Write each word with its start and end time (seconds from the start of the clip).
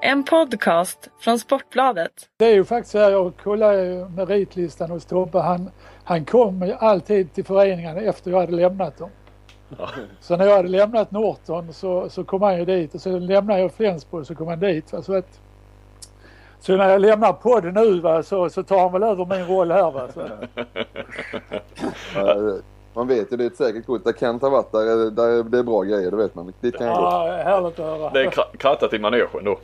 En 0.00 0.24
podcast 0.24 1.08
från 1.18 1.38
Sportbladet. 1.38 2.12
Det 2.36 2.44
är 2.44 2.54
ju 2.54 2.64
faktiskt 2.64 2.92
så 2.92 2.98
här, 2.98 3.10
jag 3.10 3.32
kollar 3.36 3.72
ju 3.72 4.08
meritlistan 4.08 4.90
hos 4.90 5.04
Tobbe. 5.04 5.40
Han, 5.40 5.70
han 6.04 6.24
kom 6.24 6.62
ju 6.62 6.72
alltid 6.72 7.32
till 7.32 7.44
föreningarna 7.44 8.00
efter 8.00 8.30
jag 8.30 8.40
hade 8.40 8.52
lämnat 8.52 8.98
dem. 8.98 9.10
Ja. 9.78 9.88
Så 10.20 10.36
när 10.36 10.46
jag 10.46 10.56
hade 10.56 10.68
lämnat 10.68 11.10
Norton 11.10 11.72
så, 11.72 12.08
så 12.08 12.24
kom 12.24 12.42
han 12.42 12.58
ju 12.58 12.64
dit 12.64 12.94
och 12.94 13.00
så 13.00 13.18
lämnade 13.18 13.60
jag 13.60 13.72
Flensburg 13.72 14.26
så 14.26 14.34
kom 14.34 14.48
han 14.48 14.60
dit. 14.60 14.92
Va? 14.92 15.02
Så, 15.02 15.14
att, 15.14 15.40
så 16.60 16.76
när 16.76 16.88
jag 16.88 17.00
lämnar 17.00 17.32
podden 17.32 17.74
nu 17.74 18.00
va, 18.00 18.22
så, 18.22 18.50
så 18.50 18.62
tar 18.62 18.78
han 18.80 18.92
väl 18.92 19.02
över 19.02 19.26
min 19.26 19.46
roll 19.46 19.70
här. 19.70 19.90
Va? 19.90 20.08
Så. 20.14 20.28
Ja, 22.94 23.00
man 23.00 23.08
vet 23.08 23.32
ju, 23.32 23.36
det 23.36 23.44
är 23.44 23.46
ett 23.46 23.56
säkert 23.56 23.86
kort. 23.86 24.04
Där 24.04 24.12
Kent 24.12 24.42
har 24.42 24.50
varit 24.50 24.72
där, 24.72 25.10
där 25.10 25.42
det 25.44 25.58
är 25.58 25.62
bra 25.62 25.82
grejer, 25.82 26.10
det 26.10 26.16
vet 26.16 26.34
man. 26.34 26.52
Dit 26.60 26.78
kan 26.78 26.86
jag 26.86 26.96
gå. 26.96 27.02
Ja, 27.02 27.40
härligt 27.44 27.78
att 27.78 27.86
höra. 27.86 28.10
Det 28.10 28.20
är 28.20 28.30
kra- 28.30 28.56
krattat 28.58 28.92
i 28.92 28.98
manegen 28.98 29.28
då. 29.44 29.58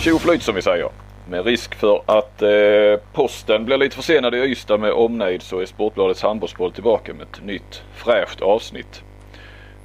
Tjoflyt 0.00 0.42
som 0.42 0.54
vi 0.54 0.62
säger. 0.62 0.88
Med 1.30 1.46
risk 1.46 1.74
för 1.74 2.02
att 2.06 2.42
eh, 2.42 3.00
posten 3.12 3.64
blir 3.64 3.76
lite 3.76 3.96
försenad 3.96 4.34
i 4.34 4.38
Ystad 4.38 4.78
med 4.80 4.92
omnejd 4.92 5.42
så 5.42 5.60
är 5.60 5.66
Sportbladets 5.66 6.22
handbollsboll 6.22 6.72
tillbaka 6.72 7.14
med 7.14 7.22
ett 7.22 7.44
nytt 7.44 7.82
fräscht 7.94 8.40
avsnitt. 8.40 9.02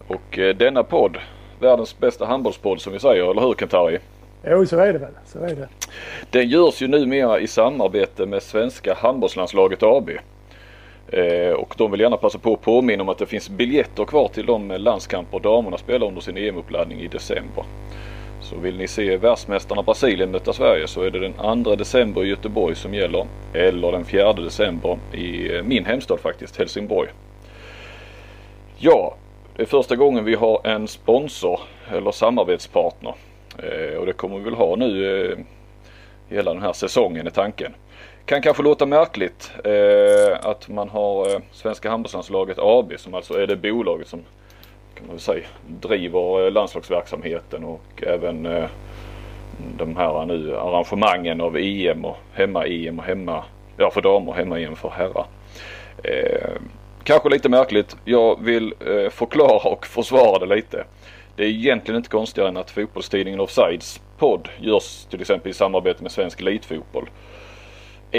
Och 0.08 0.40
eh, 0.40 0.56
denna 0.56 0.84
podd, 0.84 1.18
världens 1.60 2.00
bästa 2.00 2.26
handbollspodd 2.26 2.82
som 2.82 2.94
vi 2.94 3.00
säger, 3.00 3.32
eller 3.32 3.42
hur 3.42 3.54
Kentari? 3.54 4.00
Jo, 4.48 4.66
så 4.66 4.80
är 4.80 4.94
det 4.94 5.00
väl. 5.00 5.14
Så 5.26 5.40
är 5.40 5.56
det. 5.56 5.68
Den 6.30 6.50
görs 6.50 6.82
ju 6.82 6.88
numera 6.88 7.40
i 7.40 7.48
samarbete 7.48 8.26
med 8.26 8.44
Svenska 8.44 8.94
handbollslandslaget 8.94 9.84
AB. 9.84 10.10
Eh, 11.08 11.54
och 11.54 11.76
de 11.78 11.92
vill 11.92 12.00
gärna 12.00 12.18
passa 12.18 12.40
på 12.40 12.54
att 12.54 12.62
påminna 12.62 13.04
om 13.04 13.10
att 13.10 13.18
det 13.18 13.26
finns 13.26 13.50
biljetter 13.50 14.06
kvar 14.06 14.28
till 14.28 14.46
de 14.46 14.72
landskamper 14.72 15.40
damerna 15.40 15.78
spelar 15.78 16.08
under 16.08 16.22
sin 16.22 16.38
EM-uppladdning 16.38 17.00
i 17.00 17.08
december. 17.08 17.64
Så 18.46 18.56
vill 18.56 18.78
ni 18.78 18.88
se 18.88 19.18
världsmästarna 19.18 19.84
Brasilien 19.84 20.32
möta 20.32 20.54
Sverige 20.54 20.88
så 20.88 21.02
är 21.02 21.12
det 21.12 21.20
den 21.20 21.64
2 21.64 21.76
december 21.76 22.24
i 22.24 22.28
Göteborg 22.28 22.76
som 22.76 22.94
gäller. 22.94 23.28
Eller 23.54 23.92
den 23.92 24.06
4 24.06 24.34
december 24.34 24.98
i 25.14 25.56
eh, 25.56 25.64
min 25.64 25.86
hemstad 25.86 26.20
faktiskt, 26.20 26.58
Helsingborg. 26.58 27.10
Ja, 28.78 29.16
det 29.56 29.62
är 29.62 29.66
första 29.66 29.96
gången 29.96 30.26
vi 30.26 30.36
har 30.36 30.68
en 30.68 30.88
sponsor 30.88 31.60
eller 31.92 32.12
samarbetspartner. 32.12 33.16
Eh, 33.58 33.98
och 33.98 34.06
det 34.06 34.14
kommer 34.14 34.38
vi 34.38 34.44
väl 34.44 34.54
ha 34.54 34.76
nu 34.76 35.22
eh, 35.26 35.38
hela 36.30 36.54
den 36.54 36.64
här 36.64 36.74
säsongen 36.74 37.28
i 37.28 37.32
tanken. 37.32 37.76
Kan 38.26 38.42
kanske 38.42 38.64
låta 38.64 38.86
märkligt 38.86 39.52
eh, 39.64 40.50
att 40.50 40.70
man 40.70 40.90
har 40.90 41.30
eh, 41.30 41.40
Svenska 41.52 41.90
handbollslandslaget 41.90 42.58
AB 42.60 42.94
som 42.98 43.14
alltså 43.14 43.34
är 43.34 43.48
det 43.48 43.56
bolaget 43.56 44.08
som 44.08 44.24
kan 44.96 45.08
man 45.08 45.20
säga 45.20 45.46
driver 45.68 46.46
eh, 46.46 46.52
landslagsverksamheten 46.52 47.64
och 47.64 48.04
även 48.04 48.46
eh, 48.46 48.70
de 49.78 49.96
här 49.96 50.26
nu 50.26 50.58
arrangemangen 50.58 51.42
av 51.42 51.58
EM 51.58 52.06
och 52.06 52.18
hemma-EM 52.34 53.00
och 53.00 53.06
hemma, 53.06 53.44
ja 53.78 53.92
för 53.92 54.02
damer 54.02 54.30
och 54.30 54.36
hemma-EM 54.36 54.76
för 54.76 54.90
herrar. 54.90 55.26
Eh, 56.04 56.62
kanske 57.04 57.30
lite 57.30 57.50
märkligt. 57.50 57.96
Jag 58.06 58.44
vill 58.44 58.74
eh, 58.80 59.10
förklara 59.10 59.70
och 59.70 59.86
försvara 59.86 60.46
det 60.46 60.56
lite. 60.56 60.86
Det 61.36 61.44
är 61.44 61.48
egentligen 61.48 61.98
inte 61.98 62.10
konstigare 62.10 62.50
än 62.50 62.58
att 62.58 62.72
fotbollstidningen 62.72 63.40
Offsides 63.40 64.02
podd 64.18 64.50
görs 64.60 65.06
till 65.10 65.22
exempel 65.22 65.52
i 65.52 65.54
samarbete 65.54 66.04
med 66.04 66.12
Svensk 66.12 66.42
Elitfotboll. 66.42 67.10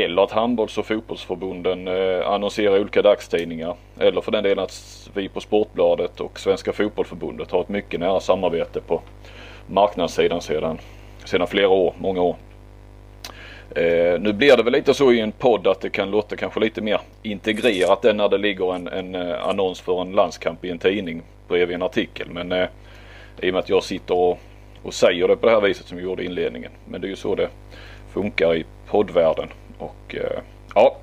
Eller 0.04 0.22
att 0.22 0.32
handbolls 0.32 0.78
och 0.78 0.86
fotbollsförbunden 0.86 1.88
eh, 1.88 2.28
annonserar 2.28 2.76
i 2.76 2.80
olika 2.80 3.02
dagstidningar. 3.02 3.74
Eller 3.98 4.20
för 4.20 4.32
den 4.32 4.44
delen 4.44 4.64
att 4.64 5.10
vi 5.14 5.28
på 5.28 5.40
Sportbladet 5.40 6.20
och 6.20 6.40
Svenska 6.40 6.72
Fotbollförbundet 6.72 7.50
har 7.50 7.60
ett 7.60 7.68
mycket 7.68 8.00
nära 8.00 8.20
samarbete 8.20 8.80
på 8.80 9.02
marknadssidan 9.66 10.40
sedan, 10.40 10.78
sedan 11.24 11.46
flera 11.46 11.68
år, 11.68 11.94
många 11.98 12.22
år. 12.22 12.36
Eh, 13.70 14.20
nu 14.20 14.32
blir 14.32 14.56
det 14.56 14.62
väl 14.62 14.72
lite 14.72 14.94
så 14.94 15.12
i 15.12 15.20
en 15.20 15.32
podd 15.32 15.66
att 15.66 15.80
det 15.80 15.90
kan 15.90 16.10
låta 16.10 16.36
kanske 16.36 16.60
lite 16.60 16.80
mer 16.80 17.00
integrerat 17.22 18.04
än 18.04 18.16
när 18.16 18.28
det 18.28 18.38
ligger 18.38 18.74
en, 18.74 18.88
en 18.88 19.14
eh, 19.14 19.48
annons 19.48 19.80
för 19.80 20.02
en 20.02 20.12
landskamp 20.12 20.64
i 20.64 20.70
en 20.70 20.78
tidning 20.78 21.22
bredvid 21.48 21.74
en 21.74 21.82
artikel. 21.82 22.30
Men 22.30 22.52
eh, 22.52 22.68
i 23.40 23.50
och 23.50 23.54
med 23.54 23.60
att 23.60 23.68
jag 23.68 23.82
sitter 23.82 24.14
och, 24.14 24.38
och 24.82 24.94
säger 24.94 25.28
det 25.28 25.36
på 25.36 25.46
det 25.46 25.52
här 25.52 25.60
viset 25.60 25.86
som 25.86 25.98
jag 25.98 26.04
gjorde 26.04 26.22
i 26.22 26.26
inledningen. 26.26 26.70
Men 26.84 27.00
det 27.00 27.06
är 27.06 27.10
ju 27.10 27.16
så 27.16 27.34
det 27.34 27.48
funkar 28.12 28.54
i 28.54 28.64
poddvärlden. 28.86 29.48
Och 29.78 30.14
eh, 30.14 30.40
ja, 30.74 30.96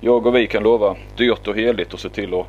jag 0.00 0.26
och 0.26 0.36
vi 0.36 0.46
kan 0.46 0.62
lova 0.62 0.96
dyrt 1.16 1.48
och 1.48 1.56
heligt 1.56 1.94
och 1.94 2.00
se 2.00 2.08
till 2.08 2.34
att 2.34 2.46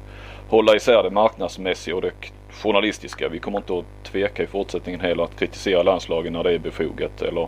hålla 0.49 0.75
isär 0.75 1.03
det 1.03 1.09
marknadsmässiga 1.09 1.95
och 1.95 2.01
det 2.01 2.11
journalistiska. 2.51 3.29
Vi 3.29 3.39
kommer 3.39 3.57
inte 3.57 3.77
att 3.77 3.85
tveka 4.03 4.43
i 4.43 4.47
fortsättningen 4.47 5.01
heller 5.01 5.23
att 5.23 5.39
kritisera 5.39 5.83
landslagen 5.83 6.33
när 6.33 6.43
det 6.43 6.53
är 6.53 6.59
befogat 6.59 7.21
eller 7.21 7.47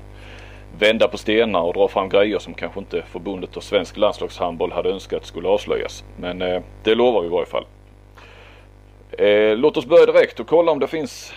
vända 0.79 1.07
på 1.07 1.17
stenar 1.17 1.61
och 1.61 1.73
dra 1.73 1.87
fram 1.87 2.09
grejer 2.09 2.39
som 2.39 2.53
kanske 2.53 2.79
inte 2.79 3.01
förbundet 3.01 3.57
och 3.57 3.63
svensk 3.63 3.97
landslagshandboll 3.97 4.71
hade 4.71 4.89
önskat 4.89 5.25
skulle 5.25 5.47
avslöjas. 5.47 6.03
Men 6.17 6.41
eh, 6.41 6.61
det 6.83 6.95
lovar 6.95 7.21
vi 7.21 7.27
i 7.27 7.31
varje 7.31 7.45
fall. 7.45 7.65
Eh, 9.17 9.57
låt 9.57 9.77
oss 9.77 9.85
börja 9.85 10.05
direkt 10.05 10.39
och 10.39 10.47
kolla 10.47 10.71
om 10.71 10.79
det 10.79 10.87
finns 10.87 11.33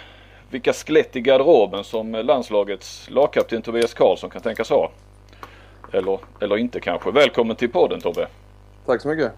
vilka 0.50 0.72
skelett 0.72 1.16
i 1.16 1.20
garderoben 1.20 1.84
som 1.84 2.12
landslagets 2.12 3.10
lagkapten 3.10 3.62
Tobias 3.62 3.94
Karlsson 3.94 4.31
kan 4.31 4.42
tänkas 4.42 4.70
ha. 4.70 4.91
Eller, 5.92 6.19
eller 6.41 6.56
inte 6.56 6.80
kanske. 6.80 7.10
Välkommen 7.10 7.56
till 7.56 7.70
podden 7.72 8.00
Tobbe. 8.00 8.28
Tack 8.86 9.00
så 9.00 9.08
mycket. 9.08 9.32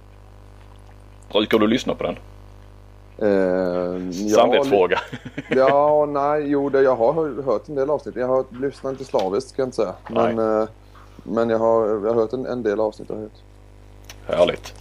Brukar 1.32 1.58
du 1.58 1.66
lyssna 1.66 1.94
på 1.94 2.04
den? 2.04 2.16
Eh, 3.18 4.10
ja, 4.26 4.34
Samvetsfråga. 4.36 5.00
Ja, 5.50 6.06
nej, 6.08 6.42
jo, 6.50 6.68
det, 6.68 6.82
jag 6.82 6.96
har 6.96 7.12
hör- 7.12 7.42
hört 7.42 7.68
en 7.68 7.74
del 7.74 7.90
avsnitt. 7.90 8.16
Jag 8.16 8.26
har 8.26 8.44
lyssnat 8.60 8.92
inte 8.92 9.04
slaviskt 9.04 9.56
kan 9.56 9.62
jag 9.62 9.66
inte 9.66 9.76
säga. 9.76 9.94
Men, 10.10 10.38
eh, 10.62 10.68
men 11.22 11.50
jag, 11.50 11.58
har, 11.58 11.86
jag 11.88 12.00
har 12.00 12.14
hört 12.14 12.32
en, 12.32 12.46
en 12.46 12.62
del 12.62 12.80
avsnitt. 12.80 13.08
Har 13.08 13.16
hört. 13.16 13.32
Härligt. 14.26 14.74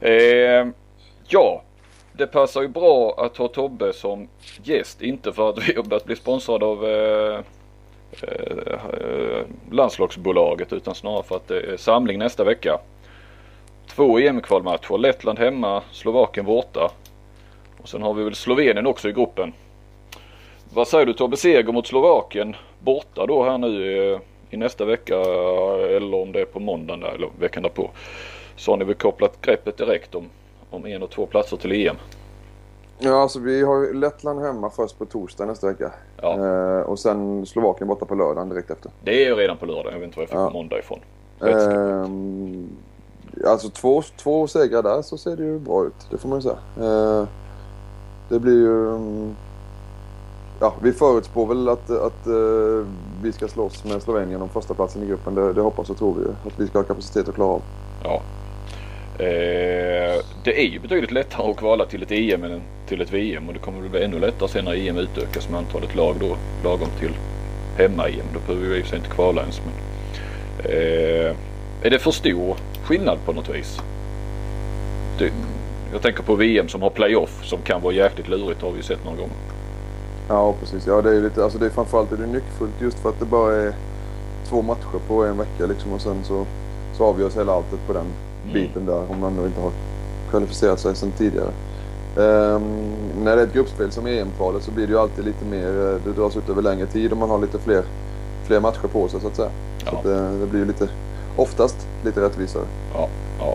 Eh, 0.00 0.72
ja, 1.28 1.62
det 2.12 2.26
passar 2.26 2.62
ju 2.62 2.68
bra 2.68 3.14
att 3.18 3.36
ha 3.36 3.48
Tobbe 3.48 3.92
som 3.92 4.28
gäst. 4.62 5.02
Inte 5.02 5.32
för 5.32 5.48
att 5.50 5.68
vi 5.68 5.74
har 5.74 5.82
börjat 5.82 6.04
bli 6.04 6.16
sponsrade 6.16 6.66
av 6.66 6.84
eh, 6.86 7.40
Eh, 8.20 9.44
landslagsbolaget 9.70 10.72
utan 10.72 10.94
snarare 10.94 11.22
för 11.22 11.36
att 11.36 11.48
det 11.48 11.60
är 11.60 11.76
samling 11.76 12.18
nästa 12.18 12.44
vecka. 12.44 12.78
Två 13.86 14.18
EM-kvalmatcher. 14.18 14.98
Lettland 14.98 15.38
hemma, 15.38 15.82
Slovakien 15.92 16.46
borta. 16.46 16.90
Och 17.82 17.88
sen 17.88 18.02
har 18.02 18.14
vi 18.14 18.24
väl 18.24 18.34
Slovenien 18.34 18.86
också 18.86 19.08
i 19.08 19.12
gruppen. 19.12 19.52
Vad 20.74 20.88
säger 20.88 21.06
du 21.06 21.12
Tobbe? 21.12 21.36
Seger 21.36 21.72
mot 21.72 21.86
Slovakien 21.86 22.56
borta 22.78 23.26
då 23.26 23.44
här 23.44 23.58
nu 23.58 24.20
i 24.50 24.56
nästa 24.56 24.84
vecka 24.84 25.16
eller 25.16 26.14
om 26.14 26.32
det 26.32 26.40
är 26.40 26.44
på 26.44 26.60
måndagen 26.60 27.00
där, 27.00 27.08
eller 27.08 27.28
veckan 27.38 27.62
därpå. 27.62 27.90
Så 28.56 28.72
har 28.72 28.76
ni 28.76 28.84
väl 28.84 28.94
kopplat 28.94 29.40
greppet 29.40 29.76
direkt 29.76 30.14
om, 30.14 30.30
om 30.70 30.86
en 30.86 31.02
och 31.02 31.10
två 31.10 31.26
platser 31.26 31.56
till 31.56 31.72
EM. 31.72 31.96
Ja, 33.04 33.22
alltså 33.22 33.38
vi 33.38 33.62
har 33.62 33.76
ju 33.78 33.94
Lettland 33.94 34.40
hemma 34.40 34.70
först 34.70 34.98
på 34.98 35.04
torsdag 35.04 35.46
nästa 35.46 35.66
vecka. 35.66 35.90
Ja. 36.22 36.38
Eh, 36.46 36.80
och 36.80 36.98
sen 36.98 37.46
Slovakien 37.46 37.88
borta 37.88 38.04
på 38.06 38.14
lördagen 38.14 38.48
direkt 38.48 38.70
efter. 38.70 38.90
Det 39.04 39.24
är 39.24 39.28
ju 39.28 39.34
redan 39.34 39.56
på 39.56 39.66
lördag. 39.66 39.92
Jag 39.92 39.98
vet 39.98 40.04
inte 40.06 40.16
vad 40.18 40.22
jag 40.22 40.28
fick 40.28 40.38
Ja. 40.38 40.50
måndag 40.50 40.78
ifrån. 40.78 41.00
Ehm, 41.40 42.68
alltså 43.46 43.68
två, 43.68 44.02
två 44.22 44.46
segrar 44.46 44.82
där 44.82 45.02
så 45.02 45.16
ser 45.18 45.36
det 45.36 45.42
ju 45.44 45.58
bra 45.58 45.84
ut. 45.86 46.06
Det 46.10 46.18
får 46.18 46.28
man 46.28 46.38
ju 46.38 46.42
säga. 46.42 46.58
Eh, 46.88 47.28
det 48.28 48.38
blir 48.38 48.52
ju... 48.60 48.88
mm, 48.88 49.36
Ja, 50.60 50.74
vi 50.82 50.92
förutspår 50.92 51.46
väl 51.46 51.68
att, 51.68 51.90
att 51.90 52.26
eh, 52.26 52.86
vi 53.22 53.32
ska 53.32 53.48
slåss 53.48 53.84
med 53.84 54.02
Slovenien 54.02 54.42
om 54.42 54.48
första 54.48 54.74
platsen 54.74 55.02
i 55.02 55.06
gruppen. 55.06 55.34
Det, 55.34 55.52
det 55.52 55.60
hoppas 55.60 55.90
och 55.90 55.96
tror 55.96 56.14
vi 56.14 56.24
att 56.48 56.60
vi 56.60 56.66
ska 56.66 56.78
ha 56.78 56.84
kapacitet 56.84 57.28
att 57.28 57.34
klara 57.34 57.48
av. 57.50 57.62
Ja. 58.04 58.22
Eh, 59.22 60.20
det 60.44 60.60
är 60.60 60.68
ju 60.68 60.78
betydligt 60.78 61.10
lättare 61.10 61.50
att 61.50 61.56
kvala 61.56 61.86
till 61.86 62.02
ett 62.02 62.12
EM 62.12 62.44
än 62.44 62.62
till 62.86 63.00
ett 63.00 63.12
VM 63.12 63.48
och 63.48 63.54
det 63.54 63.60
kommer 63.60 63.80
väl 63.80 63.90
bli 63.90 64.04
ännu 64.04 64.18
lättare 64.18 64.48
sen 64.48 64.64
när 64.64 64.88
EM 64.88 64.98
utökas 64.98 65.48
med 65.48 65.58
antalet 65.58 65.94
lag 65.94 66.16
då 66.20 66.36
lagom 66.64 66.88
till 67.00 67.12
hemma-EM. 67.76 68.26
Då 68.34 68.40
behöver 68.46 68.68
vi 68.68 68.78
i 68.78 68.80
och 68.80 68.84
för 68.84 68.90
sig 68.90 68.98
inte 68.98 69.10
kvala 69.10 69.40
ens. 69.40 69.60
Men, 69.64 69.74
eh, 70.72 71.36
är 71.82 71.90
det 71.90 71.98
för 71.98 72.10
stor 72.10 72.56
skillnad 72.84 73.18
på 73.24 73.32
något 73.32 73.48
vis? 73.48 73.80
Det, 75.18 75.32
jag 75.92 76.02
tänker 76.02 76.22
på 76.22 76.34
VM 76.34 76.68
som 76.68 76.82
har 76.82 76.90
playoff 76.90 77.44
som 77.44 77.62
kan 77.62 77.82
vara 77.82 77.94
jäkligt 77.94 78.28
lurigt. 78.28 78.60
Det 78.60 78.66
har 78.66 78.72
vi 78.72 78.76
ju 78.76 78.82
sett 78.82 79.04
några 79.04 79.16
gånger. 79.16 79.36
Ja, 80.28 80.54
precis. 80.60 80.86
Ja, 80.86 81.02
det 81.02 81.16
är 81.16 81.20
lite, 81.20 81.44
alltså 81.44 81.58
det 81.58 81.66
är 81.66 81.70
framförallt 81.70 82.12
är 82.12 82.16
det 82.16 82.26
nyckfullt 82.26 82.80
just 82.80 82.98
för 82.98 83.08
att 83.08 83.18
det 83.20 83.26
bara 83.26 83.54
är 83.54 83.72
två 84.48 84.62
matcher 84.62 84.98
på 85.08 85.24
en 85.24 85.38
vecka 85.38 85.66
liksom 85.66 85.92
och 85.92 86.00
sen 86.00 86.24
så, 86.24 86.46
så 86.96 87.04
avgörs 87.04 87.36
hela 87.36 87.52
alltet 87.52 87.78
på 87.86 87.92
den 87.92 88.06
biten 88.52 88.86
där 88.86 89.10
om 89.10 89.20
man 89.20 89.36
nu 89.36 89.46
inte 89.46 89.60
har 89.60 89.72
kvalificerat 90.30 90.80
sig 90.80 90.96
sedan 90.96 91.12
tidigare. 91.18 91.50
Um, 92.16 92.92
när 93.24 93.36
det 93.36 93.42
är 93.42 93.46
ett 93.46 93.54
gruppspel 93.54 93.90
som 93.90 94.06
EM-kvalet 94.06 94.62
så 94.62 94.70
blir 94.70 94.86
det 94.86 94.92
ju 94.92 94.98
alltid 94.98 95.24
lite 95.24 95.44
mer, 95.44 95.68
eh, 95.68 96.00
det 96.04 96.12
dras 96.20 96.36
ut 96.36 96.48
över 96.48 96.62
längre 96.62 96.86
tid 96.86 97.12
och 97.12 97.18
man 97.18 97.30
har 97.30 97.38
lite 97.38 97.58
fler, 97.58 97.82
fler 98.44 98.60
matcher 98.60 98.88
på 98.92 99.08
sig 99.08 99.20
så 99.20 99.26
att 99.26 99.36
säga. 99.36 99.50
Ja. 99.84 99.90
Så 99.90 99.96
att 99.96 100.02
det, 100.02 100.38
det, 100.38 100.46
blir 100.46 100.60
ju 100.60 100.66
lite, 100.66 100.88
oftast 101.36 101.88
lite 102.04 102.20
rättvisare. 102.20 102.64
Ja, 102.94 103.08
ja. 103.38 103.54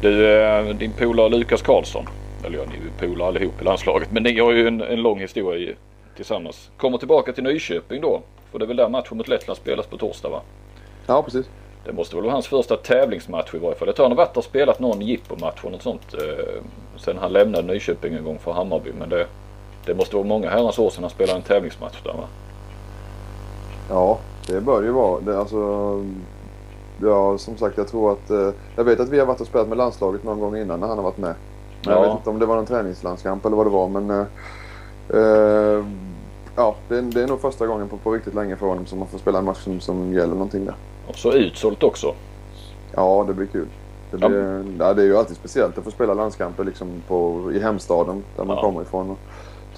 Du, 0.00 0.40
eh, 0.40 0.64
din 0.64 0.92
polare 0.92 1.28
Lukas 1.28 1.62
Karlsson, 1.62 2.06
eller 2.44 2.58
ja, 2.58 2.64
ni 2.64 2.76
är 2.76 2.80
ju 2.80 3.08
polare 3.08 3.28
allihop 3.28 3.60
i 3.60 3.64
landslaget, 3.64 4.12
men 4.12 4.22
ni 4.22 4.40
har 4.40 4.52
ju 4.52 4.68
en, 4.68 4.80
en 4.80 5.02
lång 5.02 5.20
historia 5.20 5.74
tillsammans. 6.16 6.70
Kommer 6.76 6.98
tillbaka 6.98 7.32
till 7.32 7.44
Nyköping 7.44 8.00
då, 8.00 8.22
för 8.52 8.58
det 8.58 8.64
är 8.64 8.66
väl 8.66 8.76
där 8.76 8.88
matchen 8.88 9.16
mot 9.16 9.28
Lettland 9.28 9.56
spelas 9.56 9.86
på 9.86 9.96
torsdag 9.96 10.28
va? 10.28 10.40
Ja, 11.06 11.22
precis. 11.22 11.46
Det 11.84 11.92
måste 11.92 12.16
väl 12.16 12.24
vara 12.24 12.32
hans 12.32 12.46
första 12.46 12.76
tävlingsmatch 12.76 13.54
i 13.54 13.58
varje 13.58 13.74
fall. 13.74 13.88
Jag 13.88 13.96
tror 13.96 14.04
han 14.04 14.12
har 14.12 14.24
varit 14.26 14.36
och 14.36 14.44
spelat 14.44 14.80
någon 14.80 15.00
jippomatch 15.00 15.64
och 15.64 15.72
något 15.72 15.82
sånt. 15.82 16.14
Eh, 16.14 16.62
sen 16.96 17.18
han 17.18 17.32
lämnade 17.32 17.66
Nyköping 17.66 18.14
en 18.14 18.24
gång 18.24 18.38
för 18.38 18.52
Hammarby. 18.52 18.92
Men 18.98 19.08
det, 19.08 19.26
det 19.86 19.94
måste 19.94 20.16
vara 20.16 20.26
många 20.26 20.50
herrans 20.50 20.78
år 20.78 20.90
sedan 20.90 21.04
han 21.04 21.10
spelade 21.10 21.38
en 21.38 21.42
tävlingsmatch 21.44 22.02
där 22.02 22.12
va? 22.12 22.24
Ja, 23.88 24.18
det 24.46 24.60
bör 24.60 24.82
ju 24.82 24.90
vara. 24.90 25.20
Det, 25.20 25.38
alltså, 25.38 25.58
ja, 27.02 27.38
som 27.38 27.56
sagt 27.56 27.78
jag 27.78 27.88
tror 27.88 28.12
att... 28.12 28.30
Eh, 28.30 28.50
jag 28.76 28.84
vet 28.84 29.00
att 29.00 29.08
vi 29.08 29.18
har 29.18 29.26
varit 29.26 29.40
och 29.40 29.46
spelat 29.46 29.68
med 29.68 29.78
landslaget 29.78 30.24
någon 30.24 30.40
gång 30.40 30.56
innan 30.56 30.80
när 30.80 30.86
han 30.86 30.98
har 30.98 31.04
varit 31.04 31.18
med. 31.18 31.34
Ja. 31.82 31.90
Jag 31.90 32.00
vet 32.00 32.10
inte 32.10 32.30
om 32.30 32.38
det 32.38 32.46
var 32.46 32.56
någon 32.56 32.66
träningslandskamp 32.66 33.46
eller 33.46 33.56
vad 33.56 33.66
det 33.66 33.70
var 33.70 33.88
men... 33.88 34.10
Eh, 34.10 34.26
eh, 35.20 35.84
ja, 36.56 36.74
det, 36.88 37.00
det, 37.00 37.22
är 37.22 37.26
nog 37.26 37.40
första 37.40 37.66
gången 37.66 37.88
på, 37.88 37.96
på 37.96 38.12
riktigt 38.12 38.34
länge 38.34 38.56
för 38.56 38.66
honom 38.66 38.86
som 38.86 38.98
man 38.98 39.08
får 39.08 39.18
spela 39.18 39.38
en 39.38 39.44
match 39.44 39.64
som, 39.64 39.80
som 39.80 40.12
gäller 40.12 40.34
någonting 40.34 40.64
där. 40.64 40.74
Och 41.08 41.16
så 41.16 41.32
utsålt 41.32 41.82
också. 41.82 42.14
Ja, 42.94 43.24
det 43.28 43.34
blir 43.34 43.46
kul. 43.46 43.66
Det, 44.10 44.16
blir, 44.16 44.74
ja. 44.78 44.86
ja. 44.86 44.94
det 44.94 45.02
är 45.02 45.06
ju 45.06 45.16
alltid 45.16 45.36
speciellt 45.36 45.78
att 45.78 45.84
få 45.84 45.90
spela 45.90 46.14
landskamper 46.14 46.64
liksom 46.64 47.02
på, 47.08 47.50
i 47.54 47.60
hemstaden 47.60 48.24
där 48.36 48.44
man 48.44 48.56
ja. 48.56 48.62
kommer 48.62 48.82
ifrån. 48.82 49.10
Och 49.10 49.18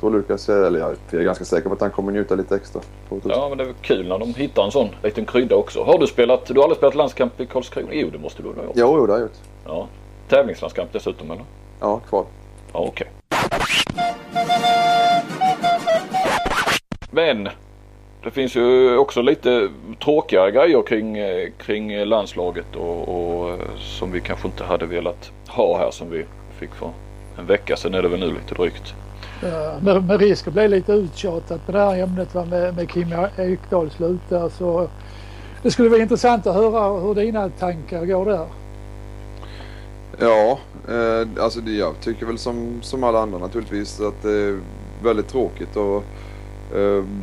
tror 0.00 0.10
Lukas, 0.10 0.48
eller 0.48 0.78
jag 0.78 1.20
är 1.20 1.24
ganska 1.24 1.44
säker 1.44 1.68
på 1.68 1.74
att 1.74 1.80
han 1.80 1.90
kommer 1.90 2.12
njuta 2.12 2.34
lite 2.34 2.56
extra. 2.56 2.80
ja, 3.24 3.48
men 3.48 3.58
det 3.58 3.64
är 3.64 3.72
kul 3.82 4.08
när 4.08 4.18
de 4.18 4.34
hittar 4.34 4.64
en 4.64 4.70
sån 4.70 4.88
liten 5.02 5.26
krydda 5.26 5.56
också. 5.56 5.82
Har 5.82 5.98
du 5.98 6.06
spelat, 6.06 6.46
du 6.46 6.54
har 6.54 6.62
aldrig 6.62 6.76
spelat 6.76 6.94
landskamp 6.94 7.40
i 7.40 7.46
Karlskrona? 7.46 7.88
Jo, 7.92 8.10
det 8.12 8.18
måste 8.18 8.42
du 8.42 8.48
ha 8.48 8.64
gjort. 8.64 8.72
Jo, 8.74 9.06
det 9.06 9.12
har 9.12 9.18
jag 9.18 9.20
gjort. 9.20 9.38
Ja. 9.64 9.88
Tävlingslandskamp 10.28 10.92
dessutom 10.92 11.30
eller? 11.30 11.44
Ja, 11.80 11.98
kvar. 12.08 12.24
Ja, 12.72 12.78
okej. 12.78 12.90
Okay. 12.90 13.06
Men 17.10 17.48
det 18.24 18.30
finns 18.30 18.56
ju 18.56 18.96
också 18.96 19.22
lite 19.22 19.68
tråkiga 20.04 20.50
grejer 20.50 20.82
kring, 20.82 21.18
eh, 21.18 21.48
kring 21.58 22.04
landslaget 22.04 22.76
och, 22.76 23.08
och, 23.08 23.50
eh, 23.50 23.58
som 23.78 24.12
vi 24.12 24.20
kanske 24.20 24.48
inte 24.48 24.64
hade 24.64 24.86
velat 24.86 25.30
ha 25.48 25.78
här 25.78 25.90
som 25.90 26.10
vi 26.10 26.24
fick 26.58 26.74
för 26.74 26.90
en 27.38 27.46
vecka 27.46 27.76
sedan 27.76 27.94
är 27.94 28.02
det 28.02 28.08
väl 28.08 28.20
nu 28.20 28.26
lite 28.26 28.54
drygt. 28.54 28.94
Ja, 29.42 29.78
med, 29.82 30.04
med 30.04 30.20
risk 30.20 30.48
att 30.48 30.52
bli 30.52 30.68
lite 30.68 30.92
uttjatat 30.92 31.66
på 31.66 31.72
det 31.72 31.78
här 31.78 32.02
ämnet 32.02 32.34
va, 32.34 32.44
med, 32.44 32.76
med 32.76 32.90
Kim 32.90 33.14
Ekdahl 33.38 33.90
slutar 33.90 34.48
så 34.48 34.88
det 35.62 35.70
skulle 35.70 35.88
vara 35.88 36.00
intressant 36.00 36.46
att 36.46 36.54
höra 36.54 37.00
hur 37.00 37.14
dina 37.14 37.48
tankar 37.48 38.04
går 38.04 38.26
där. 38.26 38.46
Ja, 40.18 40.58
eh, 40.88 41.42
alltså 41.44 41.60
det, 41.60 41.72
jag 41.72 41.94
tycker 42.00 42.26
väl 42.26 42.38
som, 42.38 42.78
som 42.82 43.04
alla 43.04 43.18
andra 43.18 43.38
naturligtvis 43.38 44.00
att 44.00 44.22
det 44.22 44.32
är 44.32 44.58
väldigt 45.02 45.28
tråkigt 45.28 45.76
och 45.76 46.04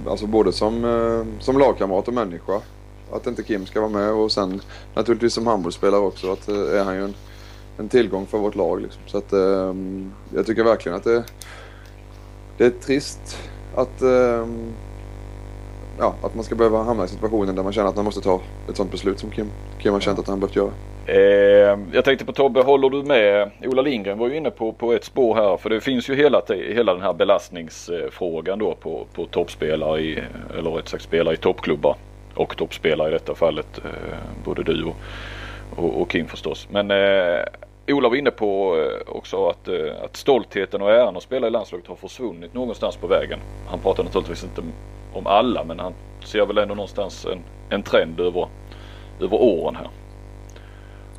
alltså 0.08 0.28
både 0.28 0.52
som, 0.52 0.86
eh, 0.86 1.42
som 1.44 1.58
lagkamrat 1.58 2.08
och 2.08 2.14
människa. 2.14 2.62
Att 3.12 3.28
inte 3.28 3.44
Kim 3.44 3.66
ska 3.66 3.82
vara 3.82 3.92
med 3.92 4.12
och 4.12 4.32
sen 4.32 4.62
naturligtvis 4.94 5.34
som 5.34 5.48
handbollsspelare 5.48 6.02
också. 6.02 6.32
Att 6.32 6.50
eh, 6.50 6.80
är 6.80 6.84
han 6.84 6.96
ju 6.96 7.04
en, 7.04 7.14
en 7.78 7.90
tillgång 7.90 8.26
för 8.26 8.38
vårt 8.38 8.56
lag. 8.56 8.82
Liksom. 8.82 9.02
Så 9.06 9.18
att 9.18 9.32
jag 10.36 10.46
tycker 10.46 10.64
verkligen 10.64 10.96
att 10.96 11.04
det, 11.04 11.24
det 12.58 12.66
är 12.66 12.70
trist 12.70 13.38
att, 13.76 14.02
ja, 15.98 16.16
att 16.22 16.36
man 16.36 16.44
ska 16.44 16.56
behöva 16.56 16.84
hamna 16.84 17.06
i 17.06 17.08
situationen 17.08 17.56
där 17.56 17.64
man 17.64 17.74
känner 17.74 17.90
att 17.90 17.96
man 17.96 18.06
måste 18.06 18.22
ta 18.22 18.42
ett 18.70 18.78
sånt 18.78 18.92
beslut 18.92 19.20
som 19.20 19.32
Kim, 19.32 19.48
Kim 19.80 19.94
har 19.94 20.00
känt 20.00 20.20
att 20.20 20.28
han 20.28 20.40
behövt 20.40 20.56
göra. 20.56 20.72
Eh, 21.10 21.80
jag 21.92 22.06
tänkte 22.06 22.26
på 22.26 22.34
Tobbe, 22.34 22.62
håller 22.62 22.90
du 22.90 23.04
med? 23.04 23.52
Ola 23.64 23.82
Lindgren 23.82 24.18
var 24.18 24.28
ju 24.28 24.38
inne 24.38 24.52
på, 24.52 24.72
på 24.72 24.94
ett 24.94 25.04
spår 25.04 25.36
här 25.36 25.58
för 25.58 25.70
det 25.70 25.82
finns 25.82 26.10
ju 26.10 26.16
hela, 26.16 26.42
hela 26.50 26.94
den 26.94 27.02
här 27.02 27.14
belastningsfrågan 27.14 28.60
då 28.60 28.76
på, 28.76 29.06
på 29.14 29.26
toppspelare 29.26 30.02
i, 30.02 30.24
eller 30.58 30.72
rätt 30.72 30.88
sagt 30.88 31.04
spelare 31.04 31.34
i 31.34 31.38
toppklubbar 31.38 31.96
och 32.36 32.58
toppspelare 32.58 33.10
i 33.10 33.12
detta 33.12 33.36
fallet. 33.36 33.82
Eh, 33.86 34.18
både 34.46 34.64
du 34.64 34.84
och, 34.84 34.96
och, 35.76 36.02
och, 36.02 36.12
Kim 36.12 36.28
förstås. 36.28 36.68
Men 36.72 36.92
eh, 36.92 37.44
Ola 37.88 38.10
var 38.10 38.16
inne 38.16 38.32
på 38.32 38.78
eh, 38.78 39.16
också 39.16 39.48
att, 39.48 39.68
eh, 39.68 40.04
att 40.04 40.18
stoltheten 40.18 40.82
och 40.82 40.92
äran 40.92 41.18
att 41.18 41.24
spela 41.24 41.48
i 41.48 41.50
landslaget 41.50 41.88
har 41.88 41.96
försvunnit 41.96 42.54
någonstans 42.54 42.96
på 42.96 43.08
vägen. 43.08 43.40
Han 43.68 43.80
pratar 43.80 44.04
naturligtvis 44.04 44.44
inte 44.44 44.62
om 45.14 45.28
alla 45.28 45.64
men 45.64 45.80
han 45.80 45.94
ser 46.26 46.46
väl 46.46 46.58
ändå 46.58 46.76
någonstans 46.76 47.26
en, 47.26 47.40
en 47.70 47.84
trend 47.84 48.20
över, 48.20 48.48
över 49.22 49.42
åren 49.42 49.76
här. 49.76 49.88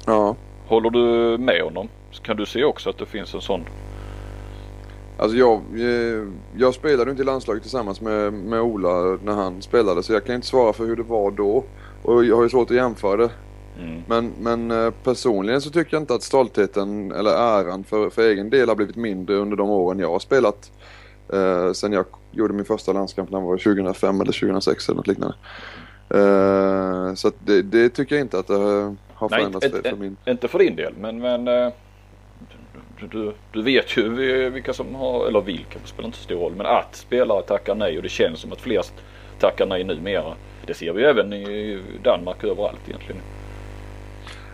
Ja. 0.08 0.37
Håller 0.66 0.90
du 0.90 1.38
med 1.38 1.62
honom? 1.62 1.88
Kan 2.22 2.37
du 2.37 2.46
se 2.46 2.64
också 2.64 2.90
att 2.90 2.99
det 2.99 3.06
finns 3.06 3.34
en 3.34 3.40
sån? 3.40 3.64
Alltså 5.19 5.37
jag, 5.37 5.60
eh, 5.75 6.28
jag 6.56 6.75
spelade 6.75 7.10
inte 7.10 7.22
i 7.22 7.26
landslaget 7.26 7.62
tillsammans 7.62 8.00
med, 8.00 8.32
med 8.32 8.60
Ola 8.60 9.19
när 9.25 9.32
han 9.32 9.62
spelade 9.62 10.02
så 10.02 10.12
jag 10.12 10.25
kan 10.25 10.34
inte 10.34 10.46
svara 10.46 10.72
för 10.72 10.87
hur 10.87 10.96
det 10.96 11.02
var 11.02 11.31
då. 11.31 11.64
Och 12.02 12.25
jag 12.25 12.37
har 12.37 12.43
ju 12.43 12.49
svårt 12.49 12.70
att 12.70 12.76
jämföra 12.76 13.16
det. 13.16 13.31
Mm. 13.78 14.02
Men, 14.06 14.32
men 14.40 14.70
eh, 14.70 14.90
personligen 15.05 15.60
så 15.60 15.70
tycker 15.70 15.94
jag 15.94 16.02
inte 16.02 16.14
att 16.14 16.22
stoltheten 16.22 17.12
eller 17.12 17.31
äran 17.31 17.84
för, 17.84 18.11
för 18.11 18.22
egen 18.22 18.50
del 18.50 18.69
har 18.69 18.76
blivit 18.76 18.96
mindre 18.96 19.37
under 19.37 19.56
de 19.56 19.70
åren 19.70 19.99
jag 19.99 20.11
har 20.11 20.19
spelat. 20.19 20.72
Eh, 21.32 21.72
sen 21.72 21.93
jag 21.93 22.04
gjorde 22.31 22.54
min 22.54 22.64
första 22.64 22.93
landskamp 22.93 23.31
när 23.31 23.38
jag 23.38 23.46
var 23.46 23.56
2005 23.56 24.20
eller 24.20 24.32
2006 24.32 24.88
eller 24.88 24.96
något 24.96 25.06
liknande. 25.06 25.34
Eh, 26.11 27.14
så 27.14 27.32
det, 27.38 27.62
det, 27.62 27.88
tycker 27.88 28.14
jag 28.14 28.25
inte 28.25 28.38
att 28.38 28.46
det 28.46 28.96
har 29.19 29.29
förändrats 29.29 29.67
Nej, 29.73 29.82
för, 29.82 29.91
för 29.91 29.97
min. 29.97 30.17
Inte 30.26 30.49
för 30.49 30.59
din 30.59 30.76
del 30.76 30.93
men, 30.97 31.19
men 31.19 31.49
eh, 31.49 31.73
du, 33.11 33.32
du 33.53 33.62
vet 33.62 33.97
ju 33.97 34.09
vilka 34.50 34.73
som 34.73 34.94
har, 34.94 35.26
eller 35.26 35.41
vilka, 35.41 35.79
spelar 35.85 36.06
inte 36.06 36.19
så 36.19 36.25
stor 36.25 36.41
roll. 36.41 36.53
Men 36.56 36.67
att 36.67 36.97
spelare 36.97 37.43
tackar 37.43 37.75
nej 37.75 37.97
och 37.97 38.03
det 38.03 38.09
känns 38.09 38.41
som 38.41 38.53
att 38.53 38.61
flest 38.61 38.93
tackar 39.41 39.67
nej 39.67 39.85
numera. 39.85 40.35
Det 40.67 40.75
ser 40.75 40.93
vi 40.93 41.05
även 41.05 41.32
i 41.32 41.82
Danmark 42.05 42.44
överallt 42.44 42.81
egentligen. 42.88 43.20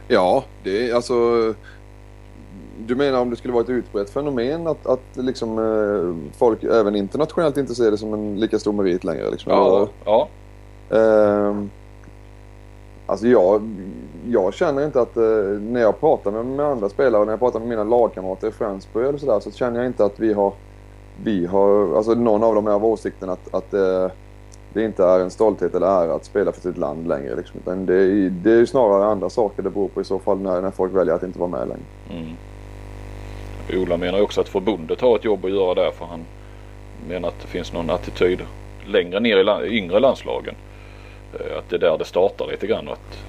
Ja, 0.08 0.44
det 0.62 0.90
är 0.90 0.94
alltså 0.94 1.14
du 2.78 2.94
menar 2.94 3.20
om 3.20 3.30
det 3.30 3.36
skulle 3.36 3.54
vara 3.54 3.64
ett 3.64 3.70
utbrett 3.70 4.10
fenomen 4.10 4.66
att, 4.66 4.86
att 4.86 5.16
liksom, 5.16 5.58
eh, 5.58 6.36
folk 6.38 6.64
även 6.64 6.96
internationellt 6.96 7.56
inte 7.56 7.74
ser 7.74 7.90
det 7.90 7.98
som 7.98 8.14
en 8.14 8.40
lika 8.40 8.58
stor 8.58 8.72
merit 8.72 9.04
längre? 9.04 9.30
Liksom, 9.30 9.52
ja. 9.52 9.88
ja. 10.04 10.28
Eh, 10.90 11.54
Alltså 13.06 13.26
jag, 13.26 13.62
jag 14.30 14.54
känner 14.54 14.84
inte 14.84 15.00
att 15.00 15.16
eh, 15.16 15.22
när 15.60 15.80
jag 15.80 16.00
pratar 16.00 16.30
med, 16.30 16.46
med 16.46 16.66
andra 16.66 16.88
spelare 16.88 17.20
och 17.20 17.26
när 17.26 17.32
jag 17.32 17.40
pratar 17.40 17.58
med 17.60 17.68
mina 17.68 17.84
lagkamrater 17.84 18.48
i 18.48 18.50
Friendsburg 18.50 19.08
eller 19.08 19.18
sådär 19.18 19.40
så 19.40 19.50
känner 19.50 19.78
jag 19.78 19.86
inte 19.86 20.04
att 20.04 20.20
vi 20.20 20.32
har, 20.32 20.52
vi 21.24 21.46
har, 21.46 21.96
alltså 21.96 22.14
någon 22.14 22.44
av 22.44 22.54
dem 22.54 22.66
är 22.66 22.72
av 22.72 22.84
åsikten 22.84 23.30
att, 23.30 23.54
att 23.54 23.74
eh, 23.74 24.08
det 24.72 24.84
inte 24.84 25.04
är 25.04 25.20
en 25.20 25.30
stolthet 25.30 25.74
eller 25.74 25.86
ära 25.86 26.14
att 26.14 26.24
spela 26.24 26.52
för 26.52 26.60
sitt 26.60 26.78
land 26.78 27.08
längre. 27.08 27.36
Liksom. 27.36 27.60
Utan 27.60 27.86
det, 27.86 27.94
är, 27.94 28.30
det 28.30 28.52
är 28.52 28.66
snarare 28.66 29.04
andra 29.04 29.30
saker 29.30 29.62
det 29.62 29.70
beror 29.70 29.88
på 29.88 30.00
i 30.00 30.04
så 30.04 30.18
fall 30.18 30.40
när, 30.40 30.62
när 30.62 30.70
folk 30.70 30.94
väljer 30.94 31.14
att 31.14 31.22
inte 31.22 31.38
vara 31.38 31.50
med 31.50 31.68
längre. 31.68 31.84
Mm. 32.10 32.36
Ola 33.82 33.96
menar 33.96 34.22
också 34.22 34.40
att 34.40 34.48
förbundet 34.48 35.00
har 35.00 35.16
ett 35.16 35.24
jobb 35.24 35.44
att 35.44 35.50
göra 35.50 35.74
där 35.74 35.90
för 35.90 36.04
han 36.04 36.24
menar 37.08 37.28
att 37.28 37.40
det 37.40 37.46
finns 37.46 37.72
någon 37.72 37.90
attityd 37.90 38.42
längre 38.86 39.20
ner 39.20 39.64
i 39.64 39.78
yngre 39.78 40.00
landslagen 40.00 40.54
eh, 41.32 41.58
att 41.58 41.68
det 41.68 41.76
är 41.76 41.80
där 41.80 41.98
det 41.98 42.04
startar 42.04 42.46
lite 42.46 42.66
grann. 42.66 42.88
Att 42.88 43.24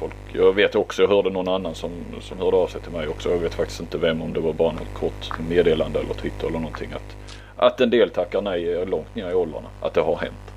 folk, 0.00 0.14
jag 0.32 0.52
vet 0.52 0.74
också, 0.74 1.02
jag 1.02 1.08
hörde 1.08 1.30
någon 1.30 1.48
annan 1.48 1.74
som, 1.74 1.90
som 2.20 2.38
hörde 2.38 2.56
av 2.56 2.66
sig 2.66 2.80
till 2.80 2.92
mig 2.92 3.08
också. 3.08 3.30
Jag 3.30 3.38
vet 3.38 3.54
faktiskt 3.54 3.80
inte 3.80 3.98
vem, 3.98 4.22
om 4.22 4.32
det 4.32 4.40
var 4.40 4.52
bara 4.52 4.72
något 4.72 4.94
kort 4.94 5.38
meddelande 5.48 5.98
eller 5.98 6.14
Twitter 6.14 6.46
eller 6.46 6.58
någonting. 6.58 6.92
Att, 6.92 7.16
att 7.56 7.80
en 7.80 7.90
del 7.90 8.10
tackar 8.10 8.40
nej 8.40 8.86
långt 8.86 9.14
ner 9.14 9.30
i 9.30 9.34
åldrarna. 9.34 9.68
Att 9.80 9.94
det 9.94 10.00
har 10.00 10.16
hänt. 10.16 10.54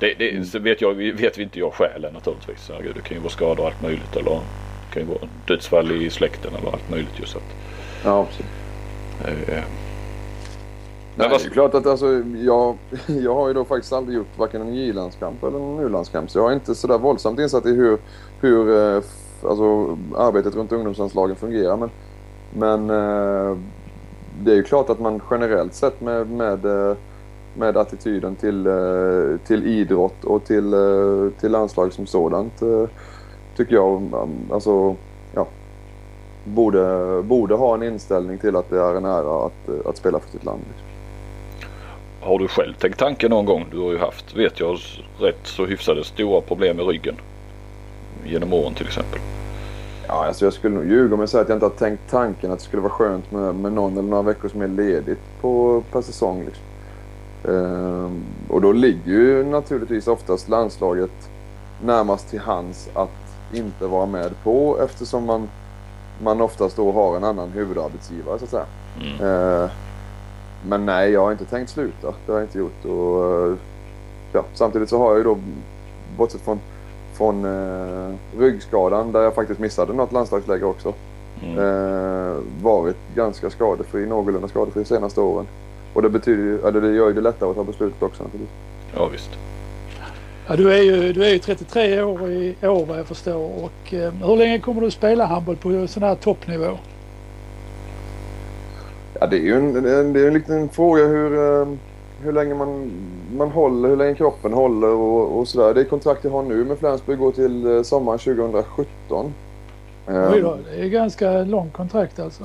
Det, 0.00 0.14
det 0.18 0.30
mm. 0.30 0.62
vet, 0.62 0.80
jag, 0.80 0.94
vet 0.94 1.38
vi 1.38 1.42
inte 1.42 1.58
jag 1.58 1.74
skälen 1.74 2.12
naturligtvis. 2.12 2.70
Herregud, 2.72 2.94
det 2.94 3.00
kan 3.00 3.16
ju 3.16 3.22
vara 3.22 3.32
skador 3.32 3.60
och 3.60 3.66
allt 3.66 3.82
möjligt. 3.82 4.16
Eller 4.16 4.30
det 4.30 4.92
kan 4.92 5.02
ju 5.02 5.08
vara 5.08 5.28
dödsfall 5.46 5.92
i 5.92 6.10
släkten 6.10 6.54
eller 6.54 6.72
allt 6.72 6.90
möjligt. 6.90 7.18
Just 7.20 7.36
att, 7.36 7.54
ja, 8.04 8.24
precis. 8.24 8.46
Eh, 9.48 9.64
Nej, 11.18 11.28
det 11.28 11.46
är 11.46 11.50
klart 11.50 11.74
att 11.74 11.86
alltså, 11.86 12.22
jag, 12.36 12.78
jag 13.06 13.34
har 13.34 13.48
ju 13.48 13.54
då 13.54 13.64
faktiskt 13.64 13.92
aldrig 13.92 14.16
gjort 14.16 14.38
varken 14.38 14.62
en 14.62 14.74
J-landskamp 14.74 15.44
eller 15.44 15.58
en 15.58 15.78
U-landskamp. 15.78 16.30
Så 16.30 16.38
jag 16.38 16.50
är 16.50 16.54
inte 16.54 16.74
sådär 16.74 16.98
våldsamt 16.98 17.40
insatt 17.40 17.66
i 17.66 17.70
hur, 17.70 17.98
hur 18.40 18.76
eh, 18.76 19.02
alltså, 19.42 19.98
arbetet 20.16 20.54
runt 20.54 20.72
ungdomslandslagen 20.72 21.36
fungerar. 21.36 21.76
Men, 21.76 21.90
men 22.50 22.90
eh, 22.90 23.56
det 24.44 24.50
är 24.50 24.56
ju 24.56 24.62
klart 24.62 24.90
att 24.90 25.00
man 25.00 25.20
generellt 25.30 25.74
sett 25.74 26.00
med, 26.00 26.30
med, 26.30 26.64
eh, 26.64 26.96
med 27.54 27.76
attityden 27.76 28.36
till, 28.36 28.66
eh, 28.66 29.46
till 29.46 29.66
idrott 29.66 30.24
och 30.24 30.44
till, 30.44 30.74
eh, 30.74 31.40
till 31.40 31.52
landslag 31.52 31.92
som 31.92 32.06
sådant 32.06 32.62
tycker 33.56 33.74
jag, 33.74 34.12
alltså, 34.52 34.96
ja. 35.34 35.46
borde, 36.44 37.22
borde 37.22 37.54
ha 37.54 37.74
en 37.74 37.82
inställning 37.82 38.38
till 38.38 38.56
att 38.56 38.70
det 38.70 38.80
är 38.80 38.94
en 38.94 39.04
ära 39.04 39.46
att, 39.46 39.86
att 39.86 39.96
spela 39.96 40.18
för 40.18 40.30
sitt 40.30 40.44
land. 40.44 40.60
Liksom. 40.68 40.88
Har 42.20 42.38
du 42.38 42.48
själv 42.48 42.74
tänkt 42.74 42.98
tanken 42.98 43.30
någon 43.30 43.46
gång? 43.46 43.66
Du 43.70 43.78
har 43.78 43.90
ju 43.90 43.98
haft, 43.98 44.36
vet 44.36 44.60
jag, 44.60 44.78
rätt 45.18 45.46
så 45.46 45.66
hyfsade 45.66 46.04
stora 46.04 46.40
problem 46.40 46.76
med 46.76 46.86
ryggen. 46.86 47.16
Genom 48.28 48.52
åren 48.52 48.74
till 48.74 48.86
exempel. 48.86 49.20
Ja, 50.08 50.26
alltså 50.26 50.44
jag 50.46 50.52
skulle 50.52 50.74
nog 50.74 50.86
ljuga 50.86 51.14
om 51.14 51.20
jag 51.20 51.28
säger 51.28 51.42
att 51.42 51.48
jag 51.48 51.56
inte 51.56 51.66
har 51.66 51.70
tänkt 51.70 52.10
tanken 52.10 52.52
att 52.52 52.58
det 52.58 52.64
skulle 52.64 52.82
vara 52.82 52.92
skönt 52.92 53.30
med, 53.30 53.54
med 53.54 53.72
någon 53.72 53.92
eller 53.92 54.08
några 54.08 54.22
veckor 54.22 54.48
som 54.48 54.62
är 54.62 54.68
ledigt 54.68 55.22
på, 55.40 55.82
per 55.92 56.02
säsong. 56.02 56.44
Liksom. 56.44 56.64
Ehm, 57.54 58.24
och 58.48 58.60
då 58.60 58.72
ligger 58.72 59.12
ju 59.12 59.44
naturligtvis 59.44 60.08
oftast 60.08 60.48
landslaget 60.48 61.30
närmast 61.84 62.30
till 62.30 62.40
hands 62.40 62.88
att 62.94 63.10
inte 63.52 63.86
vara 63.86 64.06
med 64.06 64.42
på 64.42 64.78
eftersom 64.82 65.24
man, 65.24 65.48
man 66.22 66.40
oftast 66.40 66.76
då 66.76 66.92
har 66.92 67.16
en 67.16 67.24
annan 67.24 67.50
huvudarbetsgivare 67.50 68.38
så 68.38 68.44
att 68.44 68.50
säga. 68.50 68.66
Mm. 69.00 69.30
Ehm, 69.30 69.68
men 70.68 70.86
nej, 70.86 71.10
jag 71.10 71.20
har 71.20 71.32
inte 71.32 71.44
tänkt 71.44 71.70
sluta. 71.70 72.14
Det 72.26 72.32
har 72.32 72.38
jag 72.38 72.46
inte 72.46 72.58
gjort. 72.58 72.84
Och, 72.84 73.56
ja, 74.32 74.44
samtidigt 74.54 74.88
så 74.88 74.98
har 74.98 75.08
jag 75.08 75.18
ju 75.18 75.24
då, 75.24 75.38
bortsett 76.16 76.40
från, 76.40 76.60
från 77.18 77.44
eh, 77.44 78.14
ryggskadan 78.38 79.12
där 79.12 79.20
jag 79.20 79.34
faktiskt 79.34 79.60
missade 79.60 79.92
något 79.92 80.12
landslagsläge 80.12 80.64
också. 80.64 80.94
Mm. 81.42 81.58
Eh, 81.58 82.36
varit 82.62 82.96
ganska 83.14 83.50
skadefri, 83.50 84.06
någorlunda 84.06 84.48
skadefri 84.48 84.82
de 84.82 84.88
senaste 84.88 85.20
åren. 85.20 85.46
Och 85.94 86.02
det 86.02 86.08
betyder 86.08 86.68
eller 86.68 86.80
det 86.80 86.94
gör 86.94 87.08
ju 87.08 87.14
det 87.14 87.20
lättare 87.20 87.50
att 87.50 87.56
ta 87.56 87.64
beslutet 87.64 88.02
också 88.02 88.22
naturligtvis. 88.22 88.56
Ja 88.94 89.06
visst. 89.06 89.30
Ja, 90.46 90.56
du, 90.56 90.72
är 90.72 90.82
ju, 90.82 91.12
du 91.12 91.24
är 91.24 91.32
ju 91.32 91.38
33 91.38 92.02
år 92.02 92.30
i 92.30 92.56
år 92.62 92.86
vad 92.86 92.98
jag 92.98 93.06
förstår. 93.06 93.64
Och, 93.64 93.94
eh, 93.94 94.12
hur 94.12 94.36
länge 94.36 94.58
kommer 94.58 94.80
du 94.80 94.90
spela 94.90 95.26
handboll 95.26 95.56
på 95.56 95.86
sån 95.86 96.02
här 96.02 96.14
toppnivå? 96.14 96.78
Ja, 99.20 99.26
det 99.26 99.36
är 99.36 99.40
ju 99.40 99.56
en, 99.56 99.72
det 100.12 100.20
är 100.20 100.26
en 100.26 100.34
liten 100.34 100.68
fråga 100.68 101.06
hur, 101.06 101.60
eh, 101.60 101.68
hur 102.22 102.32
länge 102.32 102.54
man, 102.54 102.90
man 103.36 103.50
håller, 103.50 103.88
hur 103.88 103.96
länge 103.96 104.14
kroppen 104.14 104.52
håller 104.52 104.88
och, 104.88 105.38
och 105.38 105.48
sådär. 105.48 105.74
Det 105.74 105.84
kontrakt 105.84 106.24
jag 106.24 106.30
har 106.30 106.42
nu 106.42 106.64
med 106.64 106.78
Flensburg 106.78 107.18
går 107.18 107.32
till 107.32 107.76
eh, 107.76 107.82
sommaren 107.82 108.18
2017. 108.18 109.34
Oj 110.08 110.40
då, 110.40 110.58
det 110.70 110.80
är 110.80 110.88
ganska 110.88 111.42
långt 111.42 111.72
kontrakt 111.72 112.18
alltså. 112.18 112.44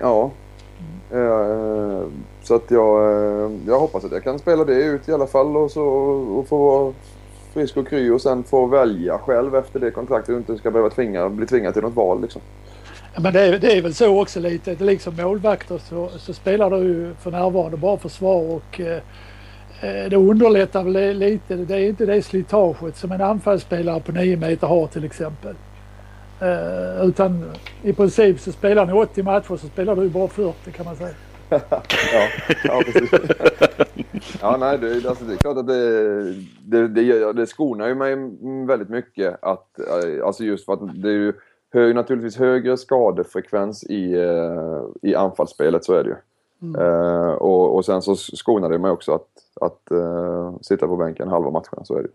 Ja. 0.00 0.30
Mm. 1.12 2.10
Så 2.42 2.54
att 2.54 2.70
jag, 2.70 3.58
jag 3.66 3.80
hoppas 3.80 4.04
att 4.04 4.12
jag 4.12 4.24
kan 4.24 4.38
spela 4.38 4.64
det 4.64 4.82
ut 4.82 5.08
i 5.08 5.12
alla 5.12 5.26
fall 5.26 5.56
och, 5.56 5.70
så, 5.70 5.84
och 6.38 6.48
få 6.48 6.58
vara 6.58 6.92
frisk 7.52 7.76
och 7.76 7.88
kry 7.88 8.10
och 8.10 8.22
sen 8.22 8.42
få 8.42 8.66
välja 8.66 9.18
själv 9.18 9.56
efter 9.56 9.80
det 9.80 9.90
kontraktet 9.90 10.28
och 10.28 10.36
inte 10.36 10.56
ska 10.56 10.70
behöva 10.70 10.90
tvinga, 10.90 11.28
bli 11.28 11.46
tvingad 11.46 11.74
till 11.74 11.82
något 11.82 11.94
val 11.94 12.22
liksom. 12.22 12.42
Men 13.20 13.32
det 13.32 13.40
är, 13.40 13.58
det 13.58 13.72
är 13.72 13.82
väl 13.82 13.94
så 13.94 14.20
också 14.20 14.40
lite, 14.40 14.74
det 14.74 14.84
liksom 14.84 15.16
målvakter 15.16 15.78
så, 15.78 16.08
så 16.18 16.34
spelar 16.34 16.70
du 16.70 16.76
ju 16.76 17.14
för 17.14 17.30
närvarande 17.30 17.76
bara 17.76 17.98
försvar 17.98 18.42
och 18.42 18.80
eh, 18.80 18.96
eh 19.80 20.10
det 20.10 20.16
underlättar 20.16 20.82
väl 20.82 21.18
lite. 21.18 21.56
Det 21.56 21.74
är 21.74 21.88
inte 21.88 22.06
det 22.06 22.22
slitaget 22.22 22.96
som 22.96 23.12
en 23.12 23.20
anfallsspelare 23.20 24.00
på 24.00 24.12
9 24.12 24.36
meter 24.36 24.66
har 24.66 24.86
till 24.86 25.04
exempel. 25.04 25.54
Eh, 26.40 27.06
utan 27.06 27.52
i 27.82 27.92
princip 27.92 28.40
så 28.40 28.52
spelar 28.52 28.86
ni 28.86 28.92
80 28.92 29.22
matcher 29.22 29.56
så 29.56 29.66
spelar 29.66 29.96
du 29.96 30.08
bara 30.08 30.28
40 30.28 30.72
kan 30.72 30.84
man 30.84 30.96
säga. 30.96 31.14
ja, 31.48 31.82
ja, 32.64 32.82
precis. 32.84 33.10
ja, 34.40 34.56
nej, 34.56 34.78
det, 34.78 35.08
alltså, 35.08 35.24
det 35.24 35.32
är 35.32 35.36
klart 35.36 35.56
att 35.56 35.66
det, 35.66 36.32
det, 36.64 36.88
det, 36.88 37.32
det 37.32 37.46
skonar 37.46 37.88
ju 37.88 37.94
mig 37.94 38.16
väldigt 38.66 38.88
mycket 38.88 39.38
att, 39.42 39.78
eh, 39.78 40.26
alltså 40.26 40.44
just 40.44 40.64
för 40.64 40.72
att 40.72 41.02
det 41.02 41.08
är 41.08 41.12
ju 41.12 41.32
hög, 41.76 41.94
naturligtvis 41.94 42.36
högre 42.36 42.76
skadefrekvens 42.76 43.84
i, 43.84 44.16
uh, 44.16 44.82
i 45.02 45.14
anfallsspelet, 45.14 45.84
så 45.84 45.94
är 45.94 46.04
det 46.04 46.10
ju. 46.10 46.16
Mm. 46.62 46.80
Uh, 46.80 47.32
och, 47.32 47.76
och 47.76 47.84
sen 47.84 48.02
så 48.02 48.16
skonar 48.16 48.70
det 48.70 48.78
mig 48.78 48.90
också 48.90 49.12
att, 49.12 49.28
att 49.60 49.92
uh, 49.92 50.56
sitta 50.60 50.86
på 50.86 50.96
bänken 50.96 51.28
halva 51.28 51.50
matchen, 51.50 51.84
så 51.84 51.98
är 51.98 52.02
det. 52.02 52.08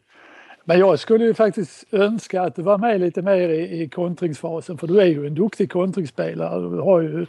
Men 0.66 0.80
jag 0.80 1.00
skulle 1.00 1.26
ju 1.26 1.34
faktiskt 1.34 1.94
önska 1.94 2.42
att 2.42 2.56
du 2.56 2.62
var 2.62 2.78
med 2.78 3.00
lite 3.00 3.22
mer 3.22 3.50
i, 3.50 3.82
i 3.82 3.90
kontringsfasen 3.90 4.78
för 4.78 4.88
du 4.88 5.02
är 5.02 5.06
ju 5.06 5.28
en 5.28 5.36
duktig 5.36 5.72
kontringsspelare. 5.72 6.70
Du 6.70 6.82
har 6.82 7.02
ju 7.02 7.26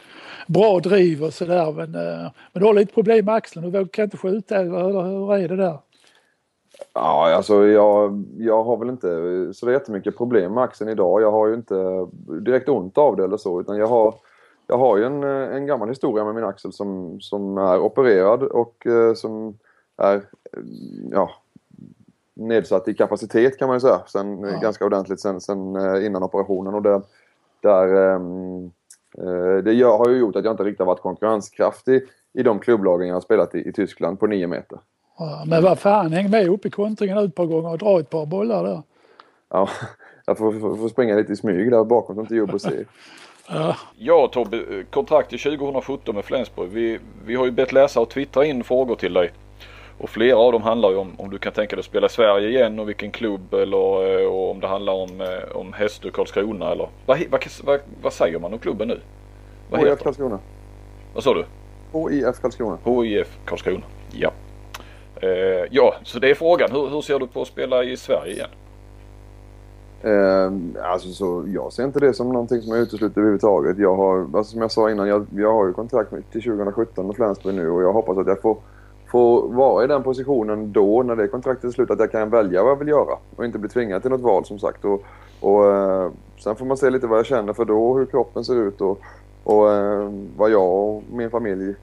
bra 0.47 0.81
driv 0.81 1.25
och 1.25 1.35
sådär 1.35 1.73
men, 1.73 1.91
men 2.53 2.63
du 2.63 2.65
har 2.65 2.75
lite 2.75 2.95
problem 2.95 3.25
med 3.25 3.35
axeln. 3.35 3.71
Du 3.71 3.87
kan 3.89 4.05
inte 4.05 4.17
skjuta 4.17 4.57
eller 4.57 5.03
hur 5.03 5.35
är 5.35 5.49
det 5.49 5.57
där? 5.57 5.79
Ja, 6.95 7.35
alltså 7.35 7.67
jag, 7.67 8.25
jag 8.39 8.65
har 8.65 8.77
väl 8.77 8.89
inte 8.89 9.55
så 9.55 9.71
jättemycket 9.71 10.17
problem 10.17 10.55
med 10.55 10.65
axeln 10.65 10.91
idag. 10.91 11.23
Jag 11.23 11.31
har 11.31 11.47
ju 11.47 11.55
inte 11.55 12.07
direkt 12.41 12.69
ont 12.69 12.99
av 12.99 13.17
det 13.17 13.25
eller 13.25 13.37
så 13.37 13.61
utan 13.61 13.77
jag 13.77 13.87
har, 13.87 14.15
jag 14.67 14.79
har 14.79 14.97
ju 14.97 15.05
en, 15.05 15.23
en 15.25 15.67
gammal 15.67 15.89
historia 15.89 16.25
med 16.25 16.35
min 16.35 16.45
axel 16.45 16.73
som, 16.73 17.21
som 17.21 17.59
är 17.59 17.79
opererad 17.79 18.43
och 18.43 18.87
eh, 18.87 19.15
som 19.15 19.59
är 19.97 20.23
ja, 21.11 21.31
nedsatt 22.35 22.89
i 22.89 22.95
kapacitet 22.95 23.59
kan 23.59 23.69
man 23.69 23.77
ju 23.77 23.81
säga. 23.81 24.01
Sen, 24.07 24.41
ja. 24.43 24.59
Ganska 24.59 24.87
ordentligt 24.87 25.21
sen, 25.21 25.41
sen 25.41 25.77
eh, 25.77 26.07
innan 26.07 26.23
operationen. 26.23 26.75
Och 26.75 26.83
det, 26.83 27.03
där, 27.61 28.15
ehm, 28.15 28.65
eh, 29.19 29.57
det 29.65 29.83
har 29.83 30.09
ju 30.09 30.17
gjort 30.17 30.37
att 30.37 30.45
jag 30.45 30.53
inte 30.53 30.65
riktigt 30.65 30.87
varit 30.87 31.01
konkurrenskraftig 31.01 32.03
i 32.33 32.43
de 32.43 32.59
klubblagen 32.59 33.09
jag 33.09 33.15
har 33.15 33.21
spelat 33.21 33.55
i, 33.55 33.69
i 33.69 33.73
Tyskland 33.73 34.21
på 34.21 34.27
9 34.27 34.47
meter. 34.47 34.79
Men 35.47 35.63
vad 35.63 35.79
fan, 35.79 36.13
häng 36.13 36.31
med 36.31 36.49
upp 36.49 36.67
i 36.67 36.71
kontringen 36.71 37.19
ett 37.19 37.35
par 37.35 37.47
gånger 37.47 37.71
och 37.71 37.79
dra 37.79 38.01
ett 38.01 38.11
par 38.11 38.27
bollar 38.27 38.65
där. 38.65 38.83
Ja, 39.51 39.69
jag 40.27 40.39
får, 40.39 40.61
får, 40.61 40.77
får 40.77 40.89
springa 40.89 41.17
lite 41.17 41.33
i 41.33 41.37
smyg 41.37 41.71
där 41.71 41.85
bakom 41.85 42.15
så 42.15 42.21
inte 42.21 42.35
Jobbo 42.35 42.59
ser. 42.59 42.85
Ja. 43.49 43.77
ja 43.99 44.29
Tobbe, 44.33 44.85
kontrakt 44.91 45.31
till 45.31 45.39
2017 45.39 46.15
med 46.15 46.25
Flensburg. 46.25 46.71
Vi, 46.71 46.99
vi 47.27 47.35
har 47.35 47.45
ju 47.45 47.51
bett 47.51 47.73
läsare 47.73 48.03
att 48.03 48.11
twittra 48.11 48.45
in 48.45 48.65
frågor 48.65 48.95
till 48.95 49.13
dig. 49.13 49.33
Och 49.99 50.11
flera 50.11 50.37
av 50.37 50.53
dem 50.53 50.63
handlar 50.63 50.91
ju 50.91 50.97
om 50.97 51.13
om 51.19 51.31
du 51.31 51.39
kan 51.39 51.53
tänka 51.53 51.77
dig 51.77 51.81
att 51.81 51.87
spela 51.87 52.07
i 52.07 52.11
Sverige 52.11 52.49
igen 52.49 52.79
och 52.79 52.89
vilken 52.89 53.11
klubb 53.11 53.55
eller 53.55 54.21
eh, 54.21 54.27
och 54.27 54.51
om 54.51 54.61
det 54.61 54.67
handlar 54.67 54.93
om, 54.93 55.21
eh, 55.21 55.57
om 55.57 55.73
Hästö 55.73 56.11
Karlskrona 56.11 56.73
eller 56.73 56.89
vad, 57.07 57.19
vad, 57.31 57.45
vad, 57.65 57.81
vad 58.03 58.13
säger 58.13 58.39
man 58.39 58.53
om 58.53 58.59
klubben 58.59 58.89
nu? 58.89 59.01
HIF 59.79 60.03
Karlskrona. 60.03 60.39
Vad 61.15 61.25
sa 61.25 61.35
du? 61.35 61.45
HIF 62.11 62.41
Karlskrona. 62.41 62.79
HIF 62.85 63.39
Karlskrona, 63.45 63.85
ja. 64.13 64.33
Eh, 65.23 65.69
ja, 65.71 65.95
så 66.03 66.19
det 66.19 66.31
är 66.31 66.35
frågan. 66.35 66.71
Hur, 66.73 66.89
hur, 66.89 67.01
ser 67.01 67.19
du 67.19 67.27
på 67.27 67.43
att 67.43 67.49
spela 67.49 67.85
i 67.85 67.97
Sverige 67.97 68.33
igen? 68.33 68.49
Eh, 70.03 70.53
alltså 70.93 71.09
så, 71.09 71.45
jag 71.47 71.73
ser 71.73 71.85
inte 71.85 72.01
det 72.01 72.15
som 72.15 72.29
någonting 72.33 72.63
som 72.63 72.73
är 72.73 72.79
uteslutet 72.79 73.17
överhuvudtaget. 73.17 73.79
Jag 73.79 73.97
har, 73.97 74.21
alltså 74.21 74.53
som 74.53 74.61
jag 74.61 74.71
sa 74.71 74.91
innan, 74.91 75.09
jag, 75.09 75.27
jag 75.37 75.53
har 75.53 75.67
ju 75.67 75.73
kontrakt 75.73 76.11
till 76.11 76.43
2017 76.43 77.07
med 77.07 77.17
Flensburg 77.17 77.55
nu 77.55 77.71
och 77.71 77.83
jag 77.83 77.93
hoppas 77.93 78.19
att 78.19 78.27
jag 78.27 78.41
får, 78.41 78.57
får 79.11 79.49
vara 79.49 79.85
i 79.85 79.87
den 79.87 80.03
positionen 80.03 80.73
då 80.73 81.03
när 81.03 81.17
det 81.17 81.29
kontraktet 81.29 81.65
är 81.65 81.71
slut 81.71 81.91
att 81.91 82.01
jag 82.01 82.13
kan 82.13 82.31
välja 82.31 82.63
vad 82.63 82.71
jag 82.71 82.77
vill 82.77 82.89
göra 82.89 83.19
och 83.37 83.45
inte 83.45 83.59
bli 83.59 83.69
tvingad 83.69 84.03
till 84.03 84.11
något 84.11 84.21
val 84.21 84.45
som 84.45 84.59
sagt. 84.59 84.85
Och, 84.85 85.05
och 85.41 85.75
eh, 85.75 86.11
sen 86.39 86.57
får 86.57 86.67
man 86.67 86.77
se 86.77 86.91
lite 86.91 87.07
vad 87.07 87.19
jag 87.19 87.27
känner 87.27 87.53
för 87.53 87.65
då, 87.65 87.99
hur 87.99 88.07
kroppen 88.07 88.45
ser 88.45 88.55
ut 88.55 88.81
och, 88.81 89.01
och 89.45 89.73
eh, 89.73 90.11
vad 90.37 90.51
jag 90.51 90.73
och 90.73 91.03
min 91.13 91.31
familj 91.31 91.75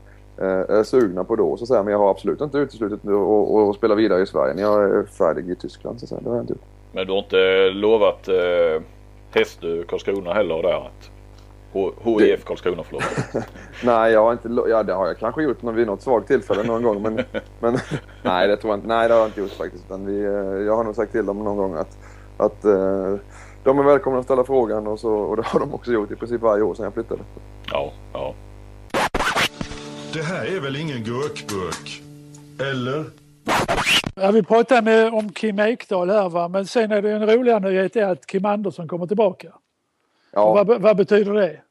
är 0.45 0.83
sugna 0.83 1.23
på 1.23 1.35
då 1.35 1.57
så 1.57 1.63
att 1.63 1.67
säga. 1.67 1.83
Men 1.83 1.91
jag 1.91 1.99
har 1.99 2.11
absolut 2.11 2.41
inte 2.41 2.57
uteslutit 2.57 2.99
att 3.05 3.75
spela 3.75 3.95
vidare 3.95 4.21
i 4.21 4.25
Sverige 4.25 4.53
när 4.53 4.61
jag 4.61 4.83
är 4.83 5.03
färdig 5.03 5.49
i 5.49 5.55
Tyskland 5.55 5.99
så 5.99 6.05
att 6.05 6.09
säga. 6.09 6.21
Det 6.23 6.29
har 6.29 6.35
jag 6.35 6.43
inte 6.43 6.53
gjort. 6.53 6.63
Men 6.91 7.07
du 7.07 7.13
har 7.13 7.19
inte 7.19 7.69
lovat 7.69 8.27
eh, 8.27 8.81
Hästö 9.31 9.83
Karlskrona 9.83 10.33
heller 10.33 10.61
där? 10.63 10.85
Att 10.85 11.11
HIF 12.03 12.45
Karlskrona 12.45 12.83
förlåt. 12.83 13.03
nej, 13.83 14.13
jag 14.13 14.23
har 14.23 14.31
inte, 14.31 14.49
ja 14.69 14.83
det 14.83 14.93
har 14.93 15.07
jag 15.07 15.17
kanske 15.17 15.43
gjort 15.43 15.63
vid 15.63 15.87
något 15.87 16.01
svagt 16.01 16.27
tillfälle 16.27 16.63
någon 16.63 16.83
gång. 16.83 17.01
Men, 17.01 17.15
men 17.59 17.77
nej, 18.23 18.47
det 18.47 18.57
tror 18.57 18.71
jag 18.71 18.77
inte. 18.77 18.87
Nej, 18.87 19.07
det 19.07 19.13
har 19.13 19.21
jag 19.21 19.29
inte 19.29 19.41
gjort 19.41 19.51
faktiskt. 19.51 19.85
Utan 19.85 20.05
vi, 20.05 20.23
eh, 20.23 20.65
jag 20.65 20.75
har 20.75 20.83
nog 20.83 20.95
sagt 20.95 21.11
till 21.11 21.25
dem 21.25 21.43
någon 21.43 21.57
gång 21.57 21.73
att, 21.73 21.97
att 22.37 22.65
uh, 22.65 23.17
de 23.63 23.79
är 23.79 23.83
välkomna 23.83 24.19
att 24.19 24.25
ställa 24.25 24.43
frågan 24.43 24.87
och, 24.87 24.99
så, 24.99 25.13
och 25.13 25.35
det 25.35 25.45
har 25.45 25.59
de 25.59 25.73
också 25.73 25.91
gjort 25.91 26.11
i 26.11 26.15
princip 26.15 26.41
varje 26.41 26.63
år 26.63 26.73
sedan 26.73 26.83
jag 26.83 26.93
flyttade. 26.93 27.21
Ja, 27.71 27.91
ja. 28.13 28.33
Det 30.13 30.21
här 30.21 30.55
är 30.55 30.59
väl 30.59 30.75
ingen 30.75 31.03
gurkburk? 31.03 32.01
Eller? 32.59 33.05
Ja, 34.15 34.31
vi 34.31 34.43
pratade 34.43 34.81
med, 34.81 35.13
om 35.13 35.29
Kim 35.29 35.59
Ekdahl 35.59 36.09
här 36.09 36.29
va? 36.29 36.47
men 36.47 36.65
sen 36.65 36.91
är 36.91 37.01
det 37.01 37.11
en 37.11 37.27
roligare 37.27 37.59
nyhet 37.59 37.95
är 37.95 38.07
att 38.07 38.25
Kim 38.25 38.45
Andersson 38.45 38.87
kommer 38.87 39.07
tillbaka. 39.07 39.53
Ja. 40.31 40.53
Vad, 40.53 40.81
vad, 40.81 40.97
betyder 40.97 41.33
det? 41.33 41.61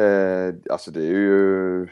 Eh, 0.00 0.54
alltså 0.72 0.90
det 0.90 1.00
är 1.00 1.10
ju 1.10 1.88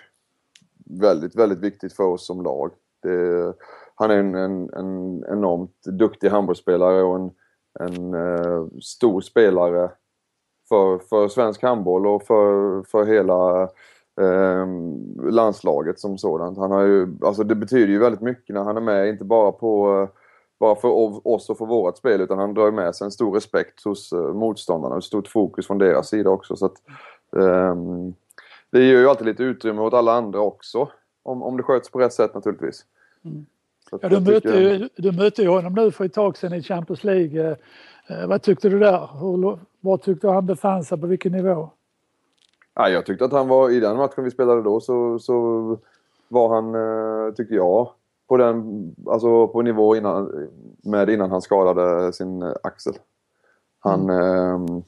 väldigt, 0.84 1.36
väldigt 1.36 1.60
viktigt 1.60 1.92
för 1.92 2.04
oss 2.04 2.26
som 2.26 2.42
lag. 2.42 2.70
Det, 3.02 3.52
han 3.94 4.10
är 4.10 4.16
en, 4.18 4.34
en, 4.34 4.70
en 4.74 5.24
enormt 5.32 5.82
duktig 5.84 6.28
handbollsspelare 6.28 7.02
och 7.02 7.16
en, 7.16 7.30
en 7.80 8.14
uh, 8.14 8.68
stor 8.82 9.20
spelare 9.20 9.90
för, 10.68 10.98
för 10.98 11.28
svensk 11.28 11.62
handboll 11.62 12.06
och 12.06 12.22
för, 12.22 12.82
för 12.82 13.06
hela 13.06 13.68
eh, 14.20 14.66
landslaget 15.30 16.00
som 16.00 16.18
sådant. 16.18 16.58
Han 16.58 16.70
har 16.70 16.82
ju, 16.82 17.08
alltså 17.22 17.44
det 17.44 17.54
betyder 17.54 17.92
ju 17.92 17.98
väldigt 17.98 18.20
mycket 18.20 18.54
när 18.54 18.64
han 18.64 18.76
är 18.76 18.80
med, 18.80 19.08
inte 19.08 19.24
bara 19.24 19.52
på 19.52 20.08
bara 20.60 20.74
för 20.76 20.88
oss 21.28 21.50
och 21.50 21.58
för 21.58 21.66
vårt 21.66 21.96
spel 21.96 22.20
utan 22.20 22.38
han 22.38 22.54
drar 22.54 22.70
med 22.70 22.94
sig 22.94 23.04
en 23.04 23.10
stor 23.10 23.34
respekt 23.34 23.84
hos 23.84 24.12
uh, 24.12 24.34
motståndarna 24.34 24.94
och 24.94 24.98
ett 24.98 25.04
stort 25.04 25.28
fokus 25.28 25.66
från 25.66 25.78
deras 25.78 26.08
sida 26.08 26.30
också. 26.30 26.56
Så 26.56 26.66
att, 26.66 26.76
Um, 27.36 28.14
det 28.70 28.84
ger 28.84 28.98
ju 28.98 29.08
alltid 29.08 29.26
lite 29.26 29.42
utrymme 29.42 29.80
åt 29.80 29.94
alla 29.94 30.12
andra 30.12 30.40
också. 30.40 30.88
Om, 31.22 31.42
om 31.42 31.56
det 31.56 31.62
sköts 31.62 31.90
på 31.90 31.98
rätt 31.98 32.12
sätt 32.12 32.34
naturligtvis. 32.34 32.84
Mm. 33.24 33.46
Ja, 34.00 34.08
du, 34.08 34.20
mötte 34.20 34.48
ju, 34.48 34.88
du 34.96 35.12
mötte 35.12 35.42
ju 35.42 35.48
honom 35.48 35.72
nu 35.72 35.90
för 35.90 36.04
ett 36.04 36.12
tag 36.12 36.36
sedan 36.36 36.54
i 36.54 36.62
Champions 36.62 37.04
League. 37.04 37.56
Eh, 38.06 38.26
vad 38.26 38.42
tyckte 38.42 38.68
du 38.68 38.78
där? 38.78 39.08
Hur, 39.20 39.58
var 39.80 39.96
tyckte 39.96 40.26
du 40.26 40.32
han 40.32 40.46
befann 40.46 40.84
sig? 40.84 41.00
På 41.00 41.06
vilken 41.06 41.32
nivå? 41.32 41.70
Ja, 42.78 42.88
jag 42.88 43.06
tyckte 43.06 43.24
att 43.24 43.32
han 43.32 43.48
var, 43.48 43.70
i 43.70 43.80
den 43.80 43.96
matchen 43.96 44.24
vi 44.24 44.30
spelade 44.30 44.62
då 44.62 44.80
så, 44.80 45.18
så 45.18 45.78
var 46.28 46.48
han, 46.48 46.74
eh, 46.74 47.34
tycker 47.34 47.54
jag, 47.54 47.88
på 48.28 48.36
den, 48.36 48.94
alltså 49.06 49.48
på 49.48 49.62
nivå 49.62 49.96
innan, 49.96 50.48
med 50.82 51.10
innan 51.10 51.30
han 51.30 51.42
skadade 51.42 52.12
sin 52.12 52.42
axel. 52.62 52.94
Han, 53.80 54.10
mm. 54.10 54.64
eh, 54.64 54.82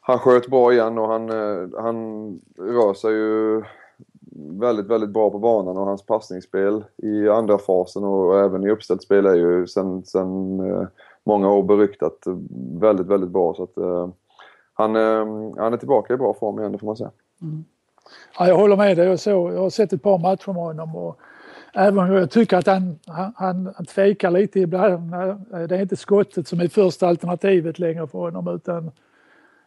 han 0.00 0.18
sköt 0.18 0.48
bra 0.48 0.72
igen 0.72 0.98
och 0.98 1.08
han, 1.08 1.30
eh, 1.30 1.68
han 1.78 2.40
rör 2.58 2.94
sig 2.94 3.12
ju 3.12 3.62
väldigt, 4.60 4.86
väldigt 4.86 5.10
bra 5.10 5.30
på 5.30 5.38
banan 5.38 5.76
och 5.76 5.86
hans 5.86 6.06
passningsspel 6.06 6.84
i 6.96 7.28
andra 7.28 7.58
fasen 7.58 8.04
och 8.04 8.40
även 8.40 8.64
i 8.64 8.70
uppställt 8.70 9.02
spel 9.02 9.26
är 9.26 9.34
ju 9.34 9.66
sen, 9.66 10.04
sen 10.04 10.60
eh, 10.60 10.86
många 11.24 11.52
år 11.52 11.62
beryktat 11.62 12.18
väldigt, 12.80 13.06
väldigt 13.06 13.30
bra. 13.30 13.54
Så 13.54 13.62
att, 13.62 13.76
eh, 13.76 14.08
han, 14.76 14.96
eh, 14.96 15.62
han 15.62 15.72
är 15.72 15.76
tillbaka 15.76 16.14
i 16.14 16.16
bra 16.16 16.34
form 16.34 16.58
igen, 16.58 16.72
det 16.72 16.78
får 16.78 16.86
man 16.86 16.96
säga. 16.96 17.10
Mm. 17.42 17.64
Ja, 18.38 18.48
jag 18.48 18.56
håller 18.56 18.76
med 18.76 18.96
dig. 18.96 19.08
Jag, 19.08 19.20
såg, 19.20 19.52
jag 19.52 19.60
har 19.60 19.70
sett 19.70 19.92
ett 19.92 20.02
par 20.02 20.18
matcher 20.18 20.52
med 20.52 20.62
honom 20.62 20.96
och 20.96 21.18
även 21.74 21.98
om 21.98 22.12
jag 22.12 22.30
tycker 22.30 22.56
att 22.56 22.66
han, 22.66 22.98
han, 23.06 23.72
han 23.76 23.86
tvekar 23.86 24.30
lite 24.30 24.60
ibland. 24.60 25.10
Det 25.68 25.76
är 25.76 25.80
inte 25.80 25.96
skottet 25.96 26.48
som 26.48 26.60
är 26.60 26.68
första 26.68 27.08
alternativet 27.08 27.78
längre 27.78 28.06
för 28.06 28.18
honom 28.18 28.48
utan 28.48 28.90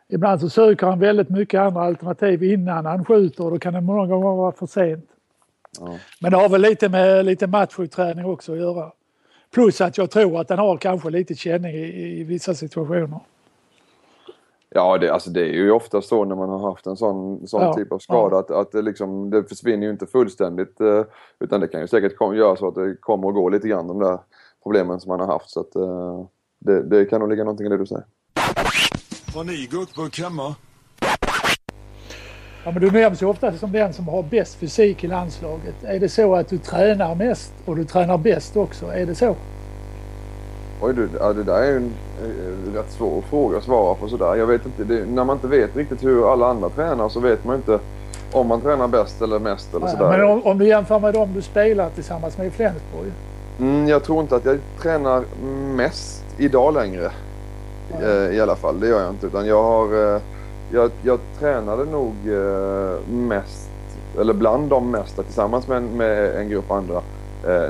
ibland 0.08 0.42
så 0.42 0.50
söker 0.50 0.88
han 0.88 1.00
väldigt 1.00 1.30
mycket 1.30 1.60
andra 1.60 1.82
alternativ 1.82 2.44
innan 2.44 2.86
han 2.86 3.06
skjuter 3.06 3.46
och 3.46 3.52
då 3.52 3.60
kan 3.60 3.74
det 3.74 3.82
många 3.82 4.08
gånger 4.08 4.36
vara 4.36 4.52
för 4.52 4.66
sent. 4.66 5.10
Ja. 5.80 5.98
Men 6.22 6.32
det 6.32 6.38
har 6.38 6.50
väl 6.50 6.62
lite 6.62 6.90
med 6.90 7.26
lite 7.26 7.48
matchutträning 7.48 8.26
också 8.26 8.52
att 8.52 8.58
göra. 8.58 8.92
Plus 9.54 9.82
att 9.82 9.98
jag 9.98 10.12
tror 10.12 10.42
att 10.42 10.50
han 10.50 10.60
har 10.60 10.78
kanske 10.78 11.10
lite 11.10 11.36
känning 11.36 11.72
i, 11.72 12.20
i 12.20 12.24
vissa 12.24 12.54
situationer. 12.54 13.20
Ja, 14.76 14.98
det, 14.98 15.10
alltså 15.10 15.30
det 15.30 15.42
är 15.42 15.54
ju 15.54 15.72
ofta 15.72 16.02
så 16.02 16.26
när 16.26 16.36
man 16.36 16.50
har 16.50 16.70
haft 16.70 16.86
en 16.86 16.98
sån, 16.98 17.48
sån 17.48 17.62
ja, 17.62 17.74
typ 17.74 17.92
av 17.92 18.00
skada 18.00 18.36
ja. 18.36 18.40
att, 18.40 18.52
att 18.52 18.72
det, 18.72 18.82
liksom, 18.82 19.30
det 19.30 19.44
försvinner 19.44 19.86
ju 19.86 19.92
inte 19.92 20.06
fullständigt. 20.06 20.82
Eh, 20.82 21.04
utan 21.40 21.62
det 21.62 21.68
kan 21.68 21.82
ju 21.82 21.88
säkert 21.88 22.18
kom, 22.18 22.36
göra 22.36 22.56
så 22.56 22.68
att 22.68 22.76
det 22.76 22.96
kommer 23.00 23.28
att 23.28 23.34
gå 23.34 23.50
lite 23.50 23.68
grann 23.68 23.88
de 23.88 24.00
där 24.00 24.20
problemen 24.64 25.00
som 25.00 25.10
man 25.10 25.20
har 25.20 25.28
haft. 25.28 25.50
Så 25.50 25.60
att, 25.60 25.76
eh, 25.76 26.26
det, 26.60 26.84
det 26.84 27.06
kan 27.06 27.20
nog 27.20 27.30
ligga 27.30 27.44
någonting 27.44 27.66
i 27.66 27.70
det 27.70 27.78
du 27.78 27.86
säger. 27.86 28.06
Har 29.34 29.44
ni 29.44 29.68
gurkburk 29.72 30.20
hemma? 30.20 30.56
Ja, 32.66 32.72
men 32.72 32.82
du 32.82 32.92
nämns 32.92 33.22
ju 33.22 33.26
ofta 33.26 33.54
som 33.54 33.72
den 33.72 33.94
som 33.94 34.08
har 34.08 34.24
bäst 34.24 34.56
fysik 34.56 35.04
i 35.04 35.08
landslaget. 35.08 35.84
Är 35.84 36.00
det 36.00 36.10
så 36.10 36.36
att 36.36 36.50
du 36.50 36.58
tränar 36.58 37.16
mest 37.16 37.54
och 37.66 37.76
du 37.76 37.86
tränar 37.86 38.18
bäst 38.18 38.58
också? 38.58 38.86
Är 38.86 39.06
det 39.06 39.16
så? 39.16 39.36
Oj 40.82 40.94
du, 40.94 41.10
ja, 41.20 41.34
det 41.34 41.44
där 41.44 41.62
är 41.62 41.76
en, 41.76 41.94
en 42.24 42.74
rätt 42.76 42.92
svår 42.92 43.22
fråga 43.30 43.58
att 43.58 43.64
svara 43.64 43.96
på 43.96 44.08
sådär. 44.08 44.36
Jag 44.36 44.48
vet 44.48 44.66
inte, 44.66 44.84
det, 44.84 45.06
när 45.06 45.24
man 45.24 45.36
inte 45.36 45.48
vet 45.48 45.76
riktigt 45.76 46.04
hur 46.04 46.34
alla 46.34 46.48
andra 46.48 46.70
tränar 46.70 47.10
så 47.10 47.20
vet 47.20 47.46
man 47.46 47.56
inte 47.56 47.80
om 48.32 48.48
man 48.48 48.62
tränar 48.62 48.88
bäst 48.88 49.22
eller 49.22 49.40
mest 49.40 49.74
eller 49.74 49.86
ja, 49.86 49.92
sådär. 49.92 50.10
Men 50.10 50.24
om, 50.30 50.44
om, 50.44 50.58
du 50.58 50.68
jämför 50.68 51.00
med 51.00 51.14
dem 51.14 51.34
du 51.34 51.42
spelar 51.42 51.90
tillsammans 51.90 52.38
med 52.38 52.48
i 52.48 52.50
Flensburg? 52.50 53.12
Mm, 53.60 53.88
jag 53.88 54.04
tror 54.04 54.22
inte 54.22 54.36
att 54.36 54.46
jag 54.46 54.60
tränar 54.82 55.24
mest 55.76 56.24
idag 56.38 56.74
längre. 56.74 57.12
Eh, 58.02 58.36
I 58.36 58.40
alla 58.42 58.56
fall, 58.56 58.80
det 58.80 58.88
gör 58.88 59.02
jag 59.02 59.10
inte. 59.10 59.28
Utan 59.28 59.48
jag 59.48 59.64
har... 59.64 60.16
Eh, 60.16 60.22
jag, 60.72 60.92
jag 61.02 61.20
tränade 61.40 61.86
nog 61.86 62.14
eh, 62.26 63.08
mest, 63.10 63.70
eller 64.20 64.34
bland 64.34 64.70
de 64.70 64.92
mesta 64.92 65.24
tillsammans 65.24 65.68
med, 65.68 65.84
med 65.84 66.36
en 66.36 66.50
grupp 66.50 66.72
andra. 66.72 67.02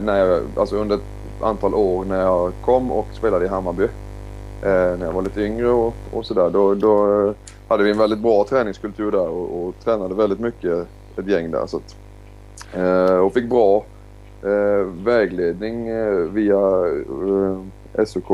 när 0.01 0.17
jag, 0.17 0.41
alltså 0.55 0.75
under 0.75 0.99
antal 1.41 1.73
år 1.73 2.05
när 2.05 2.21
jag 2.21 2.51
kom 2.65 2.91
och 2.91 3.07
spelade 3.13 3.45
i 3.45 3.47
Hammarby. 3.47 3.83
Eh, 4.61 4.97
när 4.97 5.05
jag 5.05 5.13
var 5.13 5.21
lite 5.21 5.41
yngre 5.41 5.69
och, 5.69 5.93
och 6.11 6.25
sådär. 6.25 6.49
Då, 6.49 6.73
då 6.75 7.33
hade 7.67 7.83
vi 7.83 7.91
en 7.91 7.97
väldigt 7.97 8.19
bra 8.19 8.45
träningskultur 8.49 9.11
där 9.11 9.27
och, 9.27 9.67
och 9.67 9.75
tränade 9.83 10.15
väldigt 10.15 10.39
mycket 10.39 10.87
ett 11.17 11.27
gäng 11.27 11.51
där. 11.51 11.65
Så 11.65 11.77
att, 11.77 11.95
eh, 12.73 13.17
och 13.17 13.33
fick 13.33 13.49
bra 13.49 13.85
eh, 14.43 14.85
vägledning 15.03 15.85
via 16.33 16.59
eh, 17.97 18.05
SOK 18.05 18.25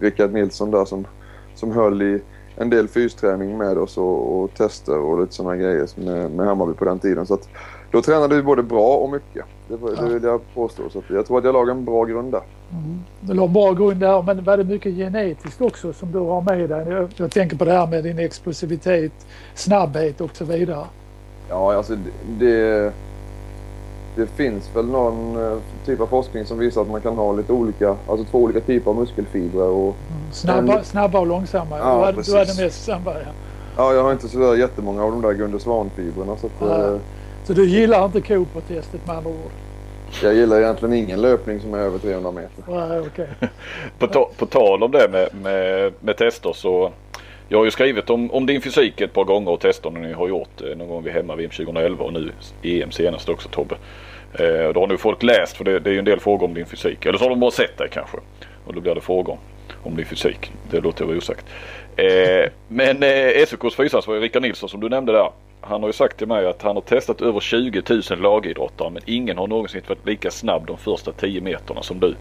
Rickard 0.00 0.32
Nilsson 0.32 0.70
där 0.70 0.84
som, 0.84 1.06
som 1.54 1.72
höll 1.72 2.02
i 2.02 2.20
en 2.56 2.70
del 2.70 2.88
fysträning 2.88 3.58
med 3.58 3.78
oss 3.78 3.98
och, 3.98 4.42
och 4.42 4.54
tester 4.54 4.98
och 4.98 5.20
lite 5.20 5.34
sådana 5.34 5.56
grejer 5.56 5.88
med, 5.94 6.30
med 6.30 6.46
Hammarby 6.46 6.72
på 6.72 6.84
den 6.84 6.98
tiden. 6.98 7.26
Så 7.26 7.34
att, 7.34 7.48
då 7.90 8.02
tränade 8.02 8.36
vi 8.36 8.42
både 8.42 8.62
bra 8.62 8.96
och 8.96 9.10
mycket. 9.10 9.44
Det, 9.68 9.78
ja. 9.96 10.02
det 10.02 10.14
vill 10.14 10.22
jag 10.22 10.40
påstå. 10.54 10.82
Så 10.90 11.02
jag 11.08 11.26
tror 11.26 11.38
att 11.38 11.44
jag 11.44 11.52
lagade 11.52 11.78
en 11.78 11.84
bra 11.84 12.04
grund 12.04 12.32
där. 12.32 12.42
Mm. 12.70 13.00
Du 13.20 13.34
la 13.34 13.44
en 13.44 13.52
bra 13.52 13.72
grund 13.72 14.00
där, 14.00 14.22
men 14.22 14.44
var 14.44 14.56
det 14.56 14.64
mycket 14.64 14.94
genetiskt 14.94 15.60
också 15.60 15.92
som 15.92 16.12
du 16.12 16.18
har 16.18 16.40
med 16.40 16.70
dig? 16.70 16.88
Jag, 16.88 17.08
jag 17.16 17.30
tänker 17.30 17.56
på 17.56 17.64
det 17.64 17.72
här 17.72 17.86
med 17.86 18.04
din 18.04 18.18
explosivitet, 18.18 19.12
snabbhet 19.54 20.20
och 20.20 20.36
så 20.36 20.44
vidare. 20.44 20.86
Ja, 21.48 21.74
alltså 21.74 21.96
det, 21.96 22.46
det 22.46 22.92
det 24.16 24.26
finns 24.26 24.70
väl 24.74 24.86
någon 24.86 25.36
eh, 25.36 25.58
typ 25.86 26.00
av 26.00 26.06
forskning 26.06 26.44
som 26.44 26.58
visar 26.58 26.82
att 26.82 26.90
man 26.90 27.00
kan 27.00 27.16
ha 27.16 27.32
lite 27.32 27.52
olika, 27.52 27.96
alltså 28.08 28.26
två 28.30 28.38
olika 28.38 28.60
typer 28.60 28.90
av 28.90 28.96
muskelfibrer. 28.96 29.66
Och 29.66 29.96
mm. 30.10 30.32
snabba, 30.32 30.78
en... 30.78 30.84
snabba 30.84 31.18
och 31.18 31.26
långsamma. 31.26 31.78
Ja, 31.78 31.84
du, 31.84 32.04
hade, 32.04 32.22
du 32.22 32.38
hade 32.38 32.64
mest 32.64 32.84
snabba 32.84 33.12
ja. 33.12 33.32
Ja, 33.76 33.94
jag 33.94 34.02
har 34.02 34.12
inte 34.12 34.28
sådär 34.28 34.54
jättemånga 34.54 35.04
av 35.04 35.10
de 35.10 35.22
där 35.22 35.32
Gunde 35.32 35.60
Svan-fibrerna. 35.60 36.36
Så, 36.36 36.46
att, 36.46 36.52
ja. 36.60 36.86
eh... 36.86 36.96
så 37.44 37.52
du 37.52 37.68
gillar 37.68 38.04
inte 38.04 38.20
Cooper-testet 38.20 39.06
med 39.06 39.16
andra 39.16 39.30
ord? 39.30 39.50
Jag 40.22 40.34
gillar 40.34 40.60
egentligen 40.60 40.94
ingen 40.94 41.20
löpning 41.20 41.60
som 41.60 41.74
är 41.74 41.78
över 41.78 41.98
300 41.98 42.30
meter. 42.30 42.64
Ja, 42.66 43.00
okay. 43.00 43.26
på, 43.98 44.06
ta 44.06 44.30
på 44.36 44.46
tal 44.46 44.82
om 44.82 44.90
det 44.90 45.08
med, 45.10 45.28
med, 45.42 45.92
med 46.00 46.16
tester 46.16 46.52
så 46.52 46.92
jag 47.52 47.58
har 47.58 47.64
ju 47.64 47.70
skrivit 47.70 48.10
om, 48.10 48.30
om 48.30 48.46
din 48.46 48.60
fysik 48.60 49.00
ett 49.00 49.12
par 49.12 49.24
gånger 49.24 49.50
och 49.50 49.60
testerna 49.60 50.00
ni 50.00 50.12
har 50.12 50.28
gjort 50.28 50.60
eh, 50.60 50.76
någon 50.76 50.88
gång 50.88 51.02
vid 51.02 51.12
hemma-VM 51.12 51.50
2011 51.50 52.04
och 52.04 52.12
nu 52.12 52.32
EM 52.62 52.90
senast 52.90 53.28
också 53.28 53.48
Tobbe. 53.48 53.74
Eh, 54.34 54.72
då 54.74 54.80
har 54.80 54.86
nu 54.86 54.96
folk 54.96 55.22
läst 55.22 55.56
för 55.56 55.64
det, 55.64 55.78
det 55.80 55.90
är 55.90 55.92
ju 55.92 55.98
en 55.98 56.04
del 56.04 56.20
frågor 56.20 56.46
om 56.46 56.54
din 56.54 56.66
fysik. 56.66 57.06
Eller 57.06 57.18
så 57.18 57.24
har 57.24 57.30
de 57.30 57.40
bara 57.40 57.50
sett 57.50 57.78
dig 57.78 57.88
kanske. 57.92 58.16
Och 58.64 58.74
då 58.74 58.80
blir 58.80 58.94
det 58.94 59.00
frågor 59.00 59.38
om 59.82 59.96
din 59.96 60.06
fysik. 60.06 60.52
Det 60.70 60.80
låter 60.80 61.02
jag 61.02 61.06
vara 61.06 61.18
osagt. 61.18 61.46
Eh, 61.96 62.50
men 62.68 63.02
eh, 63.02 63.46
SOKs 63.46 63.76
fysansvarige 63.76 64.22
Rickard 64.22 64.42
Nilsson 64.42 64.68
som 64.68 64.80
du 64.80 64.88
nämnde 64.88 65.12
där. 65.12 65.30
Han 65.60 65.80
har 65.80 65.88
ju 65.88 65.92
sagt 65.92 66.18
till 66.18 66.28
mig 66.28 66.46
att 66.46 66.62
han 66.62 66.76
har 66.76 66.82
testat 66.82 67.20
över 67.20 67.40
20 67.40 67.82
000 67.88 68.02
lagidrottare 68.18 68.90
men 68.90 69.02
ingen 69.06 69.38
har 69.38 69.46
någonsin 69.46 69.82
varit 69.88 70.06
lika 70.06 70.30
snabb 70.30 70.66
de 70.66 70.78
första 70.78 71.12
10 71.12 71.40
meterna 71.40 71.82
som 71.82 72.00
du. 72.00 72.14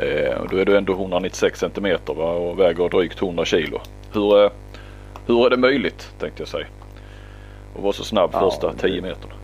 Eh, 0.00 0.42
då 0.50 0.56
är 0.56 0.64
du 0.64 0.76
ändå 0.76 0.92
196 0.92 1.58
centimeter 1.58 2.14
va? 2.14 2.32
och 2.32 2.58
väger 2.58 2.88
drygt 2.88 3.22
100 3.22 3.44
kilo. 3.44 3.80
Hur, 4.12 4.44
eh, 4.44 4.50
hur 5.26 5.46
är 5.46 5.50
det 5.50 5.56
möjligt 5.56 6.12
tänkte 6.18 6.42
jag 6.42 6.48
säga? 6.48 6.66
Att 7.76 7.82
vara 7.82 7.92
så 7.92 8.04
snabb 8.04 8.30
ja, 8.32 8.40
första 8.40 8.72
10 8.72 9.02
meterna. 9.02 9.34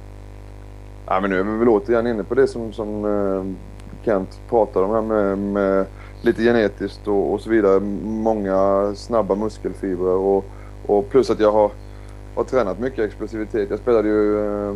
Ja, 1.07 1.21
men 1.21 1.31
nu 1.31 1.41
är 1.41 1.45
vi 1.45 1.59
väl 1.59 1.69
återigen 1.69 2.07
inne 2.07 2.25
på 2.25 2.35
det 2.35 2.47
som, 2.47 2.73
som 2.73 3.05
eh, 3.05 3.45
Kent 4.05 4.41
pratade 4.49 4.87
om 4.87 4.93
här 4.93 5.03
med, 5.03 5.39
med 5.39 5.87
lite 6.23 6.43
genetiskt 6.43 7.09
och, 7.09 7.33
och, 7.33 7.41
så 7.41 7.51
vidare. 7.51 7.81
Många 8.05 8.93
snabba 8.95 9.35
muskelfibrer 9.35 10.17
och, 10.17 10.45
och 10.87 11.11
plus 11.11 11.31
att 11.31 11.41
jag 11.41 11.53
har, 11.53 11.71
har 12.35 12.45
tränat 12.45 12.79
mycket 12.79 13.05
explosivitet. 13.05 13.71
Jag 13.71 13.79
spelade 13.79 14.09
ju 14.09 14.47
eh, 14.47 14.75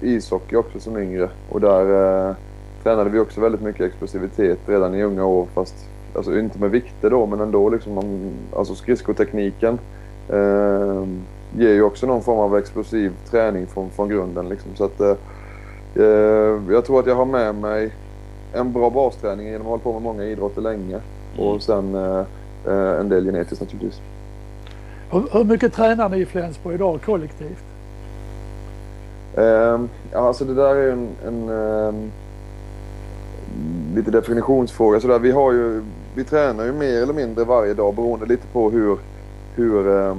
ishockey 0.00 0.56
också 0.56 0.80
som 0.80 0.98
yngre 0.98 1.28
och 1.50 1.60
där 1.60 2.28
eh, 2.28 2.34
tränade 2.86 3.10
vi 3.10 3.18
också 3.18 3.40
väldigt 3.40 3.60
mycket 3.60 3.80
explosivitet 3.80 4.58
redan 4.66 4.94
i 4.94 5.02
unga 5.02 5.24
år. 5.24 5.46
Fast 5.54 5.74
alltså, 6.14 6.38
inte 6.38 6.58
med 6.58 6.70
vikter 6.70 7.10
då, 7.10 7.26
men 7.26 7.40
ändå 7.40 7.68
liksom, 7.68 8.30
alltså 8.56 8.74
skridskotekniken 8.74 9.78
eh, 10.28 11.04
ger 11.58 11.72
ju 11.72 11.82
också 11.82 12.06
någon 12.06 12.22
form 12.22 12.38
av 12.38 12.56
explosiv 12.56 13.12
träning 13.30 13.66
från, 13.66 13.90
från 13.90 14.08
grunden. 14.08 14.48
Liksom. 14.48 14.70
Så 14.76 14.84
att, 14.84 15.00
eh, 15.00 15.16
jag 16.70 16.84
tror 16.84 17.00
att 17.00 17.06
jag 17.06 17.14
har 17.14 17.24
med 17.24 17.54
mig 17.54 17.90
en 18.52 18.72
bra 18.72 18.90
basträning 18.90 19.46
genom 19.46 19.60
att 19.60 19.66
hålla 19.66 19.82
på 19.82 19.92
med 19.92 20.02
många 20.02 20.24
idrotter 20.24 20.60
länge. 20.60 21.00
Mm. 21.36 21.48
Och 21.48 21.62
sen 21.62 21.94
eh, 21.94 22.24
eh, 22.66 23.00
en 23.00 23.08
del 23.08 23.24
genetiskt 23.24 23.60
naturligtvis. 23.60 24.00
Hur, 25.10 25.24
hur 25.32 25.44
mycket 25.44 25.72
tränar 25.72 26.08
ni 26.08 26.18
i 26.18 26.26
Flensburg 26.26 26.74
idag 26.74 27.00
kollektivt? 27.04 27.64
Eh, 29.34 29.80
alltså 30.12 30.44
det 30.44 30.54
där 30.54 30.76
är 30.76 30.92
en, 30.92 31.08
en 31.26 31.48
eh, 31.48 32.10
lite 33.94 34.10
definitionsfråga. 34.10 35.00
Så 35.00 35.08
där, 35.08 35.18
vi, 35.18 35.30
har 35.30 35.52
ju, 35.52 35.82
vi 36.14 36.24
tränar 36.24 36.64
ju 36.64 36.72
mer 36.72 37.02
eller 37.02 37.14
mindre 37.14 37.44
varje 37.44 37.74
dag 37.74 37.94
beroende 37.94 38.26
lite 38.26 38.46
på 38.46 38.70
hur, 38.70 38.98
hur 39.54 39.86
um, 39.86 40.18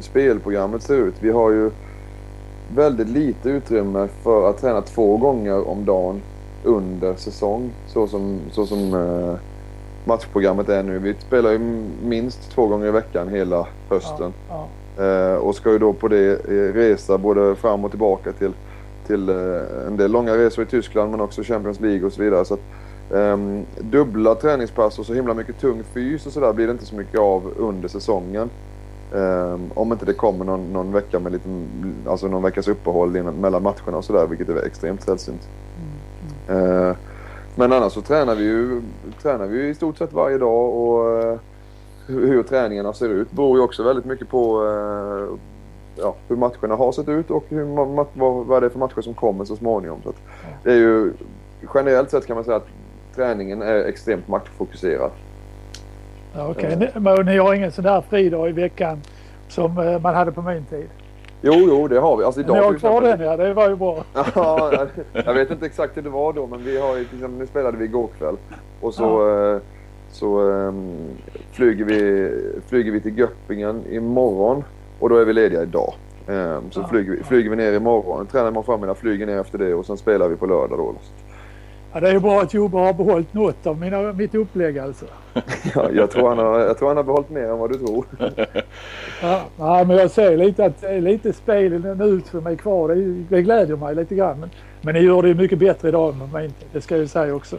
spelprogrammet 0.00 0.82
ser 0.82 0.96
ut. 0.96 1.14
Vi 1.20 1.30
har 1.30 1.50
ju 1.50 1.70
väldigt 2.74 3.08
lite 3.08 3.48
utrymme 3.48 4.08
för 4.22 4.50
att 4.50 4.60
träna 4.60 4.82
två 4.82 5.16
gånger 5.16 5.68
om 5.68 5.84
dagen 5.84 6.22
under 6.64 7.14
säsong. 7.14 7.70
Så 7.86 8.06
som, 8.06 8.38
så 8.52 8.66
som 8.66 8.94
uh, 8.94 9.36
matchprogrammet 10.04 10.68
är 10.68 10.82
nu. 10.82 10.98
Vi 10.98 11.14
spelar 11.14 11.50
ju 11.50 11.58
minst 12.04 12.50
två 12.50 12.66
gånger 12.66 12.86
i 12.86 12.90
veckan 12.90 13.28
hela 13.28 13.66
hösten. 13.88 14.32
Ja, 14.48 14.54
ja. 14.96 15.04
Eh, 15.04 15.34
och 15.34 15.54
ska 15.54 15.72
ju 15.72 15.78
då 15.78 15.92
på 15.92 16.08
det 16.08 16.48
eh, 16.48 16.74
resa 16.74 17.18
både 17.18 17.54
fram 17.54 17.84
och 17.84 17.90
tillbaka 17.90 18.32
till, 18.32 18.52
till 19.10 19.28
eh, 19.28 19.86
en 19.86 19.96
del 19.96 20.10
långa 20.10 20.36
resor 20.36 20.64
i 20.64 20.66
Tyskland 20.66 21.10
men 21.10 21.20
också 21.20 21.42
Champions 21.42 21.80
League 21.80 22.06
och 22.06 22.12
så 22.12 22.22
vidare. 22.22 22.44
Så 22.44 22.54
att, 22.54 22.60
ehm, 23.14 23.64
dubbla 23.80 24.34
träningspass 24.34 24.98
och 24.98 25.06
så 25.06 25.14
himla 25.14 25.34
mycket 25.34 25.60
tung 25.60 25.82
fys 25.94 26.26
och 26.26 26.32
sådär 26.32 26.52
blir 26.52 26.66
det 26.66 26.72
inte 26.72 26.86
så 26.86 26.94
mycket 26.94 27.20
av 27.20 27.52
under 27.56 27.88
säsongen. 27.88 28.50
Ehm, 29.14 29.70
om 29.74 29.92
inte 29.92 30.06
det 30.06 30.12
kommer 30.12 30.44
någon, 30.44 30.72
någon 30.72 30.92
vecka 30.92 31.18
med 31.18 31.32
lite, 31.32 31.48
alltså 32.06 32.28
någon 32.28 32.42
veckas 32.42 32.68
uppehåll 32.68 33.16
innan, 33.16 33.34
mellan 33.34 33.62
matcherna 33.62 33.96
och 33.96 34.04
sådär 34.04 34.26
vilket 34.26 34.48
är 34.48 34.66
extremt 34.66 35.02
sällsynt. 35.02 35.48
Eh, 36.48 36.96
men 37.54 37.72
annars 37.72 37.92
så 37.92 38.00
tränar 38.00 38.34
vi 38.34 38.44
ju, 38.44 38.82
tränar 39.22 39.46
vi 39.46 39.58
ju 39.58 39.68
i 39.70 39.74
stort 39.74 39.98
sett 39.98 40.12
varje 40.12 40.38
dag 40.38 40.74
och 40.74 41.22
eh, 41.22 41.38
hur, 42.06 42.26
hur 42.26 42.42
träningarna 42.42 42.92
ser 42.92 43.08
ut 43.08 43.32
beror 43.32 43.58
ju 43.58 43.64
också 43.64 43.82
väldigt 43.82 44.04
mycket 44.04 44.28
på 44.28 44.66
eh, 44.66 45.38
ja, 45.96 46.14
hur 46.28 46.36
matcherna 46.36 46.74
har 46.76 46.92
sett 46.92 47.08
ut 47.08 47.30
och 47.30 47.44
hur, 47.48 47.64
vad, 47.64 48.46
vad 48.46 48.62
det 48.62 48.66
är 48.66 48.70
för 48.70 48.78
matcher 48.78 49.00
som 49.00 49.14
kommer 49.14 49.44
så 49.44 49.56
småningom. 49.56 50.02
Så 50.04 50.12
det 50.64 50.70
är 50.72 50.76
ju, 50.76 51.12
generellt 51.74 52.10
sett 52.10 52.26
kan 52.26 52.34
man 52.36 52.44
säga 52.44 52.56
att 52.56 52.66
träningen 53.16 53.62
är 53.62 53.74
extremt 53.84 54.28
matchfokuserad. 54.28 55.10
Ja, 56.34 56.48
Okej, 56.50 56.76
Ni- 56.76 57.00
men 57.00 57.26
ni 57.26 57.36
har 57.38 57.54
ingen 57.54 57.72
sån 57.72 57.84
där 57.84 58.00
fridag 58.00 58.48
i 58.48 58.52
veckan 58.52 59.00
som 59.48 59.78
eh, 59.78 60.00
man 60.00 60.14
hade 60.14 60.32
på 60.32 60.42
min 60.42 60.64
tid? 60.64 60.88
Jo, 61.42 61.54
jo, 61.56 61.88
det 61.88 61.98
har 62.00 62.16
vi. 62.16 62.24
Alltså 62.24 62.40
idag 62.40 62.56
Ni 62.56 62.62
har 62.62 62.74
kvar 62.74 63.00
den 63.00 63.20
ja, 63.20 63.36
det 63.36 63.54
var 63.54 63.68
ju 63.68 63.76
bra. 63.76 64.04
Ja, 64.34 64.86
jag- 65.12 65.34
vet 65.34 65.50
inte 65.50 65.66
exakt 65.66 65.96
hur 65.96 66.02
det 66.02 66.10
var 66.10 66.32
då 66.32 66.46
men 66.46 66.64
vi 66.64 66.80
har 66.80 66.96
ju, 66.96 67.02
exempel, 67.02 67.30
nu 67.30 67.46
spelade 67.46 67.76
vi 67.76 67.84
igår 67.84 68.08
kväll 68.18 68.36
och 68.80 68.94
så, 68.94 69.28
eh, 69.54 69.60
så 70.12 70.50
ehm, 70.50 71.08
flyger, 71.52 71.84
vi, 71.84 72.30
flyger 72.68 72.92
vi 72.92 73.00
till 73.00 73.18
Göppingen 73.18 73.84
imorgon 73.90 74.64
och 75.00 75.08
då 75.08 75.16
är 75.16 75.24
vi 75.24 75.32
lediga 75.32 75.62
idag. 75.62 75.94
Ehm, 76.28 76.70
så 76.70 76.80
Ja. 76.80 76.88
flyger, 76.88 77.12
vi, 77.12 77.22
flyger 77.22 77.50
vi 77.50 77.56
ner 77.56 77.72
imorgon, 77.72 78.26
tränar 78.26 78.48
imorgon 78.48 78.64
förmiddag, 78.64 78.94
flyger 78.94 79.26
ner 79.26 79.38
efter 79.40 79.58
det 79.58 79.74
och 79.74 79.86
sen 79.86 79.96
spelar 79.96 80.28
vi 80.28 80.36
på 80.36 80.46
lördag 80.46 80.78
då. 80.78 80.94
Ja, 81.92 82.00
det 82.00 82.08
är 82.08 82.12
ju 82.12 82.20
bra 82.20 82.40
att 82.40 82.54
Jobbe 82.54 82.78
har 82.78 82.92
behållit 82.92 83.34
något 83.34 83.66
av 83.66 83.78
mina, 83.80 84.12
mitt 84.12 84.34
upplägg 84.34 84.78
alltså. 84.78 85.04
Ja, 85.74 85.88
jag, 85.92 86.10
tror 86.10 86.28
han 86.28 86.38
har, 86.38 86.60
jag 86.60 86.78
tror 86.78 86.88
han 86.88 86.96
har 86.96 87.04
behållit 87.04 87.30
mer 87.30 87.42
än 87.44 87.58
vad 87.58 87.72
du 87.72 87.78
tror. 87.78 88.04
Ja, 89.22 89.42
ja, 89.58 89.84
men 89.84 89.96
jag 89.96 90.10
ser 90.10 90.36
lite 90.36 90.64
att 90.64 90.80
det 90.80 90.88
är 90.88 91.00
lite 91.00 91.32
spel 91.32 91.96
nu 91.98 92.20
som 92.30 92.46
är 92.46 92.54
kvar. 92.56 92.88
Det, 92.88 93.04
det 93.36 93.42
glädjer 93.42 93.76
mig 93.76 93.94
lite 93.94 94.14
grann. 94.14 94.40
Men, 94.40 94.50
men 94.80 94.94
ni 94.94 95.00
gör 95.00 95.22
det 95.22 95.34
mycket 95.34 95.58
bättre 95.58 95.88
idag 95.88 96.12
än 96.14 96.18
min 96.42 96.50
tid. 96.50 96.68
Det 96.72 96.80
ska 96.80 96.94
jag 96.94 97.02
ju 97.02 97.08
säga 97.08 97.34
också. 97.34 97.56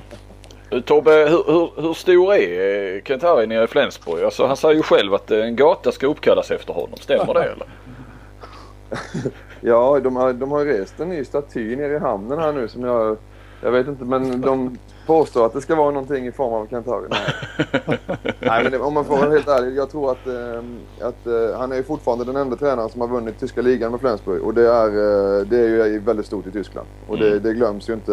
Tobbe, 0.86 1.12
hur, 1.12 1.43
hur, 1.51 1.81
hur 1.81 1.93
stor 1.93 2.34
är 2.34 2.95
eh, 2.95 3.01
Kent 3.03 3.23
Harry 3.23 3.47
nere 3.47 3.63
i 3.63 3.67
Flensburg? 3.67 4.23
Alltså, 4.23 4.45
han 4.45 4.57
säger 4.57 4.75
ju 4.75 4.84
själv 4.84 5.13
att 5.13 5.31
eh, 5.31 5.39
en 5.39 5.55
gata 5.55 5.91
ska 5.91 6.07
uppkallas 6.07 6.51
efter 6.51 6.73
honom. 6.73 6.97
Stämmer 6.99 7.34
det 7.34 7.43
eller? 7.43 7.67
Ja, 9.63 9.99
de 9.99 10.15
har, 10.15 10.34
de 10.34 10.51
har 10.51 10.65
rest 10.65 10.99
en 10.99 11.10
ny 11.10 11.25
staty 11.25 11.75
nere 11.75 11.93
i 11.93 11.99
hamnen 11.99 12.39
här 12.39 12.53
nu 12.53 12.67
som 12.67 12.84
jag... 12.84 13.17
Jag 13.63 13.71
vet 13.71 13.88
inte, 13.88 14.05
men 14.05 14.41
de 14.41 14.77
påstår 15.05 15.45
att 15.45 15.53
det 15.53 15.61
ska 15.61 15.75
vara 15.75 15.91
någonting 15.91 16.27
i 16.27 16.31
form 16.31 16.53
av 16.53 16.67
Kentari. 16.69 17.07
Nej, 17.09 17.97
Nej 18.39 18.63
men 18.71 18.81
om 18.81 18.93
man 18.93 19.05
får 19.05 19.17
vara 19.17 19.29
helt 19.29 19.47
ärlig. 19.47 19.77
Jag 19.77 19.91
tror 19.91 20.11
att, 20.11 20.27
eh, 20.27 21.07
att 21.07 21.27
eh, 21.27 21.57
han 21.59 21.71
är 21.71 21.75
ju 21.75 21.83
fortfarande 21.83 22.25
den 22.25 22.35
enda 22.35 22.55
tränaren 22.55 22.89
som 22.89 23.01
har 23.01 23.07
vunnit 23.07 23.39
tyska 23.39 23.61
ligan 23.61 23.91
med 23.91 23.99
Flensburg. 23.99 24.41
Och 24.43 24.53
det 24.53 24.67
är, 24.67 24.87
eh, 24.87 25.45
det 25.45 25.57
är 25.59 25.85
ju 25.87 25.99
väldigt 25.99 26.25
stort 26.25 26.47
i 26.47 26.51
Tyskland. 26.51 26.87
Och 27.07 27.17
det, 27.17 27.27
Mm. 27.31 27.43
det 27.43 27.53
glöms 27.53 27.89
ju 27.89 27.93
inte 27.93 28.11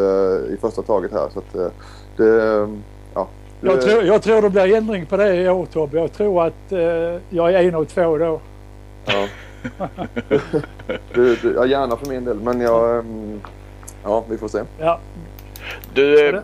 i 0.51 0.57
första 0.61 0.83
taget 0.83 1.12
här. 1.12 1.29
Så 1.33 1.38
att, 1.38 1.55
eh, 1.55 1.68
det, 2.16 2.68
ja, 3.14 3.29
det, 3.61 3.66
Jag 3.66 3.81
tror, 3.83 4.03
jag 4.05 4.22
tror 4.22 4.42
det 4.42 4.51
blir 4.51 4.74
ändring 4.77 5.07
på 5.07 5.16
det 5.16 5.35
i 5.37 5.48
år 5.48 5.66
Tobbe. 5.66 5.98
Jag 5.98 6.12
tror 6.12 6.46
att 6.46 6.72
eh, 6.72 6.79
jag 7.29 7.53
är 7.55 7.62
en 7.68 7.74
av 7.74 7.85
två 7.85 8.18
då. 8.18 8.40
Ja. 9.07 9.27
det, 11.14 11.42
det, 11.42 11.53
ja, 11.57 11.66
gärna 11.66 11.96
för 11.96 12.07
min 12.07 12.24
del. 12.24 12.37
Men 12.40 12.61
jag... 12.61 12.98
ehm, 12.98 13.40
Ja, 14.05 14.24
vi 14.29 14.38
får 14.38 14.48
se. 14.48 14.59
Ja, 14.79 15.01
Du, 15.94 16.29
eh, 16.29 16.40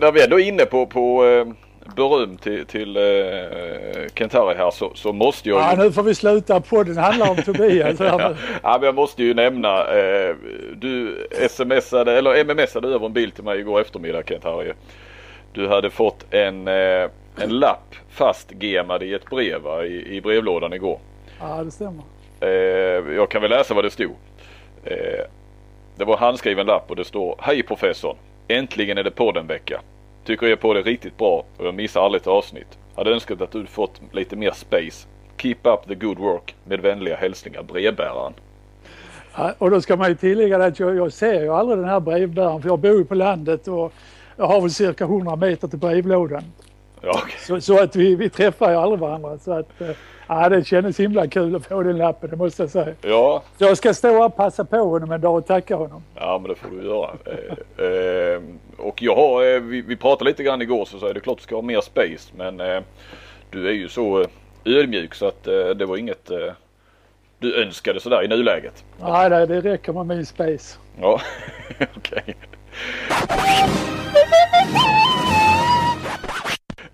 när 0.00 0.12
vi 0.12 0.24
ändå 0.24 0.40
är 0.40 0.44
inne 0.44 0.64
på, 0.64 0.86
på 0.86 1.26
eh, 1.26 1.46
beröm 1.96 2.36
till, 2.36 2.66
till 2.66 2.96
eh, 2.96 3.02
Kent 4.14 4.32
Harry 4.32 4.54
här 4.56 4.70
så, 4.70 4.92
så 4.94 5.12
måste 5.12 5.48
jag 5.48 5.60
ja, 5.60 5.76
ju... 5.76 5.82
nu 5.82 5.92
får 5.92 6.02
vi 6.02 6.14
sluta. 6.14 6.60
Podden 6.60 6.96
handlar 6.96 7.30
om 7.30 7.36
Tobias. 7.36 8.00
Ja, 8.08 8.34
ja, 8.62 8.76
men 8.78 8.82
jag 8.82 8.94
måste 8.94 9.22
ju 9.22 9.34
nämna. 9.34 9.98
Eh, 9.98 10.34
du 10.76 11.26
smsade 11.48 12.18
eller 12.18 12.44
mmsade 12.44 12.88
över 12.88 13.06
en 13.06 13.12
bild 13.12 13.34
till 13.34 13.44
mig 13.44 13.58
igår 13.58 13.80
eftermiddag 13.80 14.22
Kent 14.26 14.44
Harry. 14.44 14.72
Du 15.52 15.68
hade 15.68 15.90
fått 15.90 16.34
en, 16.34 16.68
eh, 16.68 17.10
en 17.36 17.50
lapp 17.50 17.94
fastgemad 18.10 19.02
i 19.02 19.14
ett 19.14 19.30
brev 19.30 19.60
va, 19.60 19.84
i, 19.84 20.16
i 20.16 20.20
brevlådan 20.20 20.72
igår. 20.72 21.00
ja, 21.40 21.64
det 21.64 21.70
stämmer. 21.70 22.04
Jag 23.14 23.30
kan 23.30 23.42
väl 23.42 23.50
läsa 23.50 23.74
vad 23.74 23.84
det 23.84 23.90
stod. 23.90 24.16
Det 25.96 26.04
var 26.04 26.14
en 26.14 26.18
handskriven 26.18 26.66
lapp 26.66 26.90
och 26.90 26.96
det 26.96 27.04
står 27.04 27.36
Hej 27.38 27.62
professorn! 27.62 28.16
Äntligen 28.50 28.98
är 28.98 29.04
det 29.04 29.10
podden-vecka. 29.10 29.80
Tycker 30.24 30.46
er 30.46 30.56
på 30.56 30.74
det 30.74 30.82
riktigt 30.82 31.16
bra 31.16 31.44
och 31.56 31.66
jag 31.66 31.74
missar 31.74 32.04
aldrig 32.04 32.20
ett 32.20 32.26
avsnitt. 32.26 32.78
Hade 32.96 33.10
önskat 33.10 33.40
att 33.40 33.52
du 33.52 33.66
fått 33.66 34.00
lite 34.12 34.36
mer 34.36 34.50
space. 34.50 35.06
Keep 35.36 35.56
up 35.62 35.88
the 35.88 35.94
good 35.94 36.18
work. 36.18 36.54
Med 36.64 36.80
vänliga 36.80 37.16
hälsningar 37.16 37.62
brevbäraren. 37.62 38.32
Ja, 39.36 39.54
och 39.58 39.70
då 39.70 39.80
ska 39.80 39.96
man 39.96 40.08
ju 40.08 40.14
tillägga 40.14 40.64
att 40.64 40.78
jag, 40.78 40.96
jag 40.96 41.12
ser 41.12 41.42
ju 41.42 41.48
aldrig 41.48 41.78
den 41.78 41.88
här 41.88 42.00
brevbäraren 42.00 42.62
för 42.62 42.68
jag 42.68 42.78
bor 42.78 42.96
ju 42.96 43.04
på 43.04 43.14
landet 43.14 43.68
och 43.68 43.92
jag 44.36 44.46
har 44.46 44.60
väl 44.60 44.70
cirka 44.70 45.04
100 45.04 45.36
meter 45.36 45.68
till 45.68 45.78
brevlådan. 45.78 46.42
Ja, 47.00 47.20
okej. 47.24 47.36
Så, 47.38 47.60
så 47.60 47.82
att 47.82 47.96
vi, 47.96 48.14
vi 48.14 48.30
träffar 48.30 48.70
ju 48.70 48.76
aldrig 48.76 49.00
varandra. 49.00 49.38
Så 49.38 49.52
att, 49.52 49.80
eh, 49.80 49.90
ja, 50.28 50.48
det 50.48 50.64
kändes 50.64 51.00
himla 51.00 51.26
kul 51.26 51.56
att 51.56 51.66
få 51.66 51.82
den 51.82 51.98
lappen, 51.98 52.30
det 52.30 52.36
måste 52.36 52.62
jag 52.62 52.70
säga. 52.70 52.94
ja, 53.02 53.42
jag 53.58 53.76
ska 53.76 53.94
stå 53.94 54.24
och 54.24 54.36
passa 54.36 54.64
på 54.64 54.76
honom 54.76 55.12
en 55.12 55.20
dag 55.20 55.36
och 55.36 55.46
tacka 55.46 55.76
honom. 55.76 56.02
ja 56.14 56.38
men 56.42 56.48
det 56.48 56.54
får 56.54 56.68
du 56.70 56.84
göra. 56.86 57.10
Eh, 57.24 57.86
eh, 57.86 58.42
och 58.76 59.02
jag 59.02 59.16
har, 59.16 59.54
eh, 59.54 59.60
vi, 59.60 59.82
vi 59.82 59.96
pratade 59.96 60.30
lite 60.30 60.42
grann 60.42 60.62
igår 60.62 60.84
så 60.84 60.98
sa 60.98 61.06
jag 61.06 61.14
det 61.14 61.18
är 61.18 61.22
klart 61.22 61.38
du 61.38 61.42
ska 61.42 61.54
ha 61.54 61.62
mer 61.62 61.80
space 61.80 62.32
men 62.36 62.60
eh, 62.60 62.82
du 63.50 63.68
är 63.68 63.72
ju 63.72 63.88
så 63.88 64.20
eh, 64.20 64.26
ödmjuk 64.64 65.14
så 65.14 65.26
att 65.28 65.46
eh, 65.46 65.68
det 65.68 65.86
var 65.86 65.96
inget 65.96 66.30
du 67.40 67.62
önskade 67.62 68.00
sådär 68.00 68.24
i 68.24 68.28
nuläget. 68.28 68.84
Nej, 69.00 69.30
det, 69.30 69.46
det 69.46 69.60
räcker 69.60 69.92
med 69.92 70.06
min 70.06 70.26
space. 70.26 70.78
Ja, 71.00 71.20
okej. 71.96 72.36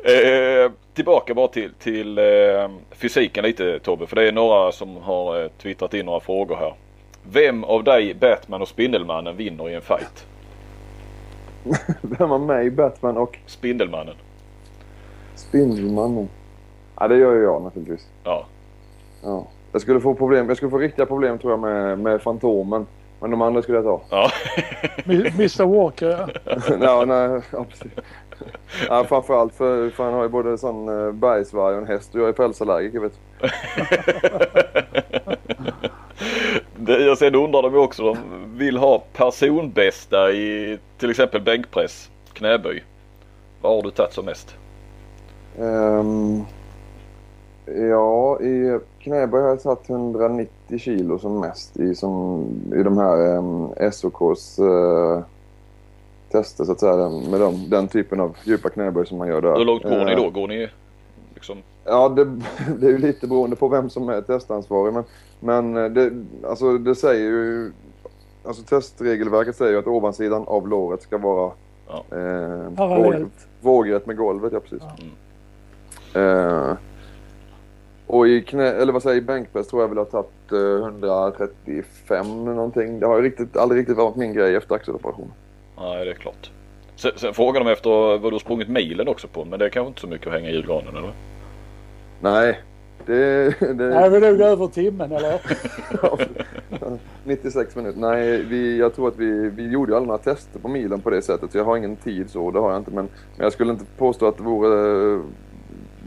Eh, 0.05 0.73
tillbaka 0.95 1.35
bara 1.35 1.49
till, 1.49 1.73
till 1.75 2.19
eh, 2.19 2.71
fysiken 2.91 3.45
lite 3.45 3.79
Tobbe, 3.79 4.07
för 4.07 4.17
det 4.17 4.29
är 4.29 4.33
några 4.33 4.73
som 4.73 4.97
har 4.97 5.43
eh, 5.43 5.49
twittrat 5.49 5.95
in 5.95 6.07
några 6.07 6.21
frågor 6.21 6.57
här. 6.57 6.75
Vem 7.23 7.65
av 7.65 7.85
dig, 7.85 8.15
Batman 8.15 8.63
och 8.63 8.69
Spindelmannen 8.69 9.37
vinner 9.37 9.71
i 9.71 9.75
en 9.75 9.83
fight? 9.83 10.27
Vem 12.01 12.31
har 12.31 12.39
mig, 12.39 12.71
Batman 12.71 13.17
och 13.17 13.39
Spindelmannen. 13.47 14.15
Spindelmannen? 15.35 16.29
Ja, 16.97 17.09
det 17.09 17.17
gör 17.17 17.35
ju 17.35 17.43
jag 17.43 17.63
naturligtvis. 17.63 18.07
Ja. 18.25 18.47
Ja. 19.23 19.47
Jag 19.73 19.81
skulle 19.81 20.01
få 20.01 20.15
problem. 20.15 20.49
Jag 20.49 20.57
skulle 20.57 20.71
få 20.71 20.79
riktiga 20.79 21.07
problem 21.07 21.39
tror 21.39 21.53
jag 21.53 21.61
med, 21.61 21.99
med 21.99 22.23
Fantomen. 22.23 22.87
Men 23.21 23.31
de 23.31 23.43
andra 23.43 23.63
skulle 23.63 23.79
jag 23.79 23.85
ta. 23.85 24.01
Ja. 24.11 24.31
Mr 25.07 25.65
Walker, 25.65 26.09
ja. 26.09 26.29
ja, 26.81 27.05
nej, 27.05 27.41
ja, 27.53 27.65
precis. 27.65 27.93
Ja, 28.89 29.05
framförallt 29.05 29.55
för, 29.55 29.91
för 29.91 30.05
han 30.05 30.15
har 30.15 30.23
ju 30.23 30.29
både 30.29 30.59
sån 30.59 30.89
uh, 30.89 31.13
bergsvarg 31.13 31.75
och 31.75 31.83
en 31.83 31.89
häst 31.89 32.15
och 32.15 32.21
jag 32.21 32.29
är 32.29 32.33
pälsallergiker 32.33 33.01
vet 33.01 33.13
du. 33.41 33.49
det, 36.85 37.11
och 37.11 37.19
sen 37.19 37.35
undrar 37.35 37.63
de 37.63 37.73
ju 37.73 37.79
också, 37.79 38.03
de 38.03 38.19
vill 38.59 38.77
ha 38.77 39.03
personbästa 39.13 40.33
i 40.33 40.79
till 40.99 41.11
exempel 41.11 41.41
bänkpress, 41.41 42.11
knäböj. 42.33 42.85
Vad 43.61 43.77
har 43.77 43.83
du 43.83 43.91
tagit 43.91 44.13
som 44.13 44.25
mest? 44.25 44.57
Ehm, 45.59 46.43
ja, 47.91 48.41
i 48.41 48.79
knäböj 48.99 49.43
har 49.43 49.49
jag 49.49 49.61
satt 49.61 49.91
190 49.91 50.79
kilo 50.79 51.19
som 51.19 51.41
mest 51.41 51.77
i, 51.77 51.95
som, 51.95 52.45
i 52.75 52.83
de 52.83 52.99
här 52.99 53.37
um, 53.37 53.69
SOKs 53.93 54.59
eh, 54.59 55.23
tester 56.43 56.65
så 56.65 56.73
att 56.73 56.81
säga. 56.81 56.97
Den, 56.97 57.31
med 57.31 57.41
dem, 57.41 57.65
den 57.71 57.89
typen 57.89 58.21
av 58.21 58.37
djupa 58.45 58.69
knäböj 58.69 59.07
som 59.07 59.19
man 59.19 59.29
gör 59.29 59.41
där. 59.41 59.57
Hur 59.59 59.65
långt 59.65 59.83
går 59.83 60.05
ni 60.05 60.13
Eh, 60.13 60.17
då? 60.17 60.31
Går 60.31 60.49
ni 60.49 60.69
liksom 61.35 61.59
Ja, 61.85 62.09
det, 62.09 62.25
det 62.79 62.87
är 62.87 62.91
ju 62.91 62.99
lite 62.99 63.27
beroende 63.27 63.57
på 63.57 63.69
vem 63.69 63.91
som 63.91 64.09
är 64.09 64.21
testansvarig. 64.21 64.95
Men, 64.95 65.05
men 65.41 65.77
eh, 65.77 65.91
det, 65.91 66.13
alltså, 66.49 66.79
det 66.79 66.95
säger 66.95 67.31
ju... 67.31 67.73
Alltså 68.47 68.63
testregelverket 68.63 69.57
säger 69.57 69.73
ju 69.73 69.79
att 69.79 69.87
ovansidan 69.87 70.45
av 70.47 70.69
låret 70.69 71.03
ska 71.03 71.19
vara 71.19 71.53
Ja. 71.89 72.05
eh, 72.19 72.69
våg, 72.89 73.15
vågrätt 73.61 74.07
med 74.07 74.17
golvet. 74.17 74.53
Ja, 74.53 74.61
precis. 74.61 74.83
Eh, 76.17 76.73
och 78.07 78.29
i 78.29 78.43
knä, 78.43 78.65
eller 78.73 78.93
vad 78.93 79.03
säger 79.03 79.17
jag, 79.17 79.23
i 79.23 79.27
bänkpress 79.27 79.67
tror 79.69 79.83
jag 79.83 79.89
väl 79.89 79.99
har 79.99 80.05
tagit 80.05 80.53
eh, 80.53 80.87
135 80.89 82.45
någonting. 82.45 83.01
Det 83.01 83.07
har 83.07 83.17
ju 83.17 83.23
riktigt, 83.23 83.57
aldrig 83.57 83.81
riktigt 83.81 83.97
varit 83.97 84.17
min 84.17 84.33
grej 84.33 84.55
efter 84.57 84.75
axeloperationen. 84.75 85.33
Nej, 85.79 86.05
det 86.05 86.11
är 86.11 86.15
klart. 86.15 86.51
Sen, 86.97 87.11
sen 87.17 87.35
frågar 87.35 87.65
de 87.65 87.71
efter 87.71 87.91
vad 87.91 88.23
du 88.23 88.35
har 88.35 88.39
sprungit 88.39 88.69
milen 88.69 89.09
också 89.09 89.29
på, 89.29 89.45
men 89.45 89.59
det 89.59 89.65
är 89.65 89.69
kanske 89.69 89.89
inte 89.89 90.01
så 90.01 90.07
mycket 90.07 90.27
att 90.27 90.33
hänga 90.33 90.51
i 90.51 90.53
julgranen 90.53 90.97
eller? 90.97 91.13
Nej, 92.21 92.61
Det, 93.07 93.45
det, 93.61 93.75
Nej, 93.75 94.11
vi 94.11 94.21
nog 94.21 94.41
över 94.41 94.67
timmen 94.67 95.13
eller? 95.13 95.41
96 97.25 97.77
minuter. 97.77 98.01
Nej, 98.01 98.43
vi, 98.43 98.79
jag 98.79 98.95
tror 98.95 99.09
att 99.09 99.17
vi, 99.17 99.51
vi 99.51 99.69
gjorde 99.71 99.93
ju 99.93 99.97
aldrig 99.97 100.07
några 100.09 100.19
tester 100.35 100.59
på 100.61 100.69
milen 100.69 101.01
på 101.01 101.11
det 101.11 101.23
sättet. 101.23 101.53
Så 101.53 101.59
jag 101.59 101.65
har 101.65 101.77
ingen 101.77 101.97
tid 101.97 102.31
så, 102.31 102.51
det 102.51 102.59
har 102.61 102.71
jag 102.71 102.81
inte. 102.81 102.91
Men, 102.91 103.09
men 103.37 103.45
jag 103.45 103.53
skulle 103.53 103.73
inte 103.73 103.85
påstå 103.99 104.27
att 104.27 104.37
det 104.37 104.43
vore 104.43 105.13
eh, 105.15 105.21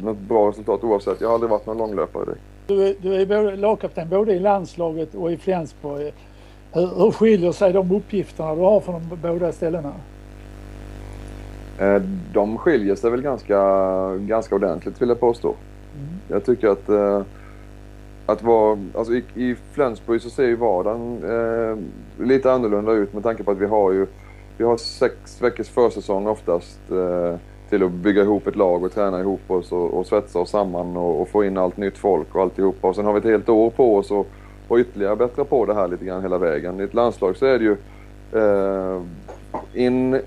något 0.04 0.18
bra 0.18 0.50
resultat 0.50 0.84
oavsett. 0.84 1.22
Jag 1.22 1.28
har 1.28 1.34
aldrig 1.34 1.50
varit 1.50 1.66
någon 1.66 1.78
långlöpare. 1.78 2.36
Du, 2.68 2.88
är- 2.88 2.96
du 3.02 3.16
är 3.16 3.26
både, 3.26 3.56
lagkapten 3.56 4.10
både 4.10 4.34
i 4.34 4.40
landslaget 4.40 5.16
och 5.16 5.32
i 5.32 5.38
Flensburg. 5.38 6.14
Hur, 6.78 6.88
hur 6.96 7.12
skiljer 7.12 7.52
sig 7.52 7.74
de 7.74 7.92
uppgifterna 7.92 8.56
du 8.56 8.62
har 8.62 8.80
från 8.80 9.10
de 9.10 9.16
båda 9.16 9.52
ställena? 9.52 9.94
Eh, 11.80 12.02
De 12.34 12.58
skiljer 12.58 12.96
sig 12.96 13.12
väl 13.12 13.22
ganska, 13.22 13.58
ganska 14.18 14.56
ordentligt 14.56 15.02
vill 15.02 15.10
jag 15.10 15.20
påstå. 15.20 15.56
Jag 16.28 16.46
tycker 16.46 16.68
att, 16.68 16.90
eh, 16.90 17.22
att 18.26 18.44
vara, 18.44 18.80
alltså 18.96 19.14
i, 19.14 19.24
i 19.36 19.56
Flensburg 19.72 20.22
så 20.22 20.30
ser 20.30 20.44
ju 20.48 20.56
vardagen 20.56 21.24
eh, 21.24 21.78
lite 22.26 22.52
annorlunda 22.52 22.92
ut 22.92 23.14
med 23.14 23.24
tanke 23.24 23.44
på 23.44 23.52
att 23.52 23.58
vi 23.58 23.66
har 23.66 23.92
ju 23.92 24.08
vi 24.58 24.64
har 24.64 24.78
sex 24.78 25.42
veckors 25.42 25.70
försäsong 25.70 26.28
oftast 26.28 26.80
eh, 26.92 27.40
till 27.70 27.84
att 27.84 27.92
bygga 27.92 28.22
ihop 28.22 28.48
ett 28.48 28.56
lag 28.56 28.84
och 28.84 28.92
träna 28.92 29.20
ihop 29.20 29.52
oss 29.52 29.72
och, 29.72 29.94
och 29.94 30.06
svetsa 30.06 30.40
oss 30.40 30.50
samman 30.50 30.98
och, 30.98 31.22
och 31.22 31.28
få 31.30 31.44
in 31.46 31.58
allt 31.58 31.78
nytt 31.78 31.98
folk 31.98 32.36
och 32.36 32.42
alltihopa. 32.42 32.88
Och 32.88 32.96
sen 32.96 33.06
har 33.06 33.14
vi 33.14 33.20
ett 33.20 33.26
helt 33.26 33.50
år 33.50 33.70
på 33.70 33.96
oss 33.96 34.12
och, 34.12 34.28
och 34.68 34.78
ytterligare 34.78 35.16
bättra 35.16 35.46
på 35.46 35.66
det 35.66 35.74
här 35.74 35.88
lite 35.88 36.06
grann 36.06 36.22
hela 36.22 36.38
vägen. 36.38 36.80
I 36.80 36.84
ett 36.84 36.94
landslag 36.94 37.38
så 37.38 37.46
är 37.46 37.60
det 37.60 37.66
ju 37.66 37.78
eh, 38.42 39.02
in, 39.74 40.22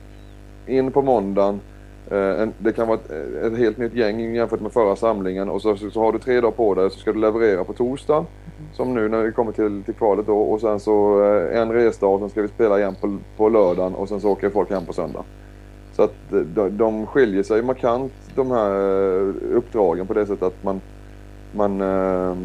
in 0.67 0.93
på 0.93 1.03
måndagen 1.03 1.61
Eh, 2.11 2.43
en, 2.43 2.55
det 2.59 2.73
kan 2.73 2.89
vara 2.89 2.99
ett, 2.99 3.11
ett 3.45 3.59
helt 3.59 3.79
nytt 3.79 3.95
gäng 3.95 4.35
jämfört 4.35 4.61
med 4.61 4.73
förra 4.73 4.97
samlingen 4.97 5.49
och 5.49 5.63
så, 5.63 5.77
så, 5.77 5.91
så 5.91 6.01
har 6.01 6.13
du 6.13 6.19
tre 6.19 6.41
dagar 6.41 6.51
på 6.51 6.75
dig 6.75 6.91
så 6.91 6.99
ska 6.99 7.13
du 7.13 7.21
leverera 7.21 7.65
på 7.65 7.73
torsdagen. 7.73 8.27
Som 8.73 8.95
nu 8.95 9.09
när 9.09 9.23
vi 9.23 9.33
kommer 9.33 9.53
till, 9.53 9.83
till 9.83 9.95
kvalet 9.95 10.27
då 10.27 10.39
och 10.39 10.61
sen 10.61 10.81
så 10.81 11.25
eh, 11.25 11.61
en 11.61 11.73
resdag 11.73 12.15
och 12.15 12.21
sen 12.21 12.31
ska 12.31 12.43
vi 12.43 12.49
spela 12.49 12.79
igen 12.79 12.95
på, 13.01 13.19
på 13.37 13.49
lördagen 13.49 13.95
och 13.95 14.09
sen 14.09 14.21
så 14.21 14.31
åker 14.31 14.51
folk 14.51 14.71
hem 14.71 14.87
på 14.87 14.93
söndag. 14.93 15.25
Så 15.93 16.03
att 16.03 16.33
eh, 16.33 16.39
de, 16.39 16.77
de 16.77 17.07
skiljer 17.07 17.43
sig 17.43 17.63
markant 17.63 18.13
de 18.35 18.51
här 18.51 18.71
eh, 18.71 19.57
uppdragen 19.57 20.07
på 20.07 20.15
det 20.15 20.27
sättet 20.27 20.43
att 20.43 20.65
man, 20.65 20.81
man 21.53 21.81
eh, 21.81 22.37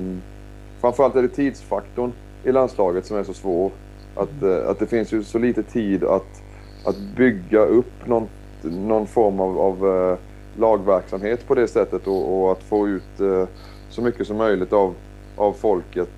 framförallt 0.86 1.16
är 1.16 1.22
det 1.22 1.28
tidsfaktorn 1.28 2.12
i 2.44 2.52
landslaget 2.52 3.06
som 3.06 3.18
är 3.18 3.24
så 3.24 3.34
svår. 3.34 3.72
Att, 4.16 4.44
eh, 4.44 4.70
att 4.70 4.80
det 4.80 4.88
finns 4.88 5.14
ju 5.14 5.24
så 5.24 5.40
lite 5.40 5.64
tid 5.64 6.04
att, 6.04 6.42
att 6.86 6.98
bygga 6.98 7.60
upp 7.60 8.08
någon 8.08 8.28
någon 8.62 9.08
form 9.08 9.40
av, 9.40 9.60
av 9.60 9.88
eh, 9.88 10.18
lagverksamhet 10.60 11.48
på 11.48 11.56
det 11.56 11.68
sättet 11.68 12.08
och, 12.08 12.44
och 12.44 12.52
att 12.52 12.64
få 12.64 12.88
ut 12.88 13.20
eh, 13.20 13.48
så 13.90 14.02
mycket 14.02 14.28
som 14.28 14.38
möjligt 14.38 14.74
av, 14.74 14.94
av 15.36 15.54
folket. 15.54 16.10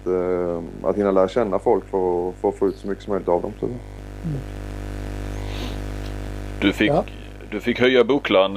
Att 0.84 0.98
hinna 0.98 1.12
lära 1.12 1.28
känna 1.28 1.60
folk 1.60 1.86
för, 1.86 2.32
för 2.32 2.50
att 2.50 2.56
få 2.56 2.68
ut 2.68 2.76
så 2.76 2.88
mycket 2.88 3.04
som 3.04 3.12
möjligt 3.12 3.30
av 3.30 3.42
dem. 3.42 3.52
Så. 3.60 3.68
Du 6.62 6.74
fick, 6.74 6.90
Ja. 6.90 7.04
du 7.52 7.60
fick 7.60 7.80
höja 7.80 8.04
bucklan. 8.04 8.54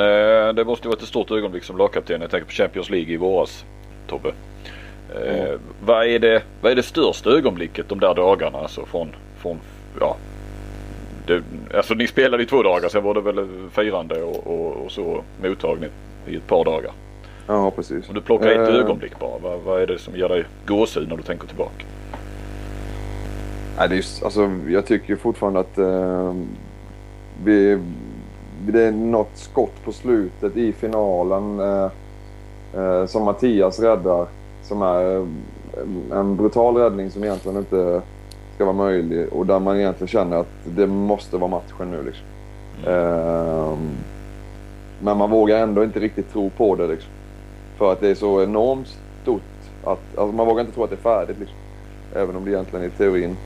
Det 0.56 0.64
måste 0.66 0.88
varit 0.88 1.02
ett 1.02 1.08
stort 1.08 1.30
ögonblick 1.30 1.64
som 1.64 1.76
lagkapten. 1.76 2.20
Jag 2.20 2.30
tänker 2.30 2.46
på 2.46 2.52
Champions 2.52 2.90
League 2.90 3.14
i 3.14 3.16
våras, 3.16 3.64
Tobbe. 4.06 4.32
Eh, 5.14 5.58
vad, 5.84 6.06
är 6.06 6.18
det, 6.18 6.42
vad 6.60 6.72
är 6.72 6.76
det 6.76 6.82
största 6.82 7.30
ögonblicket 7.30 7.88
de 7.88 8.00
där 8.00 8.14
dagarna? 8.14 8.58
Alltså 8.58 8.86
från, 8.86 9.08
från 9.38 9.60
ja. 10.00 10.16
Det, 11.26 11.42
alltså 11.76 11.94
ni 11.94 12.06
spelade 12.06 12.42
i 12.42 12.46
två 12.46 12.62
dagar, 12.62 12.88
sen 12.88 13.02
var 13.02 13.14
det 13.14 13.20
väl 13.20 13.46
firande 13.72 14.22
och, 14.22 14.46
och, 14.46 14.84
och 14.84 14.90
så 14.92 15.22
mottagning 15.42 15.90
i 16.26 16.36
ett 16.36 16.46
par 16.46 16.64
dagar. 16.64 16.92
Ja, 17.46 17.70
precis. 17.70 18.08
Om 18.08 18.14
du 18.14 18.20
plockar 18.20 18.46
ett 18.50 18.68
Eh, 18.68 18.74
ögonblick 18.74 19.18
bara, 19.18 19.38
vad, 19.38 19.60
vad 19.60 19.82
är 19.82 19.86
det 19.86 19.98
som 19.98 20.16
ger 20.16 20.28
dig 20.28 20.44
gåshud 20.66 21.08
när 21.08 21.16
du 21.16 21.22
tänker 21.22 21.46
tillbaka? 21.46 21.84
Nej, 23.78 23.88
det 23.88 23.94
är, 23.94 23.96
just- 23.96 24.22
alltså, 24.22 24.50
jag 24.68 24.86
tycker 24.86 25.16
fortfarande 25.16 25.60
att 25.60 25.78
eh, 25.78 26.34
vi, 27.44 27.78
det 28.66 28.82
är 28.82 28.92
något 28.92 29.30
skott 29.34 29.84
på 29.84 29.92
slutet 29.92 30.56
i 30.56 30.72
finalen 30.72 31.60
eh, 31.60 33.06
som 33.06 33.24
Mattias 33.24 33.80
räddar. 33.80 34.26
Som 34.70 34.82
är 34.82 35.16
eh, 35.16 36.18
en 36.18 36.36
brutal 36.36 36.76
räddning 36.76 37.10
som 37.10 37.24
egentligen 37.24 37.58
inte 37.58 38.02
ska 38.54 38.64
vara 38.64 38.76
möjlig 38.76 39.32
och 39.32 39.46
där 39.46 39.58
man 39.58 39.76
egentligen 39.76 40.08
känner 40.08 40.36
att 40.36 40.52
det 40.64 40.86
måste 40.86 41.36
vara 41.36 41.50
matchen 41.50 41.90
nu. 41.90 42.02
Liksom. 42.02 42.26
Eh, 42.86 43.78
men 45.00 45.16
man 45.16 45.30
vågar 45.30 45.58
ändå 45.58 45.84
inte 45.84 46.00
riktigt 46.00 46.32
tro 46.32 46.50
på 46.50 46.76
det. 46.76 46.86
Liksom. 46.86 47.10
För 47.78 47.92
att 47.92 48.00
det 48.00 48.08
är 48.08 48.14
så 48.14 48.42
enormt 48.42 48.98
stort. 49.22 49.42
Att, 49.84 50.18
alltså 50.18 50.36
man 50.36 50.46
vågar 50.46 50.60
inte 50.60 50.72
tro 50.72 50.84
att 50.84 50.90
det 50.90 50.96
är 50.96 51.26
färdigt. 51.26 51.38
Liksom. 51.38 51.56
Även 52.14 52.36
om 52.36 52.44
det 52.44 52.50
egentligen 52.50 52.86
i 52.86 52.90
teorin 52.90 53.36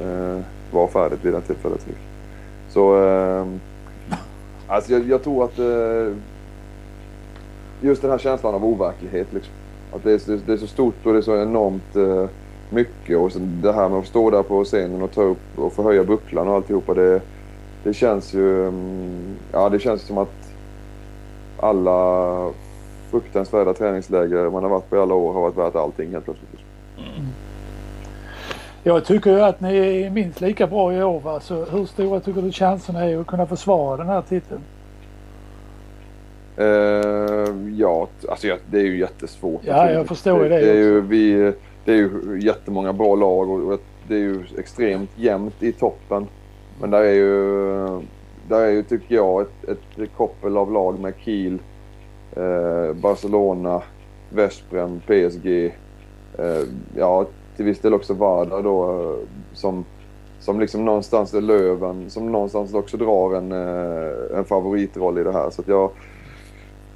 eh, 0.00 0.38
var 0.72 0.86
färdigt 0.86 1.24
vid 1.24 1.32
det 1.32 1.40
tillfället. 1.40 1.86
Liksom. 1.86 2.04
Så 2.68 3.04
eh, 3.04 3.46
alltså 4.68 4.92
jag, 4.92 5.08
jag 5.08 5.22
tror 5.22 5.44
att 5.44 5.58
eh, 5.58 6.16
just 7.80 8.02
den 8.02 8.10
här 8.10 8.18
känslan 8.18 8.54
av 8.54 8.64
overklighet. 8.64 9.32
Liksom. 9.32 9.54
Att 9.92 10.02
det 10.04 10.12
är, 10.12 10.18
så- 10.18 10.36
det 10.46 10.52
är 10.52 10.56
så 10.56 10.66
stort 10.66 11.06
och 11.06 11.12
det 11.12 11.18
är 11.18 11.22
så 11.22 11.42
enormt 11.42 11.96
eh, 11.96 12.28
mycket. 12.70 13.18
Och 13.18 13.32
sen 13.32 13.60
det 13.62 13.72
här 13.72 13.88
med 13.88 13.98
att 13.98 14.06
stå 14.06 14.30
där 14.30 14.42
på 14.42 14.64
scenen 14.64 15.02
och 15.02 15.12
ta 15.12 15.22
upp 15.22 15.58
och 15.58 15.72
förhöja 15.72 16.04
bucklan 16.04 16.48
och 16.48 16.54
alltihopa. 16.54 16.94
Det, 16.94 17.22
det 17.82 17.94
känns 17.94 18.34
ju 18.34 18.68
mm, 18.68 19.36
ja, 19.52 19.68
det 19.68 19.78
känns 19.78 20.02
som 20.02 20.18
att 20.18 20.34
alla 21.56 22.52
fruktansvärda 23.10 23.74
träningsläger 23.74 24.50
man 24.50 24.62
har 24.62 24.70
varit 24.70 24.90
på 24.90 24.96
i 24.96 24.98
alla 24.98 25.14
år 25.14 25.32
har 25.32 25.40
varit 25.40 25.56
värt 25.56 25.74
allting 25.74 26.10
helt 26.12 26.24
plötsligt. 26.24 26.60
Mm. 26.98 27.26
Jag 28.82 29.04
tycker 29.04 29.30
ju 29.30 29.40
att 29.40 29.60
ni 29.60 29.76
är 29.78 30.10
minst 30.10 30.40
lika 30.40 30.66
bra 30.66 30.94
i 30.94 31.02
år. 31.02 31.20
Va? 31.20 31.40
Så 31.40 31.64
hur 31.64 31.86
stora 31.86 32.20
tycker 32.20 32.42
du 32.42 32.52
chanserna 32.52 33.04
är 33.04 33.18
att 33.20 33.26
kunna 33.26 33.46
försvara 33.46 33.96
den 33.96 34.06
här 34.08 34.22
titeln? 34.22 34.60
Eh, 36.60 37.54
ja, 37.76 38.08
alltså 38.28 38.56
det 38.70 38.78
är 38.78 38.84
ju 38.84 38.98
jättesvårt. 38.98 39.60
Ja, 39.64 39.90
jag 39.90 40.06
förstår 40.06 40.42
ju 40.42 40.48
det 40.48 40.60
Det 40.60 40.70
är 40.70 40.76
ju, 40.76 41.00
vi, 41.00 41.52
det 41.84 41.92
är 41.92 41.96
ju 41.96 42.40
jättemånga 42.42 42.92
bra 42.92 43.14
lag 43.14 43.50
och 43.50 43.80
det 44.08 44.14
är 44.14 44.18
ju 44.18 44.44
extremt 44.58 45.10
jämnt 45.16 45.62
i 45.62 45.72
toppen. 45.72 46.26
Men 46.80 46.90
där 46.90 47.02
är 47.02 47.14
ju, 47.14 47.66
där 48.48 48.60
är 48.60 48.70
ju 48.70 48.82
tycker 48.82 49.14
jag, 49.14 49.40
ett, 49.40 49.68
ett 49.68 50.10
koppel 50.16 50.56
av 50.56 50.72
lag 50.72 51.00
med 51.00 51.14
Kiel, 51.24 51.58
eh, 52.36 52.92
Barcelona, 52.94 53.82
Veszprem, 54.30 55.00
PSG. 55.00 55.46
Eh, 56.38 56.62
ja, 56.96 57.26
till 57.56 57.64
viss 57.64 57.80
del 57.80 57.94
också 57.94 58.14
Vardar 58.14 58.62
då 58.62 59.00
eh, 59.00 59.28
som, 59.52 59.84
som 60.40 60.60
liksom 60.60 60.84
någonstans 60.84 61.34
är 61.34 61.40
Löven 61.40 62.10
som 62.10 62.32
någonstans 62.32 62.74
också 62.74 62.96
drar 62.96 63.36
en, 63.36 63.52
eh, 63.52 64.38
en 64.38 64.44
favoritroll 64.44 65.18
i 65.18 65.24
det 65.24 65.32
här. 65.32 65.50
Så 65.50 65.62
att 65.62 65.68
jag, 65.68 65.90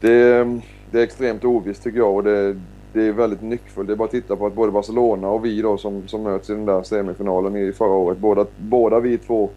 det, 0.08 0.44
det 0.90 0.98
är 0.98 1.02
extremt 1.04 1.44
ovisst 1.44 1.82
tycker 1.82 1.98
jag 1.98 2.14
och 2.14 2.24
det, 2.24 2.56
det 2.92 3.02
är 3.02 3.12
väldigt 3.12 3.42
nyckfullt. 3.42 3.86
Det 3.88 3.94
är 3.94 3.96
bara 3.96 4.04
att 4.04 4.10
titta 4.10 4.36
på 4.36 4.46
att 4.46 4.54
både 4.54 4.72
Barcelona 4.72 5.28
och 5.28 5.44
vi 5.44 5.62
då 5.62 5.76
som, 5.76 6.08
som 6.08 6.22
möts 6.22 6.50
i 6.50 6.52
den 6.52 6.66
där 6.66 6.82
semifinalen 6.82 7.56
i 7.56 7.72
förra 7.72 7.92
året. 7.94 8.18
Båda, 8.18 8.46
båda 8.58 9.00
vi 9.00 9.18
två 9.18 9.50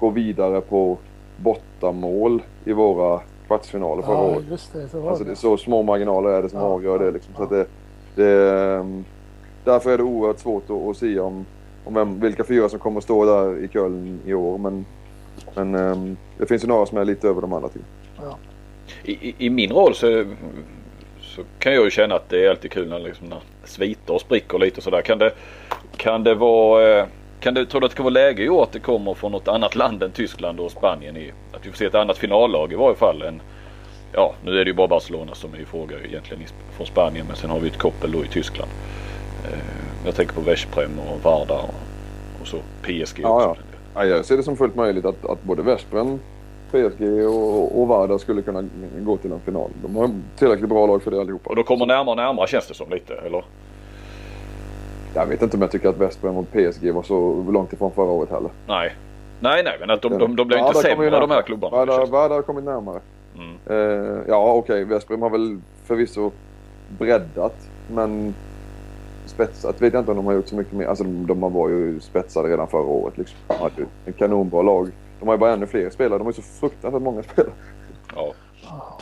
går 0.00 0.10
vidare 0.10 0.60
på 0.60 0.98
bortamål 1.36 2.42
i 2.64 2.72
våra 2.72 3.20
kvartsfinaler 3.46 4.02
förra 4.02 4.14
Ja, 4.14 4.22
året. 4.36 4.44
just 4.50 4.72
det. 4.72 4.88
Så 4.88 5.00
var 5.00 5.08
Alltså 5.10 5.24
det 5.24 5.36
så 5.36 5.56
små 5.56 5.82
marginaler 5.82 6.30
är 6.30 6.42
det 6.42 6.48
som 6.48 6.58
Ja, 6.58 6.64
avgör 6.64 6.98
det. 6.98 7.04
ja, 7.04 7.10
Liksom. 7.10 7.34
Så 7.34 7.40
ja. 7.42 7.44
att 7.44 7.50
det, 7.50 7.66
det, 8.14 8.60
ehm, 8.80 9.04
därför 9.64 9.90
är 9.90 9.96
det 9.98 10.04
oerhört 10.04 10.38
svårt 10.38 10.70
att, 10.70 10.76
att 10.76 10.96
se 10.96 11.18
om, 11.20 11.44
om 11.84 11.94
vem, 11.94 12.20
vilka 12.20 12.44
fyra 12.44 12.68
som 12.68 12.78
kommer 12.78 12.98
att 12.98 13.04
stå 13.04 13.24
där 13.24 13.64
i 13.64 13.68
Köln 13.68 14.20
i 14.26 14.34
år. 14.34 14.58
Men, 14.58 14.84
men 15.54 15.74
ehm, 15.74 16.16
det 16.38 16.46
finns 16.46 16.64
ju 16.64 16.68
några 16.68 16.86
som 16.86 16.98
är 16.98 17.04
lite 17.04 17.28
över 17.28 17.40
de 17.40 17.52
andra. 17.52 17.68
Tycker 17.68 17.86
jag. 18.22 18.34
I, 19.04 19.34
i, 19.46 19.50
min 19.50 19.72
roll 19.72 19.94
så, 19.94 20.24
så 21.20 21.42
kan 21.58 21.74
jag 21.74 21.84
ju 21.84 21.90
känna 21.90 22.14
att 22.14 22.28
det 22.28 22.46
är 22.46 22.50
alltid 22.50 22.70
kul 22.72 22.88
när, 22.88 22.98
liksom, 22.98 23.26
när 23.28 23.40
sviter 23.64 24.14
och 24.14 24.20
spricker 24.20 24.58
lite 24.58 24.76
och 24.76 24.82
sådär. 24.84 25.02
Kan 25.02 25.18
det, 25.18 25.32
kan 25.96 26.24
det 26.24 26.34
vara... 26.34 26.98
eh, 27.00 27.06
Kan 27.40 27.54
det, 27.54 27.66
tror 27.66 27.80
du 27.80 27.84
att 27.86 27.90
det 27.92 27.96
kan 27.96 28.04
vara 28.04 28.12
läge 28.12 28.42
i 28.42 28.48
år 28.48 28.62
att 28.62 28.72
det 28.72 28.80
kommer 28.80 29.14
från 29.14 29.32
något 29.32 29.48
annat 29.48 29.74
land 29.74 30.02
än 30.02 30.12
Tyskland 30.12 30.60
och 30.60 30.70
Spanien? 30.72 31.16
I, 31.16 31.32
att 31.52 31.66
vi 31.66 31.70
får 31.70 31.76
se 31.76 31.84
ett 31.86 31.94
annat 31.94 32.18
finallag 32.18 32.72
i 32.72 32.76
varje 32.76 32.96
fall. 32.96 33.22
Än, 33.22 33.42
ja, 34.12 34.34
nu 34.42 34.50
är 34.60 34.64
det 34.64 34.70
ju 34.70 34.74
bara 34.74 34.88
Barcelona 34.88 35.34
som 35.34 35.54
är 35.54 35.58
i 35.58 35.64
fråga 35.66 36.00
egentligen 36.04 36.44
från 36.70 36.86
Spanien. 36.86 37.26
Men 37.26 37.36
sen 37.36 37.50
har 37.50 37.60
vi 37.60 37.68
ett 37.68 37.78
koppel 37.78 38.12
då 38.12 38.24
i 38.24 38.28
Tyskland. 38.28 38.72
Eh, 39.44 39.58
jag 40.04 40.14
tänker 40.14 40.34
på 40.34 40.40
Veszprem 40.40 40.98
och 40.98 41.22
Vardar 41.22 41.62
och, 41.62 41.90
och 42.40 42.46
så 42.48 42.64
PSG 42.82 43.20
Ja, 43.22 43.50
också. 43.50 43.62
Ja, 43.94 44.04
jag 44.06 44.24
ser 44.24 44.36
det 44.36 44.42
som 44.42 44.56
fullt 44.56 44.74
möjligt 44.74 45.04
att, 45.04 45.24
att 45.26 45.42
både 45.42 45.62
Veszprem, 45.62 46.20
PSG 46.74 47.26
och, 47.26 47.80
och 47.80 47.88
Vardar 47.88 48.18
skulle 48.18 48.42
kunna 48.42 48.64
gå 48.98 49.16
till 49.16 49.32
en 49.32 49.40
final. 49.40 49.70
De 49.82 49.96
har 49.96 50.10
tillräckligt 50.36 50.68
bra 50.68 50.86
lag 50.86 51.02
för 51.02 51.10
det 51.10 51.20
allihopa. 51.20 51.50
Och 51.50 51.56
då 51.56 51.62
kommer 51.62 51.86
närmare 51.86 52.10
och 52.10 52.16
närmare 52.16 52.46
känns 52.46 52.68
det 52.68 52.74
som 52.74 52.90
lite, 52.90 53.14
eller? 53.14 53.44
Jag 55.14 55.26
vet 55.26 55.42
inte 55.42 55.56
om 55.56 55.62
jag 55.62 55.70
tycker 55.70 55.88
att 55.88 55.98
Veszprem 55.98 56.36
och 56.36 56.46
PSG 56.52 56.92
var 56.92 57.02
så 57.02 57.44
långt 57.50 57.72
ifrån 57.72 57.92
förra 57.92 58.10
året 58.10 58.30
heller. 58.30 58.50
Nej. 58.66 58.92
Nej, 59.40 59.62
nej, 59.64 59.76
men 59.80 59.90
att 59.90 60.02
de, 60.02 60.18
de, 60.18 60.36
de 60.36 60.48
blir 60.48 60.58
inte 60.58 60.66
Vardar 60.66 60.72
kommer 60.72 60.82
sämre 60.82 61.04
ju 61.04 61.10
de 61.10 61.30
här 61.30 61.42
klubbarna. 61.42 61.86
Det. 61.86 62.04
Vardar 62.04 62.34
har 62.34 62.42
kommit 62.42 62.64
närmare. 62.64 63.00
Mm. 63.34 63.56
Eh, 63.66 64.20
ja, 64.28 64.52
okej. 64.52 64.84
Veszprem 64.84 65.22
har 65.22 65.30
väl 65.30 65.60
förvisso 65.84 66.30
breddat. 66.98 67.54
Men 67.90 68.34
spetsat 69.26 69.82
vet 69.82 69.92
jag 69.92 70.00
inte 70.00 70.10
om 70.10 70.16
de 70.16 70.26
har 70.26 70.32
gjort 70.32 70.48
så 70.48 70.56
mycket 70.56 70.72
mer. 70.72 70.86
Alltså 70.86 71.04
de, 71.04 71.26
de 71.26 71.52
var 71.52 71.68
ju 71.68 72.00
spetsade 72.00 72.48
redan 72.48 72.68
förra 72.68 72.82
året. 72.82 73.18
Liksom. 73.18 73.38
De 73.46 73.54
hade 73.54 73.74
ju 73.76 73.86
en 74.06 74.12
kanonbra 74.12 74.62
lag. 74.62 74.90
De 75.24 75.28
har 75.28 75.34
ju 75.34 75.38
bara 75.38 75.52
ännu 75.52 75.66
fler 75.66 75.90
spelare. 75.90 76.18
De 76.18 76.24
har 76.24 76.32
ju 76.32 76.36
så 76.36 76.42
fruktansvärt 76.42 77.02
många 77.02 77.22
spelare. 77.22 77.52
Ja. 78.14 78.32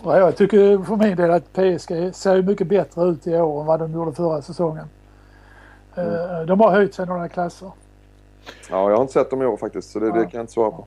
Och 0.03 0.17
jag 0.17 0.37
tycker 0.37 0.85
för 0.85 0.97
min 0.97 1.17
del 1.17 1.31
att 1.31 1.53
PSG 1.53 2.15
ser 2.15 2.43
mycket 2.43 2.67
bättre 2.67 3.05
ut 3.05 3.27
i 3.27 3.37
år 3.37 3.61
än 3.61 3.67
vad 3.67 3.81
de 3.81 3.93
gjorde 3.93 4.13
förra 4.13 4.43
säsongen. 4.43 4.87
Eh, 5.97 6.47
De 6.47 6.61
har 6.61 6.71
höjt 6.71 6.95
sig 6.95 7.07
några 7.07 7.29
klasser. 7.29 7.71
Ja, 8.71 8.91
jag 8.91 8.97
har 8.97 9.03
inte 9.03 9.13
sett 9.13 9.31
dem 9.31 9.43
i 9.43 9.47
år 9.47 9.57
faktiskt. 9.57 9.91
Så 9.91 9.99
det, 9.99 10.07
det 10.07 10.13
kan 10.13 10.31
jag 10.33 10.43
inte 10.43 10.53
svara 10.53 10.71
på. 10.71 10.87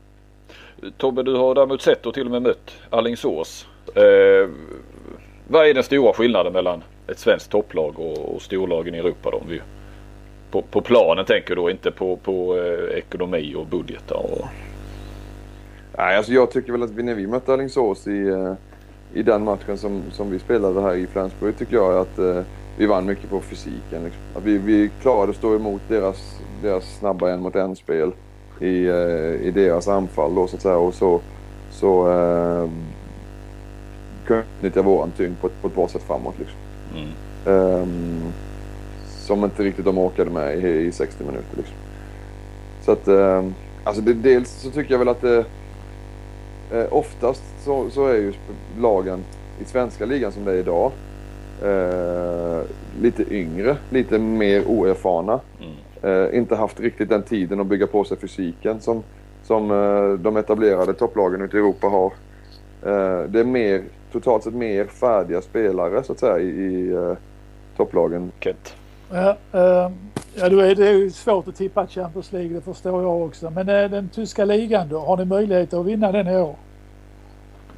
Tobbe, 0.97 1.23
du 1.23 1.35
har 1.35 1.55
däremot 1.55 1.81
sett 1.81 2.05
och 2.05 2.13
till 2.13 2.25
och 2.25 2.31
med 2.31 2.41
mött 2.41 2.71
Alingsås. 2.89 3.67
Eh, 3.95 4.49
vad 5.47 5.67
är 5.67 5.73
den 5.73 5.83
stora 5.83 6.13
skillnaden 6.13 6.53
mellan 6.53 6.83
ett 7.07 7.19
svenskt 7.19 7.51
topplag 7.51 7.99
och, 7.99 8.35
och 8.35 8.41
storlagen 8.41 8.95
i 8.95 8.97
Europa 8.97 9.31
då? 9.31 9.37
Om 9.37 9.47
vi, 9.49 9.61
på, 10.51 10.61
på 10.61 10.81
planen 10.81 11.25
tänker 11.25 11.49
jag 11.49 11.57
då, 11.57 11.69
inte 11.69 11.91
på, 11.91 12.17
på 12.17 12.57
eh, 12.57 12.97
ekonomi 12.97 13.55
och 13.55 13.65
budgetar. 13.65 14.15
Och, 14.15 14.47
Nej, 15.97 16.17
alltså 16.17 16.33
jag 16.33 16.51
tycker 16.51 16.71
väl 16.71 16.83
att 16.83 16.91
vi, 16.91 17.03
när 17.03 17.13
vi 17.13 17.27
mötte 17.27 17.53
Alingsås 17.53 18.07
i, 18.07 18.27
eh, 18.27 18.53
i 19.13 19.23
den 19.23 19.43
matchen 19.43 19.77
som, 19.77 20.03
som 20.11 20.31
vi 20.31 20.39
spelade 20.39 20.81
här 20.81 20.95
i 20.95 21.07
Flensburg 21.07 21.57
tycker 21.57 21.75
jag 21.75 21.97
att 21.97 22.19
eh, 22.19 22.41
vi 22.77 22.85
vann 22.85 23.05
mycket 23.05 23.29
på 23.29 23.41
fysiken. 23.41 24.03
Liksom. 24.03 24.21
Att 24.35 24.43
vi, 24.43 24.57
vi 24.57 24.91
klarade 25.01 25.29
att 25.29 25.35
stå 25.35 25.55
emot 25.55 25.81
deras, 25.87 26.39
deras 26.61 26.97
snabba 26.99 27.31
en 27.31 27.41
mot 27.41 27.55
en 27.55 27.75
spel 27.75 28.11
i, 28.59 28.85
eh, 28.85 29.47
i 29.47 29.51
deras 29.55 29.87
anfall 29.87 30.35
då 30.35 30.47
så 30.47 30.55
att 30.55 30.61
säga. 30.61 30.77
Och 30.77 30.93
så, 30.93 31.21
så 31.71 32.11
eh, 32.11 32.69
kunde 34.25 34.43
utnyttja 34.57 34.81
våran 34.81 35.11
tyngd 35.17 35.41
på 35.41 35.49
på 35.61 35.67
ett 35.67 35.75
bra 35.75 35.87
sätt 35.87 36.03
framåt. 36.03 36.35
Liksom. 36.39 36.57
mm. 36.93 37.09
Ehm, 37.45 38.33
som 39.07 39.43
inte 39.43 39.63
riktigt 39.63 39.85
de 39.85 39.97
orkade 39.97 40.31
med 40.31 40.57
i, 40.57 40.67
i 40.67 40.91
60 40.91 41.23
minuter. 41.23 41.57
Liksom. 41.57 41.75
Så 42.81 42.91
att, 42.91 43.07
ehm, 43.07 43.53
alltså 43.83 44.01
det, 44.01 44.13
dels 44.13 44.49
så 44.49 44.71
tycker 44.71 44.91
jag 44.91 44.99
väl 44.99 45.09
att 45.09 45.21
det, 45.21 45.45
eh, 46.79 46.93
oftast 46.93 47.43
så, 47.63 47.89
så 47.89 48.07
är 48.07 48.15
ju 48.15 48.33
lagen 48.79 49.19
i 49.61 49.65
svenska 49.65 50.05
ligan 50.05 50.31
som 50.31 50.45
det 50.45 50.51
är 50.51 50.55
idag 50.55 50.91
eh, 51.63 52.61
lite 53.01 53.33
yngre, 53.35 53.77
lite 53.89 54.19
mer 54.19 54.67
oerfarna. 54.67 55.39
Mm. 55.59 55.75
Eh, 56.03 56.37
inte 56.37 56.55
haft 56.55 56.79
riktigt 56.79 57.09
den 57.09 57.23
tiden 57.23 57.59
att 57.59 57.67
bygga 57.67 57.87
på 57.87 58.03
sig 58.03 58.17
fysiken 58.17 58.81
som, 58.81 59.03
som 59.43 59.71
eh, 59.71 60.19
de 60.19 60.37
etablerade 60.37 60.93
topplagen 60.93 61.41
ute 61.41 61.57
i 61.57 61.59
Europa 61.59 61.87
har. 61.87 62.13
Eh, 62.85 63.29
det 63.29 63.39
är 63.39 63.43
mer, 63.43 63.81
totalt 64.11 64.43
sett 64.43 64.53
mer 64.53 64.85
färdiga 64.85 65.41
spelare 65.41 66.03
så 66.03 66.11
att 66.11 66.19
säga 66.19 66.39
i, 66.39 66.47
i 66.47 66.91
eh, 66.91 67.13
topplagen. 67.77 68.31
Kent. 68.39 68.75
Ja, 69.11 69.37
eh, 69.51 69.91
ja 70.35 70.49
då 70.49 70.59
är 70.59 70.75
det 70.75 70.91
ju 70.91 71.11
svårt 71.11 71.47
att 71.47 71.55
tippa 71.55 71.87
Champions 71.87 72.31
League, 72.31 72.53
det 72.53 72.61
förstår 72.61 73.03
jag 73.03 73.21
också. 73.21 73.49
Men 73.49 73.69
eh, 73.69 73.89
den 73.89 74.09
tyska 74.09 74.45
ligan 74.45 74.89
då, 74.89 74.99
har 74.99 75.17
ni 75.17 75.25
möjlighet 75.25 75.73
att 75.73 75.85
vinna 75.85 76.11
den 76.11 76.27
i 76.27 76.37
år? 76.37 76.55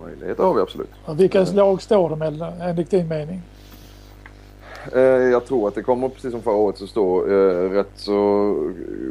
Möjligheter 0.02 0.44
har 0.44 0.54
vi 0.54 0.62
absolut. 0.62 0.90
Vilka 1.16 1.44
lag 1.44 1.82
står 1.82 2.10
de 2.10 2.20
mellan, 2.20 2.62
enligt 2.62 2.92
din 2.92 3.08
mening? 3.08 3.42
Eh, 4.94 5.02
jag 5.02 5.46
tror 5.46 5.68
att 5.68 5.76
det 5.76 5.84
kommer 5.84 6.10
precis 6.10 6.32
som 6.32 6.42
förra 6.42 6.56
året 6.56 6.78
så 6.78 6.88
stå 6.88 7.26
eh, 7.28 7.70
rätt 7.70 7.92
så 7.96 8.14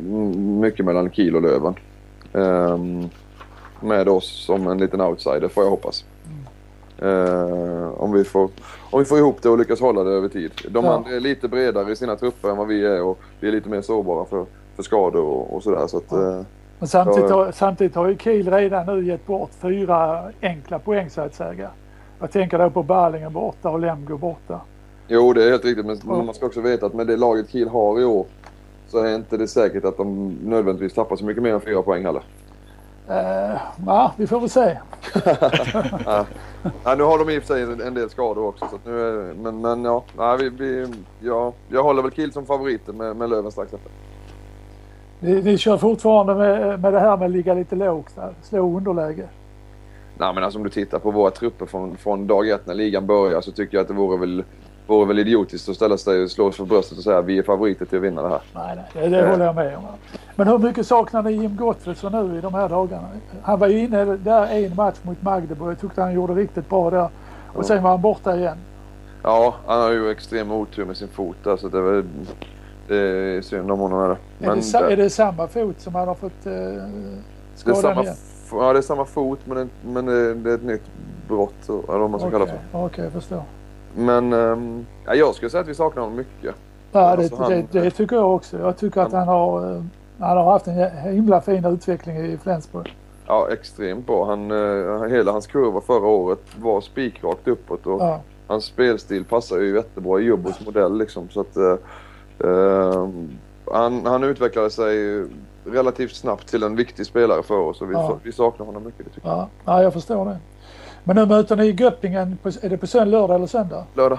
mm, 0.00 0.60
mycket 0.60 0.84
mellan 0.84 1.10
Kiel 1.10 1.36
och 1.36 1.42
Löven. 1.42 1.74
Ehm, 2.32 3.08
med 3.80 4.08
oss 4.08 4.44
som 4.46 4.66
en 4.66 4.78
liten 4.78 5.00
outsider 5.00 5.48
får 5.48 5.64
jag 5.64 5.70
hoppas. 5.70 6.04
Eh, 6.98 7.88
om, 8.02 8.12
vi 8.12 8.24
får, 8.24 8.50
om 8.90 8.98
vi 8.98 9.04
får 9.04 9.18
ihop 9.18 9.42
det 9.42 9.48
och 9.48 9.58
lyckas 9.58 9.80
hålla 9.80 10.04
det 10.04 10.10
över 10.10 10.28
tid. 10.28 10.50
De 10.70 10.84
Ja. 10.84 11.04
är 11.08 11.20
lite 11.20 11.48
bredare 11.48 11.92
i 11.92 11.96
sina 11.96 12.16
trupper 12.16 12.48
än 12.50 12.56
vad 12.56 12.66
vi 12.66 12.84
är 12.86 13.02
och 13.02 13.18
vi 13.40 13.48
är 13.48 13.52
lite 13.52 13.68
mer 13.68 13.82
sårbara 13.82 14.24
för, 14.24 14.46
för 14.76 14.82
skador 14.82 15.22
och, 15.24 15.54
och 15.56 15.62
sådär. 15.62 15.86
Så 15.86 15.96
att, 15.96 16.12
eh, 16.12 16.40
Men 16.78 16.88
samtidigt, 16.88 17.30
har, 17.30 17.52
samtidigt 17.52 17.94
har 17.94 18.08
ju 18.08 18.16
Kiel 18.16 18.50
redan 18.50 18.86
nu 18.86 19.06
gett 19.06 19.26
bort 19.26 19.50
fyra 19.60 20.30
enkla 20.42 20.78
poäng 20.78 21.10
så 21.10 21.20
att 21.20 21.34
säga. 21.34 21.70
Jag 22.20 22.30
tänker 22.30 22.58
då 22.58 22.70
på 22.70 22.82
Balingen 22.82 23.32
borta 23.32 23.68
och 23.70 23.80
Lemgo 23.80 24.16
borta. 24.18 24.60
jo, 25.08 25.32
det 25.32 25.44
är 25.44 25.50
helt 25.50 25.64
riktigt. 25.64 25.86
Men 25.86 26.26
man 26.26 26.34
ska 26.34 26.46
också 26.46 26.60
veta 26.60 26.86
att 26.86 26.94
med 26.94 27.06
det 27.06 27.16
laget 27.16 27.50
Kiel 27.50 27.68
har 27.68 28.00
i 28.00 28.04
år 28.04 28.26
så 28.88 28.98
är 28.98 29.14
inte 29.14 29.36
det 29.36 29.48
säkert 29.48 29.84
att 29.84 29.96
de 29.96 30.28
nödvändigtvis 30.44 30.94
tappar 30.94 31.16
så 31.16 31.24
mycket 31.24 31.42
mer 31.42 31.54
än 31.54 31.60
fyra 31.60 31.82
poäng 31.82 32.04
heller. 32.04 32.22
Eh, 33.08 33.60
ja, 33.86 34.12
vi 34.16 34.26
får 34.26 34.40
väl 34.40 34.50
se. 34.50 34.78
Ja, 36.84 36.94
nu 36.94 37.02
har 37.02 37.18
de 37.18 37.30
i 37.30 37.38
och 37.38 37.42
för 37.42 37.54
sig 37.54 37.62
en 37.62 37.80
en 37.80 37.94
del 37.94 38.10
skador 38.10 38.46
också. 38.46 38.64
Så 38.70 38.90
nu 38.90 39.00
är, 39.00 39.34
men, 39.34 39.60
men 39.60 39.84
ja, 39.84 40.04
nej, 40.18 40.36
vi, 40.38 40.48
vi, 40.48 40.86
ja, 41.20 41.52
jag 41.68 41.82
håller 41.82 42.02
väl 42.02 42.12
Kiel 42.12 42.32
som 42.32 42.46
favoriter 42.46 42.92
med, 42.92 43.16
med 43.16 43.30
Löven 43.30 43.52
strax 43.52 43.72
efter. 43.72 43.90
Ni, 45.20 45.42
ni 45.42 45.58
kör 45.58 45.76
fortfarande 45.76 46.34
med, 46.34 46.80
med 46.80 46.92
det 46.92 47.00
här 47.00 47.16
med 47.16 47.26
att 47.26 47.30
ligga 47.30 47.54
lite 47.54 47.76
lågt, 47.76 48.14
slå 48.42 48.76
underläge. 48.76 49.28
Nej, 50.18 50.34
men 50.34 50.44
alltså, 50.44 50.58
om 50.58 50.64
du 50.64 50.70
tittar 50.70 50.98
på 50.98 51.10
våra 51.10 51.30
trupper 51.30 51.66
från, 51.66 51.96
från 51.96 52.26
dag 52.26 52.48
ett 52.48 52.66
när 52.66 52.74
ligan 52.74 53.06
börjar 53.06 53.40
så 53.40 53.52
tycker 53.52 53.76
jag 53.76 53.82
att 53.82 53.88
det 53.88 53.94
vore 53.94 54.18
väl, 54.18 54.44
vore 54.86 55.06
väl 55.06 55.18
idiotiskt 55.18 55.68
att 55.68 55.76
ställa 55.76 55.96
sig 55.96 56.22
och 56.22 56.30
slå 56.30 56.52
sig 56.52 56.56
för 56.56 56.64
bröstet 56.64 56.98
och 56.98 57.04
säga 57.04 57.18
att 57.18 57.24
vi 57.24 57.38
är 57.38 57.42
favoriter 57.42 57.84
till 57.84 57.98
att 57.98 58.04
vinna 58.04 58.22
det 58.22 58.28
här. 58.28 58.40
Nej, 58.54 58.76
nej, 58.76 59.10
det, 59.10 59.16
det 59.20 59.30
håller 59.30 59.44
jag 59.44 59.54
med 59.54 59.76
om. 59.76 59.84
Men 60.36 60.48
hur 60.48 60.58
mycket 60.58 60.86
saknar 60.86 61.22
ni 61.22 61.32
Jim 61.32 61.56
Gottfridsson 61.56 62.12
nu 62.12 62.38
i 62.38 62.40
de 62.40 62.54
här 62.54 62.68
dagarna? 62.68 63.08
Han 63.42 63.58
var 63.58 63.68
ju 63.68 63.78
inne 63.78 64.04
där 64.04 64.46
en 64.46 64.74
match 64.76 64.96
mot 65.02 65.22
Magdeburg. 65.22 65.70
Jag 65.70 65.80
tyckte 65.80 66.02
han 66.02 66.14
gjorde 66.14 66.34
riktigt 66.34 66.68
bra 66.68 66.90
där. 66.90 67.08
Och 67.54 67.64
sen 67.64 67.82
var 67.82 67.90
han 67.90 68.00
borta 68.02 68.36
igen. 68.36 68.58
Ja, 69.22 69.54
han 69.66 69.80
har 69.80 69.90
ju 69.90 70.10
extrem 70.10 70.52
otur 70.52 70.84
med 70.84 70.96
sin 70.96 71.08
fot 71.08 71.36
där 71.44 71.56
så 71.56 71.68
det 71.68 71.80
väl, 71.80 72.04
det 72.88 72.96
är 72.96 73.40
synd 73.42 73.70
om 73.70 73.78
honom. 73.78 74.00
Är 74.00 74.08
det. 74.08 74.46
Är, 74.46 74.82
det, 74.86 74.92
är 74.92 74.96
det 74.96 75.10
samma 75.10 75.48
fot 75.48 75.80
som 75.80 75.94
han 75.94 76.08
har 76.08 76.14
fått 76.14 76.46
eh, 76.46 76.52
det 76.52 76.58
är 76.58 76.88
skadan 77.54 77.82
samma, 77.82 78.02
igen? 78.02 78.14
ja, 78.52 78.72
det 78.72 78.78
är 78.78 78.82
samma 78.82 79.04
fot 79.04 79.38
men, 79.44 79.56
det, 79.56 79.68
men 79.90 80.06
det, 80.06 80.34
det 80.34 80.50
är 80.50 80.54
ett 80.54 80.64
nytt 80.64 80.82
brott 81.28 81.68
eller 81.68 81.98
vad 81.98 82.10
man 82.10 82.20
ska 82.20 82.30
kalla 82.30 82.44
det 82.44 82.52
Okej, 82.52 82.60
för. 82.72 82.84
okej, 82.86 83.04
jag 83.04 83.12
förstår. 83.12 83.42
Men 83.96 84.32
ehm, 84.32 84.86
ja, 85.06 85.14
jag 85.14 85.34
skulle 85.34 85.50
säga 85.50 85.60
att 85.60 85.68
vi 85.68 85.74
saknar 85.74 86.02
honom 86.02 86.16
mycket. 86.16 86.54
Ja, 86.92 87.00
det, 87.00 87.22
Alltså, 87.22 87.36
han- 87.36 87.50
det, 87.50 87.66
det 87.72 87.90
tycker 87.90 88.16
jag 88.16 88.34
också. 88.34 88.58
Jag 88.58 88.76
tycker 88.78 89.00
att 89.00 89.12
han 89.12 89.28
har, 89.28 89.72
eh, 89.74 89.82
han 90.18 90.36
har 90.36 90.52
haft 90.52 90.66
en 90.66 90.90
himla 91.14 91.40
fin 91.40 91.64
utveckling 91.64 92.16
i 92.16 92.38
Flensburg. 92.42 92.96
Ja, 93.26 93.48
extremt 93.52 94.06
bra. 94.06 94.24
Han, 94.24 94.50
eh, 94.50 95.04
hela 95.08 95.32
hans 95.32 95.46
kurva 95.46 95.80
förra 95.80 96.06
året 96.06 96.40
var 96.60 96.80
spikrakt 96.80 97.48
uppåt 97.48 97.86
och 97.86 98.00
Ja, 98.00 98.20
hans 98.46 98.64
spelstil 98.64 99.24
passar 99.24 99.58
ju 99.58 99.74
jättebra 99.74 100.20
i 100.20 100.24
Jubbos 100.24 100.66
modell 100.66 100.98
liksom. 100.98 101.28
Så 101.28 101.40
att, 101.40 101.56
eh, 102.44 102.50
eh, 102.50 103.08
han, 103.72 104.06
han 104.06 104.24
utvecklade 104.24 104.70
sig 104.70 105.24
relativt 105.64 106.14
snabbt 106.14 106.48
till 106.48 106.62
en 106.62 106.76
viktig 106.76 107.06
spelare 107.06 107.42
för 107.42 107.58
oss 107.58 107.80
och 107.80 107.90
vi, 107.90 107.94
Ja. 107.94 108.18
vi 108.22 108.32
saknar 108.32 108.66
honom 108.66 108.84
mycket. 108.84 109.14
Tycker 109.14 109.28
jag. 109.28 109.38
ja, 109.38 109.48
ja, 109.64 109.82
jag 109.82 109.92
förstår 109.92 110.24
det. 110.24 110.38
Men 111.04 111.16
nu 111.16 111.26
möter 111.26 111.56
ni 111.56 111.70
Göppingen, 111.70 112.38
på, 112.42 112.48
är 112.48 112.68
det 112.68 112.76
på 112.78 112.86
söndag, 112.86 113.18
lördag 113.18 113.34
eller 113.36 113.46
söndag? 113.46 113.84
Lördag. 113.94 114.18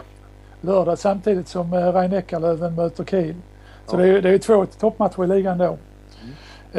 Lördag 0.61 0.99
samtidigt 0.99 1.47
som 1.47 1.73
eh, 1.73 1.93
Rhein 1.93 2.13
Eckerlöven 2.13 2.75
möter 2.75 3.03
Kiel. 3.03 3.35
Så 3.85 3.95
Ja. 3.95 3.99
Mm. 3.99 4.11
det, 4.13 4.17
är, 4.17 4.21
det 4.21 4.29
är 4.29 4.37
två 4.37 4.65
toppmatcher 4.65 5.23
i 5.23 5.27
ligan 5.27 5.57
då. 5.57 5.77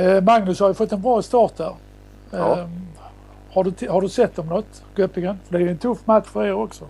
Eh, 0.01 0.23
Magnus 0.23 0.61
har 0.61 0.69
ju 0.69 0.75
fått 0.75 0.93
en 0.93 1.03
bra 1.03 1.23
start 1.23 1.57
där. 1.57 1.73
Ja. 2.31 2.59
Eh, 2.59 2.67
har, 3.53 3.65
du, 3.65 3.89
har 3.89 4.01
du 4.01 4.09
sett 4.09 4.37
dem 4.37 4.47
något, 4.47 4.83
Göppingen? 4.97 5.39
För 5.45 5.53
det 5.53 5.59
är 5.59 5.65
ju 5.65 5.71
en 5.71 5.79
tuff 5.79 6.07
match 6.07 6.27
för 6.27 6.47
er 6.47 6.53
också. 6.53 6.85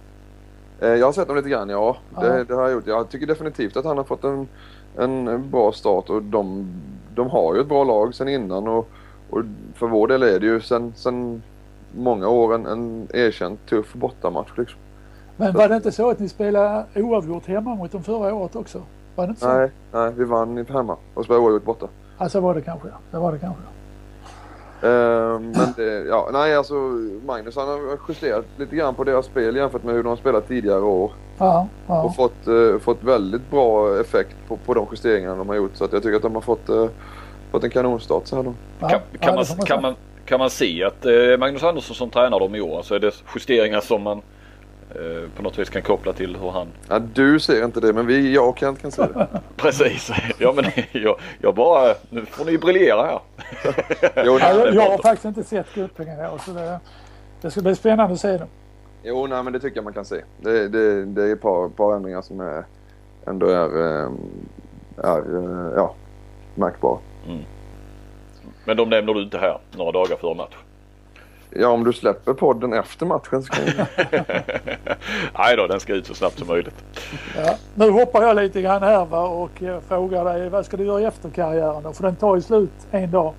Eh, 0.80 0.88
jag 0.88 1.06
har 1.06 1.12
sett 1.12 1.28
honom 1.28 1.36
lite 1.36 1.48
grann, 1.48 1.68
ja. 1.68 1.96
Det, 2.20 2.26
Ja. 2.26 2.44
det 2.44 2.54
har 2.54 2.62
jag 2.62 2.72
gjort. 2.72 2.86
Jag 2.86 3.08
tycker 3.08 3.26
definitivt 3.26 3.76
att 3.76 3.84
han 3.84 3.96
har 3.96 4.04
fått 4.04 4.24
en, 4.24 4.48
en 4.96 5.50
bra 5.50 5.72
start 5.72 6.10
och 6.10 6.22
de, 6.22 6.66
de 7.14 7.30
har 7.30 7.54
ju 7.54 7.60
ett 7.60 7.68
bra 7.68 7.84
lag 7.84 8.14
sen 8.14 8.28
innan 8.28 8.68
och, 8.68 8.88
och 9.30 9.42
för 9.74 9.86
vår 9.86 10.08
del 10.08 10.22
är 10.22 10.40
det 10.40 10.46
ju 10.46 10.60
sen, 10.60 10.92
sen 10.96 11.42
många 11.96 12.28
år 12.28 12.54
en, 12.54 12.66
en 12.66 13.08
erkänt 13.14 13.66
tuff 13.68 13.94
bortamatch 13.94 14.50
liksom. 14.56 14.78
Men 15.36 15.54
var 15.54 15.68
det 15.68 15.76
inte 15.76 15.92
så 15.92 16.10
att 16.10 16.18
ni 16.18 16.28
spelade 16.28 16.84
oavgjort 16.94 17.46
hemma 17.46 17.74
mot 17.74 17.92
dem 17.92 18.02
förra 18.02 18.34
året 18.34 18.56
också? 18.56 18.82
Var 19.14 19.26
det 19.26 19.30
inte 19.30 19.40
så? 19.40 19.48
Nej, 19.54 19.70
nej, 19.92 20.12
vi 20.16 20.24
vann 20.24 20.66
hemma 20.68 20.96
och 21.14 21.24
spelade 21.24 21.44
oavgjort 21.44 21.64
borta. 21.64 21.88
Alltså 22.18 22.40
var 22.40 22.54
det 22.54 22.60
kanske. 22.62 22.88
Det 23.10 23.18
var 23.18 23.32
det 23.32 23.38
kanske. 23.38 23.62
Eh, 24.82 25.40
men 25.40 25.72
det, 25.76 26.04
ja, 26.08 26.28
nej 26.32 26.56
alltså 26.56 26.74
Magnus 27.26 27.56
han 27.56 27.68
har 27.68 27.98
justerat 28.08 28.44
lite 28.56 28.76
grann 28.76 28.94
på 28.94 29.04
deras 29.04 29.26
spel 29.26 29.56
jämfört 29.56 29.82
med 29.82 29.94
hur 29.94 30.02
de 30.02 30.08
har 30.08 30.16
spelat 30.16 30.48
tidigare 30.48 30.80
år. 30.80 31.12
Ja, 31.38 31.68
ja. 31.86 32.02
Och 32.02 32.16
fått, 32.16 32.46
eh, 32.46 32.78
fått 32.80 33.02
väldigt 33.02 33.50
bra 33.50 34.00
effekt 34.00 34.36
på, 34.48 34.56
på 34.56 34.74
de 34.74 34.86
justeringarna 34.90 35.36
de 35.36 35.48
har 35.48 35.56
gjort. 35.56 35.70
Så 35.76 35.84
att 35.84 35.92
jag 35.92 36.02
tycker 36.02 36.16
att 36.16 36.22
de 36.22 36.34
har 36.34 36.42
fått, 36.42 36.68
eh, 36.68 36.86
fått 37.50 37.64
en 37.64 37.70
kanonstart 37.70 38.26
så 38.26 38.36
här 38.36 38.42
då. 38.42 38.54
ja. 38.80 38.88
Kan, 38.88 39.00
kan, 39.20 39.34
man, 39.34 39.44
kan, 39.44 39.82
man, 39.82 39.94
kan 40.24 40.38
man 40.38 40.50
se 40.50 40.84
att 40.84 41.06
eh, 41.06 41.38
Magnus 41.38 41.62
Andersson 41.62 41.96
som 41.96 42.10
tränar 42.10 42.40
dem 42.40 42.54
i 42.54 42.60
år, 42.60 42.82
så 42.82 42.94
är 42.94 42.98
det 42.98 43.14
justeringar 43.34 43.80
som 43.80 44.02
man 44.02 44.18
eh, 44.18 44.22
på 45.36 45.42
något 45.42 45.58
vis 45.58 45.70
kan 45.70 45.82
koppla 45.82 46.12
till 46.12 46.36
hur 46.36 46.50
han... 46.50 46.68
Ja, 46.88 46.98
du 46.98 47.40
ser 47.40 47.64
inte 47.64 47.80
det 47.80 47.92
men 47.92 48.06
vi, 48.06 48.34
jag 48.34 48.48
och 48.48 48.58
Kent 48.58 48.82
kan 48.82 48.92
se 48.92 49.02
det. 49.02 49.28
Precis! 49.56 50.10
Ja 50.38 50.52
men 50.56 50.64
jag, 51.02 51.16
jag 51.40 51.54
bara... 51.54 51.94
Nu 52.10 52.26
får 52.26 52.44
ni 52.44 52.58
briljera 52.58 53.02
här. 53.02 53.20
Jo, 54.24 54.38
nej, 54.40 54.56
jag, 54.56 54.74
jag 54.74 54.90
har 54.90 54.98
faktiskt 54.98 55.24
inte 55.24 55.44
sett 55.44 55.76
Göppingen 55.76 56.20
i 56.20 56.26
år 56.28 56.38
så 56.44 56.50
det, 56.50 56.80
det 57.40 57.50
ska 57.50 57.60
bli 57.60 57.74
spännande 57.74 58.14
att 58.14 58.20
se 58.20 58.36
dem. 58.38 58.48
jo, 59.02 59.26
nej 59.26 59.42
men 59.42 59.52
det 59.52 59.60
tycker 59.60 59.76
jag 59.76 59.84
man 59.84 59.92
kan 59.92 60.04
se. 60.04 60.22
Det, 60.40 60.68
det, 60.68 61.04
det 61.04 61.22
är 61.22 61.32
ett 61.32 61.40
par, 61.40 61.68
par 61.68 61.96
ändringar 61.96 62.22
som 62.22 62.40
är, 62.40 62.64
ändå 63.26 63.46
är, 63.46 63.76
eh, 63.80 64.10
är 64.96 65.18
eh, 65.18 65.72
ja, 65.76 65.94
märkbara. 66.54 66.98
Men 68.64 68.76
de 68.76 68.88
nämner 68.90 69.14
du 69.14 69.22
inte 69.22 69.38
här 69.38 69.58
några 69.76 69.92
dagar 69.92 70.16
före 70.16 70.34
match. 70.34 70.54
Ja, 71.50 71.68
om 71.68 71.84
du 71.84 71.92
släpper 71.92 72.32
podden 72.32 72.72
efter 72.72 73.06
matchen 73.06 73.42
så 73.42 73.52
kan 73.52 73.64
jag... 73.66 73.86
Nej 75.38 75.56
då, 75.56 75.66
den 75.66 75.80
ska 75.80 75.94
ut 75.94 76.06
så 76.06 76.14
snabbt 76.14 76.38
som 76.38 76.48
möjligt. 76.48 76.84
Ja. 77.36 77.54
Nu 77.74 77.90
hoppar 77.90 78.22
jag 78.22 78.36
lite 78.36 78.62
grann 78.62 78.82
här 78.82 79.04
va, 79.04 79.28
och 79.28 79.62
frågar 79.88 80.24
dig 80.24 80.48
vad 80.48 80.66
ska 80.66 80.76
du 80.76 80.84
göra 80.84 81.08
efter 81.08 81.30
karriären 81.30 81.82
då? 81.82 81.92
För 81.92 82.02
den 82.02 82.16
tar 82.16 82.36
ju 82.36 82.42
slut 82.42 82.70
en 82.90 83.10
dag. 83.10 83.34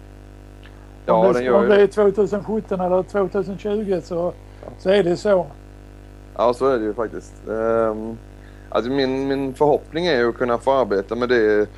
Ja, 1.05 1.14
om 1.14 1.28
det, 1.28 1.34
den 1.34 1.43
gör 1.43 1.53
om 1.53 1.70
det 1.70 1.82
är 1.82 1.88
2017 1.88 2.80
eller 2.80 3.03
2020 3.03 4.01
så, 4.03 4.34
så 4.80 4.89
är 4.89 5.03
det 5.03 5.18
så. 5.18 5.47
Ja, 6.38 6.53
så 6.53 6.68
är 6.68 6.78
det 6.78 6.86
ju 6.86 6.93
faktiskt. 6.93 7.34
Um, 7.45 8.18
alltså 8.70 8.91
min, 8.91 9.28
min 9.28 9.53
förhoppning 9.53 10.05
är 10.05 10.18
ju 10.18 10.30
att 10.30 10.38
kunna 10.38 10.57
få 10.57 10.72
arbeta 10.72 11.16
med 11.16 11.30
det, 11.30 11.70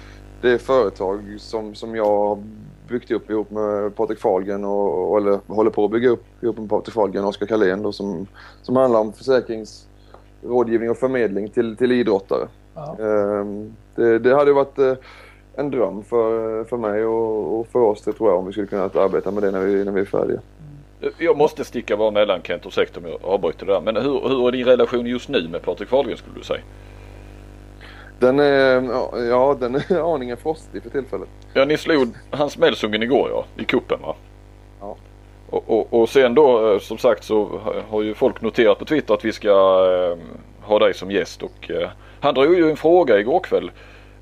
det 0.42 0.60
företag 0.60 1.36
som, 1.38 1.76
som 1.76 1.96
jag 1.96 2.44
byggt 2.92 3.12
upp 3.12 3.30
ihop 3.30 3.52
med 3.52 3.96
Patrik 3.96 4.20
Fahlgren 4.20 4.66
och, 4.66 5.12
och 5.12 5.18
eller 5.18 5.40
håller 5.48 5.72
på 5.72 5.86
att 5.86 5.92
bygga 5.92 6.10
upp 6.10 6.24
ihop 6.44 6.58
med 6.58 6.70
Patrik 6.70 6.94
Fahlgren 6.94 7.24
och 7.24 7.30
Oskar 7.30 7.46
Karlén 7.46 7.84
då, 7.84 7.92
som, 7.92 8.28
som 8.62 8.76
handlar 8.76 9.00
om 9.00 9.14
försäkringsrådgivning 9.14 10.90
och 10.90 10.98
förmedling 10.98 11.50
till, 11.50 11.76
till 11.78 11.92
idrottare. 11.92 12.48
Ja. 12.76 12.98
Ehm, 13.00 13.74
det, 13.96 14.20
det 14.20 14.36
hade 14.36 14.50
ju 14.50 14.56
varit 14.56 14.80
eh, 14.80 14.94
en 15.56 15.72
dröm 15.72 16.04
för, 16.04 16.64
för 16.64 16.78
mig 16.78 17.06
och, 17.06 17.60
och 17.60 17.68
för 17.68 17.80
oss 17.80 18.02
det 18.02 18.14
tror 18.14 18.30
jag 18.30 18.40
om 18.40 18.46
vi 18.46 18.52
skulle 18.52 18.68
kunna 18.68 18.84
arbeta 18.84 19.32
med 19.32 19.44
det 19.44 19.52
när 19.52 19.62
vi, 19.62 19.86
när 19.86 19.92
vi 19.92 20.02
är 20.02 20.06
färdiga. 20.06 20.40
Jag 21.18 21.38
måste 21.38 21.64
sticka 21.64 21.98
bara 21.98 22.12
mellan 22.12 22.42
Kent 22.42 22.66
och 22.66 22.68
ursäkta 22.68 23.00
om 23.00 23.06
jag 23.06 23.20
avbryter 23.24 23.66
det 23.66 23.74
där. 23.74 23.82
Men 23.82 23.96
hur, 23.96 24.30
hur 24.30 24.48
är 24.48 24.52
din 24.52 24.66
relation 24.66 25.06
just 25.06 25.30
nu 25.30 25.48
med 25.48 25.62
Patrik 25.62 25.90
Fahlgren 25.90 26.18
skulle 26.18 26.36
du 26.36 26.44
säga? 26.44 26.62
Den 28.22 28.40
är, 28.40 28.84
ja, 29.30 29.58
den 29.60 29.76
är 29.76 30.14
aningen 30.16 30.38
frostig 30.38 30.84
för 30.84 30.90
tillfället. 30.90 31.30
Ja, 31.54 31.66
ni 31.66 31.78
slog 31.78 32.08
hans 32.30 32.58
Melsungen 32.58 33.04
igår 33.04 33.30
ja, 33.30 33.46
i 33.58 33.66
kuppen 33.66 34.02
va? 34.02 34.16
Ja. 34.80 34.96
Och, 35.50 35.70
och, 35.70 36.02
och 36.02 36.10
sen 36.10 36.36
då 36.36 36.74
eh, 36.74 36.80
som 36.80 36.98
sagt 36.98 37.24
så 37.24 37.44
ha- 37.46 37.74
har 37.90 38.02
ju 38.02 38.14
folk 38.14 38.42
noterat 38.42 38.80
på 38.80 38.86
Twitter 38.86 39.14
att 39.14 39.26
vi 39.26 39.32
ska 39.32 39.50
eh, 39.50 40.18
ha 40.68 40.80
dig 40.80 40.94
som 40.94 41.12
gäst 41.12 41.44
och 41.44 41.72
eh, 41.72 41.90
han 42.20 42.34
drog 42.34 42.56
ju 42.56 42.70
en 42.70 42.78
fråga 42.78 43.20
igår 43.20 43.40
kväll. 43.40 43.72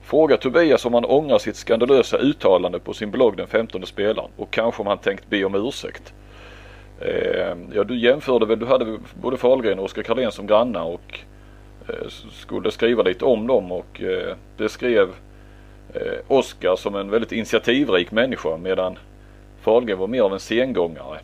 Fråga 0.02 0.38
Tobias 0.38 0.86
om 0.86 0.94
han 0.94 1.06
ångrar 1.06 1.38
sitt 1.38 1.56
skandalösa 1.56 2.18
uttalande 2.18 2.80
på 2.80 2.94
sin 2.94 3.12
blogg 3.12 3.38
den 3.38 3.48
15 3.48 3.86
spelaren 3.86 4.32
och 4.38 4.52
kanske 4.52 4.82
om 4.82 4.88
han 4.88 4.98
tänkt 4.98 5.30
be 5.30 5.44
om 5.44 5.56
ursäkt. 5.56 6.14
Eh, 7.02 7.56
ja 7.74 7.84
du 7.84 8.00
jämförde 8.00 8.46
väl, 8.46 8.60
du 8.60 8.66
hade 8.66 8.98
både 9.22 9.38
Fahlgren 9.38 9.80
och 9.80 9.86
Oskar 9.86 10.04
Karlén 10.04 10.32
som 10.32 10.48
grannar 10.48 10.84
och 10.84 11.20
skulle 12.32 12.72
skriva 12.72 13.04
lite 13.04 13.26
om 13.26 13.48
dem 13.48 13.72
och 13.72 14.02
eh, 14.02 14.36
det 14.58 14.70
skrev 14.70 15.10
eh, 15.94 16.18
Oskar 16.28 16.76
som 16.76 16.96
en 16.96 17.10
väldigt 17.10 17.32
initiativrik 17.32 18.12
människa 18.12 18.58
medan 18.58 18.98
Fahlgren 19.62 19.98
var 19.98 20.08
mer 20.08 20.22
av 20.22 20.34
en 20.34 20.40
sengångare. 20.40 21.20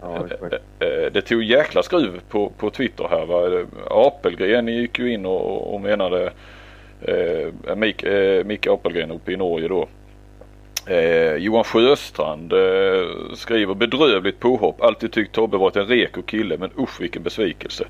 Ja. 0.00 0.16
Eh, 0.16 0.88
eh, 0.88 1.12
Det 1.12 1.22
tog 1.22 1.42
jäkla 1.42 1.82
skruv 1.82 2.20
på, 2.28 2.52
på 2.58 2.70
Twitter 2.70 3.06
här. 3.10 3.26
Va? 3.26 3.58
Eh, 3.60 3.66
Apelgren 3.90 4.68
gick 4.68 4.98
ju 4.98 5.12
in 5.12 5.26
och, 5.26 5.74
och 5.74 5.80
menade 5.80 6.32
eh, 7.02 7.76
Mik, 7.76 8.02
eh, 8.02 8.44
Micke 8.44 8.66
Apelgren 8.66 9.10
uppe 9.10 9.32
i 9.32 9.36
Norge 9.36 9.68
då. 9.68 9.88
Eh, 10.86 11.34
Johan 11.36 11.64
Sjöstrand 11.64 12.52
eh, 12.52 13.34
skriver 13.34 13.74
bedrövligt 13.74 14.40
påhopp. 14.40 14.82
Alltid 14.82 15.12
tyckt 15.12 15.34
Tobbe 15.34 15.56
varit 15.56 15.76
en 15.76 15.86
reko 15.86 16.22
kille 16.22 16.56
men 16.58 16.70
usch 16.78 17.00
vilken 17.00 17.22
besvikelse. 17.22 17.84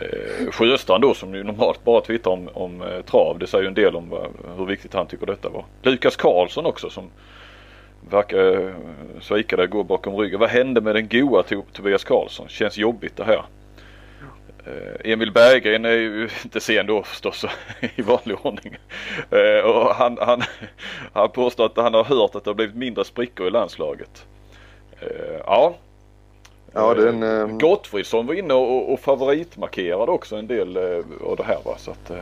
Eh, 0.00 0.50
Sjöstrand 0.50 1.02
då 1.02 1.14
som 1.14 1.34
ju 1.34 1.42
normalt 1.42 1.84
bara 1.84 2.00
twittrar 2.00 2.32
om, 2.32 2.48
om 2.52 2.82
eh, 2.82 3.02
trav. 3.02 3.38
Det 3.38 3.46
säger 3.46 3.62
ju 3.62 3.68
en 3.68 3.74
del 3.74 3.96
om 3.96 4.08
vad, 4.08 4.28
hur 4.56 4.66
viktigt 4.66 4.94
han 4.94 5.06
tycker 5.06 5.26
detta 5.26 5.48
var. 5.48 5.64
Lukas 5.82 6.16
Karlsson 6.16 6.66
också 6.66 6.90
som 6.90 7.10
verkar 8.10 8.68
eh, 8.68 8.74
svika 9.20 9.56
dig, 9.56 9.66
gå 9.66 9.82
bakom 9.82 10.16
ryggen. 10.16 10.40
Vad 10.40 10.50
hände 10.50 10.80
med 10.80 10.94
den 10.94 11.08
goa 11.08 11.42
Tobias 11.72 12.04
Karlsson? 12.04 12.48
Känns 12.48 12.78
jobbigt 12.78 13.16
det 13.16 13.24
här. 13.24 13.42
Eh, 14.66 15.12
Emil 15.12 15.32
Berggren 15.32 15.84
är 15.84 15.92
ju 15.92 16.28
inte 16.44 16.60
sen 16.60 16.86
då 16.86 17.02
förstås 17.02 17.44
i 17.96 18.02
vanlig 18.02 18.36
ordning. 18.42 18.76
Eh, 19.30 19.64
och 19.64 19.94
han, 19.94 20.18
han, 20.20 20.42
han 21.12 21.30
påstår 21.30 21.66
att 21.66 21.76
han 21.76 21.94
har 21.94 22.04
hört 22.04 22.34
att 22.34 22.44
det 22.44 22.50
har 22.50 22.54
blivit 22.54 22.76
mindre 22.76 23.04
sprickor 23.04 23.46
i 23.46 23.50
landslaget. 23.50 24.26
Eh, 25.00 25.40
ja. 25.46 25.74
Ja, 26.72 26.94
det 26.94 27.02
är 27.02 27.06
en, 27.06 27.22
Eh, 27.22 27.40
ehm, 27.40 27.58
Gottfridsson 27.58 28.26
var 28.26 28.34
inne 28.34 28.54
och, 28.54 28.92
och 28.92 29.00
favoritmarkerade 29.00 30.12
också 30.12 30.36
en 30.36 30.46
del 30.46 30.76
eh, 30.76 31.04
av 31.30 31.36
det 31.36 31.44
här 31.44 31.58
va. 31.64 31.74
Så 31.78 31.90
att, 31.90 32.10
eh, 32.10 32.16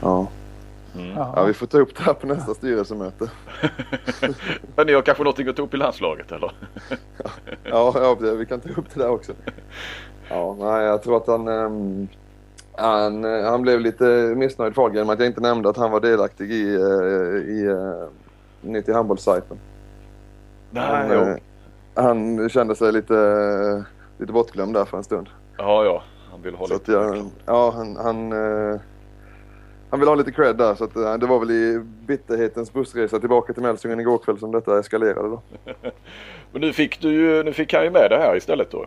ja. 0.00 0.26
Ja. 1.16 1.32
ja, 1.36 1.44
vi 1.44 1.54
får 1.54 1.66
ta 1.66 1.78
upp 1.78 1.96
det 1.96 2.02
här 2.02 2.12
på 2.12 2.26
nästa 2.26 2.54
styrelsemöte. 2.54 3.30
men 4.76 4.86
ni 4.86 4.92
har 4.92 5.02
kanske 5.02 5.24
någonting 5.24 5.48
att 5.48 5.56
ta 5.56 5.62
upp 5.62 5.74
i 5.74 5.76
landslaget 5.76 6.32
eller? 6.32 6.52
Ja, 7.64 7.92
ja 7.94 8.16
det, 8.20 8.36
vi 8.36 8.46
kan 8.46 8.60
ta 8.60 8.68
upp 8.68 8.94
det 8.94 9.00
där 9.00 9.10
också. 9.10 9.32
Ja, 10.28 10.56
nej, 10.58 10.84
jag 10.84 11.02
tror 11.02 11.16
att 11.16 11.26
han, 11.26 11.48
ehm, 11.48 12.08
han, 12.72 13.24
han 13.24 13.62
blev 13.62 13.80
lite 13.80 14.04
missnöjd 14.36 14.74
Fahlgren 14.74 15.06
med 15.06 15.14
att 15.14 15.20
jag 15.20 15.28
inte 15.28 15.40
nämnde 15.40 15.68
att 15.68 15.76
han 15.76 15.90
var 15.90 16.00
delaktig 16.00 16.52
i, 16.52 16.74
eh, 16.74 17.54
i 17.54 17.68
uh, 17.68 18.08
Nytt 18.60 18.88
i 18.88 18.92
handbollssajten. 18.92 19.58
Han, 20.74 21.10
jo. 21.10 21.20
eh, 21.20 21.36
han 22.02 22.48
kände 22.48 22.74
sig 22.74 22.92
lite, 22.92 23.84
lite 24.18 24.32
bortglömd 24.32 24.74
där 24.74 24.84
för 24.84 24.96
en 24.96 25.04
stund. 25.04 25.28
Ja, 25.58 25.84
ja. 25.84 26.02
Han 26.30 26.42
vill 26.42 26.54
ha 26.54 26.66
Så 26.66 26.74
lite. 26.74 26.92
jag, 26.92 27.30
ja, 27.46 27.70
han, 27.70 27.96
han, 27.96 28.32
eh, 28.32 28.80
han 29.90 30.00
vill 30.00 30.08
ha 30.08 30.14
lite 30.14 30.32
cred 30.32 30.56
där. 30.56 30.74
Så 30.74 30.84
att, 30.84 30.96
eh, 30.96 31.14
det 31.14 31.26
var 31.26 31.38
väl 31.38 31.50
i 31.50 31.80
bitterhetens 32.06 32.72
bussresa 32.72 33.18
tillbaka 33.20 33.52
till 33.52 33.62
Mälsungen 33.62 34.00
igår 34.00 34.18
kväll 34.18 34.38
som 34.38 34.52
detta 34.52 34.78
eskalerade 34.78 35.28
då. 35.28 35.42
Men 36.52 36.60
nu 36.60 36.72
fick 36.72 37.00
du 37.00 37.12
ju, 37.12 37.42
nu 37.42 37.52
fick 37.52 37.74
han 37.74 37.84
ju 37.84 37.90
med 37.90 38.10
det 38.10 38.16
här 38.18 38.36
istället 38.36 38.70
då. 38.70 38.86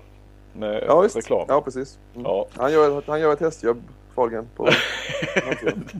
Med 0.54 0.84
Ja, 0.88 1.02
visst. 1.02 1.16
reklam. 1.16 1.46
Ja, 1.48 1.62
precis. 1.62 2.00
Mm. 2.16 2.26
Ja. 2.26 2.48
Han, 2.58 2.72
gör, 2.74 3.04
han 3.08 3.20
gör 3.22 3.34
ett 3.34 3.40
hästjobb, 3.40 3.82
Fahlgren. 4.16 4.48
På, 4.56 4.70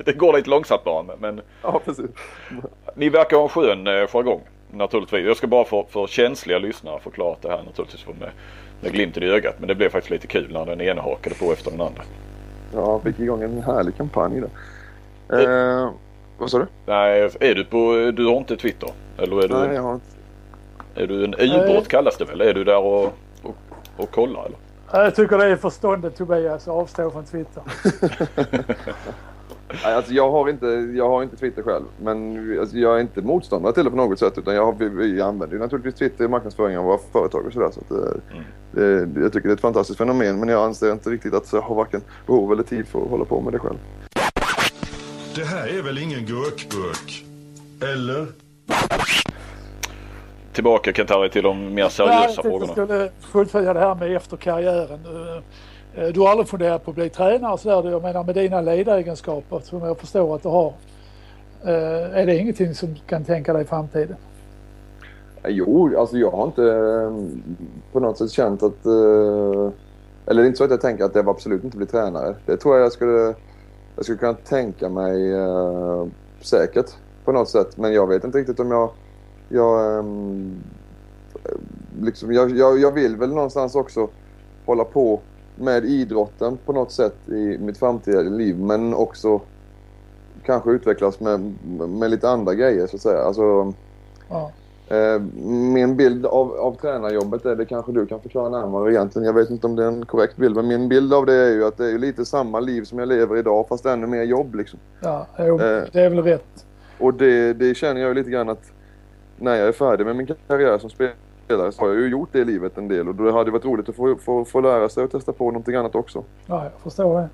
det 0.06 0.14
går 0.14 0.34
lite 0.34 0.50
långsamt 0.50 0.84
bara 0.84 1.04
men- 1.04 1.20
men 1.20 1.42
ja, 1.64 1.82
precis. 1.86 2.06
ni 2.96 3.10
verkar 3.10 3.38
ha 3.38 3.44
en 3.44 3.50
skön 3.50 3.88
eh, 3.88 4.08
jargong 4.08 4.42
naturligtvis. 4.74 5.26
Jag 5.26 5.38
ska 5.38 5.48
bara 5.48 5.66
för, 5.66 5.86
för 5.90 6.08
känsliga 6.08 6.58
lyssnare 6.60 7.00
förklara 7.00 7.34
att 7.34 7.42
det 7.42 7.50
här 7.50 7.64
naturligtvis 7.64 8.08
var 8.08 8.14
med, 8.14 8.30
med 8.82 8.92
glimten 8.92 9.24
i 9.24 9.26
ögat. 9.26 9.56
Men 9.60 9.68
det 9.68 9.76
blev 9.76 9.90
faktiskt 9.90 10.12
lite 10.12 10.28
kul 10.28 10.54
när 10.54 10.66
den 10.66 10.82
ena 10.82 11.02
hakade 11.02 11.36
på 11.36 11.52
efter 11.52 11.72
den 11.72 11.82
andra. 11.82 12.04
Ja, 12.74 13.00
fick 13.00 13.20
igång 13.20 13.44
en 13.44 13.64
härlig 13.64 13.98
kampanj 13.98 14.42
där. 14.42 15.84
Eh, 15.84 15.90
vad 16.38 16.52
sa 16.52 16.60
du? 16.60 16.66
Nej, 16.86 17.30
är 17.40 17.56
du 17.56 17.66
på, 17.66 18.12
du 18.14 18.26
har 18.26 18.38
inte 18.38 18.58
Twitter? 18.58 18.90
Eller 19.18 19.44
är 19.44 19.48
du, 19.48 19.54
Nej, 19.54 19.76
jag 19.76 19.82
har 19.82 19.94
inte. 19.94 20.06
är 20.96 21.08
du 21.08 21.24
en 21.24 21.34
ubåt 21.34 21.88
kallas 21.88 22.18
det 22.18 22.26
väl? 22.26 22.42
Är 22.42 22.54
du 22.54 22.64
där 22.64 22.78
och, 22.78 23.04
och, 23.44 23.56
och 23.98 24.12
kollar 24.12 24.46
eller? 24.46 24.58
Jag 24.94 25.16
tycker 25.16 25.38
det 25.38 25.46
är 25.46 25.56
förståndet 25.56 26.18
Tobias 26.18 26.68
att 26.68 26.74
avstå 26.74 27.12
från 27.12 27.26
Twitter. 27.26 27.64
Alltså 29.84 30.14
jag 30.14 30.32
har 30.32 30.50
inte, 30.50 30.66
jag 30.96 31.10
har 31.10 31.24
inte 31.24 31.36
Twitter 31.36 31.64
själv. 31.64 31.86
Men 32.02 32.58
alltså, 32.60 32.78
jag 32.78 32.96
är 32.96 33.02
inte 33.02 33.22
motståndare 33.22 33.74
till 33.74 33.84
det 33.84 33.90
på 33.90 33.96
något 33.96 34.20
sätt. 34.20 34.38
Utan 34.38 34.56
jag 34.56 34.66
har, 34.66 34.74
vi, 34.74 34.90
vi 34.90 35.22
använder 35.22 35.56
ju 35.56 35.60
naturligtvis 35.60 35.96
Twitter 35.96 36.26
i 36.26 36.28
marknadsföring 36.28 36.78
av 36.78 36.86
våra 36.86 36.98
företag 37.12 37.46
och 37.46 37.54
sådär. 37.54 37.72
Så 37.72 37.96
eh, 37.96 38.14
det, 38.72 39.22
jag 39.22 39.34
tycker 39.34 39.48
det 39.48 39.52
är 39.52 39.56
ett 39.56 39.62
fantastiskt 39.62 39.98
fenomen. 39.98 40.40
Men 40.40 40.50
jag 40.50 40.64
anser 40.64 40.92
inte 40.92 41.10
riktigt 41.10 41.34
att 41.34 41.54
jag 41.54 41.62
har 41.62 41.76
varken 41.76 42.02
behov 42.28 42.52
eller 42.52 42.64
tid 42.64 42.88
för 42.88 43.02
att 43.02 43.10
hålla 43.10 43.26
på 43.26 43.42
med 43.42 43.54
det 43.54 43.60
själv. 43.60 43.78
Det 45.36 45.44
här 45.44 45.68
är 45.68 45.82
väl 45.82 45.98
ingen 45.98 46.26
gurkburk? 46.26 47.26
Eller? 47.82 48.28
Tillbaka 50.54 50.92
Kent-Harry 50.92 51.30
till 51.30 51.44
de 51.44 51.74
mer 51.74 51.90
seriösa 51.90 52.14
jag 52.14 52.26
tänkte 52.26 52.42
frågorna. 52.42 52.66
jag 52.66 52.72
skulle 52.72 53.12
fullfölja 53.32 53.74
det 53.74 53.80
här 53.80 53.96
med 53.96 54.16
efter 54.16 54.38
karriären. 54.38 55.00
Eh, 55.96 56.08
du, 56.08 56.20
har 56.20 56.30
aldrig 56.30 56.48
funderat 56.48 56.86
på 56.86 56.92
att 56.92 56.96
bli 56.96 57.10
tränare 57.10 57.58
så 57.58 57.82
där. 57.82 57.92
Jag 57.92 58.02
menar 58.02 58.24
med 58.24 58.36
dina 58.36 58.62
ledaregenskaper 58.62 59.60
som 59.60 59.82
jag 59.82 59.98
förstår 59.98 60.36
att 60.36 60.44
du 60.44 60.50
har. 60.50 60.74
Eh, 61.64 62.20
är 62.20 62.26
det 62.26 62.38
ingenting 62.38 62.76
som 62.76 62.94
du 62.94 63.00
kan 63.08 63.24
tänka 63.24 63.54
dig 63.54 63.62
i 63.62 63.66
framtiden? 63.66 64.16
Eh, 65.44 65.50
jo, 65.50 66.00
alltså 66.00 66.18
jag 66.18 66.32
har 66.32 66.46
inte 66.46 66.62
på 67.92 68.00
något 68.00 68.18
sätt 68.18 68.32
känt 68.32 68.64
att... 68.64 68.86
Eller 70.26 70.42
det 70.42 70.46
är 70.46 70.46
inte 70.46 70.58
så 70.58 70.64
att 70.64 70.72
jag 70.72 70.82
tänker 70.82 71.04
att 71.04 71.16
jag 71.16 71.30
absolut 71.30 71.64
inte 71.64 71.78
blir 71.78 71.88
tränare. 71.88 72.36
Det 72.46 72.58
tror 72.58 72.76
jag 72.76 72.86
jag 72.86 72.92
skulle, 72.92 73.34
jag 73.96 74.06
skulle 74.06 74.18
kunna 74.18 74.34
tänka 74.34 74.90
mig 74.90 75.34
säkert 76.42 76.86
på 77.26 77.32
något 77.32 77.50
sätt. 77.50 77.78
Men 77.78 77.94
jag 77.94 78.08
vet 78.08 78.24
inte 78.24 78.38
riktigt 78.38 78.60
om 78.60 78.72
jag... 78.72 78.90
Jag, 79.50 80.00
ehm, 80.00 80.64
liksom, 82.02 82.34
jag, 82.34 82.58
jag, 82.58 82.80
jag 82.80 82.92
vill 82.92 83.16
väl 83.16 83.30
någonstans 83.30 83.76
också 83.76 84.08
hålla 84.66 84.84
på 84.84 85.20
med 85.62 85.86
idrotten 85.86 86.58
på 86.66 86.74
något 86.74 86.92
sätt 86.92 87.16
i 87.30 87.58
mitt 87.58 87.78
framtida 87.78 88.22
liv. 88.22 88.60
Men 88.60 88.94
också 88.94 89.42
kanske 90.46 90.72
utvecklas 90.72 91.20
med, 91.20 91.54
med 91.90 92.10
lite 92.12 92.30
andra 92.30 92.54
grejer 92.54 92.88
så 92.88 92.96
att 92.96 93.02
säga. 93.02 93.20
Alltså, 93.24 93.74
Ja. 94.30 94.52
Eh, 94.88 95.22
min 95.74 95.96
bild 95.98 96.26
av, 96.26 96.52
av 96.52 96.76
tränarjobbet 96.76 97.46
är 97.46 97.56
det 97.56 97.66
kanske 97.66 97.92
du 97.92 98.06
kan 98.06 98.22
förklara 98.22 98.50
närmare 98.50 98.92
egentligen. 98.94 99.26
Jag 99.26 99.34
vet 99.34 99.50
inte 99.50 99.68
om 99.68 99.76
det 99.76 99.84
är 99.84 99.88
en 99.88 100.06
korrekt 100.06 100.38
bild, 100.38 100.56
men 100.56 100.68
min 100.68 100.90
bild 100.90 101.14
av 101.14 101.26
det 101.26 101.34
är 101.34 101.50
ju 101.50 101.66
att 101.66 101.78
det 101.78 101.92
är 101.92 101.98
lite 101.98 102.26
samma 102.26 102.60
liv 102.60 102.84
som 102.84 103.00
jag 103.00 103.08
lever 103.08 103.38
idag 103.38 103.68
fast 103.68 103.86
ännu 103.86 104.08
mer 104.08 104.24
jobb 104.24 104.56
liksom. 104.56 104.80
Ja, 105.02 105.28
jo, 105.40 105.60
Eh. 105.60 105.84
det 105.92 106.02
är 106.02 106.10
väl 106.10 106.24
rätt. 106.24 106.66
Och 107.00 107.14
det, 107.14 107.54
det 107.54 107.76
känner 107.76 108.02
jag 108.02 108.08
ju 108.08 108.14
lite 108.14 108.30
grann 108.30 108.50
att 108.50 108.72
när 109.38 109.56
jag 109.56 109.68
är 109.68 109.72
färdig 109.72 110.06
med 110.06 110.16
min 110.16 110.28
karriär 110.48 110.78
som 110.78 110.90
spelare 110.90 111.16
så 111.58 111.82
har 111.82 111.88
jag 111.88 112.00
ju 112.00 112.08
gjort 112.08 112.30
det 112.32 112.40
i 112.40 112.46
livet 112.46 112.78
en 112.78 112.88
del 112.88 113.08
och 113.08 113.16
då 113.16 113.32
hade 113.32 113.46
det 113.46 113.52
varit 113.52 113.66
roligt 113.66 113.90
att 113.90 113.96
få, 113.96 114.16
få, 114.16 114.46
få 114.46 114.62
lära 114.62 114.90
sig 114.90 115.04
och 115.04 115.12
testa 115.12 115.34
på 115.34 115.46
någonting 115.46 115.76
annat 115.76 115.96
också. 115.96 116.24
Ja, 116.46 116.64
jag 116.64 116.74
förstår 116.84 117.22
det. 117.22 117.30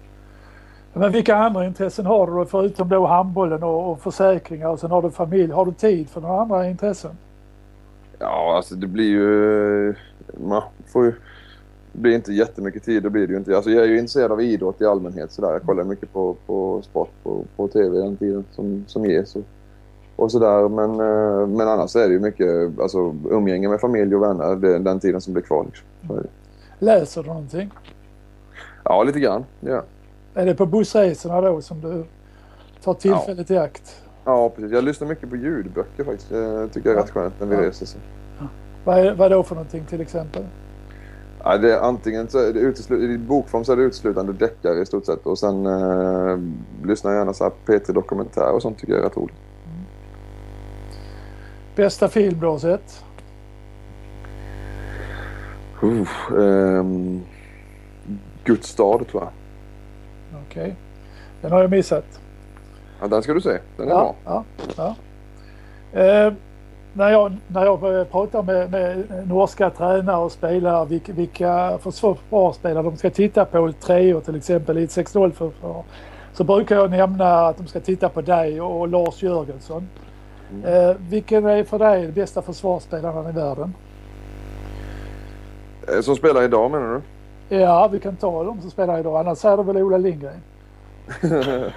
Men 0.93 1.11
vilka 1.11 1.36
andra 1.36 1.65
intressen 1.65 2.05
har 2.05 2.28
du 2.28 2.34
då, 2.34 2.45
förutom 2.45 2.89
då 2.89 3.05
handbollen 3.05 3.63
och, 3.63 3.91
och 3.91 4.01
försäkringar 4.01 4.70
och 4.70 4.80
sen 4.80 4.91
har 4.91 5.01
du 5.01 5.11
familj? 5.11 5.51
Har 5.51 5.65
du 5.65 5.72
tid 5.72 6.09
för 6.09 6.22
några 6.22 6.41
andra 6.41 6.70
intressen? 6.70 7.11
Ja, 8.20 8.55
alltså 8.55 8.76
det 8.76 8.88
blir 8.88 9.09
ju... 9.09 9.95
Man 10.38 10.61
får 10.86 11.05
ju... 11.05 11.13
Det 11.91 12.01
blir 12.01 12.15
inte 12.15 12.34
jättemycket 12.34 12.84
tid, 12.84 13.03
det 13.03 13.09
blir 13.09 13.28
det 13.28 13.34
ju 13.34 13.39
inte. 13.39 13.55
Alltså 13.55 13.72
jag 13.72 13.84
är 13.84 13.88
ju 13.88 13.95
intresserad 13.97 14.32
av 14.32 14.41
idrott 14.41 14.82
i 14.82 14.86
allmänhet 14.86 15.32
sådär. 15.32 15.51
Jag 15.51 15.63
kollar 15.63 15.84
mycket 15.84 16.13
på, 16.13 16.36
på 16.45 16.82
sport 16.82 17.09
på, 17.24 17.43
på 17.55 17.68
TV 17.68 17.97
den 17.97 18.18
tiden 18.18 18.45
som, 18.51 18.84
som 18.88 19.05
ges 19.05 19.36
och, 19.36 19.41
och 20.18 20.32
sådär. 20.32 20.70
Men, 20.70 20.89
eh, 20.91 21.47
men 21.47 21.68
annars 21.68 21.95
är 21.95 22.07
det 22.07 22.13
ju 22.13 22.20
mycket 22.20 22.80
alltså, 22.80 23.15
umgänge 23.30 23.70
med 23.70 23.80
familj 23.82 24.15
och 24.15 24.22
vänner 24.24 24.55
det, 24.55 24.80
den 24.80 24.99
tiden 24.99 25.22
som 25.22 25.34
blir 25.34 25.43
kvar. 25.43 25.65
Liksom. 25.65 26.18
Är 26.18 26.22
det. 26.22 26.30
Läser 26.80 27.24
du 27.24 27.28
någonting? 27.28 27.72
Ja, 28.84 29.03
lite 29.03 29.20
grann. 29.20 29.45
Ja. 29.59 29.84
Är 30.34 30.45
det 30.45 30.55
på 30.55 30.65
bussresorna 30.65 31.41
då 31.41 31.61
som 31.61 31.82
du 31.82 32.05
tar 32.84 32.93
tillfället 32.93 33.51
i 33.51 33.57
akt? 33.57 34.01
ja, 34.26 34.49
precis. 34.49 34.72
Jag 34.72 34.84
lyssnar 34.84 35.07
mycket 35.07 35.30
på 35.30 35.36
ljudböcker 35.36 36.03
faktiskt. 36.03 36.30
Det 36.30 36.68
tycker 36.68 36.89
jag 36.89 36.97
är 36.97 37.01
rätt 37.01 37.11
skönt 37.11 37.34
när 37.39 37.47
vi 37.47 37.55
Ja. 37.55 37.61
reser. 37.61 37.86
Så. 37.86 37.97
Vad, 38.84 38.97
är, 38.99 39.13
vad 39.15 39.32
då 39.32 39.43
för 39.43 39.55
någonting 39.55 39.86
till 39.89 40.01
exempel? 40.01 40.43
Ja, 41.43 41.57
det 41.57 41.74
är 41.74 41.80
antingen 41.80 42.28
så 42.28 42.38
är 42.39 42.53
det 42.53 42.59
uteslut, 42.59 43.01
i 43.01 43.18
bokform 43.18 43.63
så 43.63 43.72
är 43.72 43.76
det 43.76 43.84
uteslutande 43.84 44.34
deckare 44.34 44.82
i 44.82 44.86
stort 44.86 45.05
sett 45.05 45.26
och 45.26 45.39
sen 45.39 45.65
eh, 45.65 46.38
lyssnar 46.84 47.11
jag 47.11 47.20
gärna 47.20 47.34
så 47.34 47.43
här 47.43 47.51
P3 47.65 47.93
Dokumentär 47.93 48.51
och 48.51 48.61
sånt 48.61 48.78
tycker 48.80 48.93
jag 48.93 48.99
är 49.01 49.05
rätt 49.05 49.18
roligt. 49.18 49.36
Bästa 51.78 52.08
sett? 52.60 53.04
Uh, 55.84 56.80
ehm, 56.80 57.22
Guds 58.44 58.68
stad 58.68 59.08
tror 59.08 59.24
jag. 59.24 59.32
Okej. 60.48 60.76
Den 61.42 61.52
har 61.52 61.62
jag 61.62 61.72
missat. 61.72 62.22
Ja, 63.02 63.08
den 63.08 63.24
ska 63.24 63.34
du 63.34 63.42
se. 63.42 63.58
Den 63.78 63.88
är 63.88 63.92
Ja, 63.92 64.16
bra. 64.24 64.44
ja, 64.78 64.96
ja. 65.94 66.02
Eh, 66.02 66.34
när, 66.94 67.10
jag, 67.10 67.36
när 67.48 67.66
jag 67.66 67.80
började 67.80 68.06
prata 68.06 68.42
med, 68.42 68.72
med 68.72 69.04
norska 69.28 69.70
tränare 69.70 70.18
och 70.18 70.32
spelare 70.32 70.86
vilka, 70.86 71.14
vilka 71.14 71.78
försvarsspelare 71.78 72.84
de 72.84 72.98
ska 72.98 73.10
titta 73.10 73.46
på, 73.46 73.72
treor 73.72 74.22
till 74.22 74.36
exempel 74.36 74.78
i 74.78 74.84
ett 74.84 74.90
6-0 74.90 75.32
försvar, 75.32 75.84
så 76.34 76.44
brukar 76.44 76.76
jag 76.76 76.92
nämna 76.92 77.48
att 77.48 77.58
de 77.58 77.68
ska 77.68 77.80
titta 77.80 78.10
på 78.10 78.22
dig 78.22 78.62
och 78.62 78.88
Lars 78.88 79.24
Jörgensson. 79.24 79.88
Eh, 80.66 80.95
vilken 81.10 81.45
är 81.45 81.64
för 81.64 81.80
dig 81.80 82.02
den 82.04 82.14
bästa 82.14 82.41
försvarsspelaren 82.41 83.30
i 83.30 83.32
världen? 83.32 83.74
Eh, 85.88 86.02
Som 86.02 86.16
spelar 86.16 86.43
idag 86.43 86.72
menar 86.72 86.93
du? 87.50 87.56
Ja, 87.56 87.89
vi 87.91 88.00
kan 88.00 88.16
ta 88.16 88.43
de 88.43 88.62
som 88.62 88.70
spelar 88.72 89.00
idag. 89.00 89.20
Annars 89.20 89.38
säger 89.38 89.58
du 89.58 89.64
väl 89.64 89.78
Ola 89.78 89.98
Lindgren? 89.98 90.41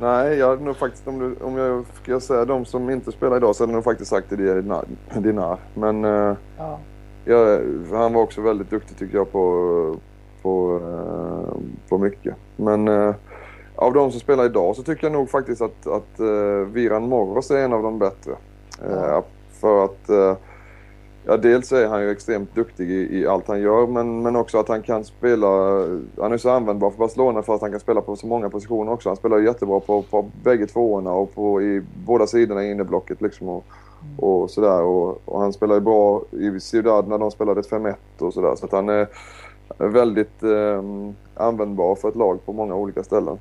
Nej, 0.00 0.34
jag 0.38 0.48
hade 0.48 0.62
nog 0.64 0.76
faktiskt 0.76 1.08
om, 1.08 1.18
du, 1.18 1.44
om 1.44 1.56
jag 1.56 1.84
ska 2.02 2.20
säga 2.20 2.44
de 2.44 2.64
som 2.64 2.90
inte 2.90 3.12
spelar 3.12 3.36
idag 3.36 3.56
så 3.56 3.62
hade 3.62 3.72
jag 3.72 3.76
nog 3.76 3.84
faktiskt 3.84 4.10
sagt 4.10 4.30
det 4.30 4.36
Dinar. 4.36 4.84
Dinar. 5.18 5.58
Men 5.74 6.04
eh, 6.04 6.34
Ja. 6.58 6.78
jag, 7.24 7.60
han 7.92 8.12
var 8.14 8.22
också 8.22 8.40
väldigt 8.40 8.70
duktig 8.70 8.96
tycker 8.98 9.16
jag 9.18 9.32
på, 9.32 9.96
på, 10.42 10.80
eh, 10.82 11.54
på 11.88 11.98
mycket. 11.98 12.34
Men 12.56 12.88
eh, 12.88 13.14
av 13.80 13.92
de 13.92 14.10
som 14.10 14.20
spelar 14.20 14.44
idag 14.44 14.76
så 14.76 14.82
tycker 14.82 15.04
jag 15.04 15.12
nog 15.12 15.30
faktiskt 15.30 15.62
att, 15.62 15.86
att 15.86 16.20
uh, 16.20 16.66
Viran 16.66 17.08
Moros 17.08 17.50
är 17.50 17.64
en 17.64 17.72
av 17.72 17.82
de 17.82 17.98
bättre. 17.98 18.32
Eh, 18.82 18.90
Ja. 18.90 19.24
för 19.60 19.84
att 19.84 20.08
eh, 20.08 20.36
Ja, 21.26 21.36
dels 21.36 21.72
är 21.72 21.88
han 21.88 22.02
ju 22.02 22.10
extremt 22.10 22.54
duktig 22.54 22.90
i, 22.90 23.18
i 23.20 23.26
allt 23.26 23.48
han 23.48 23.60
gör 23.60 23.86
men, 23.86 24.22
men 24.22 24.36
också 24.36 24.58
att 24.58 24.68
han 24.68 24.82
kan 24.82 25.04
spela... 25.04 25.46
Han 26.20 26.32
är 26.32 26.36
så 26.36 26.50
användbar 26.50 26.90
för 26.90 26.98
Barcelona 26.98 27.42
för 27.42 27.54
att 27.54 27.60
han 27.60 27.70
kan 27.70 27.80
spela 27.80 28.00
på 28.00 28.16
så 28.16 28.26
många 28.26 28.50
positioner 28.50 28.92
också. 28.92 29.08
Han 29.08 29.16
spelar 29.16 29.38
ju 29.38 29.44
jättebra 29.44 29.80
på, 29.80 30.02
på 30.02 30.30
bägge 30.44 30.66
tvåorna 30.66 31.12
och 31.12 31.34
på, 31.34 31.62
i 31.62 31.82
båda 32.06 32.26
sidorna 32.26 32.64
i 32.64 32.70
inneblocket 32.70 33.22
liksom 33.22 33.48
och, 33.48 33.64
och 34.16 34.50
sådär. 34.50 34.82
Och, 34.82 35.20
och 35.24 35.40
han 35.40 35.52
spelar 35.52 35.74
ju 35.74 35.80
bra 35.80 36.22
i 36.30 36.60
Ciudad 36.60 37.08
när 37.08 37.18
de 37.18 37.30
spelade 37.30 37.60
5-1 37.60 37.94
och 38.18 38.34
sådär. 38.34 38.54
Så 38.56 38.64
att 38.66 38.72
han 38.72 38.88
är 38.88 39.08
väldigt 39.78 40.42
eh, 40.42 40.82
användbar 41.34 41.94
för 41.94 42.08
ett 42.08 42.16
lag 42.16 42.46
på 42.46 42.52
många 42.52 42.74
olika 42.74 43.02
ställen. 43.02 43.38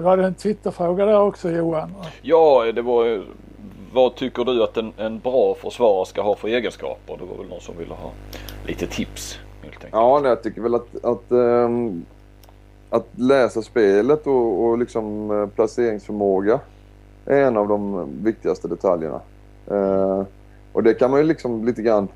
Du 0.00 0.06
hade 0.06 0.24
en 0.24 0.34
Twitterfråga 0.34 1.06
där 1.06 1.20
också 1.20 1.50
Johan. 1.50 1.94
Ja, 2.22 2.72
det 2.74 2.82
var 2.82 3.24
vad 3.92 4.16
tycker 4.16 4.44
du 4.44 4.62
att 4.62 4.76
en, 4.76 4.92
en 4.96 5.18
bra 5.18 5.54
försvarare 5.54 6.06
ska 6.06 6.22
ha 6.22 6.36
för 6.36 6.48
egenskaper? 6.48 7.16
Det 7.16 7.24
var 7.24 7.36
väl 7.36 7.48
någon 7.48 7.60
som 7.60 7.78
ville 7.78 7.94
ha 7.94 8.10
lite 8.66 8.86
tips 8.86 9.38
helt 9.62 9.74
enkelt. 9.74 9.92
Ja, 9.92 10.20
nej, 10.22 10.28
jag 10.28 10.42
tycker 10.42 10.60
väl 10.60 10.74
att, 10.74 11.04
att, 11.04 11.30
ehm, 11.30 12.04
att 12.90 13.06
läsa 13.16 13.62
spelet 13.62 14.26
och, 14.26 14.64
och 14.64 14.78
liksom 14.78 15.30
eh, 15.30 15.46
placeringsförmåga 15.46 16.60
är 17.26 17.42
en 17.42 17.56
av 17.56 17.68
de 17.68 18.08
viktigaste 18.22 18.68
detaljerna. 18.68 19.20
Eh, 19.70 20.22
och 20.72 20.82
det 20.82 20.94
kan 20.94 21.10
man 21.10 21.20
ju 21.20 21.26
liksom 21.26 21.64
lite 21.64 21.82
grann 21.82 22.08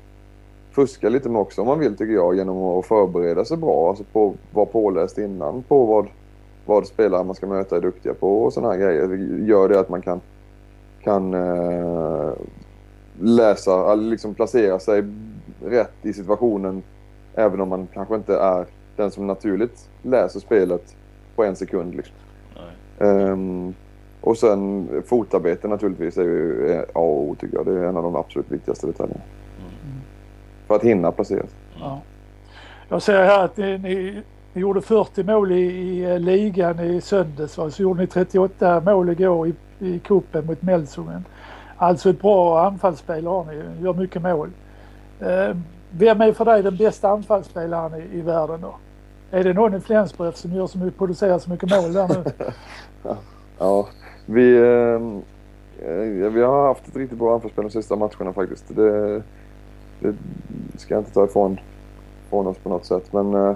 fuska 0.71 1.09
lite 1.09 1.29
med 1.29 1.41
också 1.41 1.61
om 1.61 1.67
man 1.67 1.79
vill 1.79 1.97
tycker 1.97 2.13
jag 2.13 2.35
genom 2.35 2.63
att 2.63 2.85
förbereda 2.85 3.45
sig 3.45 3.57
bra. 3.57 3.89
Alltså 3.89 4.03
på 4.13 4.33
vara 4.53 4.65
påläst 4.65 5.17
innan 5.17 5.63
på 5.63 5.85
vad, 5.85 6.07
vad 6.65 6.87
spelare 6.87 7.23
man 7.23 7.35
ska 7.35 7.47
möta 7.47 7.77
är 7.77 7.81
duktiga 7.81 8.13
på 8.13 8.43
och 8.43 8.53
sådana 8.53 8.73
här 8.73 8.79
grejer. 8.79 9.07
Det 9.07 9.45
gör 9.45 9.69
det 9.69 9.79
att 9.79 9.89
man 9.89 10.01
kan, 10.01 10.21
kan 11.03 11.33
eh, 11.33 12.33
läsa, 13.19 13.95
liksom 13.95 14.35
placera 14.35 14.79
sig 14.79 15.03
rätt 15.65 15.95
i 16.01 16.13
situationen 16.13 16.83
även 17.35 17.61
om 17.61 17.69
man 17.69 17.87
kanske 17.93 18.15
inte 18.15 18.35
är 18.37 18.65
den 18.95 19.11
som 19.11 19.27
naturligt 19.27 19.89
läser 20.01 20.39
spelet 20.39 20.95
på 21.35 21.43
en 21.43 21.55
sekund. 21.55 21.95
Liksom. 21.95 22.15
Nej. 22.55 23.09
Ehm, 23.09 23.73
och 24.21 24.37
sen 24.37 24.87
fotarbete 25.05 25.67
naturligtvis 25.67 26.17
är 26.17 26.23
ju 26.23 26.85
A 26.93 26.99
och 26.99 27.21
O 27.21 27.35
tycker 27.39 27.57
jag. 27.57 27.65
Det 27.65 27.71
är 27.71 27.83
en 27.83 27.97
av 27.97 28.03
de 28.03 28.15
absolut 28.15 28.51
viktigaste 28.51 28.87
detaljerna. 28.87 29.21
För 30.67 30.75
att 30.75 30.83
hinna 30.83 31.11
placera 31.11 31.41
sig. 31.41 31.59
Ja. 31.79 32.01
Jag 32.89 33.01
ser 33.01 33.23
här 33.23 33.45
att 33.45 33.57
ni, 33.57 33.77
ni, 33.77 34.21
ni 34.55 34.61
gjorde 34.61 34.81
40 34.81 35.23
mål 35.23 35.51
i, 35.51 35.55
i 35.55 36.03
eh, 36.03 36.19
ligan 36.19 36.79
i 36.79 37.01
söndags. 37.01 37.57
va? 37.57 37.69
Så 37.69 37.81
gjorde 37.81 38.01
ni 38.01 38.07
38 38.07 38.79
mål 38.79 39.09
igår 39.09 39.47
i, 39.47 39.53
i 39.79 39.99
cupen 39.99 40.45
mot 40.45 40.61
Melsungen. 40.61 41.25
Alltså 41.77 42.09
ett 42.09 42.21
bra 42.21 42.67
anfallsspel 42.67 43.27
har 43.27 43.45
ni. 43.45 43.83
Gör 43.83 43.93
mycket 43.93 44.21
mål. 44.21 44.49
Eh, 45.19 45.57
vem 45.91 46.21
är 46.21 46.33
för 46.33 46.45
dig 46.45 46.63
den 46.63 46.77
bästa 46.77 47.09
anfallsspelaren 47.09 48.01
i, 48.01 48.17
i 48.17 48.21
världen 48.21 48.61
då? 48.61 48.75
Är 49.31 49.43
det 49.43 49.53
någon 49.53 49.75
i 49.75 49.79
Flensburg 49.79 50.35
som 50.35 50.53
gör 50.53 50.67
så 50.67 50.77
mycket, 50.77 50.97
producerar 50.97 51.39
så 51.39 51.49
mycket 51.49 51.69
mål 51.69 51.93
där 51.93 52.07
nu? 52.07 52.23
Ja, 53.59 53.87
vi, 54.25 54.57
ehm, 54.57 55.21
eh, 55.79 56.31
vi 56.31 56.41
har 56.41 56.67
haft 56.67 56.87
ett 56.87 56.95
riktigt 56.95 57.19
bra 57.19 57.33
anfallsspel 57.33 57.63
de 57.63 57.69
sista 57.69 57.95
matcherna 57.95 58.33
faktiskt. 58.33 58.75
Det, 58.75 59.21
det 59.99 60.15
ska 60.77 60.93
jag 60.93 61.01
inte 61.01 61.13
ta 61.13 61.25
ifrån, 61.25 61.59
från 62.29 62.47
oss 62.47 62.57
på 62.57 62.69
något 62.69 62.85
sätt. 62.85 63.13
Men, 63.13 63.33
eh, 63.33 63.55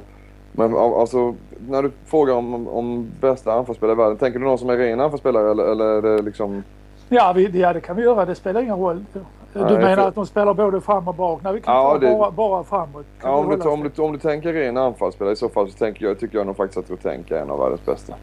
men 0.51 0.75
al- 0.75 0.93
alltså, 0.99 1.35
när 1.67 1.83
du 1.83 1.91
frågar 2.05 2.33
om, 2.35 2.67
om 2.67 3.11
bästa 3.21 3.53
anfallsspelare 3.53 3.93
i 3.93 3.97
världen, 3.97 4.17
tänker 4.17 4.39
du 4.39 4.45
någon 4.45 4.57
som 4.57 4.69
är 4.69 4.77
ren 4.77 4.99
anfallsspelare 4.99 5.51
eller, 5.51 5.63
eller 5.71 5.85
är 5.85 6.01
det 6.01 6.21
liksom... 6.21 6.63
Ja, 7.09 7.33
vi, 7.35 7.59
ja, 7.59 7.73
det 7.73 7.81
kan 7.81 7.95
vi 7.95 8.01
göra. 8.03 8.25
Det 8.25 8.35
spelar 8.35 8.61
ingen 8.61 8.79
roll. 8.79 9.05
Du 9.53 9.59
Nej, 9.59 9.73
menar 9.77 9.95
för- 9.95 10.07
att 10.07 10.15
de 10.15 10.25
spelar 10.25 10.53
både 10.53 10.81
fram 10.81 11.07
och 11.07 11.15
bak? 11.15 11.39
Nej, 11.43 11.53
vi 11.53 11.61
kan 11.61 11.75
Ja, 11.75 11.97
det- 12.01 12.17
bara, 12.17 12.31
bara 12.31 12.63
framåt. 12.63 13.05
Kan 13.21 13.31
Ja, 13.31 13.37
om, 13.37 13.49
du, 13.49 13.69
om, 13.69 13.89
du, 13.95 14.01
om 14.01 14.11
du 14.11 14.17
tänker 14.19 14.53
ren 14.53 14.77
anfallsspelare 14.77 15.33
i 15.33 15.35
så 15.35 15.49
fall 15.49 15.69
så 15.71 15.77
tänker 15.77 16.05
jag, 16.05 16.19
tycker 16.19 16.37
jag 16.37 16.47
nog 16.47 16.55
faktiskt 16.57 16.77
att 16.77 16.89
Rutenka 16.89 17.37
är 17.37 17.41
en 17.41 17.49
av 17.51 17.59
världens 17.59 17.85
bästa. 17.85 18.13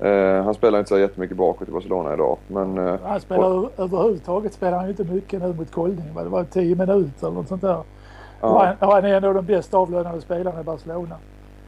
Eh, 0.00 0.44
han 0.44 0.54
spelar 0.54 0.78
inte 0.78 0.88
så 0.88 0.98
jättemycket 0.98 1.36
bakåt 1.36 1.68
i 1.68 1.72
Barcelona 1.72 2.14
idag. 2.14 2.36
Men, 2.48 2.78
eh, 2.88 2.94
Han 3.04 3.20
spelar 3.20 3.64
ö- 3.64 3.68
överhuvudtaget 3.76 4.52
spelar 4.54 4.76
han 4.76 4.84
ju 4.86 4.90
inte 4.90 5.04
mycket 5.04 5.42
nu 5.42 5.54
mot 5.54 5.70
Kolding. 5.72 6.14
Det 6.16 6.24
var 6.28 6.44
10 6.44 6.74
minuter 6.76 7.26
eller 7.26 7.30
något 7.36 7.48
sånt 7.48 7.62
där. 7.62 7.80
Ja, 8.40 8.74
han, 8.80 8.90
han 8.90 9.04
är 9.04 9.14
ändå 9.14 9.32
den 9.32 9.44
bäst 9.46 9.74
avlönade 9.74 10.20
spelaren 10.20 10.60
i 10.60 10.64
Barcelona. 10.64 11.16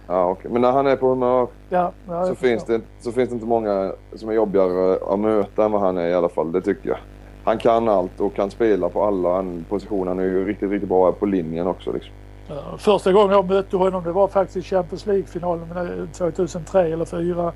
ja, 0.07 0.31
okej. 0.31 0.51
men 0.51 0.62
när 0.62 0.73
han 0.73 0.87
är 0.87 0.97
på 0.97 1.09
humör 1.09 1.47
Ja, 1.68 1.93
ja, 2.09 2.27
så 2.27 2.35
finns, 2.35 2.64
det, 2.64 2.81
så 3.01 3.12
finns 3.12 3.29
det 3.29 3.35
inte 3.35 3.47
många 3.47 3.93
som 4.14 4.29
är 4.29 4.33
jobbigare 4.33 4.99
att 5.12 5.18
möta 5.18 5.64
än 5.64 5.73
vad 5.73 5.81
han 5.81 5.99
är 5.99 6.09
i 6.09 6.14
alla 6.14 6.29
fall. 6.29 6.53
Det 6.53 6.61
tycker 6.61 6.89
jag. 6.89 6.99
Han 7.45 7.59
kan 7.59 7.89
allt 7.89 8.20
och 8.20 8.35
kan 8.35 8.51
spela 8.51 8.89
på 8.89 9.05
alla 9.05 9.45
positioner. 9.68 10.07
Han 10.07 10.18
är 10.18 10.23
ju 10.23 10.45
riktigt, 10.45 10.70
riktigt 10.70 10.89
bra 10.89 11.12
på 11.12 11.27
linjen 11.27 11.66
också. 11.66 11.93
Liksom. 11.93 12.12
Ja, 12.49 12.77
Första 12.79 13.12
gången 13.12 13.31
jag 13.31 13.49
mötte 13.49 13.77
honom 13.77 14.05
det 14.05 14.12
var 14.12 14.29
faktiskt 14.29 14.57
i 14.57 14.62
Champions 14.62 15.07
League-finalen 15.07 15.77
eh, 15.77 16.09
2003 16.09 16.81
eller 16.81 17.05
2004. 17.05 17.53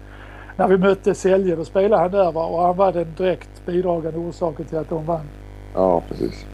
När 0.57 0.69
vi 0.69 0.79
mötte 0.79 1.15
Celje, 1.15 1.57
då 1.57 1.65
spelade 1.65 2.03
han 2.03 2.11
där 2.11 2.33
va? 2.33 2.47
och 2.47 2.63
han 2.63 2.77
var 2.77 2.93
den 2.93 3.15
direkt 3.17 3.67
bidragande 3.67 4.19
orsaken 4.19 4.65
till 4.65 4.79
att 4.79 4.89
de 4.89 5.07
vann. 5.07 5.29
Ja, 5.75 6.03
precis. 6.09 6.47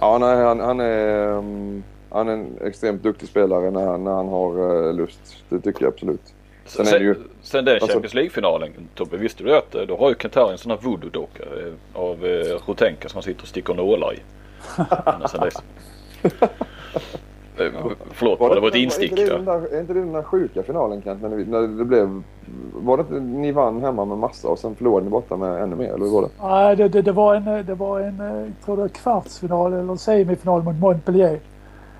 Ja, 0.00 0.18
nej, 0.18 0.36
han, 0.44 0.60
han, 0.60 0.80
är, 0.80 1.26
um, 1.28 1.84
han 2.10 2.28
är 2.28 2.32
en 2.32 2.58
extremt 2.64 3.02
duktig 3.02 3.28
spelare 3.28 3.70
när, 3.70 3.86
han- 3.86 4.04
när 4.04 4.10
han 4.12 4.28
har 4.28 4.58
uh, 4.86 4.94
lust. 4.94 5.44
Det 5.48 5.60
tycker 5.60 5.84
jag 5.84 5.92
absolut. 5.92 6.20
Sen 6.64 6.86
Sen, 6.86 6.94
är 6.94 6.98
det 6.98 7.04
ju- 7.04 7.14
sen 7.42 7.64
den 7.64 7.74
alltså- 7.74 7.88
Champions 7.88 8.14
League-finalen 8.14 8.72
Tobbe, 8.94 9.16
visste 9.16 9.44
du 9.44 9.56
att 9.56 9.74
eh, 9.74 9.82
då 9.82 9.96
har 9.96 10.08
ju 10.08 10.14
Qatar 10.14 10.52
en 10.52 10.58
sån 10.58 10.70
här 10.70 10.78
voodoo-docka 10.78 11.42
eh, 11.42 11.72
av 12.00 12.26
eh, 12.26 12.58
Rutenka 12.66 13.08
som 13.08 13.16
han 13.16 13.22
sitter 13.22 13.42
och 13.42 13.48
sticker 13.48 13.74
nålar 13.74 14.14
i. 14.14 14.18
Ända 15.06 15.28
sen 15.28 15.40
dess. 15.40 15.54
Eh, 17.60 17.70
Förlåt, 18.12 18.38
det 18.54 18.60
var 18.60 18.68
ett 18.68 18.74
instick. 18.74 19.12
Är 19.12 19.16
inte 19.20 19.32
det, 19.32 19.36
den 19.36 19.44
där, 19.44 19.74
är 19.74 19.80
inte 19.80 19.92
det 19.92 20.00
den 20.00 20.12
där 20.12 20.22
sjuka 20.22 20.62
finalen 20.62 21.02
Kent? 21.02 21.22
När, 21.22 21.28
när 21.28 21.78
det 21.78 21.84
blev... 21.84 22.22
Var 22.74 22.96
det 22.96 23.00
inte 23.00 23.20
ni 23.20 23.52
vann 23.52 23.82
hemma 23.82 24.04
med 24.04 24.18
massa 24.18 24.48
och 24.48 24.58
sen 24.58 24.74
förlorade 24.74 25.04
ni 25.04 25.10
borta 25.10 25.36
med 25.36 25.62
ännu 25.62 25.76
mer? 25.76 25.94
Eller 25.94 26.04
hur 26.04 26.12
var 26.12 26.22
det? 26.22 26.28
Nej, 26.42 26.76
det, 26.76 26.88
det, 26.88 27.02
det 27.02 27.12
var 27.12 27.34
en, 27.34 27.66
det 27.66 27.74
var 27.74 28.00
en 28.00 28.20
eh, 28.20 28.64
tror 28.64 28.76
det 28.76 28.82
var 28.82 28.88
kvartsfinal 28.88 29.72
eller 29.72 29.96
semifinal 29.96 30.62
mot 30.62 30.76
Montpellier. 30.76 31.40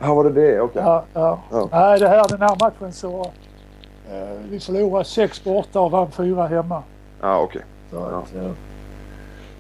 Ja, 0.01 0.15
var 0.15 0.25
det 0.25 0.31
det? 0.31 0.61
Okej. 0.61 0.83
Ja, 0.85 1.05
ja. 1.15 1.39
Ja. 1.51 1.69
Nej, 1.73 1.99
det 1.99 2.09
här, 2.09 2.29
den 2.29 2.41
här 2.43 2.57
matchen 2.61 2.93
så... 2.93 3.21
Eh, 4.11 4.39
vi 4.51 4.61
förlorade 4.61 5.05
sex 5.05 5.45
borta 5.45 5.81
och 5.81 5.91
vann 5.91 6.11
fyra 6.11 6.47
hemma. 6.47 6.83
Ja, 7.21 7.41
okej. 7.41 7.63
Ja. 7.93 8.23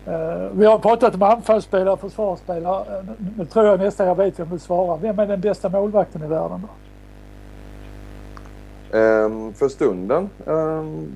Eh, 0.09 0.49
vi 0.53 0.67
har 0.67 0.79
pratat 0.79 1.15
om 1.15 1.23
anfallsspelare 1.23 1.91
och 1.93 2.01
försvarsspelare. 2.01 2.99
Eh, 2.99 3.05
nu- 3.37 3.45
tror 3.45 3.67
jag 3.67 3.81
nästan 3.81 4.07
jag 4.07 4.15
vet 4.15 4.41
vem 4.41 4.49
du 4.51 4.59
svarar. 4.59 4.99
Vem 4.99 5.19
är 5.19 5.27
den 5.27 5.41
bästa 5.41 5.69
målvakten 5.69 6.23
i 6.23 6.27
världen 6.27 6.63
då? 6.63 6.69
Ehm, 8.99 9.53
för 9.55 9.69
stunden? 9.69 10.31
Ehm, 10.47 11.13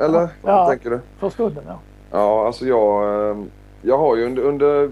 eller? 0.00 0.20
Ja. 0.20 0.28
Vad 0.42 0.68
tänker 0.68 0.90
du? 0.90 1.00
För 1.18 1.30
stunden 1.30 1.64
ja. 1.66 1.78
Ja, 2.10 2.46
alltså 2.46 2.64
jag, 2.66 3.30
ehm, 3.30 3.50
jag 3.82 3.98
har 3.98 4.16
ju 4.16 4.26
under, 4.26 4.42
under 4.42 4.90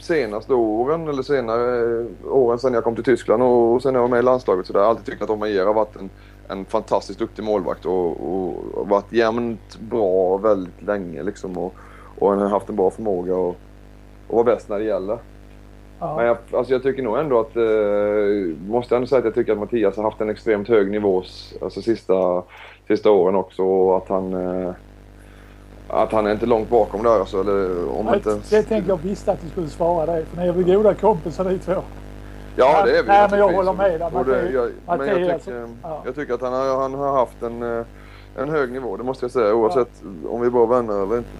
senaste 0.00 0.54
åren 0.54 1.08
eller 1.08 1.22
senare 1.22 2.00
eh, 2.00 2.06
åren 2.32 2.58
sedan 2.58 2.74
jag 2.74 2.84
kom 2.84 2.94
till 2.94 3.04
Tyskland 3.04 3.42
och, 3.42 3.72
och 3.74 3.82
sen 3.82 3.94
jag 3.94 4.00
var 4.00 4.08
med 4.08 4.18
i 4.18 4.22
landslaget 4.22 4.66
så 4.66 4.72
där, 4.72 4.80
alltid 4.80 5.04
tyckt 5.06 5.22
att 5.22 5.30
Omeyer 5.30 5.66
har 5.66 5.74
varit 5.74 5.96
en, 5.96 6.10
en 6.48 6.64
fantastiskt 6.64 7.18
duktig 7.18 7.42
målvakt 7.44 7.86
och, 7.86 8.06
och, 8.10 8.54
och 8.74 8.88
varit 8.88 9.12
jämnt 9.12 9.78
bra 9.80 10.36
väldigt 10.36 10.82
länge 10.82 11.22
liksom 11.22 11.58
och, 11.58 11.74
och 12.18 12.30
han 12.30 12.38
har 12.38 12.48
haft 12.48 12.68
en 12.68 12.76
bra 12.76 12.90
förmåga 12.90 13.36
och, 13.36 13.56
och 14.28 14.34
vara 14.34 14.44
bäst 14.44 14.68
när 14.68 14.78
det 14.78 14.84
gäller. 14.84 15.18
ja. 16.00 16.16
Men 16.16 16.26
jag, 16.26 16.36
alltså 16.52 16.72
jag 16.72 16.82
tycker 16.82 17.02
nog 17.02 17.18
ändå 17.18 17.40
att, 17.40 17.56
eh, 17.56 18.70
måste 18.72 18.96
ändå 18.96 19.06
säga 19.06 19.18
att 19.18 19.24
jag 19.24 19.34
tycker 19.34 19.52
att 19.52 19.58
Mattias 19.58 19.96
har 19.96 20.04
haft 20.04 20.20
en 20.20 20.30
extremt 20.30 20.68
hög 20.68 20.90
nivå 20.90 21.22
alltså 21.62 21.82
sista, 21.82 22.42
sista 22.88 23.10
åren 23.10 23.34
också 23.34 23.62
och 23.62 23.96
att 23.96 24.08
han, 24.08 24.34
eh, 24.34 24.72
att 25.88 26.12
han 26.12 26.26
är 26.26 26.32
inte 26.32 26.46
långt 26.46 26.70
bakom 26.70 27.02
där 27.02 27.20
alltså, 27.20 27.40
eller 27.40 27.88
om 27.98 28.06
Nej, 28.06 28.14
inte... 28.14 28.40
det 28.50 28.62
tänkte 28.62 28.90
jag 28.90 28.96
visste 29.02 29.32
att 29.32 29.40
du 29.42 29.48
skulle 29.48 29.68
svara 29.68 30.06
dig. 30.06 30.24
För 30.24 30.36
ni 30.36 30.48
är 30.48 30.52
väl 30.52 30.64
goda 30.64 30.94
kompisar 30.94 31.44
ni 31.44 31.58
två? 31.58 31.74
Ja, 32.56 32.82
det 32.84 32.98
är 32.98 33.02
vi 33.02 33.08
Nej, 33.08 33.28
men 33.30 33.38
jag 33.38 33.52
håller 33.52 33.72
med 33.72 34.00
dig. 34.00 34.08
Mattias- 34.10 34.52
jag, 34.86 34.98
men 34.98 35.08
jag 35.08 35.40
tycker, 35.44 35.68
ja. 35.82 36.02
jag 36.04 36.14
tycker 36.14 36.34
att 36.34 36.40
han 36.40 36.52
har, 36.52 36.80
han 36.82 36.94
har 36.94 37.12
haft 37.12 37.42
en, 37.42 37.62
eh, 37.78 37.84
en 38.38 38.48
hög 38.50 38.72
nivå, 38.72 38.96
det 38.96 39.04
måste 39.04 39.24
jag 39.24 39.30
säga, 39.30 39.54
oavsett 39.54 40.02
om 40.28 40.40
vi 40.40 40.46
är 40.46 40.50
bra 40.50 40.66
vänner 40.66 41.02
eller 41.02 41.16
inte. 41.18 41.30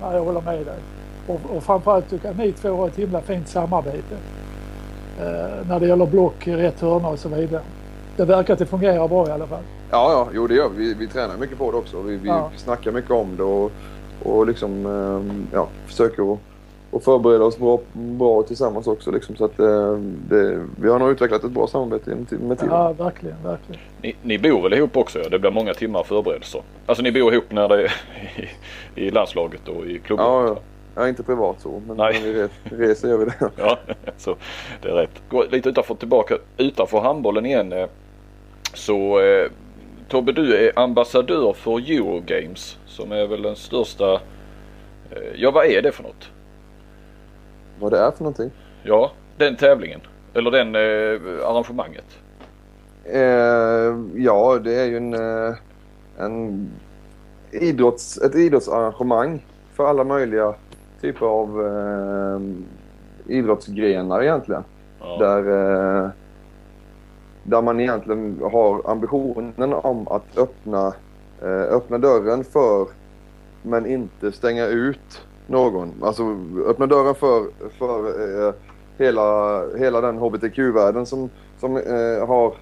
Ja, 0.00 0.14
jag 0.14 0.24
håller 0.24 0.40
med 0.40 0.66
dig. 0.66 0.78
Och, 1.26 1.40
och 1.56 1.62
framförallt 1.62 2.10
tycker 2.10 2.26
jag 2.28 2.38
ni 2.38 2.52
två 2.52 2.76
har 2.76 2.88
ett 2.88 2.96
himla 2.96 3.20
fint 3.20 3.48
samarbete. 3.48 4.16
Eh, 5.20 5.66
när 5.68 5.80
det 5.80 5.86
gäller 5.86 6.06
block, 6.06 6.46
rätt 6.46 6.80
hörna 6.80 7.08
och 7.08 7.18
så 7.18 7.28
vidare. 7.28 7.62
Det 8.16 8.24
verkar 8.24 8.52
att 8.52 8.58
det 8.58 8.66
fungerar 8.66 9.08
bra 9.08 9.28
i 9.28 9.30
alla 9.30 9.46
fall. 9.46 9.62
Ja, 9.90 10.12
ja, 10.12 10.28
jo 10.34 10.46
det 10.46 10.54
gör 10.54 10.68
vi. 10.68 10.76
Vi, 10.84 10.94
vi 10.94 11.06
tränar 11.06 11.36
mycket 11.36 11.58
på 11.58 11.70
det 11.70 11.76
också. 11.78 12.02
Vi, 12.02 12.16
vi, 12.16 12.28
Ja. 12.28 12.50
vi 12.52 12.58
snackar 12.58 12.92
mycket 12.92 13.10
om 13.10 13.36
det 13.36 13.42
och, 13.42 13.72
och 14.22 14.46
liksom, 14.46 14.86
ehm, 14.86 15.46
ja, 15.52 15.68
försöker 15.86 16.32
att, 16.32 16.38
att 16.96 17.04
förbereda 17.04 17.44
oss 17.44 17.58
bra, 17.58 17.80
bra 17.92 18.42
tillsammans 18.42 18.86
också. 18.86 19.10
Liksom, 19.10 19.36
så 19.36 19.44
att 19.44 19.58
eh, 19.58 19.92
det, 20.28 20.64
vi 20.80 20.88
har 20.88 20.98
nog 20.98 21.10
utvecklat 21.10 21.44
ett 21.44 21.50
bra 21.50 21.66
samarbete 21.66 22.10
med 22.10 22.26
ti- 22.28 22.38
med 22.48 22.58
tiden. 22.58 22.74
Ja, 22.74 22.92
verkligen, 22.92 23.36
verkligen. 23.42 23.80
Ni, 24.02 24.14
ni 24.22 24.38
bor 24.38 24.62
väl 24.62 24.72
ihop 24.74 24.96
också? 24.96 25.18
Ja? 25.18 25.28
Det 25.28 25.38
blir 25.38 25.50
många 25.50 25.74
timmar 25.74 26.02
förberedelser. 26.02 26.62
Alltså 26.86 27.02
ni 27.02 27.12
bor 27.12 27.32
ihop 27.32 27.44
när 27.52 27.68
det 27.68 27.82
är 27.84 27.92
i, 28.94 29.06
i 29.06 29.10
landslaget 29.10 29.68
och 29.68 29.86
i 29.86 29.98
klubben? 29.98 30.26
Ja, 30.26 30.46
ja. 30.46 30.56
ja, 30.94 31.08
inte 31.08 31.22
privat 31.22 31.60
så, 31.60 31.82
men 31.86 31.96
Nej. 31.96 32.20
när 32.22 32.32
vi 32.32 32.42
re, 32.42 32.48
reser 32.88 33.08
gör 33.08 33.18
vi 33.18 33.24
det. 33.24 33.34
Ja, 33.56 33.78
så 34.16 34.36
det 34.82 34.88
är 34.88 34.92
rätt. 34.94 35.22
Gå 35.28 35.44
lite 35.50 35.68
utanför 35.68 35.94
tillbaka, 35.94 36.34
utanför 36.56 37.00
handbollen 37.00 37.46
igen. 37.46 37.72
eh, 37.72 37.86
Så 38.74 39.20
eh, 39.20 39.50
Tobbe, 40.08 40.32
du 40.32 40.56
är 40.56 40.78
ambassadör 40.78 41.52
för 41.52 41.78
Eurogames 41.90 42.78
som 42.86 43.12
är 43.12 43.26
väl 43.26 43.42
den 43.42 43.56
största... 43.56 44.12
Eh, 45.10 45.18
ja, 45.36 45.50
vad 45.50 45.66
är 45.66 45.82
det 45.82 45.92
för 45.92 46.02
något? 46.02 46.30
Vad 47.80 47.92
det 47.92 47.98
är 47.98 48.10
för 48.10 48.24
någonting? 48.24 48.50
Ja, 48.82 49.12
den 49.36 49.56
tävlingen. 49.56 50.00
Eller 50.34 50.50
den 50.50 50.74
eh, 50.74 51.48
arrangemanget. 51.48 52.18
Eh, 53.04 53.96
ja, 54.14 54.58
det 54.64 54.74
är 54.74 54.84
ju 54.84 54.96
en, 54.96 55.14
eh, 55.14 55.54
en 56.18 56.68
idrotts, 57.50 58.18
ett 58.18 58.34
idrottsarrangemang 58.34 59.44
för 59.72 59.86
alla 59.86 60.04
möjliga 60.04 60.54
typer 61.00 61.26
av 61.26 61.66
eh, 61.66 62.40
idrottsgrenar 63.36 64.22
egentligen. 64.22 64.64
Ja. 65.00 65.16
Där, 65.18 65.38
eh, 66.04 66.10
där 67.42 67.62
man 67.62 67.80
egentligen 67.80 68.40
har 68.52 68.90
ambitionen 68.90 69.72
om 69.72 70.08
att 70.08 70.38
öppna, 70.38 70.94
eh, 71.42 71.76
öppna 71.76 71.98
dörren 71.98 72.44
för 72.44 72.86
men 73.62 73.86
inte 73.86 74.32
stänga 74.32 74.66
ut 74.66 75.25
någon. 75.46 75.92
Alltså 76.02 76.36
öppna 76.66 76.86
dörren 76.86 77.14
för, 77.14 77.46
för 77.78 78.08
eh, 78.48 78.54
hela, 78.98 79.60
hela 79.76 80.00
den 80.00 80.18
hbtq-världen 80.18 81.06
som, 81.06 81.30
som 81.60 81.76
eh, 81.76 82.26
har, 82.26 82.54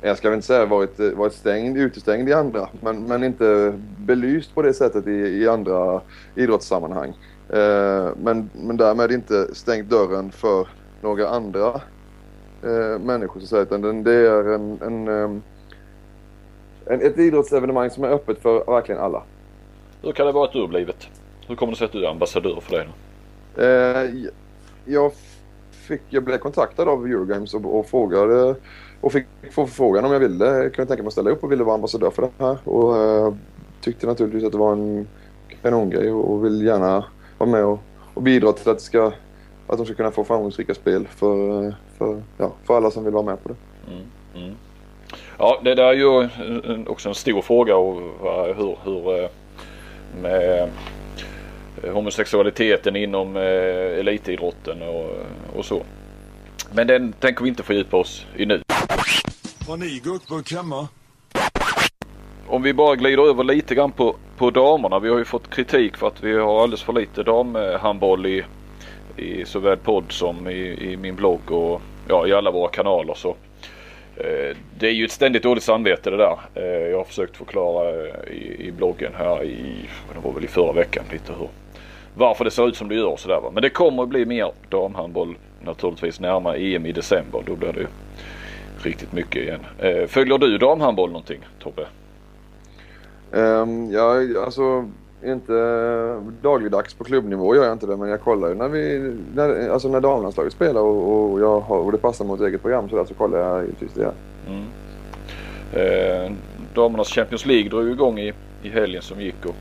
jag 0.00 0.18
ska 0.18 0.28
väl 0.28 0.36
inte 0.36 0.46
säga 0.46 0.66
varit, 0.66 1.00
eh, 1.00 1.10
varit 1.10 1.32
stängd, 1.32 1.78
utestängd 1.78 2.28
i 2.28 2.32
andra, 2.32 2.68
men, 2.80 3.02
men 3.04 3.24
inte 3.24 3.78
belyst 3.98 4.54
på 4.54 4.62
det 4.62 4.74
sättet 4.74 5.06
i, 5.06 5.10
i 5.12 5.48
andra 5.48 6.00
idrottssammanhang. 6.34 7.08
Eh, 7.48 8.08
men, 8.22 8.50
men 8.54 8.76
därmed 8.76 9.12
inte 9.12 9.54
stängt 9.54 9.90
dörren 9.90 10.30
för 10.30 10.68
några 11.00 11.28
andra 11.28 11.80
eh, 12.62 12.98
människor 13.00 13.40
så 13.40 13.44
att 13.44 13.48
säga, 13.50 13.62
utan 13.62 13.82
den- 13.82 14.04
det 14.04 14.12
är 14.14 14.54
en, 14.54 14.78
en, 14.82 15.08
eh, 15.08 15.30
en, 16.86 17.00
ett 17.00 17.18
idrottsevenemang 17.18 17.90
som 17.90 18.04
är 18.04 18.08
öppet 18.08 18.38
för 18.38 18.64
verkligen 18.72 19.00
alla. 19.00 19.22
Hur 20.02 20.12
kan 20.12 20.26
det 20.26 20.32
vara 20.32 20.44
att 20.44 20.52
du 20.52 20.60
har 20.60 20.68
blivit? 20.68 21.08
Hur 21.46 21.56
kommer 21.56 21.72
det 21.72 21.76
sig 21.78 21.84
att 21.84 21.92
du 21.92 22.04
är 22.04 22.10
ambassadör 22.10 22.60
för 22.60 22.76
det? 22.76 22.86
då? 23.54 23.62
Eh, 23.62 24.30
jag, 24.84 25.12
fick, 25.70 26.00
jag 26.08 26.22
blev 26.24 26.38
kontaktad 26.38 26.88
av 26.88 27.06
Eurogames 27.06 27.54
och, 27.54 27.78
och 27.78 27.86
frågade 27.86 28.54
och 29.00 29.12
fick 29.12 29.24
få 29.50 29.66
förfrågan 29.66 30.04
om 30.04 30.12
jag 30.12 30.20
ville, 30.20 30.44
jag 30.46 30.74
kunde 30.74 30.88
tänka 30.88 31.02
mig 31.02 31.06
att 31.06 31.12
ställa 31.12 31.30
upp 31.30 31.44
och 31.44 31.52
ville 31.52 31.64
vara 31.64 31.74
ambassadör 31.74 32.10
för 32.10 32.22
det 32.22 32.44
här. 32.44 32.56
Och 32.64 32.96
eh, 32.96 33.34
tyckte 33.80 34.06
naturligtvis 34.06 34.44
att 34.44 34.52
det 34.52 34.58
var 34.58 34.72
en 34.72 35.06
kanongrej 35.62 36.10
och, 36.12 36.32
och 36.32 36.44
vill 36.44 36.62
gärna 36.66 37.04
vara 37.38 37.50
med 37.50 37.64
och, 37.64 37.78
och 38.14 38.22
bidra 38.22 38.52
till 38.52 38.70
att, 38.70 38.80
ska, 38.80 39.12
att 39.66 39.76
de 39.76 39.86
ska 39.86 39.94
kunna 39.94 40.10
få 40.10 40.24
framgångsrika 40.24 40.74
spel 40.74 41.06
för, 41.08 41.64
eh, 41.66 41.74
för, 41.98 42.22
ja, 42.38 42.52
för 42.64 42.76
alla 42.76 42.90
som 42.90 43.04
vill 43.04 43.12
vara 43.12 43.24
med 43.24 43.42
på 43.42 43.48
det. 43.48 43.54
Mm, 43.92 44.02
mm. 44.46 44.56
Ja, 45.38 45.60
det 45.64 45.74
där 45.74 45.84
är 45.84 45.92
ju 45.92 46.28
också 46.86 47.08
en 47.08 47.14
stor 47.14 47.42
fråga 47.42 47.76
och 47.76 48.02
vad- 48.20 48.56
hur, 48.56 48.76
hur 48.84 49.22
eh, 49.22 49.28
med 50.22 50.62
eh, 50.62 50.68
homosexualiteten 51.90 52.96
inom 52.96 53.36
eh, 53.36 53.42
elitidrotten 53.98 54.82
och, 54.82 55.10
och 55.56 55.64
så. 55.64 55.82
Men 56.74 56.86
den 56.86 57.12
tänker 57.12 57.42
vi 57.42 57.48
inte 57.48 57.62
fördjupa 57.62 57.96
oss 57.96 58.26
i 58.36 58.46
nu. 58.46 58.62
Har 59.66 59.76
ni 59.76 60.00
gurkburk 60.04 60.52
hemma? 60.52 60.88
Om 62.46 62.62
vi 62.62 62.74
bara 62.74 62.96
glider 62.96 63.28
över 63.28 63.44
lite 63.44 63.74
grann 63.74 63.92
på, 63.92 64.16
på 64.36 64.50
damerna. 64.50 64.98
Vi 64.98 65.08
har 65.08 65.18
ju 65.18 65.24
fått 65.24 65.50
kritik 65.50 65.96
för 65.96 66.06
att 66.06 66.22
vi 66.22 66.38
har 66.38 66.62
alldeles 66.62 66.82
för 66.82 66.92
lite 66.92 67.22
damhandboll 67.22 68.26
i, 68.26 68.44
i 69.16 69.44
såväl 69.44 69.76
podd 69.76 70.04
som 70.08 70.48
i, 70.48 70.92
i 70.92 70.96
min 70.96 71.16
blogg 71.16 71.50
och 71.50 71.82
ja, 72.08 72.26
i 72.26 72.32
alla 72.32 72.50
våra 72.50 72.70
kanaler. 72.70 73.14
Så, 73.14 73.28
eh, 74.16 74.56
det 74.78 74.86
är 74.86 74.92
ju 74.92 75.04
ett 75.04 75.12
ständigt 75.12 75.42
dåligt 75.42 75.64
samvete 75.64 76.10
det 76.10 76.16
där. 76.16 76.38
Eh, 76.54 76.90
jag 76.90 76.96
har 76.96 77.04
försökt 77.04 77.36
förklara 77.36 77.90
eh, 77.90 78.32
i, 78.32 78.56
i 78.66 78.72
bloggen 78.72 79.12
här 79.16 79.44
i, 79.44 79.88
det 80.14 80.20
var 80.28 80.32
väl 80.32 80.44
i 80.44 80.48
förra 80.48 80.72
veckan 80.72 81.04
lite 81.12 81.32
hur, 81.32 81.48
varför 82.14 82.44
det 82.44 82.50
ser 82.50 82.68
ut 82.68 82.76
som 82.76 82.88
det 82.88 82.94
gör 82.94 83.16
sådär. 83.16 83.40
va. 83.40 83.50
Men 83.54 83.62
det 83.62 83.70
kommer 83.70 84.02
att 84.02 84.08
bli 84.08 84.26
mer 84.26 84.52
damhandboll 84.68 85.36
naturligtvis 85.60 86.20
närmare 86.20 86.56
EM 86.56 86.86
i 86.86 86.92
december. 86.92 87.42
Då 87.46 87.56
blir 87.56 87.72
det 87.72 87.86
riktigt 88.84 89.12
mycket 89.12 89.42
igen. 89.42 89.60
Eh, 89.78 90.06
följer 90.06 90.38
du 90.38 90.58
damhandboll 90.58 91.10
någonting 91.10 91.40
Tobbe? 91.58 91.86
Um, 93.30 93.90
ja, 93.90 94.16
alltså 94.44 94.88
inte 95.24 95.52
dagligdags 96.42 96.94
på 96.94 97.04
klubbnivå 97.04 97.56
gör 97.56 97.64
jag 97.64 97.72
inte 97.72 97.86
det, 97.86 97.96
men 97.96 98.08
jag 98.08 98.20
kollar 98.20 98.48
ju 98.48 98.54
när 98.54 98.68
vi, 98.68 99.14
när, 99.34 99.68
alltså 99.68 99.88
när 99.88 100.00
damlandslaget 100.00 100.52
spelar 100.52 100.80
och, 100.80 101.32
och, 101.32 101.40
jag 101.40 101.70
och 101.70 101.92
det 101.92 101.98
passar 101.98 102.24
mot 102.24 102.40
eget 102.40 102.62
program 102.62 102.88
så, 102.88 102.96
där, 102.96 103.04
så 103.04 103.14
kollar 103.14 103.38
jag 103.38 103.62
givetvis 103.62 103.92
det. 103.92 104.12
Mm. 104.48 104.64
Eh, 105.72 106.32
damernas 106.74 107.08
Champions 107.08 107.46
League 107.46 107.70
drog 107.70 107.90
igång 107.90 108.18
i, 108.18 108.32
i 108.62 108.68
helgen 108.68 109.02
som 109.02 109.20
gick 109.20 109.46
och 109.46 109.54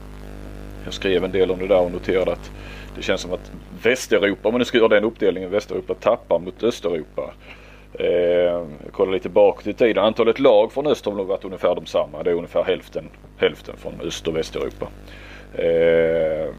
jag 0.83 0.93
skrev 0.93 1.23
en 1.23 1.31
del 1.31 1.51
om 1.51 1.59
det 1.59 1.67
där 1.67 1.81
och 1.81 1.91
noterade 1.91 2.31
att 2.31 2.51
det 2.95 3.01
känns 3.01 3.21
som 3.21 3.33
att 3.33 3.51
Västeuropa, 3.83 4.47
om 4.47 4.53
man 4.53 4.59
nu 4.59 4.65
ska 4.65 4.77
göra 4.77 4.87
den 4.87 5.03
uppdelningen, 5.03 5.51
Västeuropa 5.51 5.93
tappar 5.93 6.39
mot 6.39 6.63
Östeuropa. 6.63 7.33
Eh, 7.93 8.07
jag 8.83 8.91
kollar 8.91 9.11
lite 9.11 9.29
bakåt 9.29 9.67
i 9.67 9.73
tiden. 9.73 10.03
Antalet 10.03 10.39
lag 10.39 10.71
från 10.71 10.87
öst 10.87 11.05
har 11.05 11.13
nog 11.13 11.27
varit 11.27 11.45
ungefär 11.45 11.75
de 11.75 11.85
samma. 11.85 12.23
Det 12.23 12.29
är 12.29 12.35
ungefär 12.35 12.63
hälften, 12.63 13.09
hälften 13.37 13.75
från 13.77 13.93
Öst 14.01 14.27
och 14.27 14.35
Västeuropa. 14.35 14.87
Eh, 15.53 16.53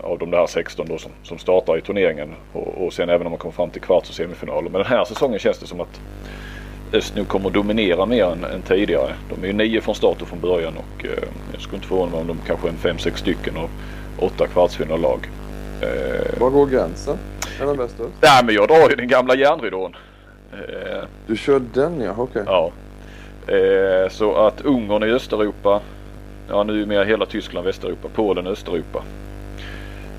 av 0.00 0.18
de 0.18 0.30
där 0.30 0.46
16 0.46 0.86
då 0.88 0.98
som, 0.98 1.12
som 1.22 1.38
startar 1.38 1.78
i 1.78 1.80
turneringen. 1.80 2.34
Och, 2.52 2.84
och 2.86 2.92
sen 2.92 3.08
även 3.08 3.26
om 3.26 3.30
man 3.30 3.38
kommer 3.38 3.52
fram 3.52 3.70
till 3.70 3.82
kvarts 3.82 4.08
och 4.08 4.14
semifinaler. 4.14 4.70
Men 4.70 4.80
den 4.80 4.86
här 4.86 5.04
säsongen 5.04 5.38
känns 5.38 5.58
det 5.58 5.66
som 5.66 5.80
att 5.80 6.00
öst 6.92 7.16
nu 7.16 7.24
kommer 7.24 7.46
att 7.46 7.54
dominera 7.54 8.06
mer 8.06 8.24
än, 8.24 8.44
än 8.44 8.62
tidigare. 8.62 9.14
De 9.30 9.42
är 9.42 9.46
ju 9.46 9.52
nio 9.52 9.80
från 9.80 9.94
start 9.94 10.22
och 10.22 10.28
från 10.28 10.40
början 10.40 10.74
och 10.76 11.04
eh, 11.04 11.28
jag 11.52 11.62
skulle 11.62 11.76
inte 11.76 11.88
förvåna 11.88 12.10
mig 12.10 12.20
om 12.20 12.26
de 12.26 12.38
kanske 12.46 12.66
är 12.66 12.70
en 12.70 12.78
fem, 12.78 12.98
sex 12.98 13.20
stycken 13.20 13.56
och 13.56 13.70
åtta 14.18 14.46
kvartsfinallag. 14.46 15.30
Eh, 15.80 16.40
Var 16.40 16.50
går 16.50 16.66
gränsen? 16.66 17.18
Mellan 17.60 17.76
väst 17.76 18.00
och? 18.00 18.10
Nej 18.20 18.44
men 18.44 18.54
jag 18.54 18.68
drar 18.68 18.90
ju 18.90 18.96
den 18.96 19.08
gamla 19.08 19.34
järnridån. 19.34 19.96
Eh, 20.52 21.04
du 21.26 21.36
kör 21.36 21.62
den 21.74 22.00
ja, 22.00 22.14
okej. 22.18 22.42
Okay. 22.42 22.54
Ja. 22.54 22.72
Eh, 23.46 24.08
så 24.10 24.34
att 24.34 24.60
Ungern 24.60 25.02
i 25.02 25.10
Östeuropa, 25.10 25.80
ja 26.48 26.62
nu 26.62 26.82
är 26.82 26.86
mer 26.86 27.04
hela 27.04 27.26
Tyskland, 27.26 27.66
Västeuropa, 27.66 28.08
Polen, 28.14 28.46
Östeuropa. 28.46 29.04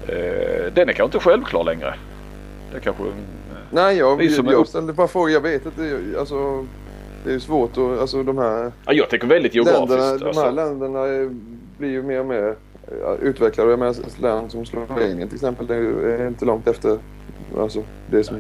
Eh, 0.08 0.74
den 0.74 0.90
är 0.90 0.94
kanske 0.94 1.04
inte 1.04 1.20
självklar 1.20 1.64
längre. 1.64 1.94
Det 2.74 2.80
kanske... 2.80 3.04
Nej, 3.74 3.98
jag, 3.98 4.24
jag, 4.24 4.46
jag 4.52 4.68
ställde 4.68 4.94
bara 4.94 5.08
frågor. 5.08 5.32
Jag 5.32 5.42
vet 5.42 5.66
inte. 5.66 6.00
Alltså, 6.20 6.66
det 7.26 7.34
är 7.34 7.40
svårt 7.40 7.72
att... 7.72 8.00
Alltså 8.00 8.24
de 8.24 8.38
här... 8.38 8.72
Ja, 8.86 8.94
jag 8.94 9.10
tänker 9.10 9.28
väldigt 9.28 9.56
geografiskt. 9.56 9.90
Länderna, 9.90 10.18
De 10.18 10.24
här 10.24 10.28
alltså. 10.28 10.52
länderna 10.52 11.30
blir 11.78 11.90
ju 11.90 12.04
mer 12.04 12.20
och 12.20 12.26
mer 12.26 12.56
utvecklade. 13.22 13.70
Jag 13.70 13.80
menar 13.80 13.92
ett 13.92 14.20
land 14.20 14.52
som 14.52 14.66
Slovenien 14.66 15.28
till 15.28 15.36
exempel. 15.36 15.68
Det 15.68 15.76
är 15.76 16.28
inte 16.28 16.46
långt 16.46 16.68
efter 16.68 17.00
alltså, 17.58 17.84
det 18.12 18.24
som, 18.24 18.38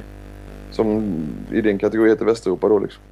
som 0.71 1.13
i 1.51 1.61
din 1.61 1.79
kategori 1.79 2.09
heter 2.09 2.25
Västeuropa 2.25 2.69
då 2.69 2.79
liksom. 2.79 3.03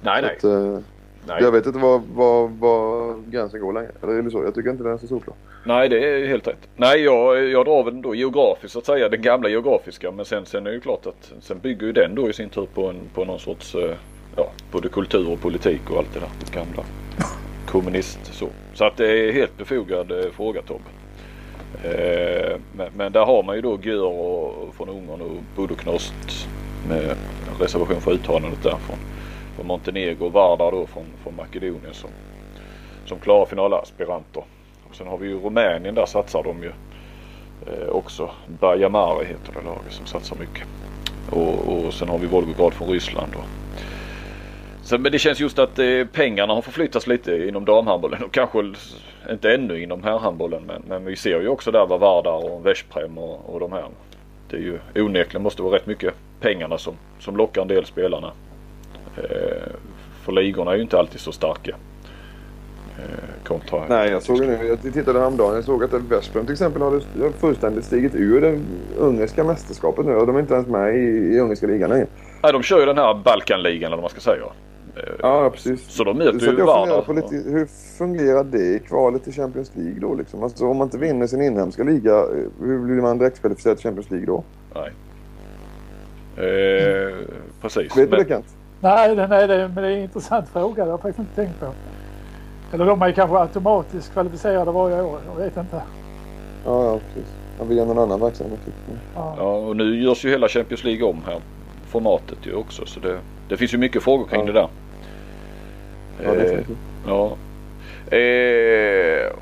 Nej, 0.00 0.22
nej. 0.22 0.36
Att, 0.36 0.44
uh, 0.44 0.78
nej. 1.26 1.42
Jag 1.42 1.52
vet 1.52 1.66
inte 1.66 1.78
var, 1.78 2.02
var, 2.14 2.48
var 2.48 3.14
gränsen 3.26 3.60
går 3.60 3.72
längre. 3.72 3.90
Eller 4.02 4.12
är 4.12 4.22
det 4.22 4.30
så? 4.30 4.42
Jag 4.44 4.54
tycker 4.54 4.70
inte 4.70 4.82
den 4.82 4.92
är 4.92 4.98
så 4.98 5.06
solklar. 5.06 5.36
Nej, 5.64 5.88
det 5.88 5.98
är 5.98 6.26
helt 6.26 6.48
rätt. 6.48 6.68
Nej, 6.76 7.00
jag, 7.00 7.44
jag 7.44 7.66
drar 7.66 7.84
väl 7.84 8.02
då 8.02 8.14
geografiskt 8.14 8.72
så 8.72 8.78
att 8.78 8.86
säga. 8.86 9.08
Den 9.08 9.22
gamla 9.22 9.48
geografiska. 9.48 10.10
Men 10.10 10.24
sen, 10.24 10.46
sen 10.46 10.66
är 10.66 10.70
det 10.70 10.74
ju 10.74 10.80
klart 10.80 11.06
att 11.06 11.32
sen 11.40 11.58
bygger 11.58 11.86
ju 11.86 11.92
den 11.92 12.14
då 12.14 12.30
i 12.30 12.32
sin 12.32 12.48
tur 12.48 12.68
på, 12.74 12.88
en, 12.88 13.00
på 13.14 13.24
någon 13.24 13.38
sorts 13.38 13.74
eh, 13.74 13.94
ja, 14.36 14.50
både 14.72 14.88
kultur 14.88 15.32
och 15.32 15.40
politik 15.40 15.90
och 15.90 15.98
allt 15.98 16.14
det 16.14 16.20
där. 16.20 16.60
Gamla 16.60 16.84
kommunist 17.66 18.18
så. 18.24 18.48
Så 18.74 18.84
att 18.84 18.96
det 18.96 19.28
är 19.28 19.32
helt 19.32 19.58
befogad 19.58 20.10
eh, 20.10 20.30
fråga 20.32 20.62
Tobbe. 20.62 20.84
Eh, 21.84 22.58
men, 22.76 22.88
men, 22.96 23.12
där 23.12 23.24
har 23.24 23.42
man 23.42 23.56
ju 23.56 23.62
då 23.62 23.78
Gür 23.82 24.04
och, 24.04 24.74
från 24.74 24.88
Ungern 24.88 25.20
och 25.20 25.42
Budoknost 25.56 26.48
med 26.88 27.16
reservation 27.60 28.00
för 28.00 28.12
uttalandet 28.12 28.62
där 28.62 28.76
från, 29.56 29.66
Montenegro 29.66 30.26
och 30.26 30.32
Vardar 30.32 30.70
då 30.70 30.86
från, 30.86 31.04
från 31.22 31.36
Makedonien 31.36 31.94
som, 31.94 32.10
som 33.06 33.18
klarar 33.18 33.46
finalaspiranter. 33.46 34.44
Sen 34.92 35.06
har 35.06 35.18
vi 35.18 35.28
ju 35.28 35.40
Rumänien, 35.40 35.94
där 35.94 36.06
satsar 36.06 36.42
de 36.42 36.62
ju 36.62 36.72
eh, 37.66 37.88
också. 37.88 38.30
Bajamari 38.60 39.24
heter 39.24 39.52
det 39.52 39.64
laget 39.64 39.92
som 39.92 40.06
satsar 40.06 40.36
mycket. 40.36 40.66
Och, 41.30 41.68
och 41.68 41.94
sen 41.94 42.08
har 42.08 42.18
vi 42.18 42.26
Volgograd 42.26 42.74
från 42.74 42.88
Ryssland. 42.88 43.34
Och. 43.34 43.44
Så, 44.82 44.98
men 44.98 45.12
det 45.12 45.18
känns 45.18 45.40
just 45.40 45.58
att 45.58 45.78
eh, 45.78 46.04
pengarna 46.12 46.54
har 46.54 46.62
förflyttats 46.62 47.06
lite 47.06 47.48
inom 47.48 47.64
damhandbollen 47.64 48.22
och 48.22 48.32
kanske 48.32 48.72
inte 49.30 49.54
ännu 49.54 49.82
inom 49.82 50.02
herrhandbollen. 50.02 50.62
Men, 50.66 50.82
men 50.88 51.04
vi 51.04 51.16
ser 51.16 51.40
ju 51.40 51.48
också 51.48 51.70
där 51.70 51.86
vad 51.86 52.00
Vardar 52.00 52.50
och 52.50 52.66
Veszprem 52.66 53.18
och, 53.18 53.54
och 53.54 53.60
de 53.60 53.72
här. 53.72 53.84
Det 54.50 54.56
är 54.56 54.60
ju 54.60 54.78
onekligen 54.94 55.42
måste 55.42 55.62
vara 55.62 55.74
rätt 55.74 55.86
mycket 55.86 56.14
pengarna 56.40 56.78
som, 56.78 56.94
som 57.18 57.36
lockar 57.36 57.62
en 57.62 57.68
del 57.68 57.86
spelarna. 57.86 58.32
Eh, 59.16 59.72
för 60.22 60.32
ligorna 60.32 60.70
är 60.72 60.76
ju 60.76 60.82
inte 60.82 60.98
alltid 60.98 61.20
så 61.20 61.32
starka. 61.32 61.76
Eh, 62.98 63.44
kontra... 63.44 63.84
Nej, 63.88 64.10
jag 64.10 64.22
såg 64.22 64.40
nu. 64.40 64.58
Jag 64.66 64.94
tittade 64.94 65.18
häromdagen. 65.18 65.54
Jag 65.54 65.64
såg 65.64 65.84
att 65.84 65.92
Veszprem 65.92 66.44
till 66.44 66.52
exempel 66.52 66.82
har 66.82 67.00
fullständigt 67.38 67.84
stigit 67.84 68.14
ur 68.14 68.40
det 68.40 68.60
ungerska 68.98 69.44
mästerskapet 69.44 70.06
nu. 70.06 70.14
Och 70.14 70.26
de 70.26 70.36
är 70.36 70.40
inte 70.40 70.54
ens 70.54 70.66
med 70.66 70.96
i, 70.96 70.98
i 70.98 71.40
ungerska 71.40 71.66
ligan 71.66 71.90
längre. 71.90 72.06
Nej, 72.42 72.52
de 72.52 72.62
kör 72.62 72.80
ju 72.80 72.86
den 72.86 72.98
här 72.98 73.14
Balkanligan 73.24 73.86
eller 73.86 73.96
vad 73.96 74.02
man 74.02 74.10
ska 74.10 74.20
säga. 74.20 74.44
Eh, 74.96 75.02
ja, 75.22 75.50
precis. 75.50 75.90
Så 75.90 76.04
de 76.04 76.18
möter 76.18 76.46
ju 76.46 76.62
Vardar. 76.62 77.50
Hur 77.50 77.66
fungerar 77.98 78.44
det 78.44 78.58
i 78.58 78.78
kvalet 78.88 79.24
till 79.24 79.32
Champions 79.32 79.72
League 79.74 80.00
då? 80.00 80.14
Liksom? 80.14 80.42
Alltså, 80.42 80.66
om 80.66 80.76
man 80.76 80.86
inte 80.86 80.98
vinner 80.98 81.26
sin 81.26 81.42
inhemska 81.42 81.84
liga, 81.84 82.26
hur 82.60 82.78
blir 82.78 83.02
man 83.02 83.18
direktkvalificerad 83.18 83.76
till 83.76 83.84
Champions 83.86 84.10
League 84.10 84.26
då? 84.26 84.44
Nej. 84.74 84.92
Eh, 86.36 87.14
precis. 87.60 87.96
Vet 87.96 88.10
du 88.10 88.16
det 88.16 88.28
Kent? 88.28 88.55
Nej, 88.80 89.16
det, 89.16 89.26
nej 89.26 89.48
det, 89.48 89.70
men 89.74 89.84
det 89.84 89.90
är 89.90 89.96
en 89.96 90.02
intressant 90.02 90.48
fråga. 90.48 90.74
Det 90.74 90.82
har 90.82 90.88
jag 90.88 91.00
faktiskt 91.00 91.18
inte 91.18 91.34
tänkt 91.34 91.60
på. 91.60 91.66
Eller 92.72 92.86
de 92.86 93.02
är 93.02 93.12
kanske 93.12 93.36
automatiskt 93.36 94.12
kvalificerade 94.12 94.70
varje 94.70 95.02
år. 95.02 95.20
Jag 95.26 95.44
vet 95.44 95.56
inte. 95.56 95.82
Ja, 96.64 96.84
ja 96.84 96.98
precis. 96.98 97.32
Ja, 97.58 97.64
via 97.64 97.84
någon 97.84 97.98
annan 97.98 98.20
verksamhet. 98.20 98.60
Ja. 99.14 99.34
ja, 99.38 99.56
och 99.56 99.76
nu 99.76 100.02
görs 100.02 100.24
ju 100.24 100.30
hela 100.30 100.48
Champions 100.48 100.84
League 100.84 101.08
om 101.08 101.22
här. 101.26 101.40
Formatet 101.86 102.38
ju 102.42 102.54
också. 102.54 102.86
Så 102.86 103.00
det, 103.00 103.18
det 103.48 103.56
finns 103.56 103.74
ju 103.74 103.78
mycket 103.78 104.02
frågor 104.02 104.26
kring 104.26 104.40
ja. 104.40 104.46
det 104.46 104.52
där. 104.52 104.68
Ja, 106.24 106.34
definitivt. 106.34 106.68
Eh, 106.70 106.76
ja. 107.06 107.36
Eh, 108.16 109.32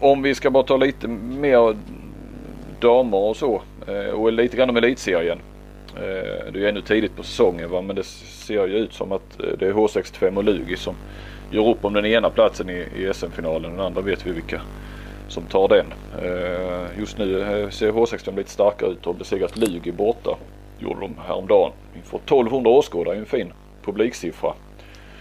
om 0.00 0.22
vi 0.22 0.34
ska 0.34 0.50
bara 0.50 0.62
ta 0.62 0.76
lite 0.76 1.08
mer 1.08 1.76
damer 2.80 3.18
och 3.18 3.36
så. 3.36 3.62
Eh, 3.86 4.14
och 4.14 4.32
lite 4.32 4.56
grann 4.56 4.70
om 4.70 4.76
elitserien. 4.76 5.38
Eh, 5.96 6.52
det 6.52 6.58
är 6.58 6.60
ju 6.60 6.68
ännu 6.68 6.80
tidigt 6.80 7.16
på 7.16 7.22
säsongen 7.22 7.70
va? 7.70 7.82
men 7.82 7.96
det 7.96 8.04
ser 8.04 8.66
ju 8.66 8.76
ut 8.76 8.94
som 8.94 9.12
att 9.12 9.40
eh, 9.40 9.46
det 9.58 9.66
är 9.66 9.72
H65 9.72 10.36
och 10.36 10.44
Lugi 10.44 10.76
som 10.76 10.94
gör 11.50 11.68
upp 11.68 11.84
om 11.84 11.92
den 11.92 12.06
ena 12.06 12.30
platsen 12.30 12.70
i, 12.70 13.10
SM-finalen. 13.14 13.70
Den 13.70 13.80
andra 13.80 14.00
vet 14.00 14.26
vi 14.26 14.30
vilka 14.30 14.60
som 15.28 15.42
tar 15.42 15.68
den. 15.68 15.86
Eh, 16.22 16.98
just 16.98 17.18
nu 17.18 17.68
ser 17.70 17.92
H16 17.92 18.36
lite 18.36 18.50
starkare 18.50 18.90
ut 18.90 19.06
och 19.06 19.14
besegrat 19.14 19.56
Lugi 19.56 19.92
borta. 19.92 20.36
Gjorde 20.78 21.00
de 21.00 21.14
häromdagen. 21.26 21.72
Inför 21.96 22.16
1200 22.16 22.70
åskådare, 22.70 23.16
en 23.16 23.26
fin 23.26 23.52
publiksiffra. 23.84 24.52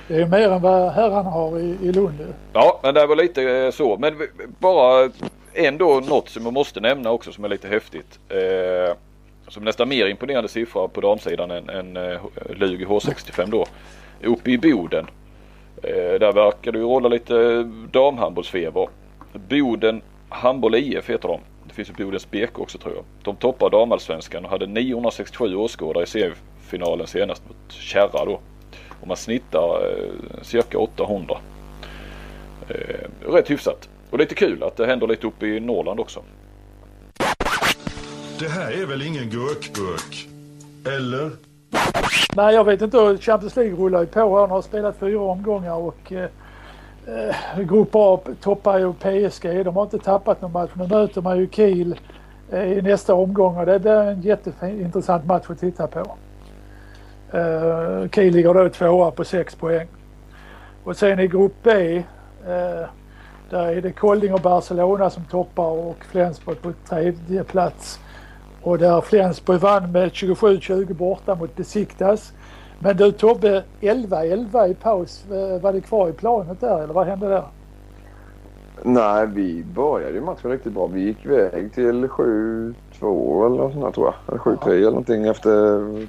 Det 0.07 0.21
är 0.21 0.27
mer 0.27 0.49
än 0.49 0.61
vad 0.61 0.91
herrarna 0.91 1.29
har 1.29 1.59
i, 1.59 1.77
i 1.81 1.91
Lund. 1.91 2.33
Ja, 2.53 2.79
men 2.83 2.93
det 2.93 3.07
var 3.07 3.15
lite 3.15 3.71
så. 3.71 3.97
Men 3.97 4.13
bara 4.59 5.09
ändå 5.53 6.01
något 6.09 6.29
som 6.29 6.43
jag 6.43 6.53
måste 6.53 6.79
nämna 6.79 7.11
också 7.11 7.31
som 7.31 7.43
är 7.43 7.49
lite 7.49 7.67
häftigt. 7.67 8.19
Som 9.51 9.63
nästan 9.63 9.89
mer 9.89 10.07
imponerande 10.07 10.49
siffra 10.49 10.87
på 10.87 11.01
damsidan 11.01 11.51
än, 11.51 11.69
än 11.69 11.97
eh, 11.97 12.21
Lug 12.49 12.87
H65 12.87 13.51
då. 13.51 13.65
Uppe 14.21 14.51
i 14.51 14.57
Boden 14.57 15.07
Eh, 15.83 16.19
där 16.19 16.31
verkar 16.31 16.71
det 16.71 16.77
ju 16.77 16.83
råda 16.83 17.09
lite 17.09 17.63
damhandbollsfeber. 17.91 18.89
Boden 19.33 20.01
Handboll 20.29 20.75
IF 20.75 21.09
heter 21.09 21.27
de. 21.27 21.39
Det 21.67 21.73
finns 21.73 21.89
ju 21.89 22.05
Bodens 22.05 22.31
BK 22.31 22.59
också 22.59 22.77
tror 22.77 22.95
jag. 22.95 23.03
De 23.23 23.35
toppar 23.35 23.69
damallsvenskan 23.69 24.45
och 24.45 24.51
hade 24.51 24.67
967 24.67 25.55
åskådare 25.55 26.03
i 26.03 26.07
semifinalen 26.07 27.07
senast 27.07 27.43
mot 27.47 27.71
Kärra 27.71 28.25
då. 28.25 28.39
Och 29.01 29.07
man 29.07 29.17
snittar 29.17 29.87
eh, 29.87 30.41
cirka 30.41 30.77
800. 30.77 31.37
Eh, 32.69 33.31
rätt 33.31 33.51
hyfsat. 33.51 33.89
Och 34.09 34.19
lite 34.19 34.35
kul 34.35 34.63
att 34.63 34.77
det 34.77 34.85
händer 34.85 35.07
lite 35.07 35.27
uppe 35.27 35.45
i 35.45 35.59
Norrland 35.59 35.99
också. 35.99 36.23
Det 38.41 38.49
här 38.49 38.81
är 38.81 38.85
väl 38.85 39.01
ingen 39.01 39.29
gurkburk? 39.29 40.29
Eller? 40.85 41.31
Nej, 42.35 42.55
jag 42.55 42.63
vet 42.63 42.81
inte. 42.81 43.17
Champions 43.17 43.55
League 43.55 43.75
rullar 43.75 44.01
ju 44.01 44.05
på. 44.07 44.39
Han 44.39 44.51
har 44.51 44.61
spelat 44.61 44.97
fyra 44.99 45.21
omgångar 45.21 45.75
och 45.75 46.11
eh, 46.11 46.29
eh 47.55 47.59
Grupp 47.59 47.89
A 47.93 48.19
toppar 48.41 48.79
ju 48.79 48.93
PSG. 48.93 49.65
De 49.65 49.75
har 49.75 49.83
inte 49.83 49.99
tappat 49.99 50.41
någon 50.41 50.51
match. 50.51 50.69
Nu 50.73 50.87
möter 50.87 51.21
man 51.21 51.37
ju 51.37 51.49
Kiel 51.49 51.99
eh, 52.51 52.71
i 52.71 52.81
nästa 52.81 53.13
omgång 53.13 53.57
och 53.57 53.65
det, 53.65 53.79
blir 53.79 53.91
en 53.91 54.21
jätteintressant 54.21 55.25
match 55.25 55.45
att 55.47 55.59
titta 55.59 55.87
på. 55.87 55.99
Eh, 57.37 58.09
Kiel 58.09 58.33
ligger 58.33 58.53
då 58.53 58.69
tvåa 58.69 59.11
på 59.11 59.23
sex 59.23 59.55
poäng. 59.55 59.87
Och 60.83 60.97
sen 60.97 61.19
i 61.19 61.27
Grupp 61.27 61.55
B 61.63 61.97
eh, 62.45 62.87
där 63.49 63.65
är 63.67 63.81
det 63.81 63.91
Kolding 63.91 64.33
och 64.33 64.41
Barcelona 64.41 65.09
som 65.09 65.25
toppar 65.25 65.71
och 65.71 66.05
Flensburg 66.11 66.61
på 66.61 66.73
tredje 66.89 67.43
plats. 67.43 67.99
Och 68.63 68.77
där 68.77 69.01
Flensburg 69.01 69.59
vann 69.59 69.91
med 69.91 70.11
27-20 70.11 70.93
borta 70.93 71.35
mot 71.35 71.55
Besiktas. 71.55 72.33
Men 72.79 72.97
du 72.97 73.11
Tobbe, 73.11 73.63
11-11 73.81 74.67
i 74.67 74.73
paus. 74.73 75.25
Eh, 75.31 75.61
var 75.61 75.73
det 75.73 75.81
kvar 75.81 76.09
i 76.09 76.13
planet 76.13 76.59
där 76.59 76.83
eller 76.83 76.93
vad 76.93 77.07
hände 77.07 77.29
där? 77.29 77.43
Nej, 78.83 79.27
vi 79.27 79.63
började 79.63 80.13
ju 80.13 80.21
matchen 80.21 80.51
riktigt 80.51 80.73
bra. 80.73 80.87
Vi 80.87 81.01
gick 81.01 81.25
iväg 81.25 81.73
till 81.73 82.07
7-2 82.07 83.45
eller 83.45 83.57
något 83.57 83.73
sånt 83.73 83.85
där, 83.85 83.91
tror 83.91 84.05
jag. 84.05 84.13
Eller 84.27 84.39
7-3 84.39 84.71
eller 84.71 84.89
någonting 84.89 85.27
efter 85.27 85.49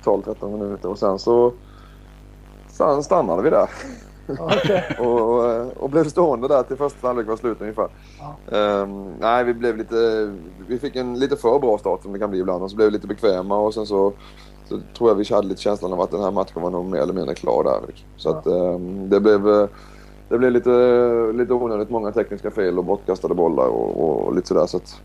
12-13 0.05 0.59
minuter. 0.59 0.89
Och 0.89 0.99
sen 0.99 1.19
så 1.19 1.53
sen 2.69 3.03
stannade 3.03 3.43
vi 3.43 3.51
där. 3.51 3.69
Okej. 4.29 4.97
och, 4.99 5.07
och, 5.39 5.71
och 5.77 5.91
blev 5.91 6.05
stående 6.05 6.49
där 6.49 6.63
till 6.63 6.77
första 6.77 7.07
halvlek 7.07 7.27
var 7.27 7.37
slut 7.37 7.61
ungefär. 7.61 7.89
Ja. 8.19 8.57
Ehm, 8.59 9.13
nej, 9.21 9.45
vi 9.45 9.55
blev 9.55 9.77
lite... 9.77 10.31
Vi 10.69 10.79
fick 10.79 10.97
en 10.97 11.19
lite 11.19 11.37
för 11.37 11.59
bra 11.59 11.79
start 11.79 12.03
som 12.03 12.13
det 12.13 12.19
kan 12.19 12.31
bli 12.31 12.41
ibland 12.41 12.63
och 12.63 12.71
så 12.71 12.77
blev 12.77 12.87
vi 12.89 12.93
lite 12.93 13.07
bekväma 13.07 13.59
och 13.59 13.75
sen 13.75 13.87
så, 13.87 14.13
så 14.69 14.81
tror 14.97 15.11
jag 15.11 15.15
vi 15.15 15.35
hade 15.35 15.49
lite 15.49 15.61
känslan 15.63 15.93
av 15.93 16.01
att 16.01 16.11
den 16.11 16.23
här 16.23 16.31
matchen 16.31 16.63
var 16.63 16.71
nog 16.71 16.85
mer 16.85 16.99
eller 17.01 17.15
mindre 17.15 17.35
klar 17.35 17.65
där. 17.65 17.95
Så 18.17 18.29
Ja. 18.29 18.37
att 18.39 18.47
ehm, 18.47 19.09
det 19.09 19.21
blev... 19.21 19.69
Det 20.29 20.39
blev 20.39 20.53
lite, 20.53 20.71
lite 21.35 21.53
onödigt 21.53 21.91
många 21.91 22.13
tekniska 22.13 22.51
fel 22.51 22.79
och 22.79 22.85
bortkastade 22.85 23.35
bollar 23.35 23.67
och, 23.67 24.27
och 24.27 24.35
lite 24.35 24.49
sådär 24.49 24.67
så 24.67 24.77
att... 24.77 25.01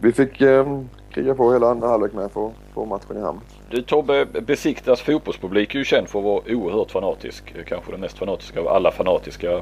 Vi 0.00 0.12
fick 0.12 0.40
eh, 0.40 0.78
kriga 1.10 1.34
på 1.34 1.52
hela 1.52 1.70
andra 1.70 1.88
halvlek 1.88 2.12
med 2.12 2.30
för 2.30 2.46
att 2.46 2.52
få 2.74 2.84
matchen 2.84 3.16
i 3.16 3.20
hamn. 3.20 3.40
Du 3.72 3.82
Tobbe, 3.82 4.24
Besiktas 4.24 5.00
fotbollspublik 5.00 5.74
är 5.74 5.78
ju 5.78 5.84
känd 5.84 6.08
för 6.08 6.18
att 6.18 6.24
vara 6.24 6.42
oerhört 6.48 6.90
fanatisk. 6.90 7.54
Eh, 7.56 7.64
kanske 7.64 7.90
den 7.90 8.00
mest 8.00 8.18
fanatiska 8.18 8.60
av 8.60 8.68
alla 8.68 8.90
fanatiska 8.90 9.52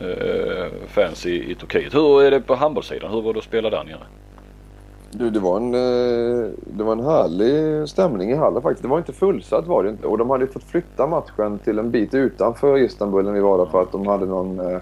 eh, 0.00 0.66
fans 0.88 1.26
i, 1.26 1.50
i 1.50 1.54
Turkiet. 1.54 1.94
Hur 1.94 2.22
är 2.22 2.30
det 2.30 2.40
på 2.40 2.54
handbollssidan? 2.54 3.10
Hur 3.10 3.22
var 3.22 3.32
det 3.32 3.38
att 3.38 3.44
spela 3.44 3.70
där 3.70 3.84
nere? 3.84 4.06
Du, 5.10 5.30
det 5.30 5.40
var, 5.40 5.56
en, 5.56 5.74
eh, 5.74 6.50
det 6.66 6.84
var 6.84 6.92
en 6.92 7.04
härlig 7.04 7.88
stämning 7.88 8.30
i 8.30 8.34
hallen 8.34 8.62
faktiskt. 8.62 8.82
Det 8.82 8.88
var 8.88 8.98
inte 8.98 9.12
fullsatt 9.12 9.66
var 9.66 9.82
det 9.82 9.90
inte. 9.90 10.06
Och 10.06 10.18
de 10.18 10.30
hade 10.30 10.46
fått 10.46 10.64
flytta 10.64 11.06
matchen 11.06 11.58
till 11.58 11.78
en 11.78 11.90
bit 11.90 12.14
utanför 12.14 12.78
Istanbul 12.78 13.24
när 13.24 13.32
vi 13.32 13.40
var 13.40 13.58
där 13.58 13.66
för 13.66 13.82
att 13.82 13.92
de 13.92 14.06
hade 14.06 14.26
någon 14.26 14.60
eh, 14.60 14.78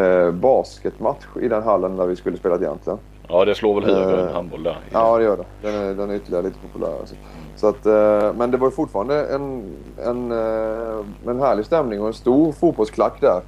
eh 0.00 0.30
basketmatch 0.30 1.26
i 1.42 1.48
den 1.48 1.62
hallen 1.62 1.96
där 1.96 2.06
vi 2.06 2.16
skulle 2.16 2.36
spela 2.36 2.56
egentligen. 2.56 2.98
Ja 3.28 3.44
det 3.44 3.54
slår 3.54 3.80
väl 3.80 3.94
högre 3.94 4.20
Eh, 4.20 4.28
än 4.28 4.34
handboll 4.34 4.62
där. 4.62 4.76
Ja, 4.92 5.18
det 5.18 5.24
gör 5.24 5.36
det. 5.36 5.44
Den 5.62 5.74
är, 5.74 5.94
den 5.94 6.10
är 6.10 6.14
ytterligare 6.14 6.42
lite 6.42 6.58
populär. 6.72 6.92
Alltså. 7.00 7.14
Så 7.56 7.68
att, 7.68 7.86
eh, 7.86 8.32
men 8.38 8.50
det 8.50 8.56
var 8.56 8.66
ju 8.66 8.70
fortfarande 8.70 9.26
en, 9.26 9.62
en, 10.04 10.32
eh, 10.32 11.04
en 11.26 11.40
härlig 11.40 11.64
stämning 11.66 12.00
och 12.00 12.06
en 12.06 12.14
stor 12.14 12.52
fotbollsklack 12.52 13.20
där. 13.20 13.40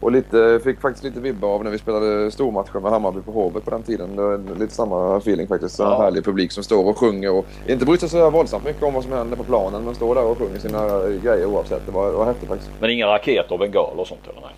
Och 0.00 0.12
lite, 0.12 0.60
fick 0.64 0.80
faktiskt 0.80 1.04
lite 1.04 1.20
vibbar 1.20 1.48
av 1.48 1.64
när 1.64 1.70
vi 1.70 1.78
spelade 1.78 2.30
stormatcher 2.30 2.80
med 2.80 2.90
Hammarby 2.92 3.20
på 3.20 3.32
Hovet 3.32 3.64
på 3.64 3.70
den 3.70 3.82
tiden. 3.82 4.16
Det 4.16 4.22
var 4.22 4.58
lite 4.58 4.74
samma 4.74 5.16
feeling 5.16 5.46
faktiskt. 5.48 5.80
En 5.80 5.86
Ja. 5.86 5.98
härlig 6.02 6.24
publik 6.24 6.52
som 6.52 6.62
står 6.64 6.84
och 6.88 6.98
sjunger 6.98 7.32
och 7.34 7.46
inte 7.66 7.84
bryr 7.86 7.96
sig 7.96 8.08
så 8.08 8.30
våldsamt 8.30 8.64
mycket 8.64 8.82
om 8.82 8.94
vad 8.94 9.02
som 9.04 9.12
händer 9.12 9.36
på 9.36 9.44
planen 9.44 9.84
men 9.84 9.94
står 9.94 10.14
där 10.14 10.24
och 10.24 10.38
sjunger 10.38 10.58
sina 10.58 10.80
grejer 11.22 11.46
oavsett. 11.46 11.86
Det 11.86 11.92
var, 11.92 12.06
det 12.06 12.16
var 12.16 12.24
häftigt 12.24 12.48
faktiskt. 12.48 12.70
Men 12.80 12.90
inga 12.90 13.06
raketer 13.06 13.52
och 13.52 13.58
bengaler 13.58 14.00
och 14.00 14.06
sånt 14.06 14.20
eller? 14.30 14.40
Nej. 14.40 14.54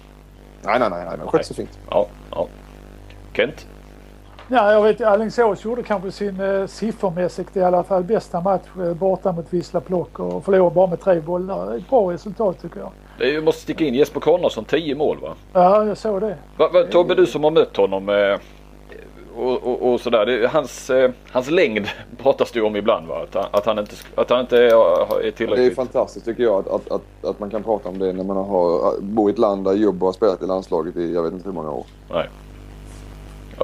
Nej, 0.65 0.79
nej, 0.79 0.91
nej. 0.91 1.05
nej 1.09 1.19
men 1.19 1.27
skötte 1.29 1.45
sig 1.45 1.57
fint. 1.57 1.79
Ja, 1.91 2.07
ja. 2.31 2.47
Kent? 3.33 3.67
Ja, 4.51 4.73
jag 4.73 4.83
vet 4.83 5.01
Alingsås 5.01 5.65
gjorde 5.65 5.83
kanske 5.83 6.13
sin 6.13 6.41
eh, 6.41 6.67
siffermässigt 6.67 7.57
i 7.57 7.63
alla 7.63 7.83
fall 7.83 8.05
bästa 8.05 8.41
match 8.41 8.67
eh, 8.81 8.95
borta 8.95 9.33
mot 9.33 9.47
Wisla 9.53 9.81
Plock 9.81 10.19
och 10.21 10.45
förlorade 10.45 10.75
bara 10.75 10.87
med 10.87 11.01
tre 11.01 11.21
bollar. 11.21 11.77
Ett 11.77 11.91
bra 11.91 12.13
resultat 12.13 12.63
tycker 12.63 12.81
jag. 12.81 12.93
Ju, 13.29 13.41
måste 13.41 13.61
sticka 13.63 13.85
in 13.85 13.95
Jesper 13.95 14.21
Konradsson 14.21 14.65
10 14.65 14.95
mål 14.95 15.19
va? 15.23 15.35
Ja, 15.53 15.85
jag 15.85 15.97
såg 15.97 16.21
det. 16.21 16.37
va, 16.57 16.69
va 16.73 16.83
Tobbe 16.91 17.15
du 17.15 17.27
som 17.27 17.45
har 17.45 17.51
mött 17.51 17.77
honom 17.77 18.09
eh, 18.09 18.39
och, 19.37 19.63
och, 19.63 19.93
och 19.93 20.01
sådär. 20.01 20.27
Det, 20.27 20.49
hans, 20.49 20.91
eh, 20.91 21.11
hans 21.33 21.51
längd 21.51 21.87
pratas 22.23 22.53
det 22.53 22.61
om 22.61 22.77
ibland 22.77 23.07
va? 23.07 23.23
Att 23.23 23.35
han, 23.35 23.47
att 23.51 23.67
han 23.67 23.79
inte, 23.79 23.95
att 24.15 24.31
han 24.31 24.41
inte 24.41 24.57
är, 24.59 24.63
är 24.63 25.23
Det 25.23 25.27
är 25.27 25.31
tillräckligt. 25.31 25.75
fantastiskt 25.75 26.27
tycker 26.27 26.43
jag 26.43 26.59
att, 26.59 26.69
att, 26.69 26.91
att, 26.91 27.25
att 27.25 27.41
man 27.41 27.51
kan 27.51 27.63
prata 27.63 27.89
om 27.89 27.99
det 27.99 28.13
när 28.13 28.25
man 28.25 28.37
har, 28.37 29.01
bor 29.01 29.31
i 29.31 29.33
ett 29.33 29.39
land 29.39 29.65
där 29.65 29.73
Jobbo 29.73 30.07
har 30.07 30.13
spelat 30.13 30.43
i 30.43 30.47
landslaget 30.47 30.97
i 30.97 31.15
jag 31.15 31.23
vet 31.23 31.33
inte 31.33 31.49
hur 31.49 31.55
många 31.55 31.71
år. 31.71 31.87
Nej. 32.11 32.29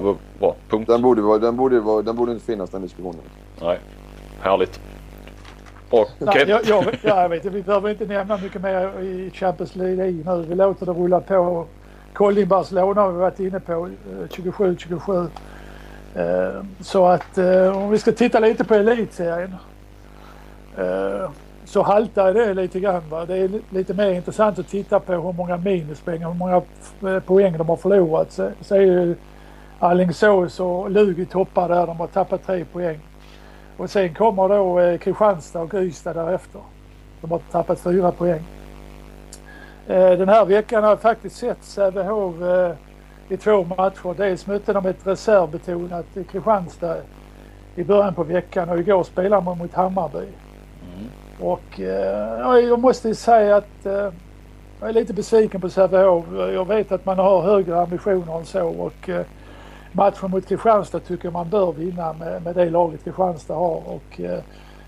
Bra, 0.04 0.14
bra. 0.38 0.54
Punkt. 0.68 0.86
Den 0.88 1.02
borde, 1.02 1.22
vara, 1.22 1.38
den, 1.38 1.56
borde 1.56 1.80
vara, 1.80 2.02
den 2.02 2.16
borde 2.16 2.32
inte 2.32 2.44
finnas 2.44 2.70
den 2.70 2.82
diskussionen. 2.82 3.20
Nej. 3.62 3.78
Härligt. 4.40 4.80
Nej, 5.92 6.34
Kent? 6.34 6.48
jag, 6.48 6.64
jag, 6.64 6.84
ja, 7.02 7.22
jag 7.22 7.28
vet, 7.28 7.44
vi 7.44 7.62
behöver 7.62 7.90
inte 7.90 8.06
nämna 8.06 8.36
mycket 8.36 8.62
mer 8.62 9.00
i 9.00 9.30
Champions 9.34 9.76
League 9.76 9.96
nu. 10.24 10.44
Vi 10.48 10.54
låter 10.54 10.86
det 10.86 10.92
rulla 10.92 11.20
på. 11.20 11.66
Kolding 12.12 12.48
Barcelona 12.48 13.00
har 13.00 13.12
vi 13.12 13.18
varit 13.18 13.40
inne 13.40 13.60
på. 13.60 13.72
eh, 13.72 14.28
27-27. 14.28 15.26
Eh, 16.14 16.62
Så 16.80 17.06
att 17.06 17.38
eh, 17.38 17.76
om 17.82 17.90
vi 17.90 17.98
ska 17.98 18.12
titta 18.12 18.40
lite 18.40 18.64
på 18.64 18.74
elitserien. 18.74 19.54
eh, 20.78 21.30
Så 21.64 21.82
haltar 21.82 22.34
det 22.34 22.54
lite 22.54 22.80
grann. 22.80 23.02
Va? 23.10 23.24
Det 23.26 23.36
är 23.36 23.48
li- 23.48 23.62
lite 23.70 23.94
mer 23.94 24.10
intressant 24.12 24.58
att 24.58 24.68
titta 24.68 25.00
på 25.00 25.12
hur 25.12 25.32
många 25.32 25.56
minuspoäng 25.56 26.24
och 26.24 26.32
hur 26.32 26.38
många 26.38 26.62
eh, 27.16 27.20
poäng 27.22 27.58
de 27.58 27.68
har 27.68 27.76
förlorat. 27.76 28.32
Så, 28.32 28.50
så 28.60 28.74
är 28.74 28.80
ju 28.80 29.16
Alingsås 29.84 30.60
och 30.60 30.90
Lugi 30.90 31.26
toppar 31.26 31.68
där. 31.68 31.86
De 31.86 31.96
har 31.96 32.06
tappat 32.06 32.46
tre 32.46 32.64
poäng. 32.64 33.00
Och 33.76 33.90
sen 33.90 34.14
kommer 34.14 34.48
då 34.48 34.80
eh, 34.80 34.98
Kristianstad 34.98 35.60
och 35.60 35.74
Ystad 35.74 36.12
därefter. 36.12 36.60
De 37.20 37.30
har 37.30 37.38
tappat 37.50 37.80
fyra 37.80 38.12
poäng. 38.12 38.42
Eh, 39.86 40.10
den 40.10 40.28
här 40.28 40.44
veckan 40.44 40.82
har 40.82 40.90
jag 40.90 41.00
faktiskt 41.00 41.36
sett 41.36 41.64
Sävehof 41.64 42.42
eh, 42.42 42.72
i 43.28 43.36
två 43.36 43.64
matcher. 43.64 44.14
Dels 44.16 44.46
mötte 44.46 44.72
de 44.72 44.86
ett 44.86 45.06
reservbetonat 45.06 46.06
Kristianstad 46.30 46.96
i 47.76 47.84
början 47.84 48.14
på 48.14 48.22
veckan 48.22 48.68
och 48.68 48.78
igår 48.78 49.02
spelade 49.02 49.42
man 49.42 49.58
mot 49.58 49.74
Hammarby. 49.74 50.26
Och 51.40 51.80
eh, 51.80 52.38
ja, 52.40 52.58
jag 52.58 52.78
måste 52.78 53.14
säga 53.14 53.56
att 53.56 53.86
eh, 53.86 54.12
jag 54.80 54.88
är 54.88 54.92
lite 54.92 55.12
besviken 55.12 55.60
på 55.60 55.68
Sävehof. 55.68 56.24
Jag 56.32 56.68
vet 56.68 56.92
att 56.92 57.06
man 57.06 57.18
har 57.18 57.42
högre 57.42 57.80
ambitioner 57.80 58.38
än 58.38 58.44
så 58.44 58.68
och 58.68 59.08
eh, 59.08 59.26
matchen 59.94 60.30
mot 60.30 60.46
Kristianstad 60.46 61.00
tycker 61.00 61.24
jag 61.26 61.32
man 61.32 61.48
bör 61.48 61.72
vinna 61.72 62.12
med, 62.12 62.42
med 62.42 62.54
det 62.54 62.70
laget 62.70 63.04
Kristianstad 63.04 63.54
har. 63.54 63.82
Och, 63.86 64.20
eh, 64.20 64.40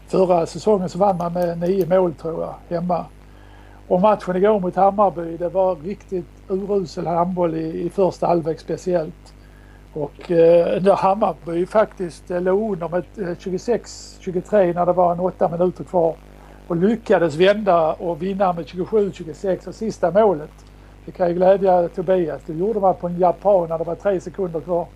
förra 0.07 0.47
säsongen 0.47 0.89
så 0.89 0.99
vann 0.99 1.17
man 1.17 1.33
med 1.33 1.59
nio 1.59 1.87
mål 1.87 2.15
tror 2.15 2.43
jag 2.43 2.77
hemma. 2.77 3.05
Och 3.89 4.01
matchen 4.01 4.37
igår 4.37 4.61
mot 4.61 4.77
Hammarby 4.77 5.37
det 5.37 5.49
var 5.49 5.77
riktigt 5.77 6.27
urusel 6.49 7.07
handboll 7.07 7.55
i, 7.55 7.87
i 7.87 7.91
första 7.91 8.27
halvlek 8.27 8.61
speciellt. 8.61 9.35
Och 9.93 10.31
eh, 10.31 10.97
Hammarby 10.97 11.67
faktiskt 11.67 12.31
eh, 12.31 12.41
låg 12.41 12.73
under 12.73 12.89
med 12.89 13.05
eh, 13.17 13.37
26-23 13.37 14.75
när 14.75 14.87
det 14.87 14.93
var 14.93 15.13
en 15.13 15.21
åtta 15.21 15.49
minuter 15.49 15.85
kvar 15.85 16.17
och 16.69 16.77
lyckades 16.77 17.35
vända 17.35 17.93
och 17.93 18.23
vinna 18.23 18.53
med 18.53 18.65
27-26 18.65 19.69
och 19.69 19.75
sista 19.75 20.11
målet 20.11 20.51
det 21.07 21.13
kan 21.13 21.29
ju 21.29 21.35
glädja 21.35 21.89
Tobias. 21.89 22.43
Det 22.47 22.53
gjorde 22.53 22.81
man 22.81 22.95
på 22.95 23.07
en 23.07 23.19
japan 23.19 23.69
när 23.69 23.79
det 23.79 23.85
var 23.85 23.95
tre 23.95 24.21
sekunder 24.21 24.61
kvar. 24.61 24.87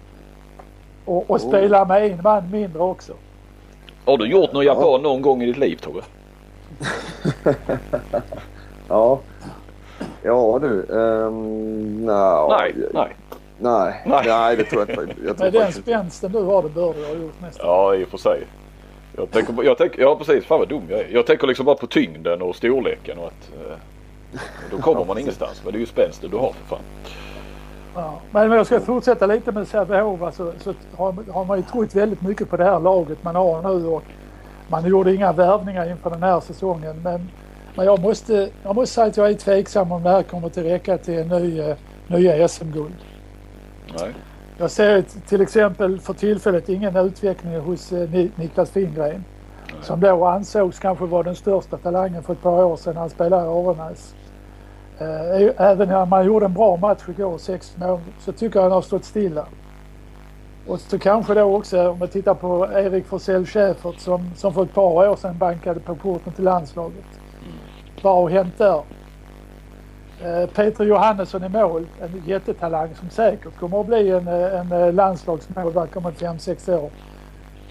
Och, 1.05 1.31
och 1.31 1.41
Oh. 1.45 1.89
med 1.89 2.05
en 2.13 2.21
man 2.23 2.51
mindre 2.51 2.83
också. 2.83 3.13
Har 4.05 4.19
du 4.19 4.27
gjort 4.27 4.53
någon 4.53 4.65
japan 4.65 5.03
någon 5.03 5.23
gång 5.23 5.43
i 5.43 5.47
ditt 5.47 5.57
liv 5.59 5.77
Tobbe? 5.77 6.01
Ja. 8.89 9.21
Ja 10.23 10.59
du. 10.63 10.83
Um, 10.89 12.07
no, 12.07 12.49
Nej, 12.59 12.75
nej. 12.95 13.09
Nej, 13.59 14.03
Nej. 14.07 14.23
nej. 14.27 14.57
det 14.57 14.65
tror 14.65 14.87
jag 14.89 15.01
inte. 15.09 15.15
Jag 15.27 15.37
tror 15.37 15.45
Med 15.47 15.53
den 15.53 15.63
faktiskt 15.63 15.81
spänsten 15.87 16.33
du 16.33 16.39
har 16.43 16.63
det 16.63 16.69
bör 16.69 16.95
du 16.95 17.05
ha 17.07 17.13
gjort 17.15 17.41
nästan. 17.41 17.67
Ja 17.67 17.95
i 17.95 18.05
och 18.05 18.09
för 18.09 18.19
sig. 18.19 18.41
Jag 19.17 19.31
tänker, 19.31 19.53
på- 19.53 19.65
jag 19.65 19.79
tänker, 19.79 20.03
ja 20.03 20.17
precis, 20.17 20.45
fan 20.45 20.59
vad 20.59 20.69
dum 20.69 20.83
jag 20.91 21.01
är. 21.01 21.09
Jag 21.11 21.27
tänker 21.27 21.47
liksom 21.47 21.67
bara 21.67 21.77
på 21.77 21.87
tyngden 21.87 22.43
och 22.43 22.57
storleken 22.57 23.19
och 23.19 23.27
att 23.27 23.51
eh, 23.67 23.77
då 24.71 24.79
kommer 24.79 25.05
man 25.09 25.19
ingenstans. 25.19 25.61
Men 25.65 25.73
det 25.73 25.79
är 25.79 25.81
ju 25.81 25.87
spänsten 25.87 26.31
du 26.31 26.37
har 26.37 26.53
för 26.53 26.77
fan. 26.77 26.85
Ja. 27.95 28.21
Men 28.31 28.47
om 28.51 28.53
jag 28.53 28.67
ska 28.67 28.81
fortsätta 28.81 29.27
lite 29.27 29.53
med 29.53 29.69
Sävehof 29.69 30.23
alltså, 30.23 30.53
så 30.59 30.75
har, 30.97 31.15
har 31.33 31.45
man 31.45 31.59
ju 31.59 31.63
trott 31.65 31.95
väldigt 31.95 32.23
mycket 32.23 32.51
på 32.51 32.57
det 32.57 32.65
här 32.65 32.81
laget 32.81 33.25
man 33.25 33.35
har 33.37 33.63
nu 33.63 33.87
och 33.87 34.03
man 34.69 34.87
gjorde 34.87 35.15
inga 35.15 35.33
värvningar 35.33 35.91
inför 35.91 36.11
den 36.11 36.23
här 36.23 36.41
säsongen. 36.41 37.03
Men, 37.03 37.31
men 37.77 37.87
jag, 37.87 38.01
måste, 38.01 38.49
jag 38.63 38.75
måste 38.75 38.95
säga 38.95 39.07
att 39.07 39.17
jag 39.17 39.31
är 39.31 39.35
tveksam 39.35 39.93
om 39.93 40.03
det 40.03 40.11
här 40.11 40.23
kommer 40.23 40.47
att 40.47 40.59
räcka 40.59 40.99
till 40.99 41.19
en 41.19 41.29
ny, 41.29 41.61
eh, 41.61 41.77
nya 42.07 42.49
SM-guld. 42.49 42.95
Jag 44.59 44.71
ser 44.71 45.03
till 45.29 45.41
exempel 45.41 46.01
för 46.01 46.13
tillfället 46.15 46.69
ingen 46.69 46.97
utveckling 46.97 47.61
hos 47.61 47.93
eh, 47.93 48.11
Ni- 48.11 48.31
Niklas 48.37 48.71
Fingren. 48.71 49.25
Som 49.83 50.01
då 50.01 50.25
ansågs 50.25 50.79
kanske 50.79 51.05
vara 51.05 51.23
den 51.23 51.35
största 51.37 51.77
talangen 51.77 52.23
för 52.23 52.33
ett 52.33 52.43
par 52.43 52.65
år 52.65 52.77
sedan 52.77 52.97
han 52.97 53.11
spelade 53.11 53.45
i 53.47 53.49
Arenäs. 53.49 54.15
Eh, 55.01 55.51
Även 55.57 55.89
när 55.89 56.07
man 56.07 56.27
gjorde 56.27 56.47
en 56.47 56.55
bra 56.55 56.77
match 56.77 57.03
igår, 57.09 57.39
sex 57.39 57.77
mål, 57.77 58.01
så 58.19 58.33
tycker 58.33 58.57
jag 58.59 58.63
han 58.63 58.73
har 58.73 58.83
stått 58.83 59.05
stilla. 59.05 59.47
Och 60.67 60.81
så 60.81 60.99
kanske 60.99 61.35
då 61.35 61.57
också 61.57 61.91
om 61.91 61.99
man 61.99 62.09
tittar 62.09 62.35
på 62.35 62.69
Erik 62.75 63.07
Forsell 63.07 63.47
Schäfert 63.47 63.99
som, 63.99 64.31
som 64.37 64.55
för 64.55 64.63
ett 64.63 64.75
par 64.75 65.09
år 65.11 65.17
sedan 65.17 65.39
bankade 65.39 65.81
på 65.81 65.95
porten 65.95 66.33
till 66.33 66.45
landslaget. 66.45 67.05
Vad 68.03 68.15
har 68.15 68.31
hänt 68.31 68.59
där? 68.59 68.83
Eh, 70.25 70.47
Peter 70.47 70.85
Johannesson 70.85 71.45
i 71.45 71.49
mål, 71.49 71.87
en 72.01 72.23
jättetalang 72.27 72.95
som 72.95 73.11
säkert 73.11 73.59
kommer 73.59 73.81
att 73.81 73.87
bli 73.87 74.11
en, 74.11 74.29
eh, 74.29 74.73
en 74.73 74.97
landslagsmålvakt 74.97 75.97
om 75.97 76.07
en 76.07 76.15
5-6 76.15 76.69
år. 76.69 76.91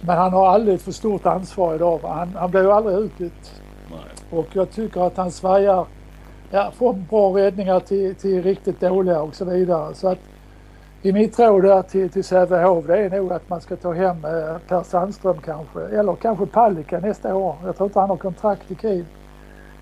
Men 0.02 0.18
han 0.18 0.34
har 0.34 0.48
aldrig 0.48 0.76
ett 0.76 0.82
för 0.82 0.92
stort 0.92 1.26
ansvar 1.26 1.76
idag. 1.76 2.00
Han, 2.04 2.36
han 2.36 2.52
blir 2.52 2.62
ju 2.62 2.72
aldrig 2.72 2.98
utbytt. 2.98 3.62
Och 4.32 4.48
jag 4.54 4.72
tycker 4.72 5.02
att 5.02 5.18
han 5.18 5.32
svajar 5.32 5.86
ja, 6.52 6.72
från 6.78 7.06
bra 7.10 7.38
räddningar 7.38 7.80
till, 7.80 8.16
till 8.16 8.44
riktigt 8.44 8.80
dåliga 8.80 9.22
och 9.22 9.36
så 9.36 9.46
vidare. 9.46 9.94
Så 9.94 10.08
att 10.08 10.20
i 11.02 11.12
mitt 11.12 11.40
råd 11.40 11.64
där 11.64 11.82
till, 11.82 12.10
till 12.10 12.24
Sävehof 12.24 12.86
det 12.88 12.98
är 12.98 13.10
nog 13.10 13.34
att 13.34 13.50
man 13.50 13.62
ska 13.62 13.76
ta 13.76 13.94
hem 13.94 14.26
eh, 14.26 14.58
Per 14.68 14.84
Sandström 14.84 15.38
kanske. 15.46 15.82
Eller 15.82 16.16
kanske 16.16 16.46
Palicka 16.46 17.00
nästa 17.00 17.36
år. 17.36 17.56
Jag 17.66 17.78
tror 17.78 17.88
inte 17.88 18.00
han 18.00 18.10
har 18.10 18.18
kontrakt 18.18 18.72
i 18.72 18.76
Kiel. 18.76 19.06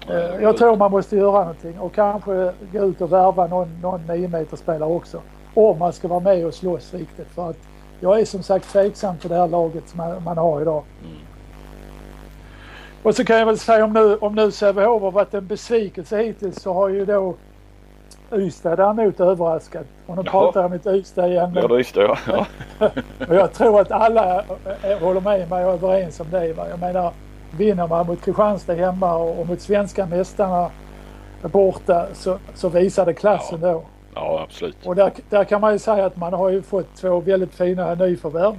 Eh, 0.10 0.42
Jag 0.44 0.58
tror 0.58 0.76
man 0.76 0.92
måste 0.92 1.16
göra 1.16 1.40
någonting 1.40 1.80
och 1.80 1.94
kanske 1.94 2.54
gå 2.72 2.86
ut 2.86 3.02
och 3.02 3.12
värva 3.12 3.48
någon, 3.48 3.82
någon 3.82 4.02
9 4.08 4.46
spelare 4.54 4.90
också. 4.90 5.22
Om 5.54 5.80
man 5.80 5.94
ska 5.94 6.08
vara 6.08 6.20
med 6.20 6.46
och 6.46 6.54
slåss 6.54 6.94
riktigt. 6.94 7.28
För 7.28 7.50
att 7.50 7.58
jag 8.00 8.20
är 8.20 8.26
som 8.26 8.44
sagt 8.44 8.72
tveksam 8.72 9.18
till 9.18 9.30
det 9.30 9.36
här 9.36 9.48
laget 9.48 9.90
som 9.90 9.98
man, 9.98 10.24
man 10.24 10.38
har 10.38 10.62
idag. 10.62 10.84
Mm. 11.04 11.18
Och 13.04 13.16
så 13.16 13.26
kan 13.26 13.38
jag 13.38 13.46
väl 13.46 13.58
säga 13.58 13.86
om 13.86 13.94
nu, 13.94 14.16
om 14.16 14.36
nu 14.36 14.52
Sävehof 14.52 15.02
har 15.02 15.12
varit 15.12 15.34
en 15.34 15.48
besvikelse 15.48 16.18
hittills 16.24 16.62
så 16.62 16.74
har 16.74 16.90
ju 16.90 17.06
då 17.06 17.36
Ystad 18.34 18.76
däremot 18.76 19.20
överraskat. 19.20 19.86
Och 20.06 20.16
nu 20.16 20.22
Jaha. 20.26 20.32
pratar 20.32 20.60
jag 20.60 20.66
om 20.66 20.74
ett 20.74 20.88
Ystad 20.88 21.28
igen. 21.28 21.52
Ja, 21.56 21.68
Men, 21.68 21.78
det 21.78 21.96
jag. 21.96 22.18
Ja. 22.80 22.90
och 23.28 23.36
jag 23.36 23.54
tror 23.54 23.82
att 23.82 23.92
alla 23.92 24.44
håller 25.02 25.22
med 25.22 25.50
mig 25.50 25.66
och 25.66 25.72
är 25.72 25.74
överens 25.74 26.20
om 26.20 26.28
det. 26.32 26.54
Va? 26.54 26.70
Jag 26.70 26.80
menar, 26.80 27.12
vinner 27.58 27.88
man 27.88 28.08
mot 28.08 28.22
Kristianstad 28.22 28.74
hemma 28.74 29.16
och, 29.16 29.40
och 29.40 29.48
mot 29.48 29.62
svenska 29.62 30.06
mästarna 30.06 30.70
borta 31.42 32.08
så, 32.14 32.38
så 32.54 32.70
visar 32.70 33.06
det 33.06 33.14
klassen 33.14 33.62
då. 33.62 33.84
ja, 34.16 34.42
absolut. 34.44 34.86
Och 34.86 34.96
där, 34.96 35.12
där 35.30 35.44
kan 35.44 35.62
man 35.62 35.74
ju 35.74 35.80
säga 35.80 36.06
att 36.06 36.16
man 36.18 36.34
har 36.34 36.50
ju 36.50 36.62
fått 36.62 36.96
två 36.96 37.20
väldigt 37.20 37.54
fina 37.54 37.96
nyförvärv. 37.96 38.56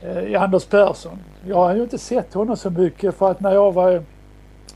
Eh, 0.00 0.42
Anders 0.42 0.64
Persson. 0.66 1.18
Jag 1.46 1.56
har 1.56 1.74
ju 1.74 1.82
inte 1.82 1.98
sett 1.98 2.34
honom 2.34 2.56
så 2.56 2.70
mycket 2.70 3.14
för 3.14 3.30
att 3.30 3.40
när 3.40 3.52
jag 3.54 3.72
var 3.72 4.02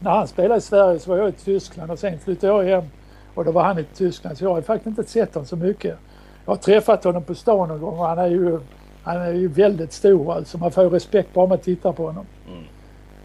när 0.00 0.10
han 0.10 0.28
spelade 0.28 0.58
i 0.58 0.60
Sverige 0.60 0.98
så 0.98 1.10
var 1.10 1.18
jag 1.18 1.28
i 1.28 1.32
Tyskland 1.32 1.90
och 1.90 1.98
sen 1.98 2.18
flyttade 2.18 2.52
jag 2.52 2.64
hem 2.80 2.90
och 3.34 3.44
då 3.44 3.52
var 3.52 3.62
han 3.62 3.78
i 3.78 3.84
Tyskland 3.94 4.38
så 4.38 4.44
jag 4.44 4.50
har 4.54 4.62
faktiskt 4.62 4.86
inte 4.86 5.10
sett 5.10 5.34
honom 5.34 5.46
så 5.46 5.56
mycket. 5.56 5.96
Jag 6.44 6.52
har 6.52 6.56
träffat 6.56 7.04
honom 7.04 7.22
på 7.24 7.34
stan 7.34 7.68
någon 7.68 7.80
gång 7.80 7.98
och 7.98 8.06
han 8.06 8.18
är 8.18 8.26
ju, 8.26 8.60
han 9.02 9.16
är 9.16 9.32
ju 9.32 9.48
väldigt 9.48 9.92
stor 9.92 10.32
alltså. 10.34 10.58
Man 10.58 10.70
får 10.70 10.84
ju 10.84 10.90
respekt 10.90 11.34
bara 11.34 11.46
man 11.46 11.58
tittar 11.58 11.92
på 11.92 12.06
honom. 12.06 12.26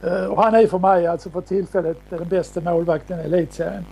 Eh, 0.04 0.26
Och 0.26 0.44
han 0.44 0.56
är 0.56 0.68
för 0.68 0.80
mig 0.80 1.08
alltså 1.08 1.30
för 1.30 1.42
tillfället 1.42 1.98
den 2.10 2.28
bästa 2.30 2.62
målvakten 2.62 3.20
i 3.20 3.24
elitserien. 3.24 3.86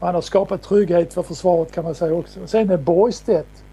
Och 0.00 0.06
han 0.06 0.14
har 0.14 0.22
skapat 0.22 0.62
trygghet 0.62 1.14
för 1.14 1.22
försvaret 1.22 1.72
kan 1.72 1.84
man 1.84 1.94
säga 1.94 2.14
också. 2.14 2.40
Och 2.42 2.48
sen 2.48 2.70
är 2.70 2.76
Borgstedt 2.76 3.63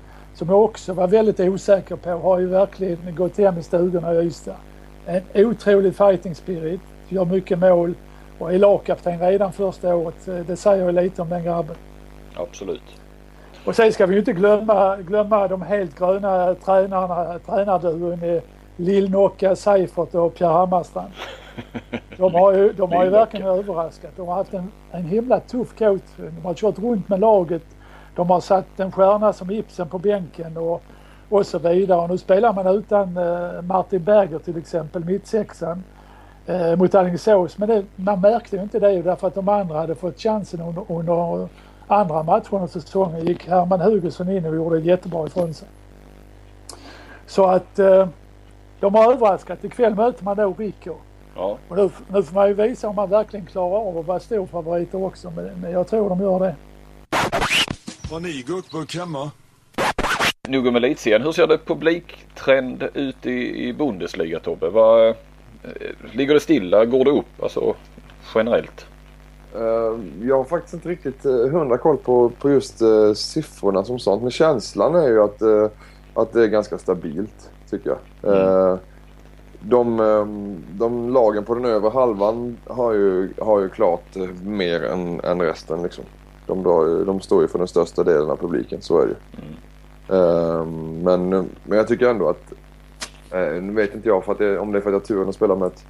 som 0.41 0.49
jag 0.49 0.63
också 0.63 0.93
var 0.93 1.07
väldigt 1.07 1.39
osäker 1.39 1.95
på 1.95 2.09
har 2.09 2.39
ju 2.39 2.47
verkligen 2.47 3.15
gått 3.15 3.37
hem 3.37 3.57
i 3.57 3.63
stugorna 3.63 4.13
i 4.13 4.17
Ystad. 4.17 4.55
En 5.05 5.21
otrolig 5.35 5.95
fighting 5.95 6.35
spirit, 6.35 6.81
gör 7.09 7.25
mycket 7.25 7.59
mål 7.59 7.93
och 8.39 8.53
är 8.53 8.59
lagkapten 8.59 9.19
redan 9.19 9.53
första 9.53 9.95
året. 9.95 10.27
Eh, 10.27 10.35
Det 10.35 10.55
säger 10.55 10.85
ju 10.85 10.91
lite 10.91 11.21
om 11.21 11.29
den 11.29 11.43
grabben. 11.43 11.75
Absolut. 12.35 12.81
Och 13.65 13.75
sen 13.75 13.93
ska 13.93 14.05
vi 14.05 14.13
ju 14.13 14.19
inte 14.19 14.33
glömma, 14.33 14.97
glömma 14.97 15.47
de 15.47 15.61
helt 15.61 15.99
gröna 15.99 16.55
tränarna, 16.55 17.39
tränarduon 17.39 18.19
med 18.19 18.41
Lill-Nocka, 18.77 19.55
Seifert 19.55 20.15
och 20.15 20.35
Pierre 20.35 20.51
Hammarstrand. 20.53 21.11
De 22.17 22.33
har 22.35 22.53
ju, 22.53 22.73
de 22.73 22.91
har 22.91 23.03
ju 23.03 23.09
verkligen 23.09 23.47
överraskat. 23.47 24.11
De 24.15 24.27
har 24.27 24.35
haft 24.35 24.53
en, 24.53 24.71
en 24.91 25.05
himla 25.05 25.39
tuff 25.39 25.77
coach. 25.77 26.01
De 26.17 26.45
har 26.45 26.53
kört 26.53 26.79
runt 26.79 27.09
med 27.09 27.19
laget. 27.19 27.63
De 28.15 28.29
har 28.29 28.39
satt 28.39 28.79
en 28.79 28.91
stjärna 28.91 29.33
som 29.33 29.51
Ibsen 29.51 29.89
på 29.89 29.97
bänken 29.97 30.57
och, 30.57 30.83
och 31.29 31.45
så 31.45 31.59
vidare. 31.59 32.01
Och 32.01 32.09
nu 32.09 32.17
spelar 32.17 32.53
man 32.53 32.67
utan 32.67 33.17
eh, 33.17 33.61
Martin 33.61 34.03
Berger 34.03 34.39
till 34.39 34.57
exempel, 34.57 35.05
mittsexan, 35.05 35.83
eh, 36.45 36.75
mot 36.75 36.95
Alingsås. 36.95 37.57
Men 37.57 37.69
det, 37.69 37.85
man 37.95 38.21
märkte 38.21 38.55
ju 38.55 38.61
inte 38.61 38.79
det 38.79 39.01
därför 39.01 39.27
att 39.27 39.35
de 39.35 39.49
andra 39.49 39.79
hade 39.79 39.95
fått 39.95 40.19
chansen 40.19 40.61
under, 40.61 40.83
under 40.91 41.47
andra 41.87 42.23
matchen 42.23 42.61
av 42.61 42.67
säsongen 42.67 43.25
gick 43.25 43.47
Herman 43.47 43.81
Hugosson 43.81 44.29
in 44.29 44.45
och 44.45 44.55
gjorde 44.55 44.79
jättebra 44.79 45.27
ifrån 45.27 45.53
sig. 45.53 45.67
Så 47.25 47.45
att 47.45 47.79
eh, 47.79 48.07
de 48.79 48.95
har 48.95 49.13
överraskat. 49.13 49.63
Ikväll 49.63 49.95
möter 49.95 50.23
man 50.23 50.37
då 50.37 50.53
Rico. 50.57 50.93
Ja, 51.35 51.57
Och 51.69 51.77
nu, 51.77 51.89
nu 52.07 52.23
får 52.23 52.35
man 52.35 52.47
ju 52.47 52.53
visa 52.53 52.87
om 52.87 52.95
man 52.95 53.09
verkligen 53.09 53.45
klarar 53.45 53.87
av 53.87 53.97
att 53.97 54.05
vara 54.05 54.19
storfavoriter 54.19 55.03
också. 55.03 55.31
Men, 55.35 55.45
men 55.61 55.71
jag 55.71 55.87
tror 55.87 56.09
de 56.09 56.21
gör 56.21 56.39
det. 56.39 56.55
Har 58.11 58.19
ni 58.19 58.43
gurkburk 58.47 58.95
hemma? 58.95 59.31
nog 60.47 60.67
om 60.67 60.75
elitserien. 60.75 61.21
Hur 61.21 61.31
ser 61.31 61.47
det 61.47 61.57
publiktrend 61.57 62.83
ut 62.93 63.25
i, 63.25 63.67
i 63.67 63.73
Bundesliga 63.73 64.39
Tobbe? 64.39 64.69
Vad, 64.69 65.07
eh, 65.09 65.15
ligger 66.13 66.33
det 66.33 66.39
stilla? 66.39 66.85
Går 66.85 67.05
det 67.05 67.11
upp? 67.11 67.43
Alltså 67.43 67.75
generellt? 68.35 68.85
Eh, 69.55 69.99
Jag 70.27 70.37
har 70.37 70.43
faktiskt 70.43 70.73
inte 70.73 70.89
riktigt 70.89 71.25
eh, 71.25 71.31
hundra 71.31 71.77
koll 71.77 71.97
på, 71.97 72.29
på 72.29 72.49
just 72.49 72.81
eh, 72.81 73.13
siffrorna 73.13 73.83
som 73.83 73.99
sånt. 73.99 74.21
Men 74.21 74.31
känslan 74.31 74.95
är 74.95 75.07
ju 75.07 75.23
att, 75.23 75.41
eh, 75.41 75.67
att 76.13 76.33
det 76.33 76.43
är 76.43 76.47
ganska 76.47 76.77
stabilt, 76.77 77.51
tycker 77.69 77.89
jag. 77.89 78.33
Eh, 78.35 78.77
De, 79.63 79.99
eh, 79.99 80.25
de 80.79 81.09
lagen 81.09 81.45
på 81.45 81.53
den 81.55 81.65
övre 81.65 81.89
halvan 81.89 82.57
har 82.67 82.93
ju, 82.93 83.33
har 83.41 83.59
ju 83.59 83.69
klart 83.69 84.15
mer 84.43 84.83
än, 84.83 85.19
än 85.19 85.41
resten. 85.41 85.83
Liksom. 85.83 86.03
De, 86.63 86.87
ju- 86.89 87.05
de 87.05 87.21
står 87.21 87.41
ju 87.41 87.47
för 87.47 87.57
den 87.57 87.67
största 87.67 88.03
delen 88.03 88.29
av 88.29 88.35
publiken, 88.37 88.81
så 88.81 89.01
är 89.01 89.05
det 89.07 89.11
ju. 89.11 89.15
Eh, 90.17 90.65
Men, 91.03 91.29
men 91.63 91.77
jag 91.77 91.87
tycker 91.87 92.09
ändå 92.09 92.29
att, 92.29 92.53
eh, 93.31 93.61
nu 93.61 93.73
vet 93.73 93.95
inte 93.95 94.07
jag 94.07 94.25
för 94.25 94.31
att 94.31 94.37
det, 94.37 94.59
om 94.59 94.71
det 94.71 94.77
är 94.77 94.81
för 94.81 94.89
att 94.89 94.93
jag 94.93 94.99
har 94.99 95.05
turen 95.05 95.29
att 95.29 95.35
spela 95.35 95.55
med 95.55 95.67
ett 95.67 95.85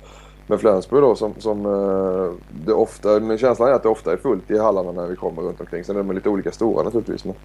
med 0.48 0.60
Flensburg 0.60 1.02
då 1.04 1.16
som, 1.16 1.34
som 1.38 1.66
eh, 1.66 2.32
det 2.66 2.74
ofta, 2.74 3.20
men 3.20 3.38
känslan 3.38 3.70
är 3.70 3.74
att 3.74 3.84
det 3.84 3.90
ofta 3.90 4.12
är 4.14 4.18
fullt 4.18 4.52
i 4.52 4.58
hallarna 4.58 4.92
när 4.92 5.08
vi 5.08 5.16
kommer 5.16 5.42
runt 5.42 5.60
omkring. 5.60 5.84
Sen 5.84 5.96
är 5.96 6.04
de 6.04 6.12
lite 6.16 6.30
olika 6.30 6.52
stora 6.52 6.84
naturligtvis. 6.84 7.26
Men, 7.26 7.36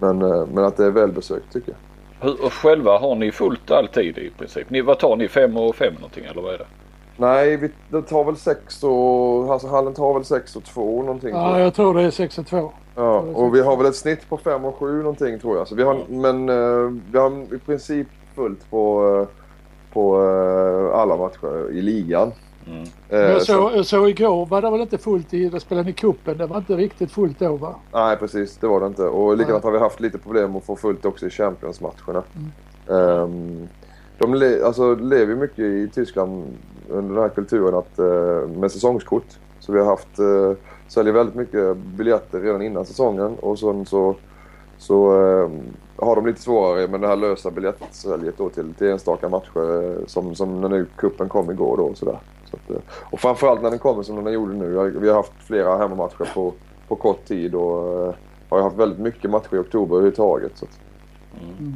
men, 0.00 0.22
eh, 0.32 0.46
men 0.52 0.64
att 0.64 0.76
det 0.76 0.84
är 0.84 0.90
välbesökt 0.90 1.52
tycker 1.52 1.72
jag. 1.72 2.28
Hur, 2.28 2.44
och 2.44 2.52
själva 2.52 2.98
har 2.98 3.14
ni 3.14 3.32
fullt 3.32 3.70
alltid 3.70 4.18
i 4.18 4.30
princip? 4.38 4.70
Ni, 4.70 4.80
vad 4.80 4.98
tar 4.98 5.16
ni? 5.16 5.28
Fem 5.28 5.56
och 5.56 5.76
fem 5.76 5.94
någonting 5.94 6.24
eller 6.24 6.42
vad 6.42 6.54
är 6.54 6.58
det? 6.58 6.66
Nej, 7.20 7.56
vi, 7.56 7.70
det 7.90 8.02
tar 8.02 8.24
väl 8.24 8.36
sex 8.36 8.84
och, 8.84 9.52
alltså 9.52 9.68
hallen 9.68 9.94
tar 9.94 10.14
väl 10.14 10.24
sex 10.24 10.56
och 10.56 10.64
två 10.64 11.02
någonting. 11.02 11.30
tror 11.30 11.42
Ja, 11.42 11.60
jag. 11.60 11.74
tror 11.74 11.94
det 11.94 12.02
är 12.02 12.10
6 12.10 12.38
och 12.38 12.46
2. 12.46 12.72
Ja, 12.94 13.18
och 13.18 13.54
vi 13.54 13.60
har 13.60 13.76
väl 13.76 13.86
ett 13.86 13.96
snitt 13.96 14.28
på 14.28 14.36
fem 14.36 14.64
och 14.64 14.74
sju 14.76 14.98
någonting 15.02 15.38
tror 15.40 15.56
jag. 15.56 15.68
Så 15.68 15.74
vi 15.74 15.82
har, 15.82 16.00
Men 16.08 16.48
eh, 16.48 16.92
vi 17.12 17.18
har 17.18 17.54
i 17.54 17.58
princip 17.58 18.06
fullt 18.34 18.70
på, 18.70 19.16
eh, 19.20 19.34
på 19.92 20.22
eh, 20.22 20.98
alla 21.00 21.16
matcher 21.16 21.70
i 21.70 21.80
ligan. 21.82 22.32
Eh, 23.08 23.18
Jag 23.18 23.42
så- 23.42 23.52
såg, 23.52 23.72
jag 23.76 23.86
såg 23.86 24.08
igår 24.08 24.46
var 24.46 24.62
det 24.62 24.70
väl 24.70 24.80
inte 24.80 24.98
fullt 24.98 25.34
i, 25.34 25.48
då 25.48 25.60
spelade 25.60 25.86
ni 25.86 25.92
cupen. 25.92 26.38
Det 26.38 26.46
var 26.46 26.56
inte 26.56 26.76
riktigt 26.76 27.10
fullt 27.12 27.38
då 27.38 27.56
va? 27.56 27.74
Nej, 27.92 28.16
precis. 28.16 28.56
Det 28.56 28.66
var 28.66 28.80
det 28.80 28.86
inte. 28.86 29.02
Och 29.02 29.36
likadant 29.36 29.64
har 29.64 29.70
vi 29.70 29.78
haft 29.78 30.00
lite 30.00 30.18
problem 30.18 30.56
att 30.56 30.64
få 30.64 30.76
fullt 30.76 31.04
också 31.04 31.26
i 31.26 31.30
Champions-matcherna. 31.30 32.22
Ehm, 32.90 33.68
de 34.18 34.34
le- 34.34 34.62
alltså, 34.64 34.94
lever 34.94 35.32
ju 35.34 35.36
mycket 35.40 35.58
i 35.58 35.88
Tyskland 35.94 36.44
under 36.88 37.14
den 37.14 37.22
här 37.22 37.28
kulturen 37.28 37.74
att, 37.74 37.98
eh, 37.98 38.48
med 38.58 38.72
säsongskort. 38.72 39.26
Så 39.60 39.72
vi 39.72 39.78
har 39.78 39.86
haft, 39.86 40.18
eh, 40.18 40.52
säljer 40.88 41.12
väldigt 41.12 41.34
mycket 41.34 41.76
biljetter 41.76 42.40
redan 42.40 42.62
innan 42.62 42.86
säsongen 42.86 43.36
och 43.40 43.58
sen 43.58 43.86
så, 43.86 44.14
så 44.78 45.22
eh, 45.22 45.50
har 45.96 46.16
de 46.16 46.26
lite 46.26 46.42
svårare 46.42 46.88
med 46.88 47.00
det 47.00 47.06
här 47.08 47.16
lösa 47.16 47.50
biljettsäljet 47.50 48.38
då 48.38 48.48
till, 48.48 48.74
till 48.74 48.86
enstaka 48.86 49.28
matcher 49.28 49.84
eh, 49.84 50.06
som, 50.06 50.34
som 50.34 50.60
när 50.60 50.68
nu 50.68 50.86
kuppen 50.96 51.28
kom 51.28 51.50
igår 51.50 51.76
då 51.76 51.82
och 51.82 51.96
sådär. 51.96 52.18
Så 52.44 52.56
att, 52.56 52.70
eh, 52.70 52.82
och 53.10 53.20
framförallt 53.20 53.62
när 53.62 53.70
den 53.70 53.78
kommer 53.78 54.02
som 54.02 54.24
den 54.24 54.34
gjorde 54.34 54.54
nu. 54.54 54.98
Vi 55.00 55.08
har 55.08 55.16
haft 55.16 55.32
flera 55.46 55.76
hemmamatcher 55.76 56.34
på, 56.34 56.52
på 56.88 56.96
kort 56.96 57.24
tid 57.24 57.54
och 57.54 58.14
har 58.48 58.62
haft 58.62 58.76
väldigt 58.76 58.98
mycket 58.98 59.30
matcher 59.30 59.54
i 59.54 59.58
oktober 59.58 59.94
överhuvudtaget. 59.94 60.52
Så 60.54 60.64
att, 60.64 60.80
mm. 61.58 61.74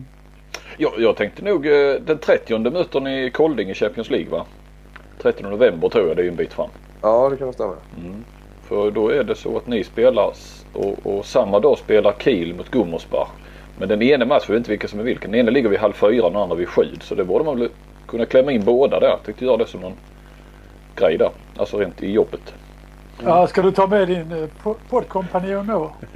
Jag, 0.79 0.93
jag 0.99 1.17
tänkte 1.17 1.45
nog 1.45 1.63
den 2.07 2.19
30 2.19 2.59
möter 2.59 3.01
ni 3.01 3.31
Kolding 3.31 3.71
i 3.71 3.75
Champions 3.75 4.11
League 4.11 4.31
va? 4.31 4.47
30 5.23 5.43
november 5.43 5.89
tror 5.89 6.09
jag 6.09 6.17
det 6.17 6.23
är 6.23 6.29
en 6.29 6.37
bit 6.37 6.53
fram. 6.53 6.71
ja, 7.03 7.29
det 7.31 7.37
kan 7.37 7.45
nog 7.47 7.55
stämma. 7.55 7.75
För 8.69 8.91
då 8.91 9.09
är 9.09 9.25
det 9.25 9.35
så 9.35 9.57
att 9.57 9.67
ni 9.67 9.85
spelar 9.85 10.33
och, 10.73 11.07
och 11.07 11.27
samma 11.27 11.61
dag 11.61 11.79
spelar 11.79 12.13
Kiel 12.19 12.55
mot 12.55 12.71
Gummersbach. 12.71 13.29
Men 13.79 13.89
den 13.89 14.03
ena 14.03 14.25
matchen, 14.25 14.45
jag 14.47 14.53
vet 14.53 14.59
inte 14.59 14.71
vilken 14.71 14.89
som 14.89 15.01
är 15.01 15.05
vilken. 15.05 15.31
Den 15.31 15.41
ena 15.41 15.51
ligger 15.51 15.69
vid 15.69 15.79
halv 15.79 15.93
fyra 15.93 16.25
och 16.25 16.33
den 16.33 16.43
andra 16.43 16.57
vid 16.57 16.69
sju. 16.69 16.85
Så 17.01 17.15
det 17.15 17.25
borde 17.25 17.45
man 17.45 17.59
väl 17.61 17.69
kunna 18.09 18.25
klämma 18.27 18.53
in 18.53 18.65
båda 18.65 19.01
där. 19.01 19.07
Jag 19.09 19.23
tyckte 19.27 19.45
göra 19.45 19.57
det 19.57 19.67
som 19.67 19.81
någon 19.81 19.93
grej 20.97 21.19
där. 21.19 21.31
Alltså 21.57 21.79
rent 21.79 22.03
i 22.03 22.13
jobbet. 22.13 22.55
Ja, 23.25 23.47
ska 23.47 23.63
du 23.63 23.71
ta 23.73 23.87
med 23.87 24.09
din 24.09 24.33
eh, 24.33 24.49
po- 24.63 24.77
poddkompanjon 24.91 25.67
då? 25.67 25.93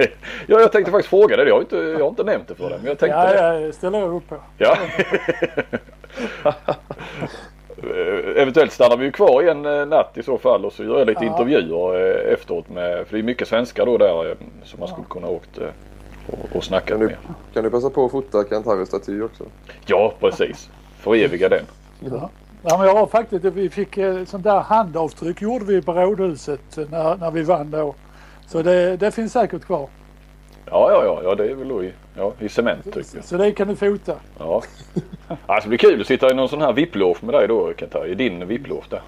Ja, 0.46 0.60
jag 0.60 0.72
tänkte 0.72 0.90
faktiskt 0.92 1.10
fråga 1.10 1.36
det. 1.36 1.48
Jag 1.48 1.54
har 1.54 1.60
inte, 1.60 1.76
jag 1.76 1.98
har 2.00 2.08
inte 2.08 2.24
nämnt 2.24 2.48
det 2.48 2.54
för 2.54 2.70
dig. 2.70 2.78
Men 2.78 2.86
jag 2.88 2.98
tänkte 2.98 3.18
Ja, 3.18 3.26
det. 3.50 3.54
ja, 3.54 3.66
det 3.66 3.72
ställer 3.72 3.98
jag 3.98 4.14
upp 4.16 4.28
på. 4.28 4.36
Ja. 4.58 4.76
Eh, 7.90 8.42
Eventuellt 8.42 8.72
stannar 8.72 8.96
vi 8.96 9.04
ju 9.04 9.12
kvar 9.12 9.42
en 9.42 9.66
eh, 9.66 9.86
natt 9.86 10.18
i 10.18 10.22
så 10.22 10.38
fall 10.38 10.64
och 10.64 10.72
så 10.72 10.84
gör 10.84 10.98
jag 10.98 11.06
lite 11.06 11.24
Ja. 11.24 11.30
intervjuer 11.30 12.26
eh, 12.26 12.32
efteråt 12.32 12.68
med, 12.68 13.06
för 13.06 13.16
det 13.16 13.20
är 13.20 13.22
mycket 13.22 13.48
svenskar 13.48 13.86
då 13.86 13.98
där 13.98 14.36
som 14.64 14.80
man 14.80 14.88
skulle 14.88 15.06
kunna 15.10 15.28
åkt 15.28 15.58
och, 16.26 16.56
och 16.56 16.64
snackat 16.64 16.88
Kan 16.88 17.00
du, 17.00 17.06
med. 17.06 17.16
kan 17.54 17.64
du 17.64 17.70
passa 17.70 17.90
på 17.90 18.04
att 18.04 18.10
fota 18.12 18.44
Kent 18.50 18.66
Harrys 18.66 18.88
staty 18.88 19.22
också? 19.22 19.44
Ja, 19.86 20.12
precis. 20.20 20.70
Föreviga 20.98 21.48
den. 21.48 21.64
Ja. 22.00 22.30
Ja, 22.62 22.78
men 22.78 22.86
jag 22.86 22.94
har 22.94 23.06
faktiskt, 23.06 23.44
vi 23.44 23.70
fick 23.70 23.94
sånt 24.26 24.44
där 24.44 24.60
handavtryck 24.60 25.42
gjorde 25.42 25.64
vi 25.64 25.82
på 25.82 25.92
Rådhuset 25.92 26.78
när, 26.90 27.16
när 27.16 27.30
vi 27.30 27.42
vann 27.42 27.70
då. 27.70 27.94
Så 28.46 28.62
det, 28.62 28.96
det 28.96 29.10
finns 29.10 29.32
säkert 29.32 29.64
kvar. 29.64 29.88
Ja, 30.70 30.92
ja, 30.92 31.04
ja, 31.04 31.20
ja 31.24 31.34
det 31.34 31.50
är 31.50 31.54
väl 31.54 31.84
i, 31.84 31.92
ja, 32.16 32.32
i 32.40 32.48
cement 32.48 32.84
tycker 32.84 33.16
jag. 33.16 33.24
Så 33.24 33.36
det 33.36 33.52
kan 33.52 33.68
du 33.68 33.76
fota. 33.76 34.14
Ja. 34.38 34.62
Alltså 35.46 35.68
det 35.70 35.76
blir 35.76 35.90
kul 35.90 36.00
att 36.00 36.06
sitta 36.06 36.30
i 36.30 36.34
någon 36.34 36.48
sån 36.48 36.60
här 36.60 36.72
VIP-loge 36.72 37.18
med 37.20 37.34
dig 37.34 37.48
då 37.48 37.72
Kantar, 37.72 38.06
i 38.06 38.14
din 38.14 38.46
VIP-loge 38.46 38.86
där. 38.90 39.02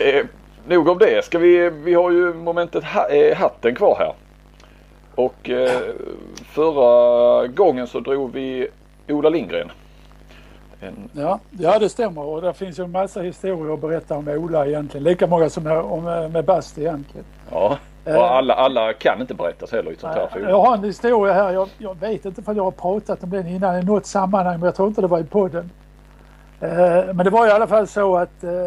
Eh, 0.00 0.24
nog 0.66 0.88
om 0.88 0.98
det. 0.98 1.24
Ska 1.24 1.38
vi, 1.38 1.70
vi 1.70 1.94
har 1.94 2.10
ju 2.10 2.34
momentet 2.34 2.84
ha, 2.84 3.08
eh, 3.08 3.36
hatten 3.36 3.74
kvar 3.74 3.96
här. 3.98 4.12
Och 5.14 5.50
eh, 5.50 5.80
förra 6.44 7.46
gången 7.46 7.86
så 7.86 8.00
drog 8.00 8.32
vi 8.32 8.68
Ola 9.08 9.28
Lindgren. 9.28 9.70
En... 10.80 11.10
Ja, 11.12 11.40
ja, 11.50 11.78
det 11.78 11.88
stämmer 11.88 12.22
och 12.22 12.42
det 12.42 12.54
finns 12.54 12.78
ju 12.78 12.84
en 12.84 12.90
massa 12.90 13.20
historier 13.20 13.74
att 13.74 13.80
berätta 13.80 14.16
om 14.16 14.28
Ola 14.28 14.66
egentligen. 14.66 15.04
Lika 15.04 15.26
många 15.26 15.50
som 15.50 15.66
om, 15.66 16.04
med 16.04 16.44
Basti 16.44 16.80
egentligen. 16.80 17.26
Ja, 17.50 17.78
och 18.16 18.30
alla, 18.30 18.54
alla 18.54 18.92
kan 18.92 19.20
inte 19.20 19.34
berättas 19.34 19.72
heller 19.72 19.90
i 19.90 19.94
ett 19.94 20.00
sånt 20.00 20.14
här 20.14 20.26
forum. 20.26 20.48
Jag 20.48 20.60
har 20.60 20.74
en 20.74 20.84
historia 20.84 21.32
här. 21.32 21.52
Jag, 21.52 21.68
jag 21.78 22.00
vet 22.00 22.24
inte 22.24 22.42
om 22.44 22.56
jag 22.56 22.64
har 22.64 22.70
pratat 22.70 23.22
om 23.22 23.30
den 23.30 23.46
innan 23.46 23.78
i 23.78 23.82
något 23.82 24.06
sammanhang 24.06 24.58
men 24.60 24.66
jag 24.66 24.74
tror 24.74 24.88
inte 24.88 25.00
det 25.00 25.06
var 25.06 25.18
i 25.18 25.24
podden. 25.24 25.70
Eh, 26.60 26.68
men 27.14 27.16
det 27.16 27.30
var 27.30 27.46
i 27.46 27.50
alla 27.50 27.66
fall 27.66 27.86
så 27.86 28.16
att 28.16 28.44
eh, 28.44 28.66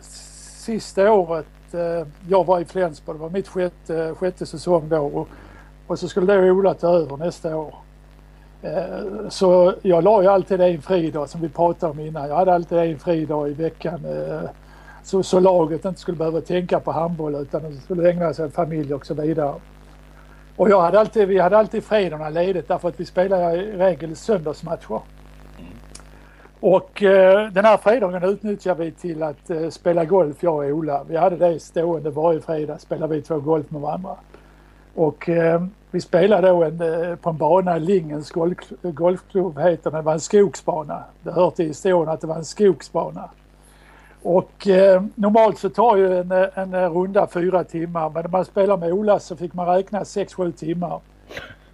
sista 0.00 1.12
året 1.12 1.46
eh, 1.72 2.06
jag 2.28 2.46
var 2.46 2.60
i 2.60 2.64
Flensburg, 2.64 3.16
det 3.16 3.22
var 3.22 3.30
mitt 3.30 3.48
sjätte, 3.48 4.14
sjätte 4.14 4.46
säsong 4.46 4.88
då 4.88 5.06
och, 5.06 5.28
och 5.86 5.98
så 5.98 6.08
skulle 6.08 6.34
då 6.34 6.42
Ola 6.42 6.74
ta 6.74 6.88
över 6.88 7.16
nästa 7.16 7.56
år. 7.56 7.74
Eh, 8.62 9.28
så 9.28 9.74
jag 9.82 10.04
la 10.04 10.22
ju 10.22 10.28
alltid 10.28 10.60
en 10.60 10.82
fridag 10.82 11.28
som 11.28 11.40
vi 11.40 11.48
pratade 11.48 11.92
om 11.92 12.00
innan. 12.00 12.28
Jag 12.28 12.36
hade 12.36 12.54
alltid 12.54 12.78
en 12.78 12.98
fridag 12.98 13.48
i 13.48 13.52
veckan. 13.52 14.00
Så, 15.02 15.22
så 15.22 15.40
laget 15.40 15.84
inte 15.84 16.00
skulle 16.00 16.16
behöva 16.16 16.40
tänka 16.40 16.80
på 16.80 16.92
handboll 16.92 17.34
utan 17.34 17.62
det 17.62 17.76
skulle 17.76 18.10
ägna 18.10 18.34
sig 18.34 18.44
åt 18.44 18.54
familj 18.54 18.94
och 18.94 19.06
så 19.06 19.14
vidare. 19.14 19.54
Och 20.56 20.70
jag 20.70 20.80
hade 20.80 21.00
alltid, 21.00 21.28
vi 21.28 21.38
hade 21.38 21.58
alltid 21.58 21.84
fredagarna 21.84 22.30
ledigt 22.30 22.68
därför 22.68 22.88
att 22.88 23.00
vi 23.00 23.04
spelade 23.04 23.56
i 23.56 23.76
regel 23.76 24.16
söndagsmatcher. 24.16 25.00
Och 26.60 27.02
eh, 27.02 27.48
den 27.52 27.64
här 27.64 27.76
fredagen 27.76 28.24
utnyttjade 28.24 28.84
vi 28.84 28.90
till 28.90 29.22
att 29.22 29.50
eh, 29.50 29.68
spela 29.68 30.04
golf 30.04 30.42
jag 30.42 30.54
och 30.54 30.64
Ola. 30.64 31.04
Vi 31.08 31.16
hade 31.16 31.36
det 31.36 31.60
stående 31.60 32.10
varje 32.10 32.40
fredag 32.40 32.78
spelade 32.78 33.14
vi 33.14 33.22
två 33.22 33.38
golf 33.40 33.70
med 33.70 33.80
varandra. 33.80 34.16
Och 34.94 35.28
eh, 35.28 35.62
vi 35.90 36.00
spelade 36.00 36.48
då 36.48 36.64
en, 36.64 36.80
eh, 36.80 37.16
på 37.16 37.30
en 37.30 37.36
bana, 37.36 37.78
Lingens 37.78 38.30
golf, 38.30 38.58
golfklubb 38.82 39.58
heter 39.58 39.90
den. 39.90 39.98
Det 39.98 40.04
var 40.04 40.12
en 40.12 40.20
skogsbana. 40.20 41.04
Det 41.22 41.32
hör 41.32 41.50
till 41.50 41.66
historien 41.66 42.08
att 42.08 42.20
det 42.20 42.26
var 42.26 42.36
en 42.36 42.44
skogsbana. 42.44 43.30
Och 44.22 44.68
eh, 44.68 45.02
normalt 45.14 45.58
så 45.58 45.68
tar 45.68 45.96
ju 45.96 46.18
en, 46.18 46.32
en 46.54 46.90
runda 46.90 47.26
fyra 47.26 47.64
timmar 47.64 48.10
men 48.10 48.22
när 48.22 48.30
man 48.30 48.44
spelar 48.44 48.76
med 48.76 48.92
Ola 48.92 49.18
så 49.18 49.36
fick 49.36 49.54
man 49.54 49.66
räkna 49.66 50.02
6-7 50.02 50.52
timmar. 50.52 51.00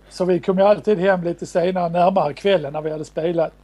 Så 0.09 0.25
vi 0.25 0.41
kom 0.41 0.59
ju 0.59 0.65
alltid 0.65 0.99
hem 0.99 1.25
lite 1.25 1.47
senare, 1.47 1.89
närmare 1.89 2.35
kvällen 2.35 2.73
när 2.73 2.81
vi 2.81 2.91
hade 2.91 3.05
spelat. 3.05 3.55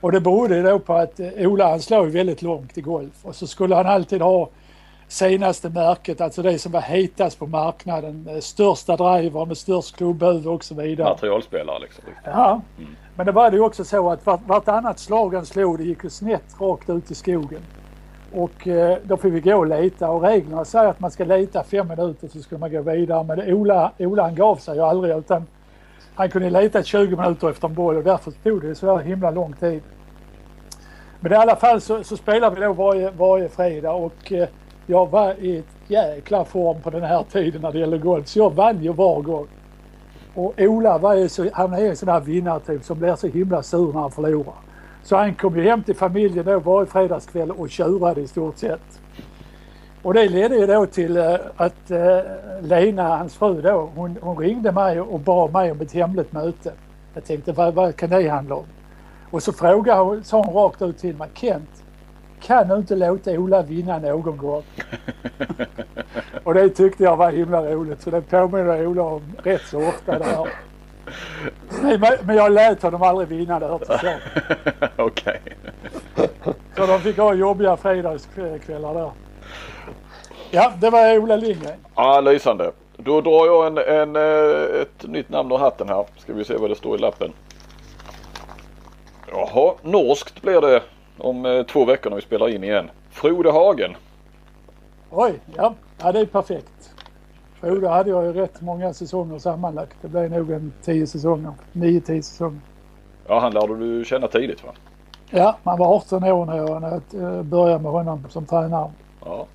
Och 0.00 0.12
det 0.12 0.20
berodde 0.20 0.62
då 0.62 0.78
på 0.78 0.94
att 0.94 1.20
eh, 1.20 1.28
Ola 1.36 1.68
han 1.68 1.80
slår 1.80 2.04
ju 2.04 2.10
väldigt 2.10 2.42
långt 2.42 2.78
i 2.78 2.80
golf 2.80 3.14
och 3.22 3.34
så 3.34 3.46
skulle 3.46 3.74
han 3.74 3.86
alltid 3.86 4.22
ha 4.22 4.48
senaste 5.08 5.68
märket, 5.68 6.20
alltså 6.20 6.42
det 6.42 6.58
som 6.58 6.72
var 6.72 6.80
hetast 6.80 7.38
på 7.38 7.46
marknaden. 7.46 8.28
Eh, 8.30 8.40
största 8.40 8.96
drivern 8.96 9.48
med 9.48 9.56
störst 9.56 9.96
klubbhuvud 9.96 10.46
och 10.46 10.64
så 10.64 10.74
vidare. 10.74 11.08
Materialspelare 11.08 11.78
liksom. 11.78 12.04
Ja, 12.24 12.60
mm. 12.78 12.96
men 13.16 13.26
det 13.26 13.32
var 13.32 13.50
det 13.50 13.56
ju 13.56 13.62
också 13.62 13.84
så 13.84 14.10
att 14.10 14.26
vart, 14.26 14.48
vartannat 14.48 14.98
slag 14.98 15.34
han 15.34 15.46
slog 15.46 15.78
det 15.78 15.84
gick 15.84 16.04
ju 16.04 16.10
snett 16.10 16.60
rakt 16.60 16.90
ut 16.90 17.10
i 17.10 17.14
skogen. 17.14 17.60
Och 18.34 18.68
eh, 18.68 18.98
då 19.04 19.16
fick 19.16 19.32
vi 19.32 19.40
gå 19.40 19.56
och 19.56 19.66
leta 19.66 20.10
och 20.10 20.22
reglerna 20.22 20.64
säger 20.64 20.88
att 20.88 21.00
man 21.00 21.10
ska 21.10 21.24
leta 21.24 21.62
fem 21.62 21.88
minuter 21.88 22.28
så 22.28 22.38
ska 22.38 22.58
man 22.58 22.72
gå 22.72 22.82
vidare. 22.82 23.24
Men 23.24 23.54
Ola, 23.54 23.92
Ola 23.98 24.22
han 24.22 24.34
gav 24.34 24.56
sig 24.56 24.74
ju 24.74 24.82
aldrig 24.82 25.16
utan 25.16 25.46
han 26.14 26.30
kunde 26.30 26.50
leta 26.50 26.82
20 26.82 27.16
minuter 27.16 27.50
efter 27.50 27.68
en 27.68 27.74
boll 27.74 27.96
och 27.96 28.04
därför 28.04 28.30
tog 28.30 28.62
det 28.62 28.74
så 28.74 28.98
himla 28.98 29.30
lång 29.30 29.52
tid. 29.52 29.82
Men 31.20 31.32
i 31.32 31.34
alla 31.34 31.56
fall 31.56 31.80
så, 31.80 32.04
så 32.04 32.16
spelar 32.16 32.50
vi 32.50 32.60
då 32.60 32.72
varje, 32.72 33.10
varje 33.10 33.48
fredag 33.48 33.92
och 33.92 34.32
eh, 34.32 34.48
jag 34.86 35.10
var 35.10 35.34
i 35.40 35.58
ett 35.58 35.74
jäkla 35.88 36.44
form 36.44 36.80
på 36.82 36.90
den 36.90 37.02
här 37.02 37.22
tiden 37.32 37.62
när 37.62 37.72
det 37.72 37.78
gäller 37.78 37.98
golf 37.98 38.28
så 38.28 38.38
jag 38.38 38.54
vann 38.54 38.82
ju 38.82 38.92
var 38.92 39.22
gång. 39.22 39.46
Och 40.34 40.54
Ola 40.58 40.98
var 40.98 41.14
ju 41.14 41.28
så, 41.28 41.48
han 41.52 41.72
är 41.72 41.88
en 41.88 41.96
sån 41.96 42.08
här 42.08 42.20
vinnartyp 42.20 42.84
som 42.84 42.98
blir 42.98 43.14
så 43.14 43.26
himla 43.26 43.62
sur 43.62 43.92
när 43.92 44.00
han 44.00 44.10
förlorar. 44.10 44.54
Så 45.02 45.16
han 45.16 45.34
kom 45.34 45.56
ju 45.56 45.62
hem 45.62 45.82
till 45.82 45.96
familjen 45.96 46.44
då 46.44 46.58
varje 46.58 46.86
fredagskväll 46.86 47.50
och 47.50 47.70
tjurade 47.70 48.20
i 48.20 48.26
stort 48.26 48.58
sett. 48.58 49.00
Och 50.02 50.14
det 50.14 50.28
ledde 50.28 50.56
ju 50.56 50.66
då 50.66 50.86
till 50.86 51.16
eh, 51.16 51.34
att 51.56 51.90
eh, 51.90 52.18
Lena, 52.62 53.16
hans 53.16 53.34
fru 53.34 53.62
då, 53.62 53.90
hon, 53.94 54.18
hon 54.20 54.38
ringde 54.38 54.72
mig 54.72 55.00
och 55.00 55.20
bad 55.20 55.52
mig 55.52 55.70
om 55.70 55.80
ett 55.80 55.92
hemligt 55.92 56.32
möte. 56.32 56.72
Jag 57.14 57.24
tänkte 57.24 57.52
vad, 57.52 57.74
vad 57.74 57.96
kan 57.96 58.10
det 58.10 58.28
handla 58.28 58.54
om? 58.54 58.64
Och 59.30 59.42
så 59.42 59.52
frågade 59.52 60.00
hon, 60.00 60.24
sa 60.24 60.42
hon 60.42 60.54
rakt 60.54 60.82
ut 60.82 60.98
till 60.98 61.16
mig, 61.16 61.28
Kent, 61.34 61.84
kan 62.40 62.68
du 62.68 62.76
inte 62.76 62.96
låta 62.96 63.30
Ola 63.30 63.62
vinna 63.62 63.98
någon 63.98 64.36
gång? 64.36 64.62
och 66.44 66.54
det 66.54 66.68
tyckte 66.68 67.04
jag 67.04 67.16
var 67.16 67.32
himla 67.32 67.62
roligt 67.62 68.02
så 68.02 68.10
det 68.10 68.20
påminner 68.20 68.86
Ola 68.86 69.02
om 69.02 69.22
rätt 69.42 69.62
så 69.62 69.88
ofta 69.88 70.18
det 70.18 70.36
här. 71.82 72.18
Men 72.24 72.36
jag 72.36 72.52
lät 72.52 72.82
honom 72.82 73.02
aldrig 73.02 73.28
vinna 73.28 73.60
det 73.60 73.66
hör 73.66 73.78
till 73.78 74.10
Okej. 74.96 75.40
Så 76.76 76.86
de 76.86 77.00
fick 77.00 77.16
ha 77.16 77.34
jobbiga 77.34 77.76
fredagskvällar 77.76 78.94
där. 78.94 79.10
Ja, 80.50 80.72
det 80.80 80.90
var 80.90 81.18
Ola 81.18 81.36
Lindgren. 81.36 81.78
Ja, 81.94 82.20
lysande. 82.20 82.72
Då 82.96 83.20
drar 83.20 83.46
jag 83.46 83.66
en, 83.66 83.78
en, 83.78 84.16
eh, 84.16 84.80
ett 84.80 85.06
nytt 85.06 85.28
namn 85.28 85.52
ur 85.52 85.58
hatten 85.58 85.88
här. 85.88 86.04
Ska 86.16 86.32
vi 86.32 86.44
se 86.44 86.56
vad 86.56 86.70
det 86.70 86.76
står 86.76 86.96
i 86.96 86.98
lappen. 86.98 87.32
Jaha, 89.32 89.74
norskt 89.82 90.42
blir 90.42 90.60
det 90.60 90.82
om 91.18 91.46
eh, 91.46 91.62
två 91.62 91.84
veckor 91.84 92.10
när 92.10 92.16
vi 92.16 92.22
spelar 92.22 92.48
in 92.48 92.64
igen. 92.64 92.90
Frode 93.10 93.50
Hagen. 93.50 93.96
Oj, 95.10 95.32
ja. 95.56 95.74
ja 96.02 96.12
det 96.12 96.20
är 96.20 96.26
perfekt. 96.26 96.79
Frode 97.60 97.88
hade 97.88 98.10
jag 98.10 98.24
ju 98.24 98.32
rätt 98.32 98.60
många 98.60 98.94
säsonger 98.94 99.38
sammanlagt. 99.38 99.96
Det 100.00 100.08
blev 100.08 100.30
nog 100.30 100.50
en 100.50 100.72
tio 100.82 101.06
säsonger. 101.06 101.52
Nio, 101.72 102.00
tio 102.00 102.22
säsonger. 102.22 102.60
Ja, 103.28 103.38
han 103.40 103.52
lärde 103.52 103.76
du 103.76 104.04
känna 104.04 104.28
tidigt 104.28 104.64
va? 104.64 104.72
Ja, 105.30 105.56
man 105.62 105.78
var 105.78 105.96
18 105.96 106.24
år 106.24 106.46
när 106.46 106.56
jag, 106.56 106.82
eh, 107.22 107.42
började 107.42 107.82
med 107.82 107.92
honom 107.92 108.26
som 108.28 108.46
tränare. 108.46 108.90
Ja. 109.24 109.46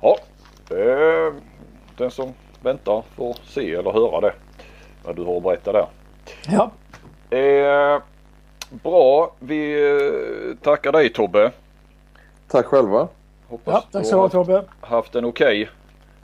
Ja, 0.00 0.16
den 1.96 2.10
som 2.10 2.32
väntar 2.62 3.02
får 3.16 3.36
se 3.44 3.74
eller 3.74 3.92
höra 3.92 4.20
det. 4.20 4.32
Vad 5.04 5.16
du 5.16 5.24
har 5.24 5.36
att 5.36 5.42
berätta 5.42 5.72
där. 5.72 5.86
Ja. 6.48 6.70
Eh, 7.36 8.02
bra, 8.70 9.32
vi 9.38 9.90
eh, 9.90 10.56
tackar 10.64 10.92
dig 10.92 11.12
Tobbe. 11.12 11.52
Tack 12.48 12.66
själva. 12.66 13.08
Hoppas 13.48 13.74
ja, 13.74 13.84
tack 13.92 14.06
så 14.06 14.16
mycket 14.16 14.32
Tobbe. 14.32 14.64
Haft 14.80 15.14
en 15.14 15.24
okej 15.24 15.62
okay, 15.62 15.75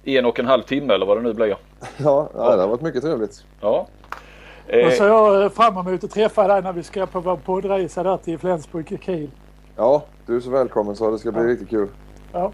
en 0.04 0.24
och 0.26 0.38
en 0.38 0.46
halv 0.46 0.62
timme 0.62 0.94
eller 0.94 1.06
vad 1.06 1.16
det 1.16 1.22
nu 1.22 1.32
blir. 1.32 1.46
Ja, 1.96 2.28
ja, 2.34 2.56
det 2.56 2.62
har 2.62 2.68
varit 2.68 2.80
mycket 2.80 3.02
trevligt. 3.02 3.44
Ja. 3.60 3.86
Eh, 4.66 4.86
och 4.86 4.92
så 4.92 5.04
jag 5.04 5.52
fram 5.52 5.76
emot 5.76 6.04
att 6.04 6.10
träffa 6.10 6.48
dig 6.48 6.62
när 6.62 6.72
vi 6.72 6.82
ska 6.82 7.06
på 7.06 7.20
vår 7.20 7.36
poddresa 7.36 8.02
där 8.02 8.16
till 8.16 8.38
Flensburg 8.38 8.98
Kiel. 9.04 9.30
Ja, 9.76 10.02
du 10.26 10.36
är 10.36 10.40
så 10.40 10.50
välkommen 10.50 10.96
så 10.96 11.10
det 11.10 11.18
ska 11.18 11.32
bli 11.32 11.42
ja. 11.42 11.48
riktigt 11.48 11.70
kul. 11.70 11.88
Ja. 12.32 12.52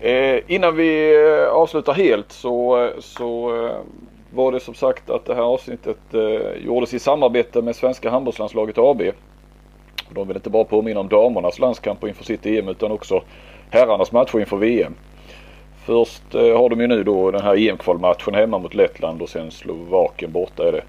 Eh, 0.00 0.40
innan 0.46 0.76
vi 0.76 1.14
eh, 1.24 1.48
avslutar 1.48 1.92
helt 1.92 2.32
så, 2.32 2.90
så 2.98 3.56
eh, 3.66 3.76
var 4.34 4.52
det 4.52 4.60
som 4.60 4.74
sagt 4.74 5.10
att 5.10 5.24
det 5.24 5.34
här 5.34 5.42
avsnittet 5.42 6.14
eh, 6.14 6.64
gjordes 6.64 6.94
i 6.94 6.98
samarbete 6.98 7.62
med 7.62 7.76
Svenska 7.76 8.10
handbollslandslaget 8.10 8.78
AB. 8.78 9.02
De 10.10 10.28
vill 10.28 10.36
inte 10.36 10.50
bara 10.50 10.64
påminna 10.64 11.00
om 11.00 11.08
damernas 11.08 11.58
landskamper 11.58 12.08
inför 12.08 12.24
sitt 12.24 12.46
EM 12.46 12.68
utan 12.68 12.92
också 12.92 13.22
herrarnas 13.70 14.12
matcher 14.12 14.40
inför 14.40 14.56
VM. 14.56 14.94
Först 15.84 16.34
eh, 16.34 16.58
har 16.58 16.68
de 16.68 16.80
ju 16.80 16.86
nu 16.86 17.04
då 17.04 17.30
den 17.30 17.42
här 17.42 17.56
EM-kvalmatchen 17.56 18.34
hemma 18.34 18.58
mot 18.58 18.74
Lettland 18.74 19.22
och 19.22 19.28
sen 19.28 19.50
Slovakien 19.50 20.32
borta 20.32 20.68
är 20.68 20.72
det 20.72 20.82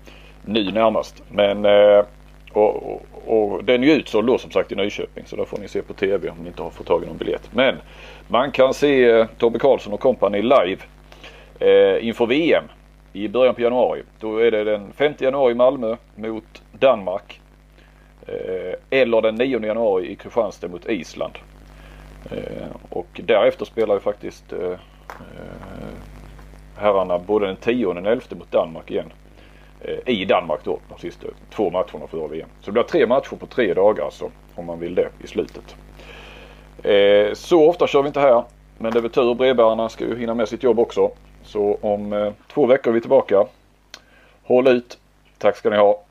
nu 0.45 0.72
närmast. 0.72 1.24
Men 1.32 1.65
eh, 1.65 2.06
och, 2.53 2.94
och, 2.94 3.02
och 3.26 3.64
den 3.64 3.84
är 3.84 3.88
ju 3.88 3.94
utsåld 3.94 4.28
då 4.28 4.38
som 4.38 4.52
sagt 4.52 4.72
i 4.72 4.76
Nyköping 4.76 5.26
så 5.26 5.36
där 5.36 5.45
får 5.45 5.57
ni 5.57 5.68
se 5.68 5.82
på 5.82 5.94
TV 5.94 6.30
om 6.30 6.38
ni 6.38 6.48
inte 6.48 6.64
har 6.64 6.70
fått 6.70 6.88
tag 6.88 7.03
i 7.03 7.07
någon 7.07 7.18
biljett. 7.18 7.49
Men 7.53 7.76
man 8.28 8.52
kan 8.52 8.74
se 8.74 9.10
eh, 9.10 9.26
Tobbe 9.38 9.60
Karlsson 9.60 9.94
och 9.94 9.99
kompani 9.99 10.41
live 10.41 10.78
eh, 11.60 12.07
inför 12.07 12.26
VM 12.26 12.64
i 13.14 13.28
början 13.28 13.56
på 13.56 13.61
januari. 13.61 14.02
Då 14.20 14.38
är 14.38 14.52
det 14.52 14.64
den 14.64 14.94
5 14.94 15.14
januari 15.20 15.52
i 15.52 15.56
Malmö 15.56 15.95
mot 16.15 16.61
Danmark. 16.72 17.41
Eh, 18.28 18.99
eller 18.99 19.22
den 19.22 19.36
9 19.36 19.65
januari 19.65 20.11
i 20.11 20.15
Kristianstad 20.15 20.68
mot 20.68 20.90
Island. 20.90 21.34
Eh, 22.31 22.67
och 22.89 23.21
därefter 23.23 23.65
spelar 23.65 23.93
ju 23.93 23.99
faktiskt 23.99 24.53
eh, 24.53 24.71
eh, 24.71 24.77
herrarna 26.77 27.19
både 27.19 27.45
den 27.45 27.55
10 27.55 27.85
och 27.85 27.95
den 27.95 28.05
11 28.05 28.23
mot 28.29 28.51
Danmark 28.51 28.91
igen. 28.91 29.13
I 30.05 30.25
Danmark 30.25 30.59
då 30.63 30.79
de 30.89 30.99
sista 30.99 31.27
två 31.49 31.69
matcherna 31.69 32.07
för 32.07 32.27
VM. 32.27 32.49
Så 32.59 32.65
det 32.65 32.71
blir 32.71 32.83
tre 32.83 33.07
matcher 33.07 33.35
på 33.35 33.45
tre 33.45 33.73
dagar 33.73 34.05
alltså 34.05 34.31
om 34.55 34.65
man 34.65 34.79
vill 34.79 34.95
det 34.95 35.09
i 35.23 35.27
slutet. 35.27 35.75
Så 37.37 37.69
ofta 37.69 37.87
kör 37.87 38.01
vi 38.01 38.07
inte 38.07 38.19
här. 38.19 38.43
Men 38.77 38.91
det 38.91 38.99
är 38.99 39.01
väl 39.01 39.11
tur. 39.11 39.33
Brevbärarna 39.33 39.89
ska 39.89 40.05
ju 40.05 40.19
hinna 40.19 40.33
med 40.33 40.49
sitt 40.49 40.63
jobb 40.63 40.79
också. 40.79 41.11
Så 41.43 41.77
om 41.81 42.33
två 42.53 42.65
veckor 42.65 42.91
är 42.91 42.93
vi 42.93 43.01
tillbaka. 43.01 43.45
Håll 44.43 44.67
ut. 44.67 44.97
Tack 45.37 45.57
ska 45.57 45.69
ni 45.69 45.77
ha. 45.77 46.03